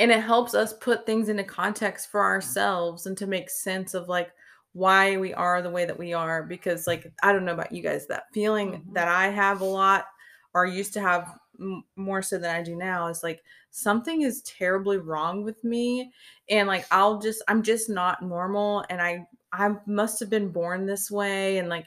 And 0.00 0.10
it 0.10 0.20
helps 0.20 0.54
us 0.54 0.72
put 0.74 1.06
things 1.06 1.28
into 1.28 1.44
context 1.44 2.10
for 2.10 2.22
ourselves 2.22 3.06
and 3.06 3.16
to 3.16 3.26
make 3.28 3.48
sense 3.48 3.94
of 3.94 4.08
like 4.08 4.32
why 4.72 5.16
we 5.16 5.34
are 5.34 5.62
the 5.62 5.70
way 5.70 5.84
that 5.84 5.98
we 5.98 6.12
are. 6.12 6.42
Because, 6.44 6.86
like, 6.86 7.12
I 7.22 7.32
don't 7.32 7.44
know 7.44 7.54
about 7.54 7.72
you 7.72 7.82
guys, 7.82 8.06
that 8.08 8.24
feeling 8.32 8.82
Mhm. 8.82 8.94
that 8.94 9.08
I 9.08 9.28
have 9.28 9.60
a 9.60 9.64
lot 9.64 10.06
or 10.54 10.66
used 10.66 10.92
to 10.94 11.00
have 11.00 11.38
m- 11.60 11.84
more 11.96 12.22
so 12.22 12.38
than 12.38 12.54
I 12.54 12.62
do 12.62 12.76
now 12.76 13.06
is 13.08 13.22
like 13.22 13.42
something 13.70 14.22
is 14.22 14.42
terribly 14.42 14.98
wrong 14.98 15.44
with 15.44 15.62
me. 15.64 16.12
And 16.48 16.68
like, 16.68 16.86
I'll 16.90 17.18
just, 17.20 17.42
I'm 17.48 17.62
just 17.62 17.88
not 17.90 18.22
normal. 18.22 18.84
And 18.90 19.00
I, 19.00 19.26
I 19.52 19.76
must 19.86 20.20
have 20.20 20.30
been 20.30 20.50
born 20.52 20.86
this 20.86 21.10
way 21.10 21.58
and 21.58 21.68
like 21.68 21.86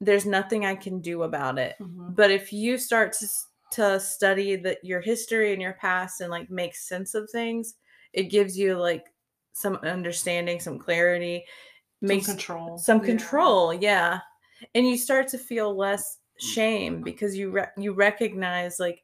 there's 0.00 0.26
nothing 0.26 0.64
I 0.64 0.74
can 0.76 1.00
do 1.00 1.22
about 1.22 1.58
it. 1.58 1.76
Mhm. 1.78 2.16
But 2.16 2.30
if 2.30 2.52
you 2.52 2.78
start 2.78 3.12
to 3.14 3.28
to 3.72 3.98
study 4.00 4.54
that 4.56 4.78
your 4.84 5.00
history 5.00 5.52
and 5.52 5.60
your 5.60 5.72
past 5.74 6.20
and 6.20 6.30
like 6.30 6.48
make 6.50 6.76
sense 6.76 7.14
of 7.14 7.28
things, 7.30 7.74
it 8.12 8.24
gives 8.24 8.56
you 8.56 8.76
like 8.78 9.12
some 9.52 9.76
understanding, 9.76 10.60
some 10.60 10.78
clarity, 10.78 11.44
Some 12.04 12.20
control. 12.20 12.78
some 12.78 12.98
Yeah. 13.00 13.04
control, 13.04 13.74
yeah. 13.74 14.20
And 14.74 14.86
you 14.88 14.96
start 14.96 15.28
to 15.28 15.38
feel 15.38 15.74
less 15.76 16.18
shame 16.38 17.02
because 17.02 17.36
you 17.36 17.50
re- 17.50 17.68
you 17.78 17.92
recognize 17.94 18.78
like 18.78 19.02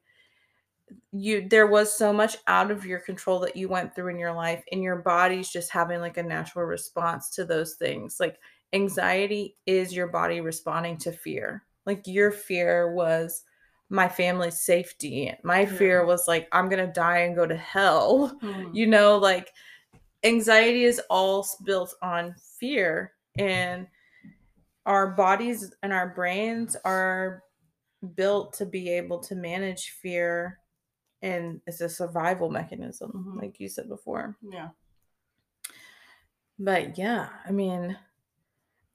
you 1.11 1.47
there 1.49 1.67
was 1.67 1.91
so 1.91 2.11
much 2.13 2.37
out 2.47 2.69
of 2.71 2.85
your 2.85 2.99
control 2.99 3.39
that 3.39 3.55
you 3.55 3.67
went 3.69 3.95
through 3.95 4.09
in 4.09 4.19
your 4.19 4.33
life 4.33 4.63
and 4.71 4.83
your 4.83 4.97
body's 4.97 5.49
just 5.49 5.71
having 5.71 5.99
like 6.01 6.17
a 6.17 6.23
natural 6.23 6.65
response 6.65 7.29
to 7.31 7.45
those 7.45 7.75
things 7.75 8.17
like 8.19 8.37
anxiety 8.73 9.55
is 9.65 9.93
your 9.95 10.07
body 10.07 10.41
responding 10.41 10.97
to 10.97 11.11
fear 11.11 11.63
like 11.85 12.01
your 12.05 12.31
fear 12.31 12.91
was 12.93 13.43
my 13.89 14.07
family's 14.07 14.59
safety 14.59 15.31
my 15.43 15.65
fear 15.65 15.99
Yeah. 16.01 16.05
was 16.05 16.27
like 16.27 16.47
i'm 16.51 16.69
gonna 16.69 16.91
die 16.91 17.19
and 17.19 17.35
go 17.35 17.45
to 17.47 17.55
hell 17.55 18.37
Mhm. 18.41 18.69
you 18.75 18.87
know 18.87 19.17
like 19.17 19.51
anxiety 20.23 20.83
is 20.83 21.01
all 21.09 21.45
built 21.65 21.95
on 22.01 22.33
fear 22.59 23.13
and 23.37 23.87
our 24.85 25.11
bodies 25.11 25.73
and 25.83 25.93
our 25.93 26.09
brains 26.13 26.75
are 26.85 27.43
built 28.15 28.53
to 28.53 28.65
be 28.65 28.89
able 28.89 29.19
to 29.19 29.35
manage 29.35 29.91
fear 30.01 30.59
and 31.21 31.61
it's 31.67 31.81
a 31.81 31.87
survival 31.89 32.49
mechanism 32.49 33.11
Mhm. 33.13 33.41
like 33.41 33.59
you 33.59 33.69
said 33.69 33.87
before 33.87 34.37
Yeah. 34.41 34.69
but 36.59 36.97
yeah 36.97 37.29
i 37.45 37.51
mean 37.51 37.97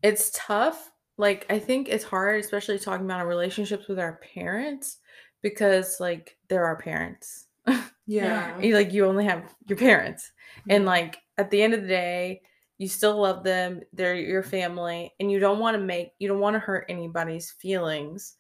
it's 0.03 0.31
tough 0.35 0.91
like 1.17 1.47
i 1.51 1.59
think 1.59 1.89
it's 1.89 2.05
hard 2.05 2.41
especially 2.41 2.79
talking 2.79 3.07
about 3.07 3.21
our 3.21 3.27
relationships 3.27 3.89
with 3.89 3.99
our 3.99 4.17
parents 4.35 4.99
because 5.43 5.99
like 6.01 6.39
they're 6.49 6.65
our 6.67 6.77
parents 6.81 7.48
Yeah. 8.09 8.59
you 8.59 8.75
like 8.75 8.93
you 8.93 9.05
only 9.07 9.25
have 9.27 9.55
your 9.69 9.79
parents 9.79 10.33
and 10.69 10.85
like 10.87 11.19
at 11.37 11.51
the 11.51 11.63
end 11.63 11.75
of 11.75 11.83
the 11.83 11.89
day 11.89 12.41
you 12.79 12.89
still 12.89 13.21
love 13.21 13.45
them 13.45 13.81
they're 13.93 14.15
your 14.15 14.43
family 14.43 15.13
and 15.21 15.31
you 15.31 15.39
don't 15.39 15.59
want 15.61 15.77
to 15.77 15.83
make 15.83 16.13
you 16.19 16.27
don't 16.27 16.41
want 16.41 16.55
to 16.55 16.61
hurt 16.61 16.87
anybody's 16.89 17.51
feelings 17.53 18.35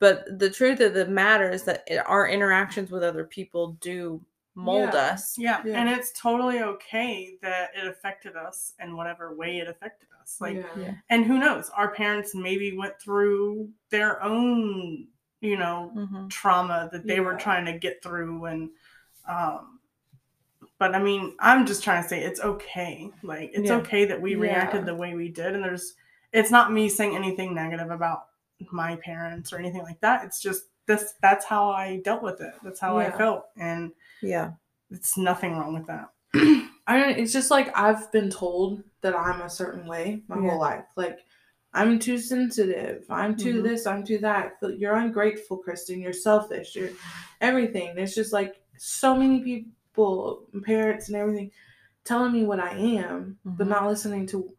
but 0.00 0.24
the 0.40 0.50
truth 0.50 0.80
of 0.80 0.92
the 0.94 1.06
matter 1.06 1.48
is 1.50 1.62
that 1.62 1.84
it, 1.86 1.98
our 2.06 2.26
interactions 2.28 2.90
with 2.90 3.04
other 3.04 3.24
people 3.24 3.78
do 3.80 4.20
mold 4.56 4.90
Yeah. 4.92 5.12
us 5.12 5.34
Yeah. 5.38 5.62
Yeah. 5.64 5.80
And 5.80 5.88
it's 5.88 6.12
totally 6.20 6.60
okay 6.60 7.38
that 7.42 7.70
it 7.80 7.86
affected 7.86 8.34
us 8.36 8.72
in 8.82 8.96
whatever 8.96 9.34
way 9.36 9.58
it 9.58 9.68
affected 9.68 10.08
us. 10.20 10.36
Like, 10.40 10.56
yeah. 10.56 10.82
yeah. 10.82 10.94
and 11.08 11.24
who 11.24 11.38
knows? 11.38 11.70
Our 11.70 11.94
parents 11.94 12.34
maybe 12.34 12.76
went 12.76 13.00
through 13.00 13.70
their 13.90 14.22
own, 14.22 15.06
you 15.40 15.56
know, 15.56 15.90
Mhm. 15.96 16.28
trauma 16.28 16.88
that 16.92 17.06
they 17.06 17.20
were 17.20 17.34
trying 17.36 17.64
to 17.64 17.78
get 17.78 18.02
through 18.02 18.44
and 18.44 18.68
um 19.28 19.78
but 20.78 20.94
I 20.94 20.98
mean, 21.02 21.34
I'm 21.38 21.64
just 21.66 21.82
trying 21.84 22.02
to 22.02 22.08
say 22.08 22.20
it's 22.22 22.40
okay. 22.40 23.10
Like 23.22 23.50
it's 23.54 23.68
Yeah. 23.70 23.76
okay 23.76 24.04
that 24.06 24.20
we 24.20 24.32
Yeah. 24.32 24.38
reacted 24.40 24.84
the 24.84 24.94
way 24.94 25.14
we 25.14 25.28
did 25.28 25.54
and 25.54 25.62
there's 25.64 25.94
it's 26.32 26.50
not 26.50 26.72
me 26.72 26.88
saying 26.88 27.14
anything 27.14 27.54
negative 27.54 27.90
about 27.90 28.24
my 28.70 28.96
parents 28.96 29.52
or 29.52 29.58
anything 29.58 29.82
like 29.82 30.00
that. 30.00 30.24
It's 30.24 30.40
just 30.40 30.64
this 30.86 31.14
that's 31.22 31.44
how 31.44 31.70
I 31.70 31.98
dealt 31.98 32.22
with 32.22 32.40
it. 32.40 32.54
That's 32.64 32.80
how 32.80 32.96
I 32.98 33.10
felt 33.10 33.44
and 33.56 33.92
yeah 34.22 34.52
it's 34.90 35.16
nothing 35.16 35.56
wrong 35.56 35.74
with 35.74 35.86
that. 35.86 36.08
I 36.86 36.98
don't. 36.98 37.16
It's 37.18 37.32
just 37.32 37.50
like 37.50 37.76
I've 37.78 38.10
been 38.12 38.28
told 38.30 38.82
that 39.02 39.14
I'm 39.16 39.40
a 39.40 39.48
certain 39.50 39.86
way 39.86 40.22
my 40.28 40.36
Yeah. 40.40 40.50
whole 40.50 40.58
life. 40.60 40.84
Like 40.96 41.20
I'm 41.72 41.98
too 41.98 42.18
sensitive. 42.18 43.04
I'm 43.08 43.36
too 43.36 43.60
Mhm. 43.60 43.62
this. 43.62 43.86
I'm 43.86 44.04
too 44.04 44.18
that. 44.18 44.54
You're 44.62 44.96
ungrateful, 44.96 45.62
Kristin. 45.62 46.02
You're 46.02 46.12
selfish. 46.12 46.74
You're 46.76 46.90
everything. 47.40 47.96
It's 47.96 48.14
just 48.14 48.32
like 48.32 48.60
so 48.84 49.14
many 49.16 49.40
people, 49.42 50.48
parents, 50.64 51.08
and 51.08 51.16
everything, 51.16 51.50
telling 52.04 52.32
me 52.32 52.44
what 52.44 52.58
I 52.60 52.70
am, 52.76 53.38
but 53.44 53.66
Mhm. 53.66 53.70
not 53.70 53.86
listening 53.86 54.26
to 54.28 54.52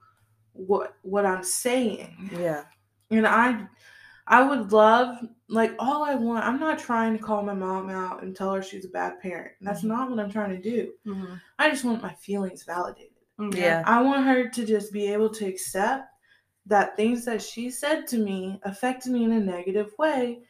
what 0.53 0.95
what 1.01 1.25
I'm 1.25 1.43
saying. 1.43 2.29
yeah 2.39 2.65
And 3.11 3.27
I 3.27 3.67
I 4.27 4.43
would 4.43 4.71
love 4.71 5.17
like 5.49 5.75
all 5.79 6.03
I 6.03 6.15
want 6.15 6.45
I'm 6.45 6.59
not 6.59 6.79
trying 6.79 7.17
to 7.17 7.23
call 7.23 7.43
my 7.43 7.53
mom 7.53 7.89
out 7.89 8.23
and 8.23 8.35
tell 8.35 8.53
her 8.53 8.61
she's 8.63 8.85
a 8.85 8.89
bad 8.89 9.19
parent. 9.19 9.53
That's 9.61 9.81
Mhm. 9.81 9.87
not 9.89 10.09
what 10.09 10.19
I'm 10.19 10.31
trying 10.31 10.51
to 10.51 10.61
do. 10.61 10.93
Mm-hmm. 11.05 11.33
I 11.59 11.69
just 11.69 11.83
want 11.83 12.01
my 12.01 12.13
feelings 12.13 12.63
validated. 12.63 13.09
yeah 13.51 13.83
I 13.85 14.01
want 14.01 14.25
her 14.25 14.47
to 14.49 14.65
just 14.65 14.93
be 14.93 15.11
able 15.11 15.29
to 15.31 15.45
accept 15.45 16.07
that 16.67 16.95
things 16.95 17.25
that 17.25 17.41
she 17.41 17.69
said 17.69 18.07
to 18.07 18.17
me 18.17 18.59
affected 18.63 19.11
me 19.11 19.23
in 19.25 19.33
a 19.33 19.39
negative 19.39 19.91
way 19.97 20.43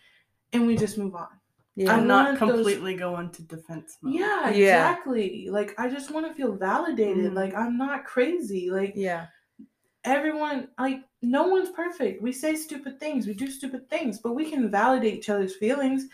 and 0.51 0.67
we 0.67 0.77
just 0.77 0.97
move 0.97 1.15
on. 1.15 1.29
Yeah 1.75 1.93
I 1.93 1.97
And 1.99 2.07
not 2.07 2.25
want 2.27 2.39
those- 2.39 2.49
completely 2.55 2.95
go 2.95 3.19
into 3.19 3.41
defense 3.43 3.97
mode. 4.01 4.13
Yeah, 4.15 4.49
Yeah. 4.49 4.49
exactly. 4.91 5.47
Like 5.49 5.73
I 5.79 5.89
just 5.89 6.11
want 6.11 6.27
to 6.27 6.33
feel 6.33 6.53
validated. 6.55 7.31
Mhm. 7.31 7.35
Like 7.35 7.53
I'm 7.55 7.77
not 7.77 8.05
crazy. 8.05 8.69
Like 8.69 8.93
yeah 8.95 9.27
everyone 10.05 10.67
like 10.79 11.01
no 11.21 11.47
one's 11.47 11.69
perfect. 11.69 12.21
We 12.21 12.31
say 12.33 12.55
stupid 12.55 12.99
things, 12.99 13.25
we 13.25 13.33
do 13.33 13.47
stupid 13.49 13.89
things, 13.89 14.19
but 14.19 14.33
we 14.35 14.49
can 14.49 14.69
validate 14.69 15.13
each 15.13 15.29
other's 15.29 15.55
feelings. 15.55 16.07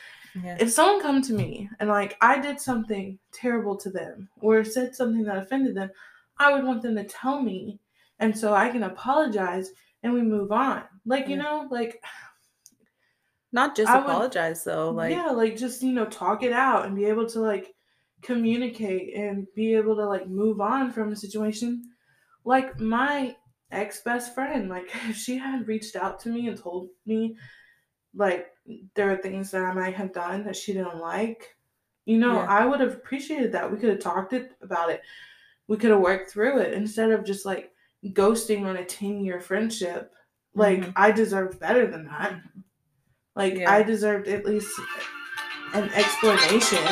yeah 0.43 0.57
If 0.59 0.69
someone 0.71 1.01
come 1.01 1.21
to 1.23 1.33
me 1.33 1.69
and 1.79 1.89
like 1.89 2.15
I 2.21 2.39
did 2.39 2.59
something 2.59 3.17
terrible 3.31 3.75
to 3.77 3.89
them 3.89 4.29
or 4.41 4.63
said 4.63 4.95
something 4.95 5.23
that 5.23 5.37
offended 5.37 5.75
them, 5.75 5.89
I 6.37 6.53
would 6.53 6.63
want 6.63 6.83
them 6.83 6.95
to 6.97 7.03
tell 7.03 7.41
me 7.41 7.79
and 8.19 8.37
so 8.37 8.53
I 8.53 8.69
can 8.69 8.83
apologize 8.83 9.71
and 10.03 10.13
we 10.13 10.21
move 10.21 10.51
on. 10.51 10.83
Like, 11.05 11.27
you 11.27 11.35
Yeah. 11.35 11.41
know, 11.43 11.67
like 11.71 12.01
not 13.51 13.75
just 13.75 13.89
I 13.89 13.97
would- 13.99 14.05
apologize 14.09 14.63
though 14.63 14.91
like 14.91 15.11
yeah, 15.11 15.31
like 15.31 15.57
just, 15.57 15.81
you 15.81 15.91
know, 15.93 16.05
talk 16.05 16.43
it 16.43 16.51
out 16.53 16.85
and 16.85 16.95
be 16.95 17.05
able 17.05 17.27
to 17.29 17.39
like 17.41 17.73
communicate 18.21 19.15
and 19.15 19.47
be 19.55 19.73
able 19.75 19.95
to 19.95 20.05
like 20.05 20.27
move 20.27 20.61
on 20.61 20.91
from 20.91 21.11
a 21.11 21.15
situation. 21.15 21.83
Like 22.45 22.79
my 22.79 23.35
ex 23.71 24.01
best 24.01 24.33
friend, 24.35 24.69
like 24.69 24.89
if 25.09 25.15
she 25.15 25.37
had 25.37 25.67
reached 25.67 25.95
out 25.95 26.19
to 26.21 26.29
me 26.29 26.47
and 26.47 26.57
told 26.57 26.89
me 27.05 27.35
like 28.15 28.47
there 28.95 29.11
are 29.11 29.17
things 29.17 29.51
that 29.51 29.61
I 29.63 29.73
might 29.73 29.95
have 29.95 30.13
done 30.13 30.43
that 30.45 30.55
she 30.55 30.73
didn't 30.73 30.97
like, 30.99 31.55
you 32.05 32.17
know, 32.17 32.33
Yeah. 32.35 32.45
I 32.49 32.65
would 32.65 32.79
have 32.81 32.93
appreciated 32.93 33.51
that. 33.53 33.71
We 33.71 33.77
could 33.77 33.89
have 33.89 33.99
talked 33.99 34.33
it 34.33 34.51
about 34.61 34.89
it. 34.91 35.01
We 35.67 35.77
could 35.77 35.91
have 35.91 35.99
worked 36.01 36.31
through 36.31 36.59
it 36.59 36.73
instead 36.73 37.11
of 37.11 37.23
just 37.23 37.45
like 37.45 37.71
ghosting 38.07 38.65
on 38.65 38.77
a 38.77 38.85
10 38.85 39.23
year 39.23 39.39
friendship. 39.39 40.11
Like 40.55 40.79
Mhm. 40.81 40.93
I 40.95 41.11
deserve 41.11 41.59
better 41.59 41.87
than 41.87 42.05
that. 42.05 42.41
Like 43.39 43.55
Yeah. 43.55 43.71
I 43.71 43.81
deserved 43.83 44.27
at 44.27 44.45
least 44.45 44.69
an 45.73 45.89
explanation. 45.93 46.83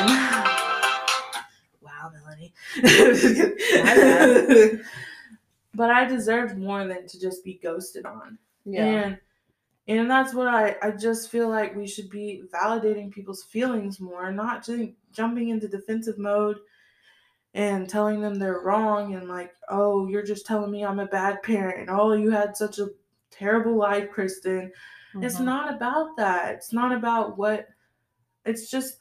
wow, 1.82 2.10
Melonie. 2.10 2.52
but 5.74 5.90
I 5.90 6.06
deserved 6.06 6.56
more 6.56 6.86
than 6.86 7.06
to 7.06 7.20
just 7.20 7.44
be 7.44 7.60
ghosted 7.62 8.06
on. 8.06 8.38
Yeah. 8.64 8.86
And 8.86 9.18
and 9.88 10.10
that's 10.10 10.32
what 10.32 10.48
I 10.48 10.76
I 10.80 10.92
just 10.92 11.30
feel 11.30 11.50
like 11.50 11.76
we 11.76 11.86
should 11.86 12.08
be 12.08 12.44
validating 12.50 13.12
people's 13.12 13.42
feelings 13.42 14.00
more, 14.00 14.32
not 14.32 14.64
just 14.64 14.92
jumping 15.12 15.50
into 15.50 15.68
defensive 15.68 16.16
mode 16.16 16.60
and 17.52 17.90
telling 17.90 18.22
them 18.22 18.36
they're 18.36 18.60
wrong 18.60 19.14
and 19.14 19.28
like, 19.28 19.52
"Oh, 19.68 20.08
you're 20.08 20.24
just 20.24 20.46
telling 20.46 20.70
me 20.70 20.82
I'm 20.82 20.98
a 20.98 21.06
bad 21.06 21.42
parent. 21.42 21.90
Oh, 21.92 22.14
you 22.14 22.30
had 22.30 22.56
such 22.56 22.78
a 22.78 22.88
terrible 23.30 23.76
life, 23.76 24.08
Kristin." 24.10 24.70
It's 25.22 25.36
Mhm. 25.36 25.44
not 25.44 25.74
about 25.74 26.16
that. 26.16 26.54
It's 26.54 26.72
not 26.72 26.92
about 26.92 27.36
what 27.38 27.68
it's 28.44 28.70
just 28.70 28.98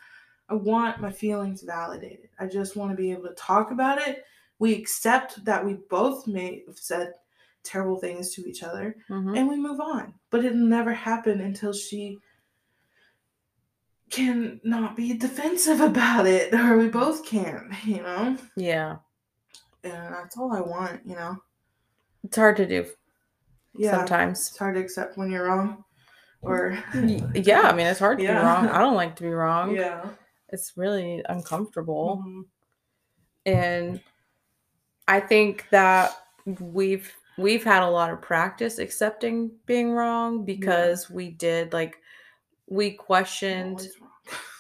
I 0.50 0.54
want 0.56 1.02
my 1.02 1.12
feelings 1.12 1.62
validated. 1.62 2.30
I 2.40 2.48
just 2.48 2.76
want 2.78 2.92
to 2.92 2.96
be 2.96 3.12
able 3.12 3.28
to 3.28 3.34
talk 3.36 3.72
about 3.72 4.00
it. 4.00 4.26
We 4.60 4.74
accept 4.74 5.44
that 5.44 5.64
we 5.66 5.74
both 5.90 6.26
may 6.26 6.64
have 6.68 6.78
said 6.78 7.14
terrible 7.64 7.98
things 7.98 8.34
to 8.34 8.48
each 8.48 8.64
other 8.64 8.96
Mhm. 9.10 9.38
and 9.38 9.50
we 9.50 9.58
move 9.58 9.82
on. 9.82 10.14
But 10.30 10.46
it'll 10.46 10.58
never 10.58 10.94
happen 10.94 11.42
until 11.42 11.74
she 11.74 12.20
can 14.10 14.62
not 14.64 14.96
be 14.96 15.18
defensive 15.18 15.82
about 15.82 16.26
it, 16.26 16.54
or 16.54 16.78
we 16.78 16.88
both 16.88 17.26
can't, 17.26 17.74
you 17.86 18.02
know? 18.02 18.38
Yeah. 18.56 19.00
And 19.84 20.14
that's 20.14 20.38
all 20.38 20.54
I 20.54 20.62
want, 20.62 21.06
you 21.06 21.16
know? 21.16 21.44
It's 22.24 22.38
hard 22.38 22.56
to 22.58 22.66
do 22.66 22.90
Yeah. 23.76 23.92
sometimes. 23.98 24.48
It's 24.48 24.58
hard 24.58 24.76
to 24.76 24.82
accept 24.82 25.18
when 25.18 25.30
you're 25.30 25.46
wrong. 25.48 25.84
Or, 26.48 26.78
Yeah, 27.34 27.62
I 27.62 27.74
mean, 27.74 27.88
it's 27.88 28.00
hard 28.00 28.18
to 28.20 28.24
Yeah. 28.24 28.40
be 28.40 28.46
wrong. 28.46 28.68
I 28.70 28.80
don't 28.80 28.96
like 28.96 29.16
to 29.18 29.24
be 29.24 29.30
wrong. 29.30 29.76
yeah. 29.76 30.10
It's 30.50 30.74
really 30.78 31.24
uncomfortable. 31.28 32.24
Mhm. 32.26 32.46
and 33.46 34.02
i 35.08 35.20
think 35.22 35.66
that 35.72 36.12
we've 36.60 37.14
we've 37.38 37.64
had 37.64 37.82
a 37.82 37.90
lot 37.90 38.10
of 38.10 38.22
practice 38.22 38.78
accepting 38.78 39.50
being 39.66 39.92
wrong 39.92 40.44
because 40.44 41.10
we 41.10 41.30
did 41.30 41.72
like 41.72 41.96
we 42.68 42.92
questioned 42.92 43.88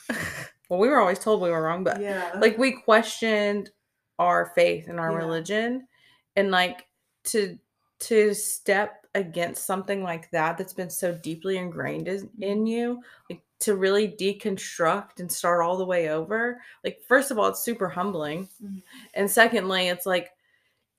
well 0.69 0.79
we 0.79 0.88
were 0.88 0.99
always 1.01 1.19
told 1.19 1.41
we 1.41 1.49
were 1.49 1.61
wrong 1.61 1.83
but 1.83 1.99
yeah. 2.01 2.31
like 2.39 2.57
we 2.57 2.71
questioned 2.71 3.69
our 4.19 4.51
faith 4.55 4.88
and 4.88 4.99
our 5.01 5.11
Yeah. 5.11 5.17
religion 5.17 5.88
and 6.38 6.49
like 6.49 6.88
to 7.25 7.57
to 7.99 8.33
step 8.33 9.05
against 9.15 9.65
something 9.65 10.03
like 10.03 10.29
that 10.31 10.57
that's 10.57 10.73
been 10.73 10.89
so 10.89 11.13
deeply 11.13 11.57
ingrained 11.57 12.07
in, 12.07 12.29
in 12.39 12.65
you 12.67 13.01
like 13.29 13.41
to 13.59 13.75
really 13.75 14.07
deconstruct 14.07 15.19
and 15.19 15.31
start 15.31 15.63
all 15.63 15.77
the 15.77 15.85
way 15.85 16.09
over 16.09 16.61
like 16.83 17.01
first 17.07 17.31
of 17.31 17.39
all 17.39 17.47
it's 17.47 17.63
super 17.63 17.89
humbling 17.89 18.47
Mhm. 18.63 18.83
and 19.15 19.29
secondly 19.31 19.87
it's 19.87 20.05
like 20.05 20.29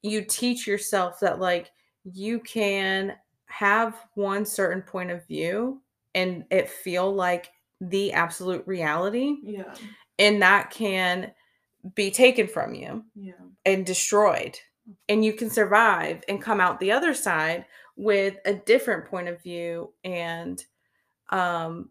you 0.03 0.25
teach 0.25 0.67
yourself 0.67 1.21
that 1.21 1.39
like 1.39 1.71
you 2.05 2.41
can 2.41 3.15
have 3.47 3.95
one 4.15 4.45
certain 4.45 4.83
point 4.83 5.11
of 5.13 5.25
view 5.27 5.81
and 6.15 6.45
it 6.51 6.69
feel 6.69 7.15
like 7.15 7.51
the 7.81 8.13
absolute 8.13 8.67
reality 8.67 9.37
yeah. 9.45 9.75
and 10.19 10.43
that 10.43 10.71
can 10.71 11.31
be 11.95 12.11
taken 12.11 12.49
from 12.49 12.75
you 12.75 13.05
Yeah. 13.15 13.35
and 13.65 13.87
destroyed 13.87 14.59
and 15.09 15.25
you 15.25 15.33
can 15.33 15.51
survive 15.51 16.23
and 16.29 16.43
come 16.43 16.61
out 16.61 16.81
the 16.81 16.93
other 16.93 17.15
side 17.15 17.65
with 17.97 18.37
a 18.45 18.55
different 18.55 19.07
point 19.07 19.29
of 19.29 19.43
view 19.43 19.93
and 20.05 20.65
um 21.31 21.91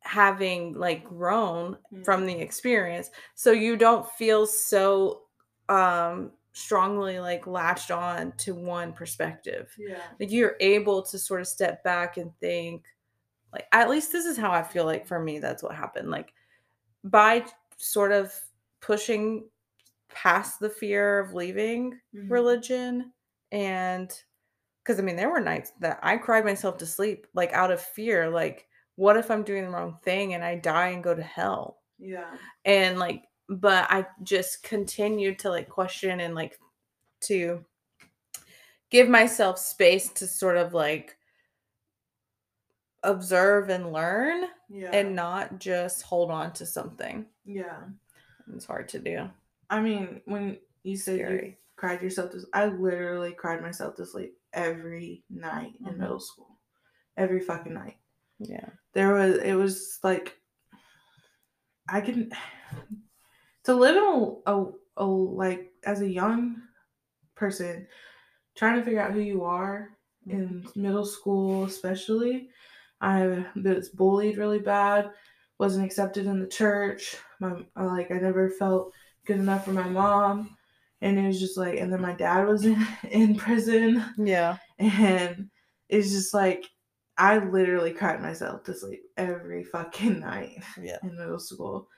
having 0.00 0.74
like 0.74 1.04
grown 1.04 1.76
from 2.04 2.26
the 2.26 2.32
experience. 2.32 3.10
So 3.34 3.52
you 3.52 3.76
don't 3.76 4.08
feel 4.12 4.46
so 4.46 5.22
um 5.68 6.32
strongly 6.52 7.18
like 7.18 7.46
latched 7.46 7.90
on 7.90 8.32
to 8.38 8.54
one 8.54 8.92
perspective. 8.92 9.74
Yeah. 9.78 10.02
like 10.20 10.30
you're 10.30 10.56
able 10.60 11.02
to 11.02 11.18
sort 11.18 11.40
of 11.40 11.46
step 11.46 11.82
back 11.82 12.16
and 12.16 12.30
think 12.40 12.84
like 13.52 13.66
at 13.72 13.88
least 13.90 14.12
this 14.12 14.26
is 14.26 14.36
how 14.36 14.50
i 14.50 14.62
feel 14.62 14.84
like 14.84 15.06
for 15.06 15.20
me 15.20 15.38
that's 15.38 15.62
what 15.62 15.74
happened. 15.74 16.10
Like 16.10 16.32
by 17.04 17.44
sort 17.76 18.12
of 18.12 18.32
pushing 18.80 19.44
past 20.14 20.60
the 20.60 20.70
fear 20.70 21.18
of 21.18 21.34
leaving 21.34 21.98
Mhm. 22.14 22.30
religion 22.30 23.12
and 23.50 24.12
because 24.82 24.98
i 24.98 25.02
mean 25.02 25.16
there 25.16 25.30
were 25.30 25.40
nights 25.40 25.72
that 25.80 25.98
i 26.02 26.16
cried 26.16 26.44
myself 26.44 26.76
to 26.78 26.86
sleep 26.86 27.26
like 27.34 27.52
out 27.52 27.70
of 27.70 27.80
fear 27.80 28.28
like 28.30 28.66
what 28.96 29.16
if 29.16 29.30
i'm 29.30 29.42
doing 29.42 29.64
the 29.64 29.70
wrong 29.70 29.98
thing 30.02 30.34
and 30.34 30.44
i 30.44 30.54
die 30.54 30.88
and 30.88 31.04
go 31.04 31.14
to 31.14 31.22
hell 31.22 31.80
Yeah. 31.98 32.36
and 32.64 32.98
like 32.98 33.24
but 33.48 33.86
i 33.90 34.06
just 34.22 34.62
continued 34.62 35.38
to 35.40 35.50
like 35.50 35.68
question 35.68 36.20
and 36.20 36.34
like 36.34 36.58
to 37.22 37.64
give 38.90 39.08
myself 39.08 39.58
space 39.58 40.08
to 40.14 40.26
sort 40.26 40.56
of 40.56 40.74
like 40.74 41.16
observe 43.02 43.68
and 43.68 43.92
learn 43.92 44.44
Yeah. 44.68 44.90
and 44.92 45.14
not 45.16 45.58
just 45.58 46.02
hold 46.02 46.30
on 46.30 46.52
to 46.54 46.66
something 46.66 47.26
yeah. 47.44 47.82
it's 48.54 48.64
hard 48.64 48.88
to 48.90 48.98
do 49.00 49.28
I 49.72 49.80
mean, 49.80 50.20
when 50.26 50.58
you 50.82 50.96
said 50.96 51.18
you 51.18 51.54
cried 51.76 52.02
yourself 52.02 52.30
to 52.32 52.42
I 52.52 52.66
literally 52.66 53.32
cried 53.32 53.62
myself 53.62 53.96
to 53.96 54.06
sleep 54.06 54.36
every 54.52 55.24
night 55.30 55.72
in 55.80 55.94
Mhm. 55.94 55.98
middle 55.98 56.20
school. 56.20 56.60
Every 57.16 57.40
fucking 57.40 57.74
night. 57.74 57.98
yeah 58.38 58.70
There 58.92 59.14
was 59.14 59.38
it 59.38 59.54
was 59.54 59.98
like 60.02 60.38
I 61.88 62.00
can 62.00 62.32
to 63.64 63.74
live 63.74 63.96
in 63.96 64.02
a, 64.46 64.52
a, 64.52 64.72
a 64.98 65.04
like 65.06 65.72
as 65.84 66.00
a 66.00 66.08
young 66.08 66.62
person 67.36 67.88
trying 68.56 68.78
to 68.78 68.84
figure 68.84 69.00
out 69.02 69.12
who 69.12 69.20
you 69.20 69.44
are 69.44 69.90
in 70.28 70.66
middle 70.76 71.06
school 71.06 71.64
especially 71.64 72.50
i 73.00 73.44
was 73.56 73.90
bullied 73.90 74.38
really 74.38 74.60
bad 74.60 75.10
wasn't 75.58 75.84
accepted 75.84 76.26
in 76.26 76.40
the 76.40 76.46
church 76.48 77.16
my 77.40 77.64
like 77.76 78.10
i 78.10 78.16
never 78.18 78.50
felt 78.50 78.92
good 79.26 79.38
enough 79.38 79.64
for 79.64 79.72
my 79.72 79.88
mom. 79.88 80.56
And 81.00 81.18
it 81.18 81.26
was 81.26 81.40
just 81.40 81.56
like 81.56 81.78
and 81.78 81.92
then 81.92 82.00
my 82.00 82.12
dad 82.12 82.46
was 82.46 82.64
in, 82.64 82.86
in 83.10 83.34
prison. 83.34 84.04
Yeah. 84.16 84.58
And 84.78 85.50
it's 85.88 86.10
just 86.10 86.32
like 86.32 86.64
i 87.18 87.36
literally 87.36 87.92
cried 87.92 88.22
myself 88.22 88.64
to 88.64 88.72
sleep 88.74 89.02
every 89.18 89.62
fucking 89.64 90.20
night 90.20 90.62
yeah. 90.80 90.98
in 91.02 91.16
middle 91.16 91.38
school. 91.38 91.88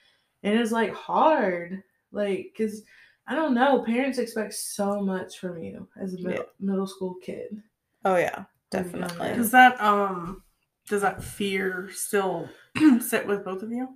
And 0.43 0.59
it's 0.59 0.73
like 0.73 0.93
hard. 0.95 1.83
Like 2.13 2.53
because 2.53 2.83
i 3.27 3.35
don't 3.35 3.55
know 3.55 3.83
parents 3.83 4.19
expect 4.19 4.53
so 4.53 5.01
much 5.01 5.39
from 5.39 5.59
you 5.59 5.89
as 6.01 6.15
a 6.15 6.21
middle, 6.21 6.47
middle 6.61 6.87
school 6.87 7.17
kid. 7.23 7.63
Oh 8.05 8.17
yeah. 8.17 8.45
Definitely. 8.71 9.35
Does 9.35 9.51
that 9.53 9.81
um 9.81 10.43
does 10.89 11.03
that 11.03 11.23
fear 11.23 11.89
still 11.93 12.49
sit 13.01 13.27
with 13.27 13.45
both 13.45 13.63
of 13.63 13.71
you? 13.71 13.89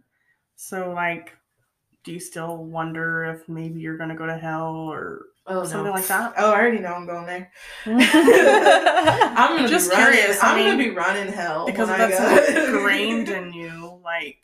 So 0.57 0.93
like 0.93 1.37
do 2.09 2.15
you 2.15 2.21
still 2.21 2.57
wonder 2.65 3.27
if 3.27 3.47
maybe 3.51 3.81
you're 3.81 3.99
gonna 3.99 4.17
go 4.17 4.25
to 4.25 4.39
hell 4.39 4.75
or 4.75 5.27
oh 5.47 5.63
Something 5.67 5.93
like 5.93 6.07
that? 6.07 6.33
oh 6.39 6.53
i 6.53 6.59
already 6.59 6.79
know 6.79 6.95
i'm 6.95 7.05
going 7.07 7.27
there 7.27 7.53
i'm 7.87 9.57
gonna 9.57 9.69
Just 9.69 9.91
be 9.91 9.97
curious, 9.97 10.43
I 10.43 10.53
i'm 10.59 10.65
gonna 10.65 10.79
be 10.79 10.89
running 10.91 11.31
hell 11.31 11.67
because 11.67 11.89
when 11.91 12.01
I 12.01 12.07
that's 12.09 12.53
go. 12.53 12.65
ingrained 12.77 13.29
in 13.29 13.53
you, 13.61 14.01
like 14.03 14.39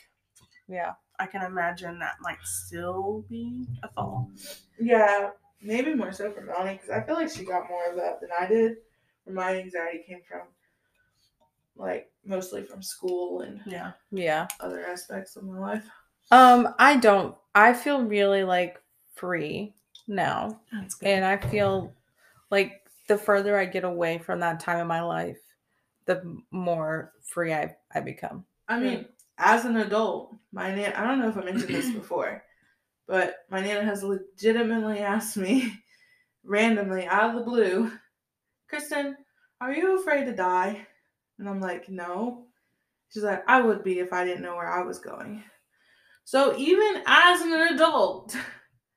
yeah 0.68 0.92
I 1.18 1.24
can 1.26 1.42
imagine 1.42 1.98
that 2.00 2.16
might 2.20 2.42
still 2.42 3.24
be 3.30 3.66
a 3.82 3.88
thought. 3.88 4.26
yeah 4.78 5.30
maybe 5.62 5.94
more 5.94 6.12
so 6.12 6.30
for 6.32 6.42
melonie 6.42 6.72
because 6.78 6.90
i 6.90 7.00
feel 7.00 7.14
like 7.14 7.30
she 7.30 7.44
got 7.46 7.68
more 7.70 7.88
of 7.90 7.96
that 7.96 8.20
than 8.20 8.28
i 8.38 8.46
did 8.46 8.76
where 9.24 9.34
my 9.34 9.56
anxiety 9.56 10.04
came 10.06 10.20
from 10.28 10.42
like 11.76 12.10
mostly 12.26 12.62
from 12.62 12.82
school 12.82 13.40
and 13.40 13.60
Yeah. 13.66 13.92
yeah 14.12 14.48
other 14.60 14.84
aspects 14.86 15.36
of 15.36 15.44
my 15.44 15.58
life 15.58 15.86
um 16.30 16.74
i 16.78 16.96
don't 16.96 17.36
i 17.54 17.72
feel 17.72 18.02
really 18.02 18.44
like 18.44 18.80
free 19.14 19.74
now 20.08 20.60
That's 20.72 20.94
good. 20.94 21.08
and 21.08 21.24
i 21.24 21.36
feel 21.36 21.92
like 22.50 22.82
the 23.08 23.16
further 23.18 23.58
i 23.58 23.64
get 23.64 23.84
away 23.84 24.18
from 24.18 24.40
that 24.40 24.60
time 24.60 24.78
in 24.80 24.86
my 24.86 25.02
life 25.02 25.38
the 26.06 26.22
more 26.50 27.12
free 27.22 27.52
i, 27.52 27.74
I 27.94 28.00
become 28.00 28.44
I 28.68 28.78
mean, 28.80 29.06
as 29.38 29.64
an 29.64 29.76
adult, 29.76 30.34
my 30.52 30.74
nan 30.74 30.92
I 30.94 31.06
don't 31.06 31.18
know 31.20 31.28
if 31.28 31.36
I 31.36 31.44
mentioned 31.44 31.74
this 31.74 31.90
before, 31.94 32.42
but 33.06 33.44
my 33.50 33.60
nana 33.60 33.84
has 33.84 34.02
legitimately 34.02 35.00
asked 35.00 35.36
me 35.36 35.72
randomly 36.44 37.06
out 37.06 37.30
of 37.30 37.36
the 37.36 37.42
blue, 37.42 37.90
Kristin, 38.72 39.14
are 39.60 39.72
you 39.72 39.98
afraid 39.98 40.24
to 40.24 40.32
die? 40.34 40.86
And 41.38 41.48
I'm 41.48 41.60
like, 41.60 41.88
no. 41.88 42.46
She's 43.10 43.22
like, 43.22 43.42
I 43.46 43.60
would 43.60 43.84
be 43.84 43.98
if 43.98 44.12
I 44.12 44.24
didn't 44.24 44.42
know 44.42 44.56
where 44.56 44.72
I 44.72 44.82
was 44.82 44.98
going. 44.98 45.42
So 46.24 46.56
even 46.56 47.02
as 47.06 47.40
an 47.42 47.52
adult, 47.74 48.36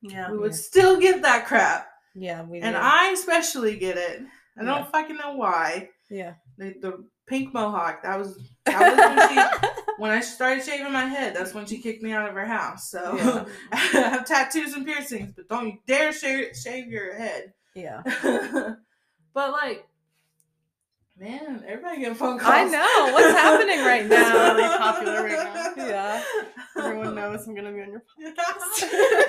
yeah. 0.01 0.31
we 0.31 0.37
would 0.37 0.51
Yeah. 0.51 0.57
still 0.57 0.99
get 0.99 1.21
that 1.23 1.45
crap. 1.45 1.87
yeah 2.15 2.43
we 2.43 2.59
And 2.59 2.75
do. 2.75 2.81
I 2.81 3.11
especially 3.13 3.77
get 3.77 3.97
it. 3.97 4.21
I 4.59 4.63
don't 4.63 4.89
fucking 4.91 5.17
know 5.17 5.35
why. 5.35 5.89
yeah 6.09 6.33
The, 6.57 6.73
the 6.81 7.05
pink 7.27 7.53
mohawk. 7.53 8.01
That 8.03 8.17
was 8.17 8.39
that 8.65 8.79
was 8.79 8.97
when 8.97 9.29
she 9.29 9.71
when 9.97 10.11
I 10.11 10.21
started 10.21 10.63
shaving 10.63 10.91
my 10.93 11.05
head. 11.05 11.35
That's 11.35 11.53
when 11.53 11.65
she 11.65 11.77
kicked 11.79 12.01
me 12.03 12.11
out 12.13 12.27
of 12.29 12.35
her 12.35 12.45
house. 12.45 12.89
So 12.89 13.15
Yeah. 13.17 13.45
I 13.71 13.75
have 13.77 14.25
tattoos 14.25 14.73
and 14.73 14.85
piercings, 14.85 15.33
but 15.35 15.47
don't 15.49 15.67
you 15.67 15.77
dare 15.87 16.11
shave 16.13 16.55
shave 16.55 16.87
your 16.87 17.15
head. 17.17 17.53
yeah. 17.75 18.01
but 19.33 19.51
like, 19.51 19.85
man, 21.19 21.63
everybody 21.67 21.99
getting 21.99 22.15
phone 22.15 22.37
calls. 22.39 22.53
I 22.53 22.63
know. 22.65 23.13
What's 23.13 23.31
happening 23.37 23.79
right 23.85 24.01
It's 24.05 24.09
now? 24.11 24.53
really 24.55 24.77
popular 24.77 25.23
right 25.23 25.75
now. 25.77 25.85
Yeah. 25.85 26.23
Everyone 26.77 27.15
knows 27.15 27.47
I'm 27.47 27.55
gonna 27.55 27.71
be 27.71 27.81
on 27.81 27.91
your 27.91 28.03
podcast. 28.21 28.81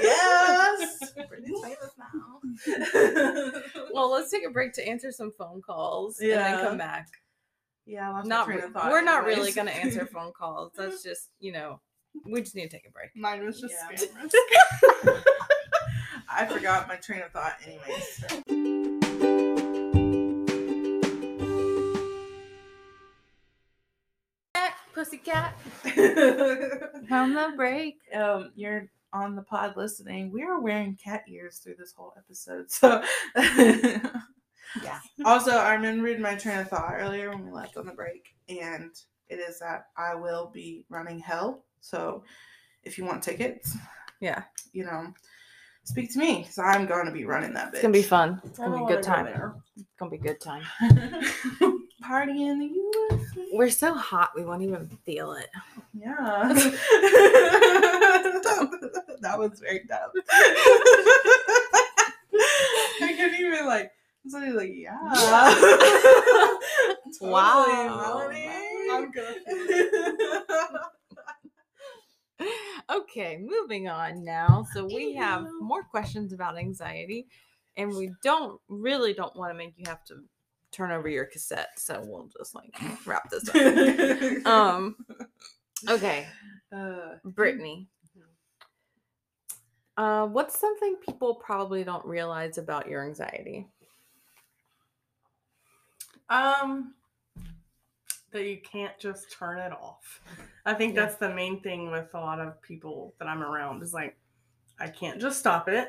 yes. 0.02 0.98
Pretty 1.28 1.46
famous 1.62 1.92
now. 1.98 3.52
Well, 3.92 4.10
let's 4.10 4.30
take 4.30 4.46
a 4.46 4.50
break 4.50 4.72
to 4.74 4.86
answer 4.86 5.10
some 5.12 5.32
phone 5.38 5.62
calls 5.62 6.18
and 6.20 6.30
then 6.32 6.64
come 6.64 6.78
back. 6.78 7.08
yeah, 7.86 8.08
I 8.10 8.12
lost 8.12 8.28
my 8.28 8.34
Not 8.36 8.48
re- 8.48 8.60
thought 8.72 8.90
we're 8.90 9.02
not 9.02 9.24
really 9.24 9.52
going 9.52 9.66
to 9.68 9.76
answer 9.76 10.04
phone 10.06 10.32
calls. 10.32 10.72
That's 10.76 11.02
just, 11.02 11.30
you 11.40 11.52
know, 11.52 11.80
we 12.26 12.40
just 12.42 12.54
need 12.54 12.70
to 12.70 12.76
take 12.76 12.86
a 12.86 12.90
break. 12.90 13.10
Mine 13.16 13.44
was 13.44 13.60
just 13.60 13.74
Yeah. 13.90 13.96
scam. 13.96 15.22
I 16.30 16.44
forgot 16.46 16.86
my 16.86 16.96
train 16.96 17.22
of 17.22 17.32
thought 17.32 17.56
anyways. 17.66 18.24
Pussycat. 24.98 25.54
On 27.12 27.32
the 27.32 27.52
break. 27.54 27.98
Um, 28.12 28.50
you're 28.56 28.88
on 29.12 29.36
the 29.36 29.42
pod 29.42 29.76
listening. 29.76 30.32
We 30.32 30.42
are 30.42 30.60
wearing 30.60 30.96
cat 31.02 31.22
ears 31.28 31.58
through 31.58 31.76
this 31.78 31.92
whole 31.96 32.12
episode. 32.18 32.68
So 32.68 33.00
Yeah. 34.82 34.98
Also, 35.24 35.52
I 35.52 35.74
remembered 35.74 36.18
my 36.20 36.34
train 36.34 36.58
of 36.58 36.68
thought 36.68 36.94
earlier 36.96 37.30
when 37.30 37.46
we 37.46 37.52
left 37.52 37.76
on 37.76 37.86
the 37.86 37.92
break, 37.92 38.26
and 38.48 38.90
it 39.28 39.36
is 39.36 39.60
that 39.60 39.84
I 39.96 40.16
will 40.16 40.50
be 40.52 40.84
running 40.90 41.20
hell. 41.20 41.64
So 41.80 42.24
if 42.82 42.98
you 42.98 43.04
want 43.04 43.22
tickets, 43.22 43.76
Yeah. 44.20 44.42
you 44.72 44.84
know, 44.84 45.12
speak 45.84 46.12
to 46.14 46.18
me 46.18 46.38
because 46.40 46.58
I'm 46.58 46.86
going 46.86 47.06
to 47.06 47.12
be 47.12 47.24
running 47.24 47.52
that 47.54 47.68
bitch. 47.68 47.74
It's 47.74 47.82
going 47.82 47.94
to 47.94 47.98
be 48.00 48.02
fun. 48.02 48.40
It's 48.44 48.58
I 48.58 48.64
going 48.66 48.72
to 48.72 48.78
don't 48.78 48.88
be 48.88 48.94
a 48.94 48.96
good 48.96 49.06
wanna 49.08 49.22
go 49.22 49.30
time. 49.30 49.38
there. 49.38 49.54
It's 49.76 49.86
going 49.98 50.10
to 50.10 50.18
be 50.18 50.28
a 50.28 50.32
good 50.32 50.40
time. 50.40 50.64
Party 52.00 52.46
in 52.46 52.58
the 52.60 52.66
USA. 52.66 53.48
We're 53.52 53.70
so 53.70 53.92
hot, 53.94 54.30
we 54.36 54.44
won't 54.44 54.62
even 54.62 54.88
feel 55.04 55.32
it. 55.32 55.48
Yeah. 55.92 56.52
that 59.20 59.36
was 59.36 59.58
very 59.60 59.82
dumb. 59.88 60.10
I 63.02 63.14
couldn't 63.16 63.40
even 63.40 63.66
like. 63.66 63.92
Somebody 64.28 64.52
like, 64.52 64.72
yeah. 64.74 64.98
Totally, 67.18 67.30
Wow. 67.32 68.28
Melonie. 68.30 68.92
I'm 68.92 69.10
gonna 69.10 69.34
okay, 72.90 73.38
moving 73.40 73.88
on 73.88 74.24
now. 74.24 74.66
So 74.72 74.84
we 74.84 75.14
have 75.14 75.46
more 75.60 75.82
questions 75.82 76.32
about 76.32 76.58
anxiety, 76.58 77.26
and 77.76 77.94
we 77.94 78.12
don't 78.22 78.60
really 78.68 79.12
don't 79.14 79.34
want 79.36 79.50
to 79.52 79.58
make 79.58 79.74
you 79.76 79.84
have 79.86 80.04
to 80.06 80.22
turn 80.72 80.90
over 80.90 81.08
your 81.08 81.24
cassette. 81.24 81.70
So 81.78 82.02
we'll 82.06 82.28
just 82.36 82.54
like 82.54 82.74
wrap 83.06 83.28
this 83.30 83.48
up. 83.48 84.46
Um, 84.46 84.96
okay, 85.88 86.26
uh, 86.72 87.16
Brittney. 87.26 87.86
Uh, 89.96 90.26
what's 90.26 90.60
something 90.60 90.94
people 91.04 91.34
probably 91.34 91.82
don't 91.82 92.04
realize 92.06 92.56
about 92.56 92.88
your 92.88 93.04
anxiety? 93.04 93.66
Um, 96.30 96.94
that 98.30 98.44
you 98.44 98.58
can't 98.58 98.96
just 98.98 99.32
turn 99.32 99.58
it 99.58 99.72
off. 99.72 100.20
I 100.66 100.74
think 100.74 100.94
Yeah. 100.94 101.02
that's 101.06 101.16
the 101.16 101.30
main 101.34 101.60
thing 101.62 101.90
with 101.90 102.14
a 102.14 102.20
lot 102.20 102.38
of 102.38 102.60
people 102.62 103.14
that 103.18 103.26
I'm 103.26 103.42
around 103.42 103.82
is 103.82 103.94
like, 103.94 104.16
I 104.78 104.88
can't 104.88 105.20
just 105.20 105.40
stop 105.40 105.68
it. 105.68 105.88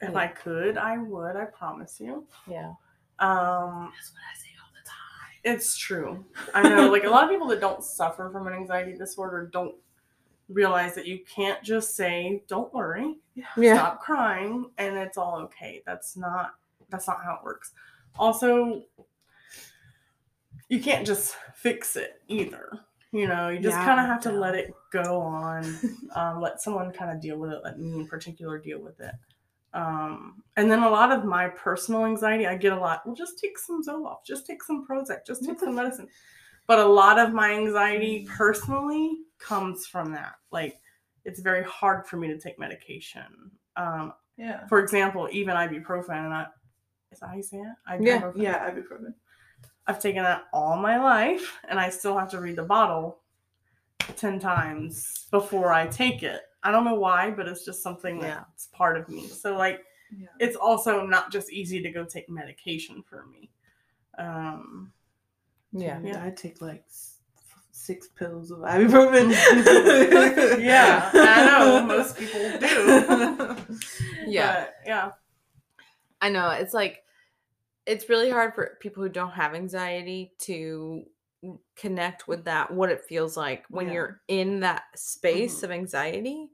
If 0.00 0.10
Yeah. 0.12 0.18
I 0.18 0.28
could, 0.28 0.76
I 0.78 0.98
would. 0.98 1.34
I 1.34 1.46
promise 1.46 1.98
you. 1.98 2.28
Yeah. 2.46 2.74
Um, 3.20 3.92
that's 3.94 4.12
what 4.12 4.22
I 4.22 4.36
say 4.38 4.48
all 4.62 4.70
the 4.72 4.88
time. 4.88 5.40
it's 5.44 5.76
true. 5.76 6.24
I 6.54 6.68
know, 6.68 6.90
like 6.90 7.04
a 7.04 7.08
lot 7.10 7.24
of 7.24 7.30
people 7.30 7.48
that 7.48 7.60
don't 7.60 7.82
suffer 7.84 8.30
from 8.30 8.46
an 8.46 8.52
anxiety 8.52 8.96
disorder 8.96 9.48
don't 9.52 9.74
realize 10.48 10.94
that 10.94 11.06
you 11.06 11.20
can't 11.24 11.62
just 11.62 11.94
say, 11.96 12.42
"Don't 12.48 12.72
worry, 12.72 13.16
Yeah. 13.56 13.74
stop 13.74 14.00
crying 14.00 14.70
and 14.78 14.96
it's 14.96 15.18
all 15.18 15.36
okay 15.42 15.82
that's 15.86 16.16
not 16.16 16.54
that's 16.90 17.06
not 17.06 17.22
how 17.22 17.34
it 17.34 17.44
works 17.44 17.72
also 18.18 18.82
you 20.68 20.80
can't 20.80 21.06
just 21.06 21.36
fix 21.54 21.96
it 21.96 22.20
either 22.28 22.80
you 23.12 23.26
know 23.26 23.48
you 23.48 23.58
just 23.60 23.76
Yeah, 23.76 23.84
kind 23.84 24.00
of 24.00 24.06
have 24.06 24.20
to 24.22 24.32
let 24.32 24.54
it 24.54 24.74
go 24.90 25.20
on 25.20 25.64
um, 26.14 26.40
let 26.40 26.60
someone 26.60 26.92
kind 26.92 27.10
of 27.10 27.20
deal 27.20 27.38
with 27.38 27.52
it 27.52 27.60
let 27.64 27.78
me 27.78 27.94
in 28.00 28.06
particular 28.06 28.58
deal 28.58 28.80
with 28.80 29.00
it 29.00 29.14
um, 29.78 30.42
and 30.56 30.70
then 30.70 30.82
a 30.82 30.90
lot 30.90 31.12
of 31.12 31.24
my 31.24 31.48
personal 31.48 32.04
anxiety 32.04 32.46
i 32.46 32.56
get 32.56 32.72
a 32.72 32.80
lot 32.80 33.02
well 33.04 33.14
just 33.14 33.38
take 33.38 33.58
some 33.58 33.82
zoloft 33.82 34.24
just 34.26 34.46
take 34.46 34.62
some 34.62 34.86
prozac 34.88 35.26
just 35.26 35.44
take 35.44 35.58
some 35.60 35.74
medicine 35.80 36.08
but 36.66 36.78
a 36.78 36.84
lot 36.84 37.18
of 37.18 37.32
my 37.32 37.52
anxiety 37.52 38.26
personally 38.36 39.18
comes 39.38 39.86
from 39.86 40.12
that 40.12 40.34
like 40.50 40.80
it's 41.28 41.40
very 41.40 41.62
hard 41.64 42.06
for 42.06 42.16
me 42.16 42.28
to 42.28 42.38
take 42.38 42.58
medication. 42.58 43.50
Um, 43.76 44.14
Yeah. 44.38 44.66
for 44.66 44.78
example, 44.78 45.28
even 45.30 45.56
ibuprofen, 45.56 46.24
and 46.24 46.32
I, 46.32 46.46
is 47.12 47.20
that 47.20 47.28
how 47.28 47.34
you 47.36 47.42
say 47.42 47.58
it? 47.58 48.00
Yeah, 48.00 48.22
Ibuprofen. 48.22 48.32
Yeah, 48.36 48.70
ibuprofen. 48.70 49.14
I've 49.86 50.00
taken 50.00 50.22
that 50.22 50.44
all 50.54 50.76
my 50.76 50.96
life, 50.98 51.58
and 51.68 51.78
I 51.78 51.90
still 51.90 52.16
have 52.16 52.30
to 52.30 52.40
read 52.40 52.56
the 52.56 52.62
bottle 52.62 53.20
ten 54.16 54.38
times 54.38 55.26
before 55.30 55.72
I 55.72 55.86
take 55.86 56.22
it. 56.22 56.42
I 56.62 56.70
don't 56.70 56.84
know 56.84 56.94
why, 56.94 57.30
but 57.30 57.46
it's 57.48 57.64
just 57.64 57.82
something 57.82 58.20
Yeah. 58.20 58.44
that's 58.48 58.66
part 58.72 58.96
of 58.98 59.08
me. 59.08 59.26
So 59.28 59.56
like, 59.56 59.84
Yeah. 60.16 60.28
it's 60.40 60.56
also 60.56 61.04
not 61.06 61.30
just 61.30 61.52
easy 61.52 61.80
to 61.82 61.90
go 61.90 62.04
take 62.04 62.28
medication 62.28 63.02
for 63.02 63.26
me. 63.26 63.50
Um, 64.18 64.92
Yeah. 65.72 66.00
Yeah. 66.02 66.24
I 66.24 66.30
take 66.30 66.60
like 66.60 66.84
six 67.70 68.08
pills 68.08 68.50
of 68.50 68.58
ibuprofen. 68.60 69.30
yeah, 70.60 71.10
I 71.14 71.46
know 71.46 71.86
most 71.86 72.16
people 72.18 72.40
do. 72.58 73.56
Yeah. 74.26 74.64
But, 74.64 74.74
yeah. 74.86 75.10
I 76.20 76.28
know. 76.28 76.50
It's 76.50 76.74
like 76.74 77.04
it's 77.86 78.08
really 78.10 78.30
hard 78.30 78.54
for 78.54 78.76
people 78.80 79.02
who 79.02 79.08
don't 79.08 79.30
have 79.32 79.54
anxiety 79.54 80.32
to 80.40 81.04
connect 81.76 82.26
with 82.28 82.44
that 82.44 82.70
what 82.70 82.90
it 82.90 83.04
feels 83.04 83.36
like 83.36 83.64
when 83.68 83.86
Yeah. 83.86 83.92
you're 83.92 84.22
in 84.28 84.60
that 84.60 84.84
space 84.96 85.60
Mhm. 85.60 85.62
of 85.64 85.70
anxiety. 85.70 86.50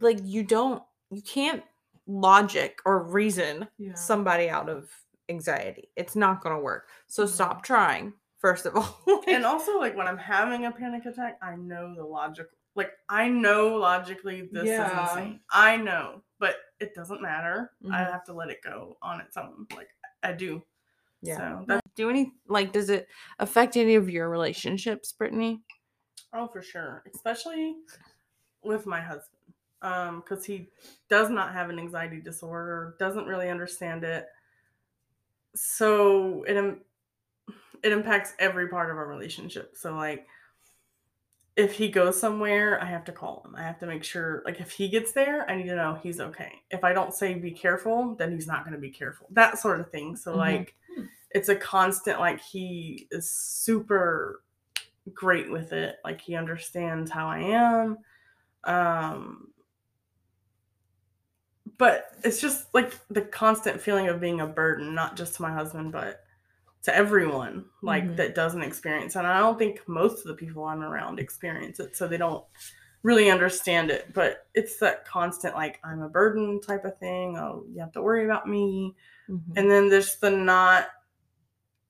Like 0.00 0.18
you 0.22 0.42
don't 0.44 0.82
you 1.10 1.22
can't 1.22 1.62
logic 2.06 2.80
or 2.84 3.02
reason 3.04 3.68
Yeah. 3.78 3.94
somebody 3.94 4.48
out 4.50 4.68
of 4.68 4.90
anxiety. 5.28 5.90
It's 5.96 6.16
not 6.16 6.42
going 6.42 6.54
to 6.56 6.60
work. 6.62 6.88
So 7.06 7.24
Mhm. 7.24 7.28
stop 7.28 7.62
trying 7.62 8.12
first 8.38 8.66
of 8.66 8.76
all. 8.76 9.00
and 9.28 9.46
also 9.46 9.78
like 9.78 9.96
when 9.96 10.06
i'm 10.06 10.18
having 10.18 10.66
a 10.66 10.70
panic 10.72 11.06
attack 11.06 11.38
i 11.40 11.56
know 11.56 11.94
the 11.94 12.04
logic 12.04 12.46
like 12.74 12.92
i 13.08 13.26
know 13.26 13.68
logically 13.76 14.48
this 14.52 14.66
Yeah. 14.68 15.02
is 15.04 15.10
insane 15.16 15.40
i 15.50 15.78
know 15.78 16.22
but 16.38 16.56
it 16.78 16.94
doesn't 16.94 17.22
matter 17.22 17.72
i 17.90 18.00
Mhm. 18.00 18.10
have 18.12 18.22
to 18.24 18.34
let 18.34 18.50
it 18.50 18.60
go 18.62 18.98
on 19.00 19.20
its 19.22 19.38
own 19.38 19.66
like 19.74 19.88
i 20.22 20.30
do 20.32 20.62
yeah. 21.24 21.60
so 21.66 21.80
Do 21.96 22.10
any 22.10 22.32
like 22.48 22.72
does 22.72 22.90
it 22.90 23.08
affect 23.38 23.76
any 23.76 23.94
of 23.94 24.08
your 24.10 24.28
relationships, 24.28 25.14
Brittney? 25.18 25.60
oh 26.34 26.48
for 26.48 26.60
sure 26.60 27.02
especially 27.14 27.76
with 28.62 28.86
my 28.86 29.00
husband 29.00 29.40
um 29.82 30.20
because 30.20 30.44
he 30.44 30.68
does 31.08 31.30
not 31.30 31.52
have 31.52 31.70
an 31.70 31.78
anxiety 31.78 32.20
disorder 32.20 32.96
doesn't 32.98 33.26
really 33.26 33.48
understand 33.48 34.04
it 34.04 34.26
so 35.54 36.44
it 36.46 36.78
it 37.82 37.92
impacts 37.92 38.34
every 38.38 38.68
part 38.68 38.90
of 38.90 38.96
our 38.96 39.06
relationship 39.06 39.74
so 39.76 39.94
like 39.94 40.26
if 41.56 41.72
he 41.72 41.88
goes 41.88 42.18
somewhere 42.18 42.82
i 42.82 42.86
have 42.86 43.04
to 43.04 43.12
call 43.12 43.42
him. 43.44 43.54
I 43.56 43.62
have 43.62 43.78
to 43.78 43.86
make 43.86 44.02
sure 44.04 44.42
like 44.44 44.60
if 44.60 44.70
he 44.72 44.88
gets 44.88 45.12
there 45.12 45.48
i 45.48 45.54
need 45.54 45.66
to 45.68 45.76
know 45.76 45.98
he's 46.02 46.20
okay. 46.20 46.52
If 46.70 46.82
i 46.84 46.92
don't 46.92 47.14
say 47.14 47.34
be 47.34 47.52
careful 47.52 48.14
then 48.16 48.32
he's 48.32 48.46
not 48.46 48.64
going 48.64 48.74
to 48.74 48.80
be 48.80 48.90
careful. 48.90 49.28
That 49.30 49.58
sort 49.58 49.80
of 49.80 49.90
thing. 49.90 50.16
So 50.16 50.32
Mhm. 50.32 50.36
like 50.36 50.74
Hmm. 50.96 51.04
it's 51.30 51.48
a 51.48 51.56
constant 51.56 52.18
like 52.20 52.40
he 52.40 53.06
is 53.10 53.30
super 53.30 54.42
great 55.12 55.50
with 55.50 55.72
it. 55.72 55.96
Like 56.04 56.20
he 56.20 56.34
understands 56.34 57.10
how 57.10 57.28
i 57.28 57.38
am. 57.38 57.98
Um 58.64 59.48
but 61.78 62.10
it's 62.24 62.40
just 62.40 62.72
like 62.74 62.92
the 63.10 63.22
constant 63.22 63.80
feeling 63.80 64.08
of 64.08 64.20
being 64.20 64.40
a 64.40 64.46
burden 64.46 64.94
not 64.94 65.16
just 65.16 65.34
to 65.36 65.42
my 65.42 65.52
husband 65.52 65.92
but 65.92 66.23
to 66.84 66.94
everyone 66.94 67.64
like 67.82 68.04
Mhm. 68.04 68.16
that 68.16 68.34
doesn't 68.34 68.62
experience 68.62 69.16
and 69.16 69.26
i 69.26 69.38
don't 69.38 69.58
think 69.58 69.86
most 69.88 70.18
of 70.20 70.24
the 70.28 70.34
people 70.34 70.64
i'm 70.64 70.82
around 70.82 71.18
experience 71.18 71.80
it 71.80 71.96
so 71.96 72.06
they 72.06 72.16
don't 72.18 72.44
really 73.02 73.30
understand 73.30 73.90
it 73.90 74.12
but 74.12 74.46
it's 74.54 74.78
that 74.78 75.04
constant 75.06 75.54
like 75.54 75.80
i'm 75.82 76.02
a 76.02 76.08
burden 76.08 76.60
type 76.60 76.84
of 76.84 76.96
thing 76.98 77.36
oh 77.38 77.64
you 77.72 77.80
have 77.80 77.92
to 77.92 78.02
worry 78.02 78.24
about 78.24 78.48
me 78.48 78.94
Mhm. 79.28 79.56
and 79.56 79.70
then 79.70 79.88
there's 79.88 80.16
the 80.16 80.30
not 80.30 80.88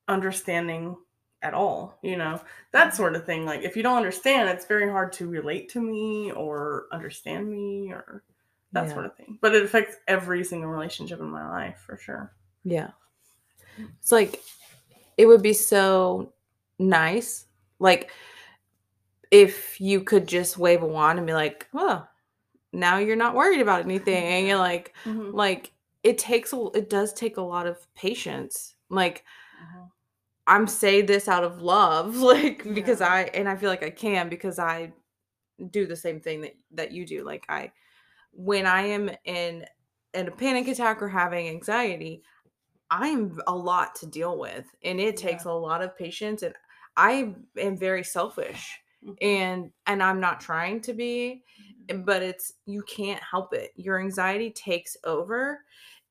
understanding 0.09 0.97
at 1.43 1.55
all, 1.55 1.99
you 2.03 2.17
know, 2.17 2.41
that 2.73 2.95
sort 2.95 3.15
of 3.15 3.27
thing. 3.27 3.45
Like, 3.45 3.63
if 3.63 3.77
you 3.77 3.83
don't 3.83 3.97
understand, 3.97 4.49
it's 4.49 4.65
very 4.67 4.89
hard 4.89 5.13
to 5.15 5.29
relate 5.29 5.69
to 5.71 5.81
me 5.81 6.33
or 6.33 6.87
understand 6.91 7.51
me 7.51 7.91
or 7.93 8.23
that 8.73 8.87
Yeah. 8.87 8.93
sort 8.95 9.07
of 9.07 9.17
thing. 9.17 9.39
But 9.43 9.55
it 9.55 9.63
affects 9.63 9.97
every 10.09 10.43
single 10.45 10.71
relationship 10.71 11.21
in 11.21 11.27
my 11.27 11.49
life 11.49 11.83
for 11.87 11.97
sure. 11.97 12.33
Yeah. 12.65 12.93
It's 13.79 14.13
like 14.13 14.43
it 15.17 15.27
would 15.27 15.43
be 15.43 15.53
so 15.53 16.33
nice. 16.79 17.47
Like 17.79 18.11
if 19.31 19.81
you 19.81 20.01
could 20.01 20.27
just 20.27 20.59
wave 20.59 20.83
a 20.83 20.87
wand 20.87 21.19
and 21.19 21.27
be 21.27 21.35
like, 21.35 21.69
oh, 21.75 22.07
now 22.73 22.99
you're 22.99 23.17
not 23.17 23.35
worried 23.35 23.61
about 23.61 23.85
anything. 23.85 24.25
And 24.25 24.47
you're 24.47 24.59
like, 24.59 24.95
mm-hmm. 25.05 25.31
like 25.35 25.73
it 26.03 26.19
takes 26.19 26.53
a 26.53 26.67
it 26.75 26.91
does 26.91 27.13
take 27.13 27.37
a 27.37 27.43
lot 27.43 27.67
of 27.67 27.79
patience. 27.95 28.75
Like 28.91 29.25
uh-huh. 29.61 29.87
I'm 30.47 30.67
say 30.67 31.01
this 31.03 31.29
out 31.29 31.45
of 31.45 31.63
love, 31.63 32.17
like 32.33 32.63
because 32.75 33.01
Yeah. 33.01 33.13
I 33.13 33.21
and 33.35 33.49
I 33.49 33.57
feel 33.57 33.71
like 33.71 33.85
I 33.85 33.91
can 33.91 34.29
because 34.29 34.59
I 34.59 34.93
do 35.71 35.87
the 35.87 35.97
same 35.97 36.21
thing 36.21 36.43
that 36.43 36.57
that 36.73 36.93
you 36.93 37.07
do. 37.07 37.25
Like 37.25 37.47
I 37.49 37.73
when 38.33 38.67
I 38.67 38.83
am 38.83 39.11
in 39.25 39.65
in 40.13 40.29
a 40.29 40.31
panic 40.31 40.69
attack 40.69 41.03
or 41.03 41.09
having 41.09 41.49
anxiety, 41.49 42.23
I'm 43.03 43.41
a 43.47 43.55
lot 43.55 43.95
to 43.97 44.07
deal 44.07 44.39
with 44.39 44.67
and 44.85 45.01
it 45.01 45.17
takes 45.17 45.45
a 45.45 45.53
lot 45.53 45.83
of 45.83 45.97
patience 45.99 46.43
and 46.43 46.55
I 46.97 47.35
am 47.59 47.77
very 47.77 48.05
selfish 48.05 48.79
Mhm. 49.05 49.17
and 49.21 49.73
and 49.87 50.03
I'm 50.03 50.21
not 50.21 50.41
trying 50.41 50.81
to 50.83 50.93
be 50.95 51.43
but 52.07 52.23
it's 52.23 52.53
you 52.67 52.83
can't 52.83 53.23
help 53.23 53.53
it. 53.53 53.73
Your 53.77 54.01
anxiety 54.01 54.51
takes 54.51 54.97
over 55.05 55.61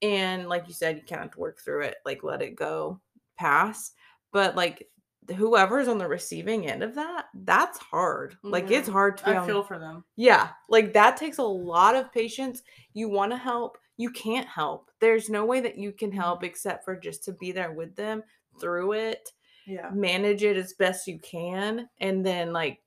and 0.01 0.47
like 0.49 0.67
you 0.67 0.73
said 0.73 0.97
you 0.97 1.03
kind 1.03 1.23
of 1.27 1.35
work 1.37 1.59
through 1.61 1.83
it, 1.83 1.95
like 2.05 2.23
let 2.23 2.41
it 2.41 2.55
go 2.55 2.99
pass. 3.37 3.93
But 4.31 4.55
like 4.55 4.89
whoever's 5.37 5.87
on 5.87 5.97
the 5.97 6.07
receiving 6.07 6.67
end 6.67 6.83
of 6.83 6.95
that, 6.95 7.27
that's 7.33 7.77
hard. 7.79 8.37
Like 8.43 8.69
it's 8.71 8.89
hard 8.89 9.17
to 9.19 9.29
I 9.29 9.37
on 9.37 9.47
feel 9.47 9.63
for 9.63 9.79
them. 9.79 10.03
yeah, 10.17 10.49
like 10.69 10.93
that 10.93 11.17
takes 11.17 11.37
a 11.39 11.43
lot 11.43 11.95
of 11.95 12.11
patience. 12.11 12.61
You 12.93 13.09
want 13.09 13.31
to 13.31 13.37
help, 13.37 13.77
you 13.97 14.09
can't 14.09 14.47
help. 14.47 14.89
There's 14.99 15.29
no 15.29 15.45
way 15.45 15.59
that 15.61 15.77
you 15.77 15.91
can 15.91 16.11
help 16.11 16.39
mm-hmm. 16.39 16.45
except 16.45 16.85
for 16.85 16.95
just 16.95 17.23
to 17.25 17.33
be 17.33 17.51
there 17.51 17.71
with 17.71 17.95
them 17.95 18.23
through 18.59 18.93
it, 18.93 19.29
Yeah. 19.65 19.89
manage 19.91 20.43
it 20.43 20.57
as 20.57 20.73
best 20.73 21.07
you 21.07 21.19
can, 21.19 21.89
and 21.99 22.25
then 22.25 22.53
like 22.53 22.79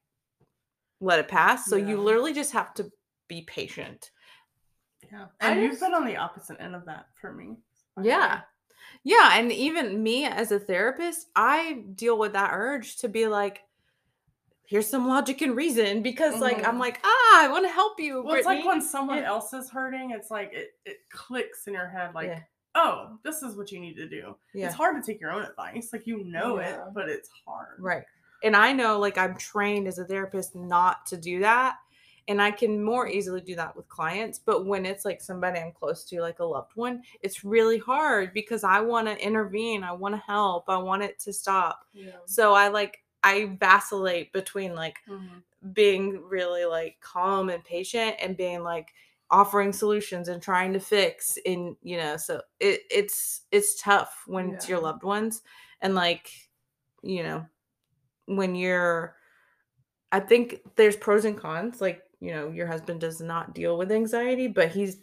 let 1.00 1.18
it 1.18 1.28
pass. 1.28 1.66
So 1.66 1.76
you 1.76 2.00
literally 2.00 2.32
just 2.32 2.52
have 2.52 2.74
to 2.74 2.90
be 3.28 3.42
patient. 3.42 4.10
Yeah. 5.10 5.26
And 5.40 5.62
you've 5.62 5.80
been 5.80 5.94
on 5.94 6.06
the 6.06 6.16
opposite 6.16 6.60
end 6.60 6.74
of 6.74 6.84
that 6.86 7.06
for 7.20 7.32
me. 7.32 7.56
the 7.96 8.04
Yeah. 8.04 8.40
Yeah, 9.04 9.38
and 9.38 9.52
even 9.52 10.02
me 10.02 10.24
as 10.24 10.52
a 10.52 10.58
therapist, 10.58 11.28
I 11.36 11.84
deal 11.94 12.18
with 12.18 12.32
that 12.32 12.50
urge 12.52 12.96
to 12.98 13.08
be 13.08 13.26
like, 13.26 13.62
here's 14.66 14.88
some 14.88 15.06
logic 15.09 15.43
and 15.43 15.56
reason 15.56 16.02
because 16.02 16.40
like 16.40 16.66
I'm 16.66 16.76
Mhm. 16.76 16.80
like, 16.80 17.01
ah, 17.05 17.44
I 17.44 17.48
want 17.48 17.64
to 17.64 17.70
help 17.70 17.98
you. 18.01 18.22
Well, 18.22 18.34
it's 18.34 18.47
like 18.47 18.64
when 18.64 18.80
someone 18.82 19.18
Yeah. 19.18 19.28
else 19.28 19.52
is 19.52 19.70
hurting, 19.70 20.10
it's 20.10 20.30
like 20.30 20.52
it, 20.52 20.74
it 20.84 21.09
clicks 21.10 21.66
in 21.66 21.74
your 21.74 21.86
head, 21.88 22.14
like, 22.14 22.28
Yeah. 22.28 22.40
oh, 22.74 23.18
this 23.22 23.43
is 23.43 23.56
what 23.56 23.70
you 23.72 23.80
need 23.80 23.94
to 23.97 24.09
do. 24.09 24.36
yeah. 24.55 24.66
It's 24.66 24.74
hard 24.74 24.97
to 25.02 25.06
take 25.06 25.20
your 25.20 25.30
own 25.30 25.43
advice. 25.43 25.90
Like, 25.93 26.06
you 26.06 26.24
know 26.24 26.59
it, 26.59 26.78
but 26.93 27.09
it's 27.09 27.30
hard. 27.47 27.76
Right. 27.78 28.05
And 28.43 28.55
I 28.56 28.72
know 28.72 28.98
like 28.98 29.16
I'm 29.18 29.36
trained 29.38 29.88
as 29.88 29.98
a 29.98 30.05
therapist 30.05 30.55
not 30.55 31.06
to 31.06 31.16
do 31.16 31.40
that. 31.40 31.76
And 32.28 32.43
I 32.43 32.51
can 32.51 32.82
more 32.82 33.06
easily 33.06 33.40
do 33.40 33.55
that 33.55 33.76
with 33.76 33.88
clients. 33.88 34.40
But 34.40 34.66
when 34.66 34.84
it's 34.84 35.05
like 35.05 35.20
somebody 35.22 35.60
I'm 35.60 35.70
close 35.70 36.02
to, 36.06 36.20
like 36.20 36.40
a 36.40 36.44
loved 36.44 36.72
one, 36.74 37.05
it's 37.22 37.44
really 37.44 37.78
hard 37.78 38.34
because 38.34 38.64
I 38.64 38.80
want 38.80 39.06
to 39.06 39.16
intervene. 39.24 39.84
I 39.84 39.93
want 39.93 40.16
to 40.16 40.20
help. 40.20 40.68
I 40.68 40.76
want 40.76 41.05
it 41.05 41.20
to 41.20 41.32
stop. 41.32 41.86
So 42.24 42.52
I 42.52 42.66
like, 42.66 43.05
I 43.26 43.56
vacillate 43.58 44.32
between 44.32 44.76
like 44.76 44.98
Mhm. 45.08 45.42
being 45.72 46.22
really 46.22 46.64
like 46.64 47.00
calm 47.00 47.50
and 47.50 47.64
patient 47.64 48.14
and 48.20 48.36
being 48.36 48.62
like 48.62 48.92
offering 49.32 49.72
solutions 49.72 50.28
and 50.28 50.40
trying 50.40 50.72
to 50.72 50.78
fix 50.78 51.36
and 51.44 51.76
you 51.82 51.96
know 51.96 52.16
so 52.16 52.40
it 52.60 52.82
it's 52.88 53.42
it's 53.50 53.82
tough 53.82 54.22
when 54.28 54.54
it's 54.54 54.68
your 54.68 54.78
loved 54.78 55.02
ones 55.02 55.42
and 55.80 55.96
like 55.96 56.30
you 57.02 57.24
know 57.24 57.44
when 58.26 58.54
you're 58.54 59.16
i 60.12 60.20
think 60.20 60.60
there's 60.76 60.94
pros 60.96 61.24
and 61.24 61.36
cons 61.36 61.80
like 61.80 62.02
you 62.20 62.30
know 62.30 62.48
your 62.50 62.68
husband 62.68 63.00
does 63.00 63.20
not 63.20 63.52
deal 63.52 63.76
with 63.76 63.90
anxiety 63.90 64.46
but 64.46 64.68
he's 64.70 64.98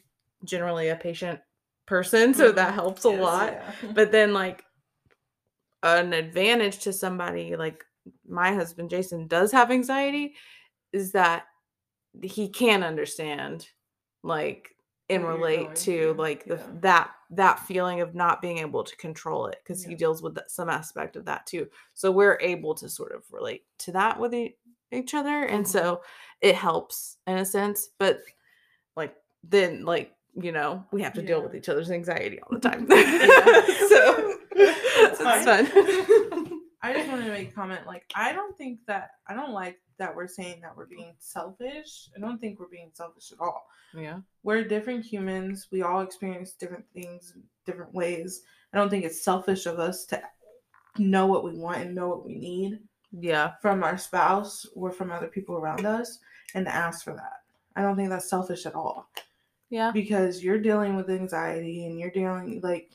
generally 0.46 0.88
a 0.88 0.96
patient 0.96 1.42
person 1.86 2.34
so 2.34 2.54
that 2.54 2.72
Mhm. 2.72 2.76
helps 2.76 3.04
a 3.04 3.10
Yes, 3.10 3.20
lot 3.20 3.52
Yeah. 3.52 3.72
but 3.94 4.14
then 4.14 4.34
like 4.34 4.64
an 5.84 6.14
advantage 6.14 6.80
to 6.80 6.94
somebody 6.94 7.58
like 7.58 7.84
my 8.28 8.54
husband 8.54 8.90
Jason 8.90 9.28
does 9.28 9.52
have 9.52 9.72
anxiety 9.72 10.36
is 10.92 11.12
that 11.12 11.46
he 12.22 12.48
can 12.50 12.84
understand 12.84 13.68
like 14.24 14.70
and 15.10 15.28
relate 15.28 15.76
to 15.76 16.14
like 16.18 16.46
the 16.46 16.56
yeah. 16.56 16.64
that 16.80 17.12
that 17.30 17.60
feeling 17.60 18.02
of 18.02 18.16
not 18.16 18.42
being 18.42 18.60
able 18.60 18.84
to 18.84 18.96
control 18.96 19.48
it 19.48 19.58
because 19.64 19.84
he 19.84 19.96
deals 19.96 20.22
with 20.24 20.34
that, 20.36 20.50
some 20.50 20.70
aspect 20.70 21.16
of 21.16 21.26
that 21.26 21.46
too 21.46 21.68
so 21.94 22.12
we're 22.12 22.38
able 22.42 22.74
to 22.74 22.88
sort 22.88 23.12
of 23.14 23.24
relate 23.32 23.64
to 23.78 23.92
that 23.92 24.18
with 24.20 24.34
e- 24.34 24.56
each 24.92 25.14
other 25.14 25.44
and 25.44 25.66
Mhm. 25.66 25.70
so 25.70 26.02
it 26.42 26.56
helps 26.56 27.18
in 27.28 27.38
a 27.38 27.46
sense 27.46 27.90
but 28.00 28.22
like 28.96 29.14
then 29.44 29.84
like 29.84 30.14
you 30.36 30.52
know 30.52 30.84
we 30.92 31.02
have 31.02 31.14
to 31.14 31.22
deal 31.22 31.42
with 31.42 31.54
each 31.54 31.70
other's 31.70 31.92
anxiety 31.92 32.40
all 32.42 32.58
the 32.58 32.70
time 32.70 32.88
Yeah. 32.90 32.96
so 33.90 34.38
it's 34.56 35.20
fun 35.20 36.43
I 36.84 36.94
just 36.94 37.10
wanted 37.10 37.26
to 37.26 37.32
make 37.32 37.50
a 37.50 37.54
comment. 37.54 37.88
Like, 37.88 38.04
I 38.14 38.34
don't 38.34 38.58
think 38.58 38.80
that 38.88 39.12
I 39.28 39.34
don't 39.34 39.52
like 39.54 39.80
that 39.98 40.14
we're 40.16 40.28
saying 40.28 40.60
that 40.62 40.76
we're 40.76 40.86
being 40.88 41.14
selfish. 41.20 42.10
I 42.16 42.20
don't 42.20 42.40
think 42.40 42.60
we're 42.60 42.68
being 42.68 42.92
selfish 42.94 43.32
at 43.32 43.40
all. 43.40 43.66
yeah 43.96 44.20
We're 44.44 44.64
different 44.64 45.06
humans. 45.06 45.68
We 45.72 45.82
all 45.82 46.02
experience 46.02 46.54
different 46.54 46.86
things 46.94 47.34
different 47.66 47.94
ways. 47.94 48.42
I 48.74 48.78
don't 48.78 48.90
think 48.90 49.06
it's 49.06 49.22
selfish 49.24 49.66
of 49.66 49.80
us 49.80 50.06
to 50.08 50.22
know 50.98 51.26
what 51.28 51.44
we 51.44 51.58
want 51.58 51.82
and 51.82 51.96
know 51.96 52.10
what 52.10 52.26
we 52.26 52.36
need 52.36 52.80
yeah 53.20 53.54
from 53.62 53.84
our 53.84 53.98
spouse 53.98 54.66
or 54.76 54.92
from 54.92 55.12
other 55.12 55.28
people 55.28 55.56
around 55.56 55.86
us 55.86 56.20
and 56.56 56.66
to 56.66 56.74
ask 56.76 57.04
for 57.04 57.14
that. 57.14 57.42
I 57.76 57.82
don't 57.82 57.96
think 57.96 58.10
that's 58.10 58.30
selfish 58.30 58.66
at 58.66 58.76
all 58.76 59.10
yeah 59.70 59.92
because 59.92 60.44
you're 60.44 60.60
dealing 60.60 60.96
with 60.96 61.10
anxiety 61.10 61.86
and 61.86 62.00
you're 62.00 62.12
dealing 62.12 62.60
like 62.62 62.92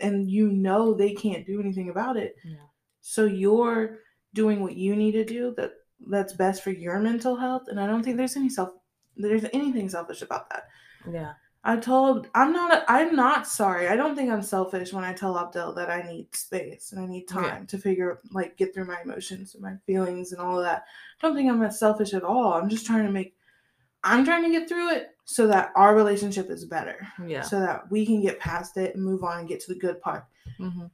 and 0.00 0.30
you 0.30 0.48
know 0.50 0.92
they 0.92 1.12
can't 1.12 1.46
do 1.46 1.60
anything 1.60 1.88
about 1.90 2.16
it 2.16 2.36
Yeah. 2.44 2.56
So 3.00 3.24
you're 3.24 3.98
doing 4.34 4.60
what 4.60 4.76
you 4.76 4.94
need 4.96 5.12
to 5.12 5.24
do 5.24 5.54
that 5.56 5.72
that's 6.08 6.32
best 6.32 6.62
for 6.62 6.70
your 6.70 6.98
mental 7.00 7.36
health 7.36 7.62
and 7.68 7.80
i 7.80 7.86
don't 7.86 8.02
think 8.02 8.16
there's 8.16 8.36
any 8.36 8.48
self 8.48 8.70
there's 9.16 9.44
anything 9.52 9.88
selfish 9.88 10.22
about 10.22 10.48
that. 10.50 10.68
Yeah. 11.10 11.32
I 11.64 11.76
told 11.76 12.28
i'm 12.36 12.52
not 12.52 12.84
I'm 12.86 13.16
not 13.16 13.48
sorry. 13.48 13.88
I 13.88 13.96
don't 13.96 14.14
think 14.14 14.30
i'm 14.30 14.42
selfish 14.42 14.92
when 14.92 15.02
i 15.02 15.12
tell 15.12 15.36
abdel 15.36 15.72
that 15.74 15.90
i 15.90 16.02
need 16.02 16.34
space 16.36 16.92
and 16.92 17.00
i 17.00 17.06
need 17.06 17.24
Yeah. 17.28 17.40
time 17.40 17.66
to 17.66 17.78
figure 17.78 18.20
like 18.30 18.56
get 18.56 18.72
through 18.72 18.84
my 18.86 19.00
emotions 19.02 19.54
and 19.54 19.62
my 19.62 19.74
feelings 19.86 20.30
and 20.32 20.40
all 20.40 20.58
of 20.58 20.64
that. 20.64 20.84
I 21.20 21.26
don't 21.26 21.34
think 21.34 21.50
i'm 21.50 21.58
that 21.60 21.74
selfish 21.74 22.14
at 22.14 22.22
all. 22.22 22.52
I'm 22.54 22.68
just 22.68 22.86
trying 22.86 23.06
to 23.06 23.12
make 23.12 23.34
i'm 24.04 24.24
trying 24.24 24.44
to 24.44 24.50
get 24.56 24.68
through 24.68 24.90
it 24.92 25.08
so 25.24 25.48
that 25.48 25.72
our 25.74 25.96
relationship 25.96 26.48
is 26.48 26.64
better. 26.64 27.06
Yeah. 27.26 27.42
So 27.42 27.58
that 27.58 27.90
we 27.90 28.06
can 28.06 28.22
get 28.22 28.38
past 28.38 28.76
it 28.76 28.94
and 28.94 29.04
move 29.04 29.24
on 29.24 29.40
and 29.40 29.48
get 29.48 29.58
to 29.62 29.74
the 29.74 29.80
good 29.80 30.00
part. 30.00 30.26
hmm 30.58 30.86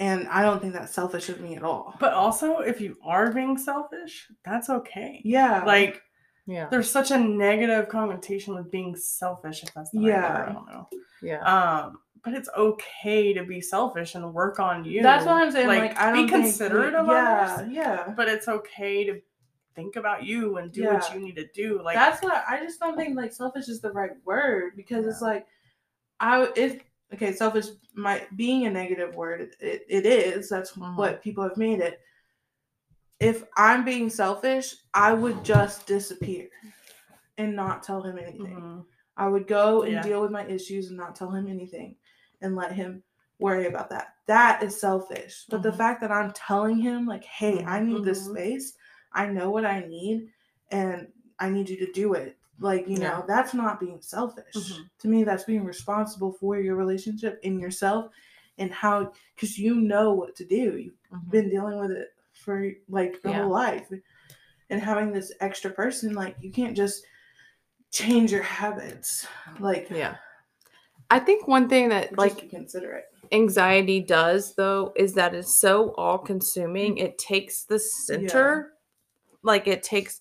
And 0.00 0.26
I 0.28 0.42
don't 0.42 0.60
think 0.60 0.72
that's 0.72 0.92
selfish 0.92 1.28
of 1.28 1.40
me 1.40 1.54
at 1.56 1.62
all. 1.62 1.94
But 2.00 2.14
also, 2.14 2.58
if 2.60 2.80
you 2.80 2.96
are 3.04 3.30
being 3.32 3.56
selfish, 3.58 4.26
that's 4.44 4.68
okay. 4.70 5.20
yeah, 5.24 5.62
Like, 5.64 6.02
yeah 6.46 6.68
there's 6.70 6.90
such 6.90 7.10
a 7.10 7.18
negative 7.18 7.88
connotation 7.88 8.54
with 8.54 8.70
being 8.70 8.96
selfish, 8.96 9.62
if 9.62 9.72
that's 9.74 9.90
the 9.90 9.98
right 10.00 10.08
Yeah. 10.08 10.38
word. 10.40 10.48
I 10.48 10.52
don't 10.54 10.66
know. 10.66 10.88
yeah 11.22 11.42
Um, 11.44 11.98
but 12.24 12.32
it's 12.34 12.48
okay 12.56 13.32
to 13.34 13.44
be 13.44 13.60
selfish 13.60 14.14
and 14.14 14.34
work 14.34 14.58
on 14.58 14.84
you. 14.84 15.02
that's 15.02 15.24
what 15.26 15.36
I'm 15.36 15.50
saying. 15.52 15.68
Like, 15.68 15.96
I 15.98 16.06
don't 16.12 16.26
be 16.26 16.32
think 16.32 16.42
considerate 16.44 16.94
of 16.94 17.06
yeah, 17.06 17.54
others, 17.58 17.68
yeah. 17.70 18.12
but 18.16 18.26
it's 18.28 18.48
okay 18.48 19.04
to 19.04 19.20
think 19.74 19.96
about 19.96 20.24
you 20.24 20.56
and 20.56 20.72
do 20.72 20.82
Yeah. 20.82 20.94
what 20.94 21.14
you 21.14 21.20
need 21.20 21.36
to 21.36 21.46
do. 21.54 21.80
Like 21.82 21.94
that's 21.94 22.22
what 22.22 22.42
I 22.48 22.58
just 22.58 22.80
don't 22.80 22.96
think 22.96 23.16
like 23.16 23.32
selfish 23.32 23.68
is 23.68 23.80
the 23.80 23.92
right 23.92 24.12
word 24.24 24.72
because 24.76 25.06
it's 25.06 25.22
like 25.22 25.46
I 26.18 26.48
if 26.56 26.80
okay 27.12 27.32
selfish 27.32 27.66
might 27.94 28.34
being 28.36 28.66
a 28.66 28.70
negative 28.70 29.14
word 29.14 29.54
it, 29.60 29.84
it, 29.88 30.06
is 30.06 30.48
that's 30.48 30.72
Mhm. 30.72 30.96
what 30.96 31.22
people 31.22 31.42
have 31.44 31.56
made 31.56 31.80
it. 31.80 32.00
If 33.18 33.44
I'm 33.56 33.84
being 33.84 34.08
selfish, 34.08 34.74
I 34.94 35.12
would 35.12 35.44
just 35.44 35.86
disappear 35.86 36.48
and 37.36 37.54
not 37.54 37.82
tell 37.82 38.02
him 38.02 38.18
anything. 38.18 38.56
mhm. 38.56 38.86
I 39.16 39.28
would 39.28 39.46
go 39.46 39.82
and 39.82 39.92
Yeah. 39.92 40.02
deal 40.02 40.22
with 40.22 40.30
my 40.30 40.46
issues 40.46 40.88
and 40.88 40.96
not 40.96 41.14
tell 41.14 41.30
him 41.30 41.46
anything 41.46 41.96
and 42.40 42.56
let 42.56 42.72
him 42.72 43.02
worry 43.38 43.66
about 43.66 43.90
that. 43.90 44.14
That 44.26 44.62
is 44.62 44.78
selfish. 44.80 45.44
But 45.50 45.62
the 45.62 45.70
Mhm. 45.72 45.76
fact 45.76 46.00
that 46.00 46.10
I'm 46.12 46.32
telling 46.32 46.78
him, 46.78 47.04
like, 47.06 47.24
hey, 47.24 47.62
I 47.64 47.80
need 47.80 48.04
this 48.04 48.26
Mhm. 48.26 48.30
space, 48.32 48.76
I 49.12 49.26
know 49.26 49.50
what 49.50 49.66
I 49.66 49.80
need, 49.80 50.32
and 50.70 51.12
I 51.38 51.50
need 51.50 51.68
you 51.68 51.76
to 51.84 51.92
do 51.92 52.14
it. 52.14 52.38
Like, 52.60 52.86
you 52.86 52.98
Yeah. 52.98 53.08
know, 53.08 53.24
that's 53.26 53.54
not 53.54 53.80
being 53.80 54.00
selfish. 54.02 54.54
Mhm. 54.54 54.90
To 55.00 55.08
me, 55.08 55.24
that's 55.24 55.44
being 55.44 55.64
responsible 55.64 56.32
for 56.32 56.60
your 56.60 56.76
relationship 56.76 57.40
and 57.42 57.60
yourself 57.60 58.12
and 58.58 58.70
how 58.70 59.12
because 59.34 59.58
you 59.58 59.76
know 59.76 60.12
what 60.12 60.36
to 60.36 60.44
do 60.44 60.76
you've 60.76 60.94
Mhm. 61.10 61.30
been 61.30 61.48
dealing 61.48 61.80
with 61.80 61.90
it 61.90 62.08
for 62.32 62.70
like 62.88 63.12
your 63.24 63.32
Yeah. 63.32 63.42
whole 63.42 63.50
life 63.50 63.88
and 64.68 64.82
having 64.82 65.12
this 65.12 65.32
extra 65.40 65.70
person 65.70 66.12
like 66.14 66.36
you 66.40 66.50
can't 66.52 66.76
just 66.76 67.04
change 67.90 68.30
your 68.32 68.42
habits 68.42 69.26
like 69.60 69.88
Yeah. 69.90 70.16
I 71.10 71.20
think 71.20 71.48
one 71.48 71.68
thing 71.68 71.88
that 71.88 72.18
like 72.18 72.50
consider 72.50 72.92
it 72.92 73.06
anxiety 73.32 74.00
does 74.00 74.54
though 74.56 74.92
is 74.96 75.14
that 75.14 75.34
it's 75.34 75.56
so 75.58 75.94
all 75.94 76.18
consuming 76.18 76.98
it 76.98 77.16
takes 77.16 77.64
the 77.64 77.78
center 77.78 78.72
like 79.42 79.66
it 79.66 79.82
takes 79.82 80.20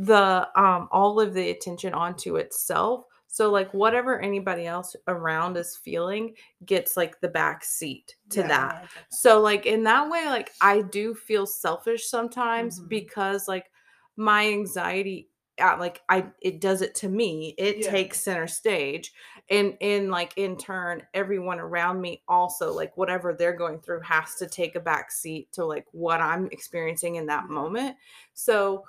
the 0.00 0.48
um 0.56 0.88
all 0.92 1.20
of 1.20 1.34
the 1.34 1.50
attention 1.50 1.92
onto 1.94 2.36
itself 2.36 3.04
so 3.26 3.50
like 3.50 3.72
whatever 3.74 4.18
anybody 4.20 4.66
else 4.66 4.96
around 5.08 5.56
is 5.56 5.76
feeling 5.76 6.34
gets 6.64 6.96
like 6.96 7.20
the 7.20 7.28
back 7.28 7.62
seat 7.64 8.16
to 8.30 8.40
Yeah. 8.40 8.48
that 8.48 8.88
so 9.10 9.40
like 9.42 9.66
in 9.66 9.82
that 9.84 10.08
way 10.08 10.26
like 10.26 10.52
i 10.62 10.80
do 10.82 11.14
feel 11.14 11.46
selfish 11.46 12.08
sometimes 12.08 12.80
Mhm. 12.80 12.88
because 12.88 13.46
like 13.46 13.70
my 14.16 14.46
anxiety 14.48 15.28
uh, 15.60 15.76
like 15.78 16.00
i 16.08 16.26
it 16.40 16.60
does 16.62 16.80
it 16.80 16.94
to 16.94 17.08
me 17.10 17.54
it 17.58 17.80
Yeah. 17.80 17.90
takes 17.90 18.22
center 18.22 18.46
stage 18.46 19.12
and 19.50 19.76
in 19.80 20.08
like 20.10 20.32
in 20.38 20.56
turn 20.56 21.06
everyone 21.12 21.60
around 21.60 22.00
me 22.00 22.22
also 22.28 22.72
like 22.72 22.96
whatever 22.96 23.34
they're 23.34 23.52
going 23.56 23.78
through 23.80 24.00
has 24.00 24.36
to 24.36 24.46
take 24.48 24.76
a 24.76 24.80
back 24.80 25.10
seat 25.12 25.52
to 25.52 25.64
like 25.66 25.84
what 25.92 26.20
i'm 26.22 26.46
experiencing 26.52 27.16
in 27.16 27.26
that 27.26 27.48
Yeah. 27.48 27.54
moment 27.54 27.96
so 28.32 28.84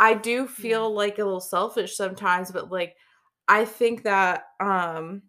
i 0.00 0.14
do 0.14 0.46
feel 0.46 0.92
like 0.92 1.18
a 1.18 1.24
little 1.24 1.40
selfish 1.40 1.96
sometimes 1.96 2.50
but 2.50 2.70
like 2.70 2.96
i 3.48 3.64
think 3.64 4.02
that 4.02 4.44
um 4.60 5.22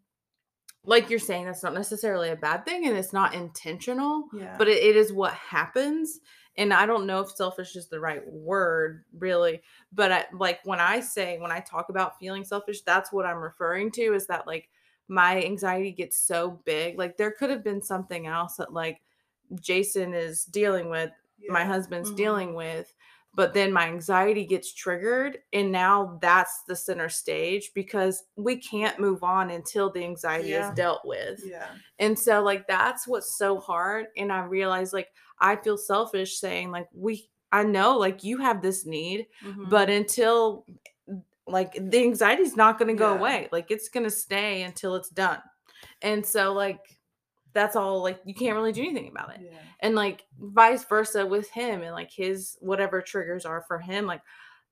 like 0.86 1.10
you're 1.10 1.20
saying 1.20 1.46
that's 1.46 1.64
not 1.64 1.74
necessarily 1.74 2.30
a 2.30 2.36
bad 2.36 2.66
thing 2.66 2.88
and 2.88 2.98
it's 2.98 3.14
not 3.14 3.34
intentional 3.34 4.26
yeah 4.34 4.56
but 4.58 4.68
it, 4.68 4.82
it 4.84 4.96
is 4.96 5.12
what 5.14 5.34
happens 5.34 6.20
and 6.58 6.74
i 6.74 6.86
don't 6.86 7.06
know 7.06 7.20
if 7.20 7.32
selfish 7.32 7.76
is 7.76 7.88
the 7.90 8.00
right 8.00 8.26
word 8.28 9.04
really 9.18 9.62
but 9.92 10.12
I, 10.12 10.26
like 10.34 10.60
when 10.64 10.80
i 10.80 11.00
say 11.00 11.38
when 11.40 11.52
i 11.52 11.60
talk 11.60 11.90
about 11.90 12.18
feeling 12.20 12.44
selfish 12.44 12.82
that's 12.82 13.12
what 13.12 13.26
i'm 13.26 13.38
referring 13.38 13.92
to 13.92 14.14
is 14.14 14.28
that 14.28 14.48
like 14.48 14.70
my 15.08 15.44
anxiety 15.44 15.92
gets 15.92 16.18
so 16.20 16.62
big 16.66 16.98
like 16.98 17.18
there 17.18 17.32
could 17.32 17.50
have 17.50 17.64
been 17.64 17.82
something 17.82 18.28
else 18.28 18.56
that 18.58 18.74
like 18.74 19.02
jason 19.60 20.14
is 20.14 20.46
dealing 20.46 20.90
with 20.90 21.12
my 21.50 21.62
yeah. 21.62 21.66
husband's 21.66 22.12
Mhm. 22.12 22.18
dealing 22.18 22.54
with 22.54 22.94
but 23.36 23.54
then 23.54 23.72
my 23.72 23.88
anxiety 23.88 24.46
gets 24.46 24.74
triggered 24.74 25.40
and 25.54 25.72
now 25.72 26.18
that's 26.22 26.64
the 26.64 26.76
center 26.76 27.10
stage 27.10 27.72
because 27.76 28.24
we 28.36 28.58
can't 28.58 29.00
move 29.00 29.24
on 29.24 29.50
until 29.52 29.90
the 29.92 30.04
anxiety 30.04 30.50
Yeah. 30.50 30.70
is 30.70 30.76
dealt 30.76 31.02
with 31.06 31.42
yeah 31.46 31.70
and 32.00 32.18
so 32.18 32.42
like 32.42 32.68
that's 32.68 33.08
what's 33.08 33.36
so 33.38 33.60
hard 33.60 34.08
and 34.18 34.32
i 34.32 34.44
realize 34.44 34.94
like 34.94 35.10
i 35.40 35.56
feel 35.56 35.78
selfish 35.78 36.40
saying 36.40 36.72
like 36.72 36.88
we 36.94 37.30
i 37.52 37.64
know 37.64 37.98
like 37.98 38.24
you 38.24 38.38
have 38.40 38.62
this 38.62 38.86
need 38.86 39.28
Mhm. 39.44 39.70
but 39.70 39.90
until 39.90 40.66
like 41.48 41.74
the 41.74 42.00
anxiety's 42.04 42.56
not 42.56 42.78
going 42.78 42.90
to 42.90 42.94
go 43.00 43.14
Yeah. 43.14 43.20
away 43.20 43.50
like 43.52 43.72
it's 43.72 43.90
going 43.90 44.04
to 44.04 44.12
stay 44.12 44.64
until 44.64 44.96
it's 44.96 45.10
done 45.10 45.42
and 46.02 46.26
so 46.26 46.54
like 46.54 46.99
that's 47.54 47.76
all 47.76 48.02
like 48.02 48.20
you 48.26 48.34
can't 48.34 48.56
really 48.56 48.72
do 48.72 48.82
anything 48.82 49.10
about 49.10 49.34
it. 49.34 49.42
Yeah. 49.44 49.58
And 49.82 49.96
like 49.96 50.26
vice 50.40 50.84
versa 50.86 51.26
with 51.26 51.50
him 51.50 51.82
and 51.82 51.94
like 51.94 52.12
his 52.12 52.58
whatever 52.60 53.02
triggers 53.02 53.46
are 53.46 53.64
for 53.68 53.80
him 53.80 54.06
like 54.06 54.22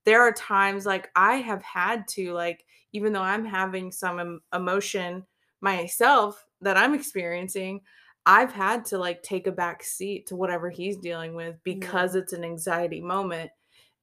there 0.04 0.22
are 0.22 0.32
times 0.32 0.86
like 0.86 1.10
i 1.16 1.34
have 1.34 1.62
had 1.62 2.06
to 2.08 2.32
like 2.32 2.64
even 2.92 3.12
though 3.12 3.20
i'm 3.20 3.44
having 3.44 3.90
some 3.92 4.18
em- 4.18 4.40
emotion 4.54 5.24
myself 5.60 6.46
that 6.62 6.78
i'm 6.78 6.94
experiencing 6.94 7.80
i've 8.28 8.52
had 8.52 8.84
to 8.84 8.98
like 8.98 9.22
take 9.22 9.46
a 9.46 9.52
back 9.52 9.82
seat 9.82 10.26
to 10.26 10.36
whatever 10.36 10.68
he's 10.68 10.98
dealing 10.98 11.34
with 11.34 11.56
because 11.64 12.14
it's 12.14 12.34
an 12.34 12.44
anxiety 12.44 13.00
moment. 13.00 13.50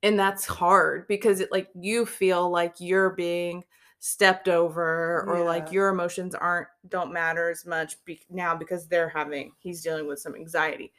And 0.02 0.20
that's 0.20 0.46
hard 0.46 1.08
because 1.08 1.40
it 1.40 1.52
like 1.52 1.70
you 1.80 2.06
feel 2.08 2.50
like 2.50 2.76
you're 2.80 3.12
being 3.12 3.64
stepped 4.00 4.48
over 4.48 5.24
or 5.28 5.44
like 5.44 5.72
your 5.72 5.90
emotions 5.90 6.36
aren't 6.36 6.68
don't 6.90 7.12
matter 7.12 7.50
as 7.50 7.66
much 7.66 8.04
be- 8.06 8.22
now 8.30 8.56
because 8.56 8.88
they're 8.88 9.10
having 9.10 9.52
he's 9.60 9.82
dealing 9.82 10.08
with 10.08 10.20
some 10.20 10.36
anxiety 10.36 10.92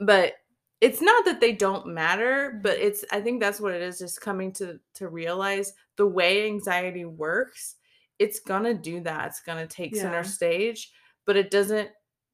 but 0.00 0.34
it's 0.80 1.00
not 1.00 1.24
that 1.24 1.40
they 1.40 1.52
don't 1.52 1.86
matter 1.86 2.60
but 2.62 2.78
it's 2.78 3.04
i 3.10 3.20
think 3.20 3.40
that's 3.40 3.60
what 3.60 3.72
it 3.72 3.82
is 3.82 3.98
just 3.98 4.20
coming 4.20 4.52
to 4.52 4.78
to 4.92 5.08
realize 5.08 5.72
the 5.96 6.06
way 6.06 6.46
anxiety 6.46 7.04
works 7.04 7.76
it's 8.18 8.38
gonna 8.40 8.74
do 8.74 9.00
that 9.00 9.26
it's 9.26 9.40
gonna 9.40 9.66
take 9.66 9.94
Yeah. 9.94 10.02
center 10.02 10.24
stage 10.24 10.92
but 11.26 11.36
it 11.36 11.50
doesn't 11.50 11.88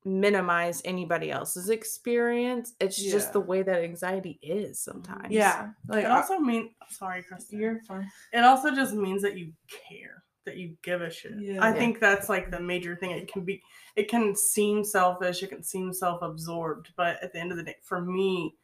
minimize 0.04 0.80
anybody 0.84 1.30
else's 1.30 1.68
experience 1.68 2.72
it's 2.80 2.96
just 2.96 3.32
the 3.34 3.40
way 3.40 3.62
that 3.62 3.82
anxiety 3.82 4.38
is 4.42 4.80
sometimes 4.80 5.30
yeah 5.30 5.68
like 5.88 6.04
it 6.04 6.10
also 6.10 6.38
mean 6.38 6.70
sorry, 6.88 7.22
Kristin. 7.22 7.60
you're 7.60 7.80
fine 7.82 8.10
it 8.32 8.42
also 8.44 8.74
just 8.74 8.94
means 8.94 9.20
that 9.22 9.36
you 9.36 9.52
care 9.88 10.22
that 10.46 10.56
you 10.56 10.74
give 10.82 11.02
a 11.02 11.10
shit 11.10 11.32
Yeah. 11.38 11.62
i 11.62 11.68
Yeah. 11.68 11.74
think 11.74 12.00
that's 12.00 12.28
like 12.30 12.50
the 12.50 12.60
major 12.60 12.96
thing 12.96 13.10
it 13.10 13.30
can 13.30 13.44
be 13.44 13.62
it 13.94 14.08
can 14.08 14.34
seem 14.34 14.84
selfish 14.84 15.42
it 15.42 15.48
can 15.50 15.62
seem 15.62 15.92
self-absorbed 15.92 16.88
but 16.96 17.22
at 17.22 17.32
the 17.34 17.38
end 17.38 17.50
of 17.50 17.58
the 17.58 17.64
day 17.64 17.76
for 17.82 18.00
me 18.00 18.56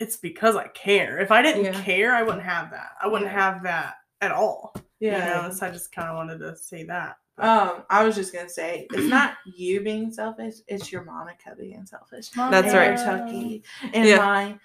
it's 0.00 0.16
because 0.16 0.56
i 0.56 0.66
care 0.68 1.20
if 1.20 1.30
i 1.30 1.42
didn't 1.42 1.64
Yeah. 1.64 1.80
care 1.82 2.12
i 2.12 2.22
wouldn't 2.24 2.42
have 2.42 2.70
that 2.72 2.90
i 3.00 3.06
wouldn't 3.06 3.30
Yeah. 3.30 3.52
have 3.52 3.62
that 3.62 3.94
at 4.20 4.32
all 4.32 4.74
yeah 4.98 5.18
you 5.42 5.48
know 5.48 5.54
so 5.54 5.66
i 5.66 5.70
just 5.70 5.92
kind 5.92 6.08
of 6.08 6.16
wanted 6.16 6.38
to 6.38 6.56
say 6.56 6.82
that 6.84 7.16
Um, 7.38 7.84
I 7.90 8.02
was 8.04 8.14
just 8.14 8.32
gonna 8.32 8.48
say 8.48 8.86
it's 8.92 9.08
not 9.10 9.36
you 9.44 9.82
being 9.82 10.10
selfish; 10.12 10.54
it's 10.68 10.90
your 10.90 11.04
Monica 11.04 11.54
being 11.58 11.84
selfish. 11.84 12.30
That's 12.30 12.72
right. 12.72 12.88
your 12.88 12.96
Chucky 12.96 13.62
and 13.92 14.08
Yeah. 14.08 14.16
my 14.18 14.58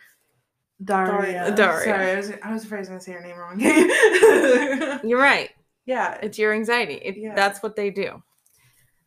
Daria. 0.83 1.51
Daria. 1.51 1.55
Daria. 1.55 1.83
Sorry, 1.83 2.11
I 2.11 2.15
was, 2.15 2.31
I 2.43 2.53
was 2.53 2.63
afraid 2.63 2.77
I 2.77 2.79
was 2.81 2.87
gonna 2.89 3.01
say 3.01 3.11
her 3.11 3.21
name 3.21 3.37
wrong. 3.37 3.59
you're 5.07 5.19
right 5.19 5.49
yeah, 5.85 6.17
it's 6.21 6.37
your 6.39 6.53
anxiety 6.53 6.93
it, 6.95 7.17
Yeah. 7.17 7.35
that's 7.35 7.61
what 7.61 7.75
they 7.75 7.89
do 7.89 8.21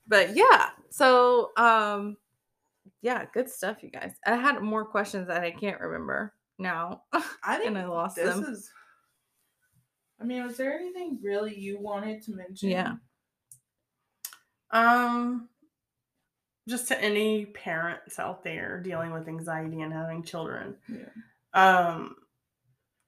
but 0.07 0.37
yeah 0.37 0.71
so 0.91 1.51
um 1.57 2.17
yeah 3.01 3.25
good 3.33 3.49
stuff 3.49 3.83
you 3.83 3.91
guys 3.91 4.13
i 4.27 4.35
had 4.37 4.61
more 4.61 4.85
questions 4.85 5.29
that 5.29 5.43
i 5.43 5.51
can't 5.51 5.81
remember 5.81 6.35
now 6.59 7.03
I 7.43 7.57
think 7.57 7.69
and 7.69 7.79
i 7.79 7.87
lost 7.87 8.17
this 8.17 8.35
them 8.35 8.45
is. 8.45 8.71
I 10.21 10.25
mean, 10.25 10.45
was 10.47 10.57
there 10.57 10.73
anything 10.79 11.19
really 11.23 11.59
you 11.59 11.79
wanted 11.81 12.23
to 12.25 12.33
mention? 12.37 12.71
Yeah. 12.71 12.95
Um, 14.75 15.49
just 16.69 16.89
to 16.89 17.01
any 17.01 17.47
parents 17.47 18.19
out 18.19 18.43
there 18.43 18.81
dealing 18.81 19.13
with 19.13 19.29
anxiety 19.29 19.81
and 19.81 19.93
having 19.93 20.23
children, 20.23 20.77
Yeah. 20.89 21.09
um, 21.55 22.17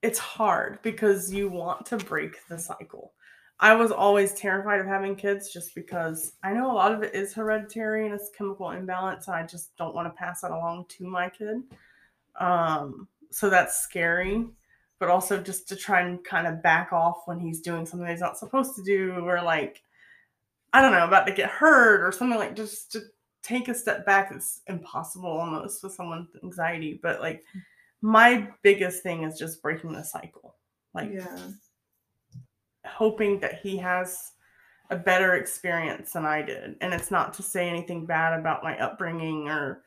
it's 0.02 0.18
hard 0.18 0.80
because 0.82 1.32
you 1.32 1.48
want 1.48 1.86
to 1.86 1.96
break 1.96 2.46
the 2.48 2.58
cycle. 2.58 3.12
I 3.58 3.74
was 3.74 3.90
always 3.90 4.34
terrified 4.34 4.80
of 4.80 4.86
having 4.86 5.16
kids 5.16 5.50
just 5.52 5.74
because 5.74 6.34
I 6.42 6.52
know 6.52 6.70
a 6.70 6.74
lot 6.74 6.92
of 6.92 7.02
it 7.02 7.14
is 7.14 7.32
hereditary 7.34 8.04
and 8.06 8.14
it's 8.14 8.30
chemical 8.36 8.70
imbalance, 8.70 9.26
and 9.26 9.34
I 9.36 9.44
just 9.44 9.74
don't 9.76 9.94
want 9.94 10.06
to 10.06 10.16
pass 10.18 10.42
that 10.42 10.50
along 10.50 10.86
to 10.90 11.06
my 11.06 11.30
kid. 11.30 11.62
Um, 12.38 13.08
so 13.30 13.48
that's 13.48 13.78
scary, 13.78 14.46
but 14.98 15.08
also 15.08 15.42
just 15.42 15.68
to 15.70 15.76
try 15.76 16.02
and 16.02 16.22
kind 16.22 16.46
of 16.46 16.62
back 16.62 16.92
off 16.92 17.22
when 17.24 17.40
he's 17.40 17.62
doing 17.62 17.86
something 17.86 18.06
he's 18.08 18.20
not 18.20 18.38
supposed 18.38 18.76
to 18.76 18.82
do, 18.82 19.26
or 19.26 19.42
like 19.42 19.82
I 20.76 20.82
don't 20.82 20.92
know, 20.92 21.06
about 21.06 21.26
to 21.26 21.32
get 21.32 21.48
hurt 21.48 22.06
or 22.06 22.12
something 22.12 22.38
like 22.38 22.54
just 22.54 22.92
to 22.92 23.00
take 23.42 23.68
a 23.68 23.74
step 23.74 24.04
back 24.04 24.30
is 24.36 24.60
impossible 24.66 25.30
almost 25.30 25.82
with 25.82 25.94
someone 25.94 26.28
with 26.30 26.44
anxiety. 26.44 27.00
But 27.02 27.22
like 27.22 27.42
my 28.02 28.46
biggest 28.60 29.02
thing 29.02 29.22
is 29.22 29.38
just 29.38 29.62
breaking 29.62 29.94
the 29.94 30.02
cycle. 30.02 30.56
Like 30.92 31.12
yeah, 31.14 31.38
hoping 32.84 33.40
that 33.40 33.58
he 33.60 33.78
has 33.78 34.32
a 34.90 34.96
better 34.96 35.36
experience 35.36 36.12
than 36.12 36.26
I 36.26 36.42
did. 36.42 36.76
And 36.82 36.92
it's 36.92 37.10
not 37.10 37.32
to 37.34 37.42
say 37.42 37.70
anything 37.70 38.04
bad 38.04 38.38
about 38.38 38.62
my 38.62 38.78
upbringing 38.78 39.48
or, 39.48 39.82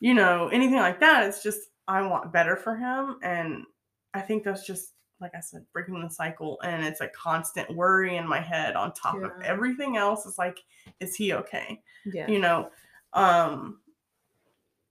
you 0.00 0.12
know, 0.12 0.48
anything 0.48 0.76
like 0.76 1.00
that. 1.00 1.26
It's 1.26 1.42
just 1.42 1.60
I 1.88 2.02
want 2.02 2.30
better 2.30 2.56
for 2.56 2.76
him. 2.76 3.16
And 3.22 3.64
I 4.12 4.20
think 4.20 4.44
that's 4.44 4.66
just 4.66 4.92
like 5.20 5.32
I 5.34 5.40
said, 5.40 5.64
breaking 5.72 6.00
the 6.00 6.10
cycle. 6.10 6.58
And 6.62 6.84
it's 6.84 7.00
a 7.00 7.08
constant 7.08 7.74
worry 7.74 8.16
in 8.16 8.28
my 8.28 8.40
head 8.40 8.76
on 8.76 8.92
top 8.92 9.16
of 9.22 9.32
everything 9.42 9.96
else. 9.96 10.26
It's 10.26 10.38
like, 10.38 10.62
is 11.00 11.14
he 11.14 11.32
okay? 11.32 11.82
yeah 12.12 12.28
you 12.30 12.38
know 12.38 12.70
um 13.12 13.80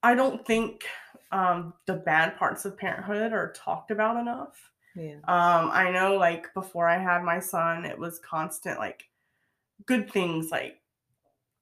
i 0.04 0.14
don't 0.14 0.46
think 0.46 0.86
um 1.32 1.74
the 1.86 1.94
bad 1.94 2.38
parts 2.38 2.66
of 2.66 2.78
parenthood 2.78 3.34
are 3.34 3.52
talked 3.54 3.92
about 3.92 4.18
enough 4.18 4.72
yeah 4.96 5.16
um 5.28 5.70
i 5.72 5.90
know 5.92 6.16
like 6.16 6.54
before 6.54 6.88
i 6.88 6.98
had 6.98 7.24
my 7.24 7.40
son 7.40 7.86
it 7.86 7.98
was 7.98 8.20
constant 8.20 8.80
like 8.80 9.06
good 9.86 10.10
things 10.12 10.50
like 10.52 10.80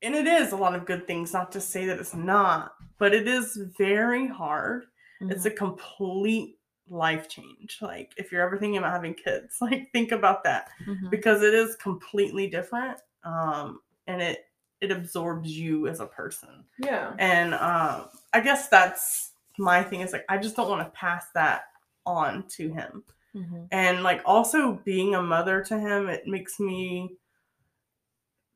and 0.02 0.16
it 0.16 0.28
is 0.28 0.52
a 0.52 0.58
lot 0.58 0.76
of 0.76 0.86
good 0.86 1.08
things 1.08 1.34
not 1.34 1.52
to 1.52 1.62
say 1.62 1.86
that 1.86 2.00
it's 2.00 2.16
not 2.16 2.74
but 2.98 3.14
it 3.14 3.28
is 3.28 3.58
very 3.78 4.28
hard 4.28 4.86
it's 5.22 5.46
a 5.46 5.52
complete 5.52 6.58
life 6.90 7.30
change 7.30 7.78
like 7.82 8.12
if 8.18 8.32
you're 8.32 8.42
ever 8.46 8.58
thinking 8.58 8.78
about 8.78 8.92
having 8.92 9.14
kids 9.14 9.58
like 9.62 9.90
think 9.94 10.12
about 10.12 10.44
that 10.44 10.70
Mhm. 10.88 11.10
because 11.10 11.42
it 11.42 11.54
is 11.54 11.76
completely 11.78 12.48
different 12.48 12.98
um 13.24 13.80
and 14.08 14.22
it 14.22 14.46
it 14.82 14.92
absorbs 14.92 15.50
you 15.50 15.88
as 15.88 16.02
a 16.02 16.06
person. 16.06 16.66
Yeah. 16.78 17.14
And 17.18 17.54
um, 17.54 18.10
I 18.34 18.42
guess 18.42 18.68
that's 18.68 19.32
my 19.58 19.82
thing 19.82 20.02
is 20.02 20.12
like 20.12 20.26
I 20.28 20.38
just 20.38 20.58
don't 20.58 20.70
want 20.70 20.86
to 20.86 20.92
pass 20.92 21.28
that 21.36 21.68
on 22.06 22.44
to 22.58 22.70
him. 22.70 23.04
Mhm. 23.34 23.70
And 23.72 24.04
like 24.04 24.22
also 24.26 24.74
being 24.84 25.16
a 25.16 25.22
mother 25.22 25.64
to 25.64 25.80
him, 25.80 26.10
it 26.10 26.28
makes 26.28 26.60
me 26.60 27.16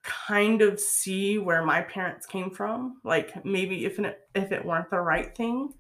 kind 0.03 0.61
of 0.61 0.79
see 0.79 1.37
where 1.37 1.63
my 1.63 1.81
parents 1.81 2.25
came 2.25 2.49
from. 2.49 2.99
Like 3.05 3.45
maybe 3.45 3.85
if 3.85 3.97
it, 3.99 4.19
if 4.35 4.51
it 4.51 4.65
weren't 4.65 4.89
the 4.89 4.99
right 4.99 5.35
thing, 5.35 5.73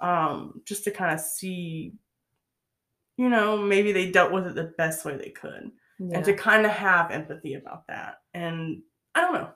um, 0.00 0.60
just 0.64 0.84
to 0.84 0.90
kind 0.90 1.14
of 1.14 1.20
see, 1.20 1.92
you 3.16 3.28
know, 3.28 3.56
maybe 3.56 3.92
they 3.92 4.10
dealt 4.10 4.32
with 4.32 4.46
it 4.46 4.54
the 4.54 4.72
best 4.78 5.04
way 5.04 5.16
they 5.16 5.30
could, 5.30 5.70
and 5.98 6.24
to 6.24 6.34
kind 6.34 6.66
of 6.66 6.72
have 6.72 7.10
empathy 7.10 7.54
about 7.54 7.86
that. 7.88 8.22
And 8.34 8.82
I 9.14 9.20
don't 9.20 9.34
know. 9.34 9.50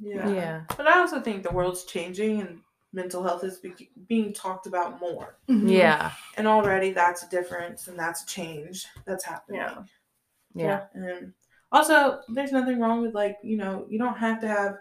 Yeah. 0.00 0.30
Yeah. 0.30 0.62
But 0.76 0.86
I 0.86 0.98
also 0.98 1.20
think 1.20 1.42
the 1.42 1.52
world's 1.52 1.84
changing 1.84 2.40
and 2.40 2.60
mental 2.92 3.22
health 3.22 3.44
is 3.44 3.58
be- 3.58 3.90
being 4.08 4.32
talked 4.32 4.66
about 4.66 5.00
more. 5.00 5.36
Yeah. 5.46 6.12
And 6.36 6.46
already 6.46 6.92
that's 6.92 7.22
a 7.22 7.28
difference 7.28 7.88
and 7.88 7.98
that's 7.98 8.22
a 8.22 8.26
change 8.26 8.86
that's 9.04 9.24
happening. 9.24 9.60
Yeah. 9.60 9.82
Yeah. 10.54 10.84
And 10.94 11.34
also, 11.70 12.20
there's 12.28 12.52
nothing 12.52 12.80
wrong 12.80 13.02
with 13.02 13.14
like, 13.14 13.36
you 13.42 13.56
know, 13.56 13.86
you 13.88 13.98
don't 13.98 14.16
have 14.16 14.40
to 14.40 14.48
have 14.48 14.78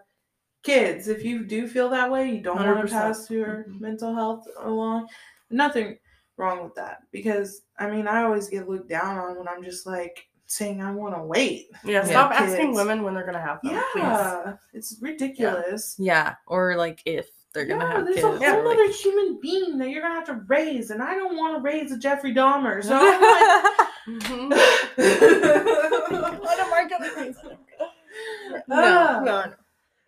kids. 0.64 1.07
If 1.07 1.23
you 1.23 1.44
do 1.45 1.68
feel 1.68 1.90
that 1.90 2.11
way, 2.11 2.30
you 2.30 2.41
don't 2.41 2.57
want 2.57 2.68
100%. 2.68 2.88
to 2.90 2.94
pass 2.94 3.30
your 3.30 3.65
Mhm. 3.69 3.80
mental 3.81 4.14
health 4.14 4.45
along. 4.60 5.07
Nothing 5.49 5.98
wrong 6.38 6.64
with 6.64 6.76
that. 6.76 6.99
Because 7.11 7.61
I 7.77 7.90
mean, 7.90 8.07
I 8.07 8.23
always 8.23 8.48
get 8.49 8.68
looked 8.69 8.90
down 8.90 9.18
on 9.18 9.38
when 9.38 9.48
I'm 9.48 9.64
just 9.64 9.86
like 9.86 10.27
saying 10.48 10.81
I 10.81 10.91
want 10.91 11.15
to 11.15 11.22
wait. 11.23 11.69
Yeah. 11.84 11.91
Yeah. 12.02 12.03
Stop 12.06 12.31
asking 12.31 12.73
women 12.73 13.03
when 13.03 13.14
they're 13.14 13.26
gonna 13.26 13.40
have 13.41 13.61
them. 13.61 13.81
Please. 13.94 14.02
Yeah, 14.02 14.53
it's 14.73 14.98
ridiculous. 15.02 15.95
Yeah. 15.99 16.36
Or 16.48 16.76
like 16.76 17.02
if 17.06 17.30
they're 17.53 17.65
gonna 17.65 17.84
yeah, 17.86 17.91
have 17.94 18.03
there's 18.06 18.15
kids. 18.18 18.26
a 18.26 18.30
whole 18.31 18.40
Yeah, 18.41 18.56
or, 18.57 18.65
like- 18.65 18.77
other 18.77 18.91
human 18.91 19.40
being 19.41 19.77
that 19.80 19.90
you're 19.90 20.02
gonna 20.02 20.14
have 20.15 20.26
to 20.27 20.41
raise, 20.48 20.91
and 20.91 21.02
I 21.02 21.15
don't 21.15 21.36
want 21.38 21.56
to 21.56 21.61
raise 21.61 21.91
a 21.91 21.98
Jeffrey 21.98 22.34
Dahmer. 22.34 22.84
So 22.84 22.95
I'm 22.95 23.22
like, 23.22 23.88
Mhm. 24.07 24.49
what 26.41 26.60
am 26.60 26.73
I 26.73 26.88
gonna 26.90 27.11
raise? 27.15 27.36
No, 28.68 28.76
no, 28.81 29.19
no. 29.23 29.53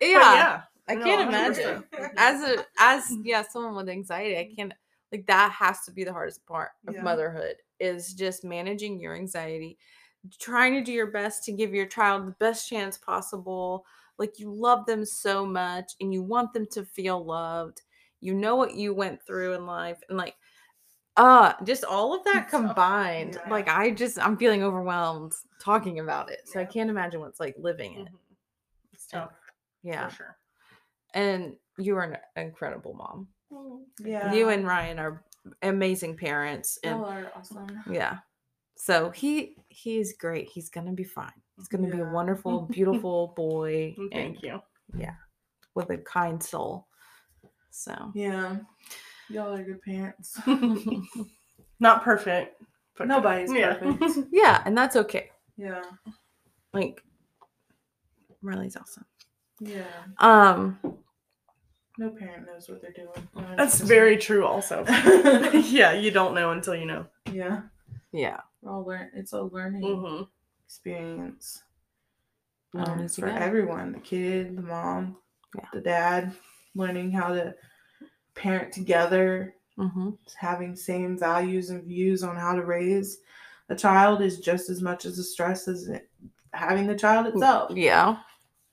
But 0.02 0.10
Yeah, 0.10 0.62
I 0.88 0.94
no, 0.96 1.06
can't 1.06 1.22
100%. 1.28 1.86
imagine. 1.92 2.12
As 2.18 2.42
a 2.42 2.64
as 2.78 3.16
yeah, 3.22 3.42
someone 3.42 3.74
with 3.74 3.88
anxiety, 3.88 4.36
I 4.38 4.52
can't 4.54 4.72
like 5.12 5.26
that 5.26 5.52
has 5.52 5.84
to 5.84 5.90
be 5.92 6.04
the 6.04 6.12
hardest 6.12 6.44
part 6.46 6.70
of 6.86 6.94
Yeah. 6.94 7.02
motherhood 7.02 7.56
is 7.80 8.14
just 8.14 8.44
managing 8.44 9.00
your 9.00 9.14
anxiety, 9.14 9.78
trying 10.40 10.74
to 10.74 10.82
do 10.82 10.92
your 10.92 11.10
best 11.10 11.44
to 11.44 11.52
give 11.52 11.74
your 11.74 11.86
child 11.86 12.26
the 12.26 12.32
best 12.32 12.68
chance 12.68 12.96
possible. 12.98 13.84
Like 14.18 14.38
you 14.38 14.52
love 14.52 14.86
them 14.86 15.04
so 15.04 15.44
much 15.46 15.92
and 16.00 16.12
you 16.12 16.22
want 16.22 16.52
them 16.52 16.66
to 16.72 16.84
feel 16.84 17.24
loved. 17.24 17.82
You 18.20 18.34
know 18.34 18.56
what 18.56 18.74
you 18.74 18.94
went 18.94 19.22
through 19.26 19.54
in 19.54 19.66
life 19.66 20.00
and 20.08 20.16
like 20.18 20.36
uh 21.16 21.52
just 21.64 21.84
all 21.84 22.14
of 22.14 22.24
that 22.24 22.48
combined. 22.48 23.34
yeah. 23.34 23.50
Like 23.50 23.68
I 23.68 23.90
just 23.90 24.18
I'm 24.18 24.36
feeling 24.36 24.62
overwhelmed 24.62 25.34
talking 25.60 25.98
about 26.00 26.30
it. 26.30 26.48
So 26.48 26.60
I 26.60 26.64
can't 26.64 26.90
imagine 26.90 27.20
what's 27.20 27.40
like 27.40 27.56
living 27.58 27.94
it. 27.94 28.08
Mhm. 28.08 28.18
It's 28.92 29.06
tough. 29.06 29.32
Yeah. 29.82 30.08
For 30.08 30.14
sure. 30.16 30.36
And 31.14 31.56
you 31.78 31.96
are 31.96 32.02
an 32.04 32.16
incredible 32.36 32.94
mom. 32.94 33.28
Oh, 33.52 33.82
yeah, 34.02 34.32
You 34.32 34.48
and 34.48 34.66
Ryan 34.66 34.98
are 34.98 35.24
amazing 35.62 36.16
parents. 36.16 36.78
And 36.82 37.00
y'all 37.00 37.08
are 37.10 37.30
awesome. 37.36 37.66
yeah. 37.90 38.18
So 38.76 39.10
he 39.10 39.56
he 39.68 39.98
is 39.98 40.14
great. 40.18 40.48
He's 40.48 40.70
gonna 40.70 40.92
be 40.92 41.04
fine. 41.04 41.30
He's 41.56 41.68
gonna 41.68 41.88
be 41.88 42.00
a 42.00 42.04
wonderful, 42.10 42.62
beautiful 42.70 43.34
boy 43.36 43.94
Thank 44.10 44.36
and 44.36 44.42
you. 44.42 44.60
Yeah. 44.96 45.14
With 45.74 45.90
a 45.90 45.98
kind 45.98 46.42
soul. 46.42 46.88
So 47.70 48.10
Yeah, 48.14 48.56
y'all 49.28 49.54
are 49.54 49.62
good 49.62 49.82
parents. 49.82 50.38
Not 51.80 52.02
perfect. 52.04 52.62
But 52.96 53.08
Nobody's 53.08 53.52
yeah. 53.52 53.74
perfect. 53.74 54.28
yeah, 54.32 54.62
and 54.64 54.76
that's 54.76 54.96
okay. 54.96 55.30
Yeah, 55.56 55.82
Like 56.72 57.02
Riley's 58.42 58.76
awesome. 58.76 59.04
Yeah. 59.64 59.84
Um 60.18 60.78
No 61.98 62.10
parent 62.10 62.46
knows 62.46 62.68
what 62.68 62.80
they're 62.82 62.92
doing. 62.92 63.28
That's 63.56 63.80
very 63.80 64.16
true. 64.16 64.44
Also. 64.46 64.84
yeah, 64.88 65.92
you 65.92 66.10
don't 66.10 66.34
know 66.34 66.52
until 66.52 66.74
you 66.74 66.86
know. 66.86 67.06
yeah. 67.30 67.62
yeah. 68.12 68.40
We're 68.60 68.72
all 68.72 68.84
learn. 68.84 69.10
It's 69.14 69.32
a 69.32 69.42
learning 69.42 69.82
hmm 69.82 70.22
experience. 70.66 71.62
Um, 72.74 73.06
for 73.08 73.28
everyone 73.28 73.92
the 73.92 73.98
kid 74.00 74.56
the 74.56 74.62
mom 74.62 75.16
Yeah. 75.54 75.66
the 75.74 75.80
dad 75.82 76.32
learning 76.74 77.12
how 77.12 77.28
to 77.34 77.54
parent 78.34 78.72
together 78.72 79.54
Mm-hmm. 79.78 80.10
having 80.36 80.76
same 80.76 81.18
values 81.18 81.70
and 81.70 81.82
views 81.84 82.22
on 82.22 82.36
how 82.36 82.54
to 82.54 82.62
raise 82.62 83.18
a 83.70 83.74
child 83.74 84.20
is 84.20 84.38
just 84.38 84.68
as 84.68 84.82
much 84.82 85.06
as 85.06 85.18
a 85.18 85.24
stress 85.24 85.66
as 85.66 85.88
it, 85.88 86.10
having 86.52 86.86
the 86.86 86.94
child 86.94 87.26
itself 87.26 87.70
Yeah. 87.74 88.18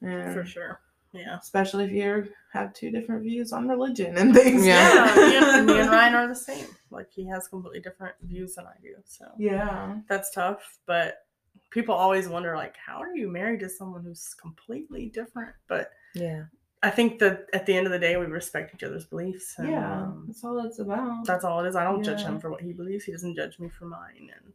And 0.02 0.34
For 0.34 0.46
sure. 0.46 0.80
Yeah. 1.12 1.40
especially 1.40 1.86
if 1.86 1.92
you 1.92 2.28
have 2.54 2.72
two 2.76 2.92
different 2.92 3.24
views 3.24 3.52
on 3.52 3.68
religion 3.68 4.16
and 4.18 4.34
things 4.34 4.66
Yeah. 4.66 5.16
Yeah, 5.16 5.62
me 5.66 5.80
and, 5.80 5.90
Ryan 5.90 6.14
are 6.14 6.28
the 6.28 6.36
same. 6.36 6.68
Like 6.92 7.08
he 7.12 7.26
has 7.28 7.48
completely 7.48 7.80
different 7.80 8.16
views 8.22 8.56
than 8.56 8.66
I 8.68 8.76
do. 8.82 8.94
So 9.06 9.26
yeah 9.38 9.96
that's 10.08 10.30
tough. 10.32 10.78
But 10.86 11.26
people 11.72 11.96
always 11.96 12.28
wonder, 12.28 12.56
like, 12.56 12.76
how 12.84 13.00
are 13.00 13.16
you 13.16 13.30
married 13.30 13.60
to 13.62 13.70
someone 13.70 14.04
who's 14.04 14.34
completely 14.40 15.08
different? 15.08 15.54
But 15.68 15.92
Yeah. 16.14 16.44
I 16.82 16.90
think 16.90 17.20
that 17.20 17.48
at 17.54 17.66
the 17.66 17.76
end 17.76 17.88
of 17.88 17.92
the 17.92 18.00
day, 18.00 18.16
we 18.16 18.26
respect 18.26 18.74
each 18.74 18.84
other's 18.84 19.06
beliefs. 19.06 19.56
And, 19.58 19.70
yeah 19.70 20.04
um, 20.04 20.24
that's 20.28 20.44
all 20.44 20.66
it's 20.66 20.80
about 20.80 21.26
that's 21.26 21.44
all 21.44 21.64
it 21.64 21.68
is. 21.68 21.76
I 21.76 21.84
don't 21.84 22.04
judge 22.04 22.22
him 22.22 22.40
for 22.40 22.50
what 22.50 22.62
he 22.62 22.72
believes. 22.72 23.04
He 23.04 23.12
doesn't 23.12 23.36
judge 23.36 23.60
me 23.60 23.68
for 23.70 23.86
mine. 23.86 24.30
And 24.36 24.54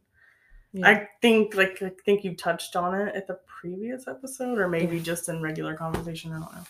Yeah. 0.77 0.89
I 0.89 1.07
think, 1.21 1.55
like, 1.55 1.81
I 1.81 1.91
think 2.05 2.23
you 2.25 2.35
touched 2.35 2.75
on 2.75 2.93
it 2.95 3.15
at 3.15 3.27
the 3.27 3.39
previous 3.47 4.07
episode, 4.07 4.59
or 4.59 4.67
maybe 4.67 4.99
just 4.99 5.29
in 5.29 5.41
regular 5.41 5.75
conversation. 5.75 6.31
I 6.33 6.39
don't 6.39 6.53
know. 6.53 6.63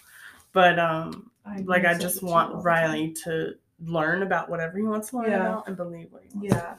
But 0.53 0.77
um, 0.79 1.31
I 1.45 1.57
like, 1.61 1.85
I 1.85 1.97
just 1.97 2.21
want. 2.21 2.63
Riley 2.63 3.13
to 3.23 3.55
learn 3.79 4.21
about 4.23 4.49
whatever 4.49 4.77
he 4.77 4.83
wants 4.83 5.09
to 5.09 5.17
learn 5.17 5.31
Yeah. 5.31 5.41
about 5.41 5.67
and 5.67 5.75
believe 5.75 6.11
what 6.11 6.23
he 6.23 6.29
wants. 6.37 6.53
Yeah. 6.55 6.75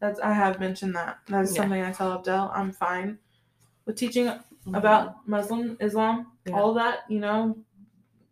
that's 0.00 0.18
i 0.18 0.32
have 0.32 0.58
mentioned 0.58 0.96
that 0.96 1.18
that's 1.28 1.54
Yeah. 1.54 1.60
something 1.62 1.80
i 1.80 1.92
tell 1.92 2.12
abdel 2.12 2.50
i'm 2.52 2.72
fine 2.72 3.18
with 3.84 3.94
teaching 3.96 4.26
Mhm. 4.26 4.76
about 4.76 5.28
Muslim 5.28 5.76
Islam, 5.80 6.32
Yeah. 6.46 6.58
all 6.58 6.74
that, 6.74 7.04
you 7.08 7.20
know, 7.20 7.56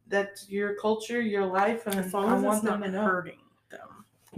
that's 0.09 0.51
your 0.51 0.75
culture, 0.75 1.21
your 1.21 1.47
life, 1.47 1.87
and 1.87 1.95
as 1.95 2.13
long 2.13 2.27
I 2.27 2.37
as 2.37 2.43
want 2.43 2.57
it's 2.57 2.65
them 2.67 2.81
not 2.81 2.87
to 2.87 2.93
know. 2.93 3.03
hurting 3.05 3.39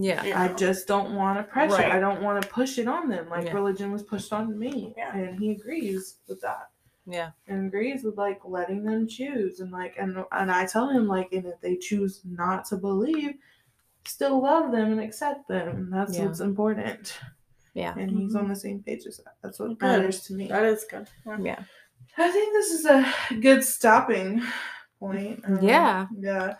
them. 0.03 0.27
Yeah. 0.27 0.43
I 0.43 0.49
just 0.55 0.87
don't 0.87 1.15
want 1.15 1.39
to 1.39 1.45
pressure. 1.45 1.75
Right. 1.75 1.93
I 1.93 2.01
don't 2.01 2.23
want 2.23 2.43
to 2.43 2.49
push 2.49 2.79
it 2.79 2.89
on 2.89 3.09
them 3.09 3.29
like 3.29 3.47
Yeah. 3.47 3.53
religion 3.55 3.93
was 3.93 4.03
pushed 4.03 4.33
on 4.33 4.59
me, 4.59 4.95
Yeah. 4.97 5.15
and 5.17 5.39
he 5.39 5.51
agrees 5.53 6.17
with 6.29 6.41
that. 6.43 6.69
Yeah. 7.07 7.31
And 7.49 7.67
agrees 7.67 8.05
with 8.05 8.17
like 8.17 8.41
letting 8.45 8.85
them 8.85 9.09
choose 9.09 9.61
and 9.61 9.73
like 9.73 9.97
and 9.99 10.25
and 10.33 10.51
I 10.51 10.67
tell 10.67 10.89
him 10.89 11.07
like 11.09 11.33
and 11.33 11.47
if 11.47 11.61
they 11.61 11.77
choose 11.77 12.21
not 12.25 12.65
to 12.67 12.77
believe, 12.77 13.35
still 14.07 14.41
love 14.43 14.71
them 14.73 14.93
and 14.93 15.01
accept 15.01 15.49
them. 15.49 15.91
That's 15.91 16.17
Yeah. 16.17 16.27
what's 16.27 16.41
important. 16.41 17.19
Yeah. 17.75 17.95
And 17.97 18.11
he's 18.11 18.35
on 18.35 18.49
the 18.49 18.57
same 18.57 18.83
page 18.83 19.07
as 19.07 19.19
that. 19.19 19.37
That's 19.43 19.59
what 19.59 19.79
Good. 19.79 19.87
matters 19.87 20.23
to 20.27 20.35
me. 20.35 20.49
That 20.49 20.65
is 20.65 20.85
good. 20.91 21.09
Yeah. 21.27 21.39
Yeah. 21.41 21.63
I 22.19 22.31
think 22.31 22.53
this 22.53 22.71
is 22.73 22.85
a 22.87 23.13
good 23.41 23.63
stopping 23.65 24.43
point. 24.99 25.43
Um, 25.47 25.61
Yeah. 25.63 26.07
Yeah. 26.19 26.57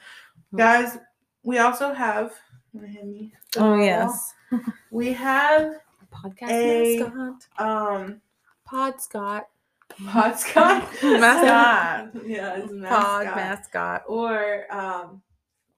Guys, 0.55 0.99
we 1.43 1.59
also 1.59 1.93
have. 1.93 2.33
Wanna 2.73 2.89
hand 2.89 3.11
me 3.13 3.33
the 3.53 3.61
Oh 3.63 3.77
yes. 3.77 4.35
We 4.91 5.13
have 5.13 5.75
Podcast 6.13 6.51
A- 6.51 6.99
mascot. 7.01 7.47
um 7.59 8.21
Pod 8.65 9.01
Scott. 9.01 9.49
Pod 10.07 10.39
Scott. 10.39 10.89
Mascot. 11.03 12.25
yeah, 12.27 12.57
it's 12.57 12.73
a 12.73 12.75
Pod 12.89 13.25
mascot. 13.27 13.37
mascot. 13.37 14.03
Or 14.09 14.67
um 14.73 15.23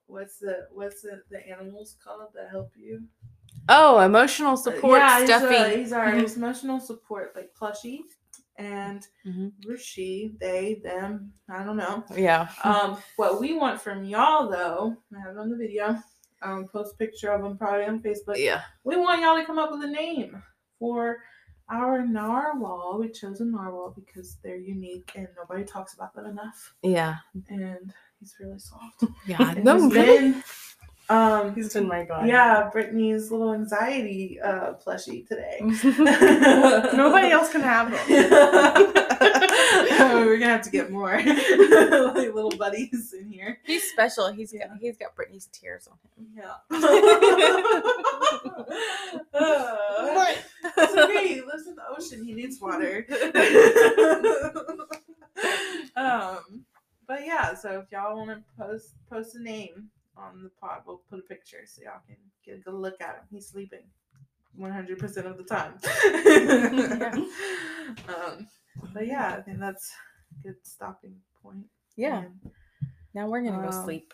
what's 0.07 0.39
the 0.39 0.67
what's 0.73 1.03
the, 1.03 1.23
the 1.31 1.47
animals 1.49 1.97
called 2.03 2.21
that 2.35 2.51
help 2.51 2.71
you? 2.77 3.03
Oh, 3.69 4.01
emotional 4.01 4.57
support 4.57 4.99
yeah, 4.99 5.21
he's, 5.21 5.29
stuffy. 5.29 5.55
uh, 5.57 5.69
he's 5.69 5.93
our 5.93 6.11
his 6.11 6.37
emotional 6.37 6.81
support, 6.81 7.33
like 7.37 7.51
plushie. 7.59 8.01
And 8.59 9.07
Mhm. 9.27 9.53
she, 9.79 10.35
they, 10.41 10.81
them, 10.85 11.33
I 11.49 11.63
don't 11.65 11.77
know. 11.79 12.05
Yeah. 12.15 12.49
Um, 12.65 12.99
what 13.17 13.41
we 13.41 13.55
want 13.55 13.81
from 13.81 14.05
y'all 14.05 14.49
though, 14.51 14.97
I 15.17 15.21
have 15.21 15.37
it 15.37 15.39
on 15.39 15.49
the 15.49 15.57
video. 15.57 15.97
Um, 16.43 16.67
post 16.67 16.95
a 16.95 16.97
picture 16.97 17.31
of 17.31 17.43
them 17.43 17.57
probably 17.57 17.85
on 17.87 18.01
Facebook. 18.03 18.37
Yeah. 18.37 18.63
We 18.85 18.97
want 18.97 19.23
y'all 19.23 19.37
to 19.39 19.45
come 19.45 19.59
up 19.59 19.71
with 19.71 19.83
a 19.85 19.87
name 19.91 20.43
for 20.79 21.19
our 21.71 22.05
narwhal. 22.05 22.99
We 23.01 23.09
chose 23.11 23.41
a 23.41 23.45
narwhal 23.45 23.95
because 23.97 24.37
they're 24.43 24.57
unique 24.57 25.13
and 25.15 25.29
nobody 25.37 25.65
talks 25.65 25.95
about 25.95 26.15
them 26.15 26.27
enough. 26.27 26.75
Yeah. 26.83 27.17
And 27.49 27.93
he's 28.21 28.35
really 28.41 28.59
soft. 28.59 29.05
Yeah. 29.27 29.51
And 29.53 29.65
No, 29.65 29.75
he's 29.83 29.95
really? 29.95 30.19
been, 30.33 30.43
um, 31.09 31.55
He's 31.55 31.73
been 31.75 31.87
my 31.89 32.05
guy. 32.05 32.27
yeah, 32.27 32.71
Brittney's 32.75 33.31
little 33.31 33.53
anxiety 33.55 34.41
uh, 34.41 34.75
plushie 34.75 35.27
today. 35.27 35.59
Nobody 36.97 37.31
else 37.31 37.51
can 37.53 37.61
have 37.61 37.91
them. 37.91 38.93
We're 39.23 40.39
gonna 40.39 40.53
have 40.53 40.63
to 40.63 40.71
get 40.71 40.91
more 40.91 41.13
like 41.25 42.35
little 42.35 42.51
buddies 42.57 43.15
in 43.19 43.29
here. 43.31 43.59
He's 43.65 43.85
special. 43.91 44.33
He's 44.33 44.53
Yeah. 44.53 44.69
got 44.69 44.79
he's 44.81 44.97
got 44.97 45.15
Brittney's 45.17 45.47
tears 45.53 45.89
on 45.89 45.99
him. 46.17 46.27
Yeah. 46.37 46.55
Uh, 49.35 50.27
it's 50.77 50.97
okay. 50.97 51.29
He 51.35 51.41
lives 51.41 51.67
in 51.67 51.75
the 51.75 51.83
ocean. 51.91 52.25
He 52.25 52.33
needs 52.33 52.61
water. 52.61 53.05
um, 55.97 56.65
but 57.07 57.25
yeah. 57.25 57.55
So 57.55 57.81
if 57.81 57.91
y'all 57.91 58.17
want 58.17 58.31
to 58.31 58.43
post 58.59 58.95
post 59.11 59.35
a 59.37 59.43
name 59.43 59.89
on 60.17 60.43
the 60.43 60.51
pod, 60.61 60.83
we'll 60.87 61.03
put 61.11 61.19
a 61.19 61.23
picture 61.23 61.63
so 61.67 61.83
y'all 61.83 62.01
can 62.07 62.17
get 62.45 62.57
a 62.57 62.59
good 62.59 62.75
look 62.75 63.01
at 63.01 63.17
him. 63.17 63.23
He's 63.31 63.49
sleeping. 63.49 63.83
100% 64.59 65.03
of 65.25 65.39
the 65.39 65.45
time. 65.45 65.73
um, 68.09 68.47
but 68.95 69.07
yeah, 69.07 69.35
I 69.39 69.43
think 69.43 69.59
that's 69.59 69.91
a 70.41 70.43
good 70.49 70.57
stopping 70.65 71.17
point. 71.43 71.65
Yeah. 71.97 72.23
And, 72.23 72.51
Now 73.15 73.29
we're 73.29 73.43
gonna 73.43 73.63
go 73.63 73.77
Um, 73.77 73.85
sleep. 73.85 74.13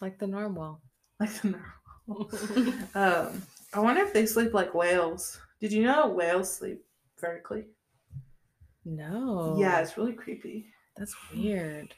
Like 0.00 0.18
the 0.18 0.26
narwhal. 0.26 0.80
like 1.20 1.30
the 1.42 1.48
narwhal. 1.48 2.30
Um, 2.94 3.42
I 3.72 3.80
wonder 3.80 4.02
if 4.02 4.12
they 4.12 4.26
sleep 4.26 4.52
like 4.52 4.74
whales. 4.74 5.40
Did 5.60 5.72
you 5.72 5.84
know 5.84 6.08
whales 6.08 6.52
sleep 6.54 6.84
vertically? 7.18 7.64
no. 8.84 9.56
Yeah, 9.58 9.80
it's 9.80 9.96
really 9.96 10.12
creepy. 10.12 10.66
That's 10.96 11.14
weird. 11.34 11.94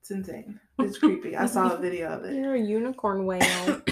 It's 0.00 0.10
insane. 0.10 0.58
It's 0.78 0.98
creepy. 0.98 1.36
I 1.36 1.46
saw 1.46 1.74
a 1.74 1.78
video 1.78 2.08
of 2.08 2.24
it. 2.24 2.34
You're 2.34 2.54
a 2.54 2.60
unicorn 2.60 3.24
whale. 3.26 3.82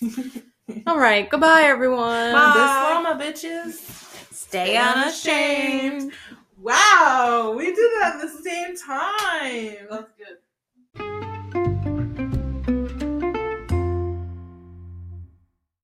All 0.86 0.98
right. 0.98 1.28
Goodbye, 1.30 1.62
everyone. 1.64 2.34
Bislama, 2.34 3.20
bitches. 3.20 4.03
Stay 4.48 4.76
unashamed. 4.76 6.12
Wow, 6.60 7.54
we 7.56 7.64
did 7.66 7.76
that 7.76 8.16
at 8.16 8.22
the 8.22 8.28
same 8.28 8.76
time. 8.76 9.86
That's 9.90 10.12
good. 10.18 10.38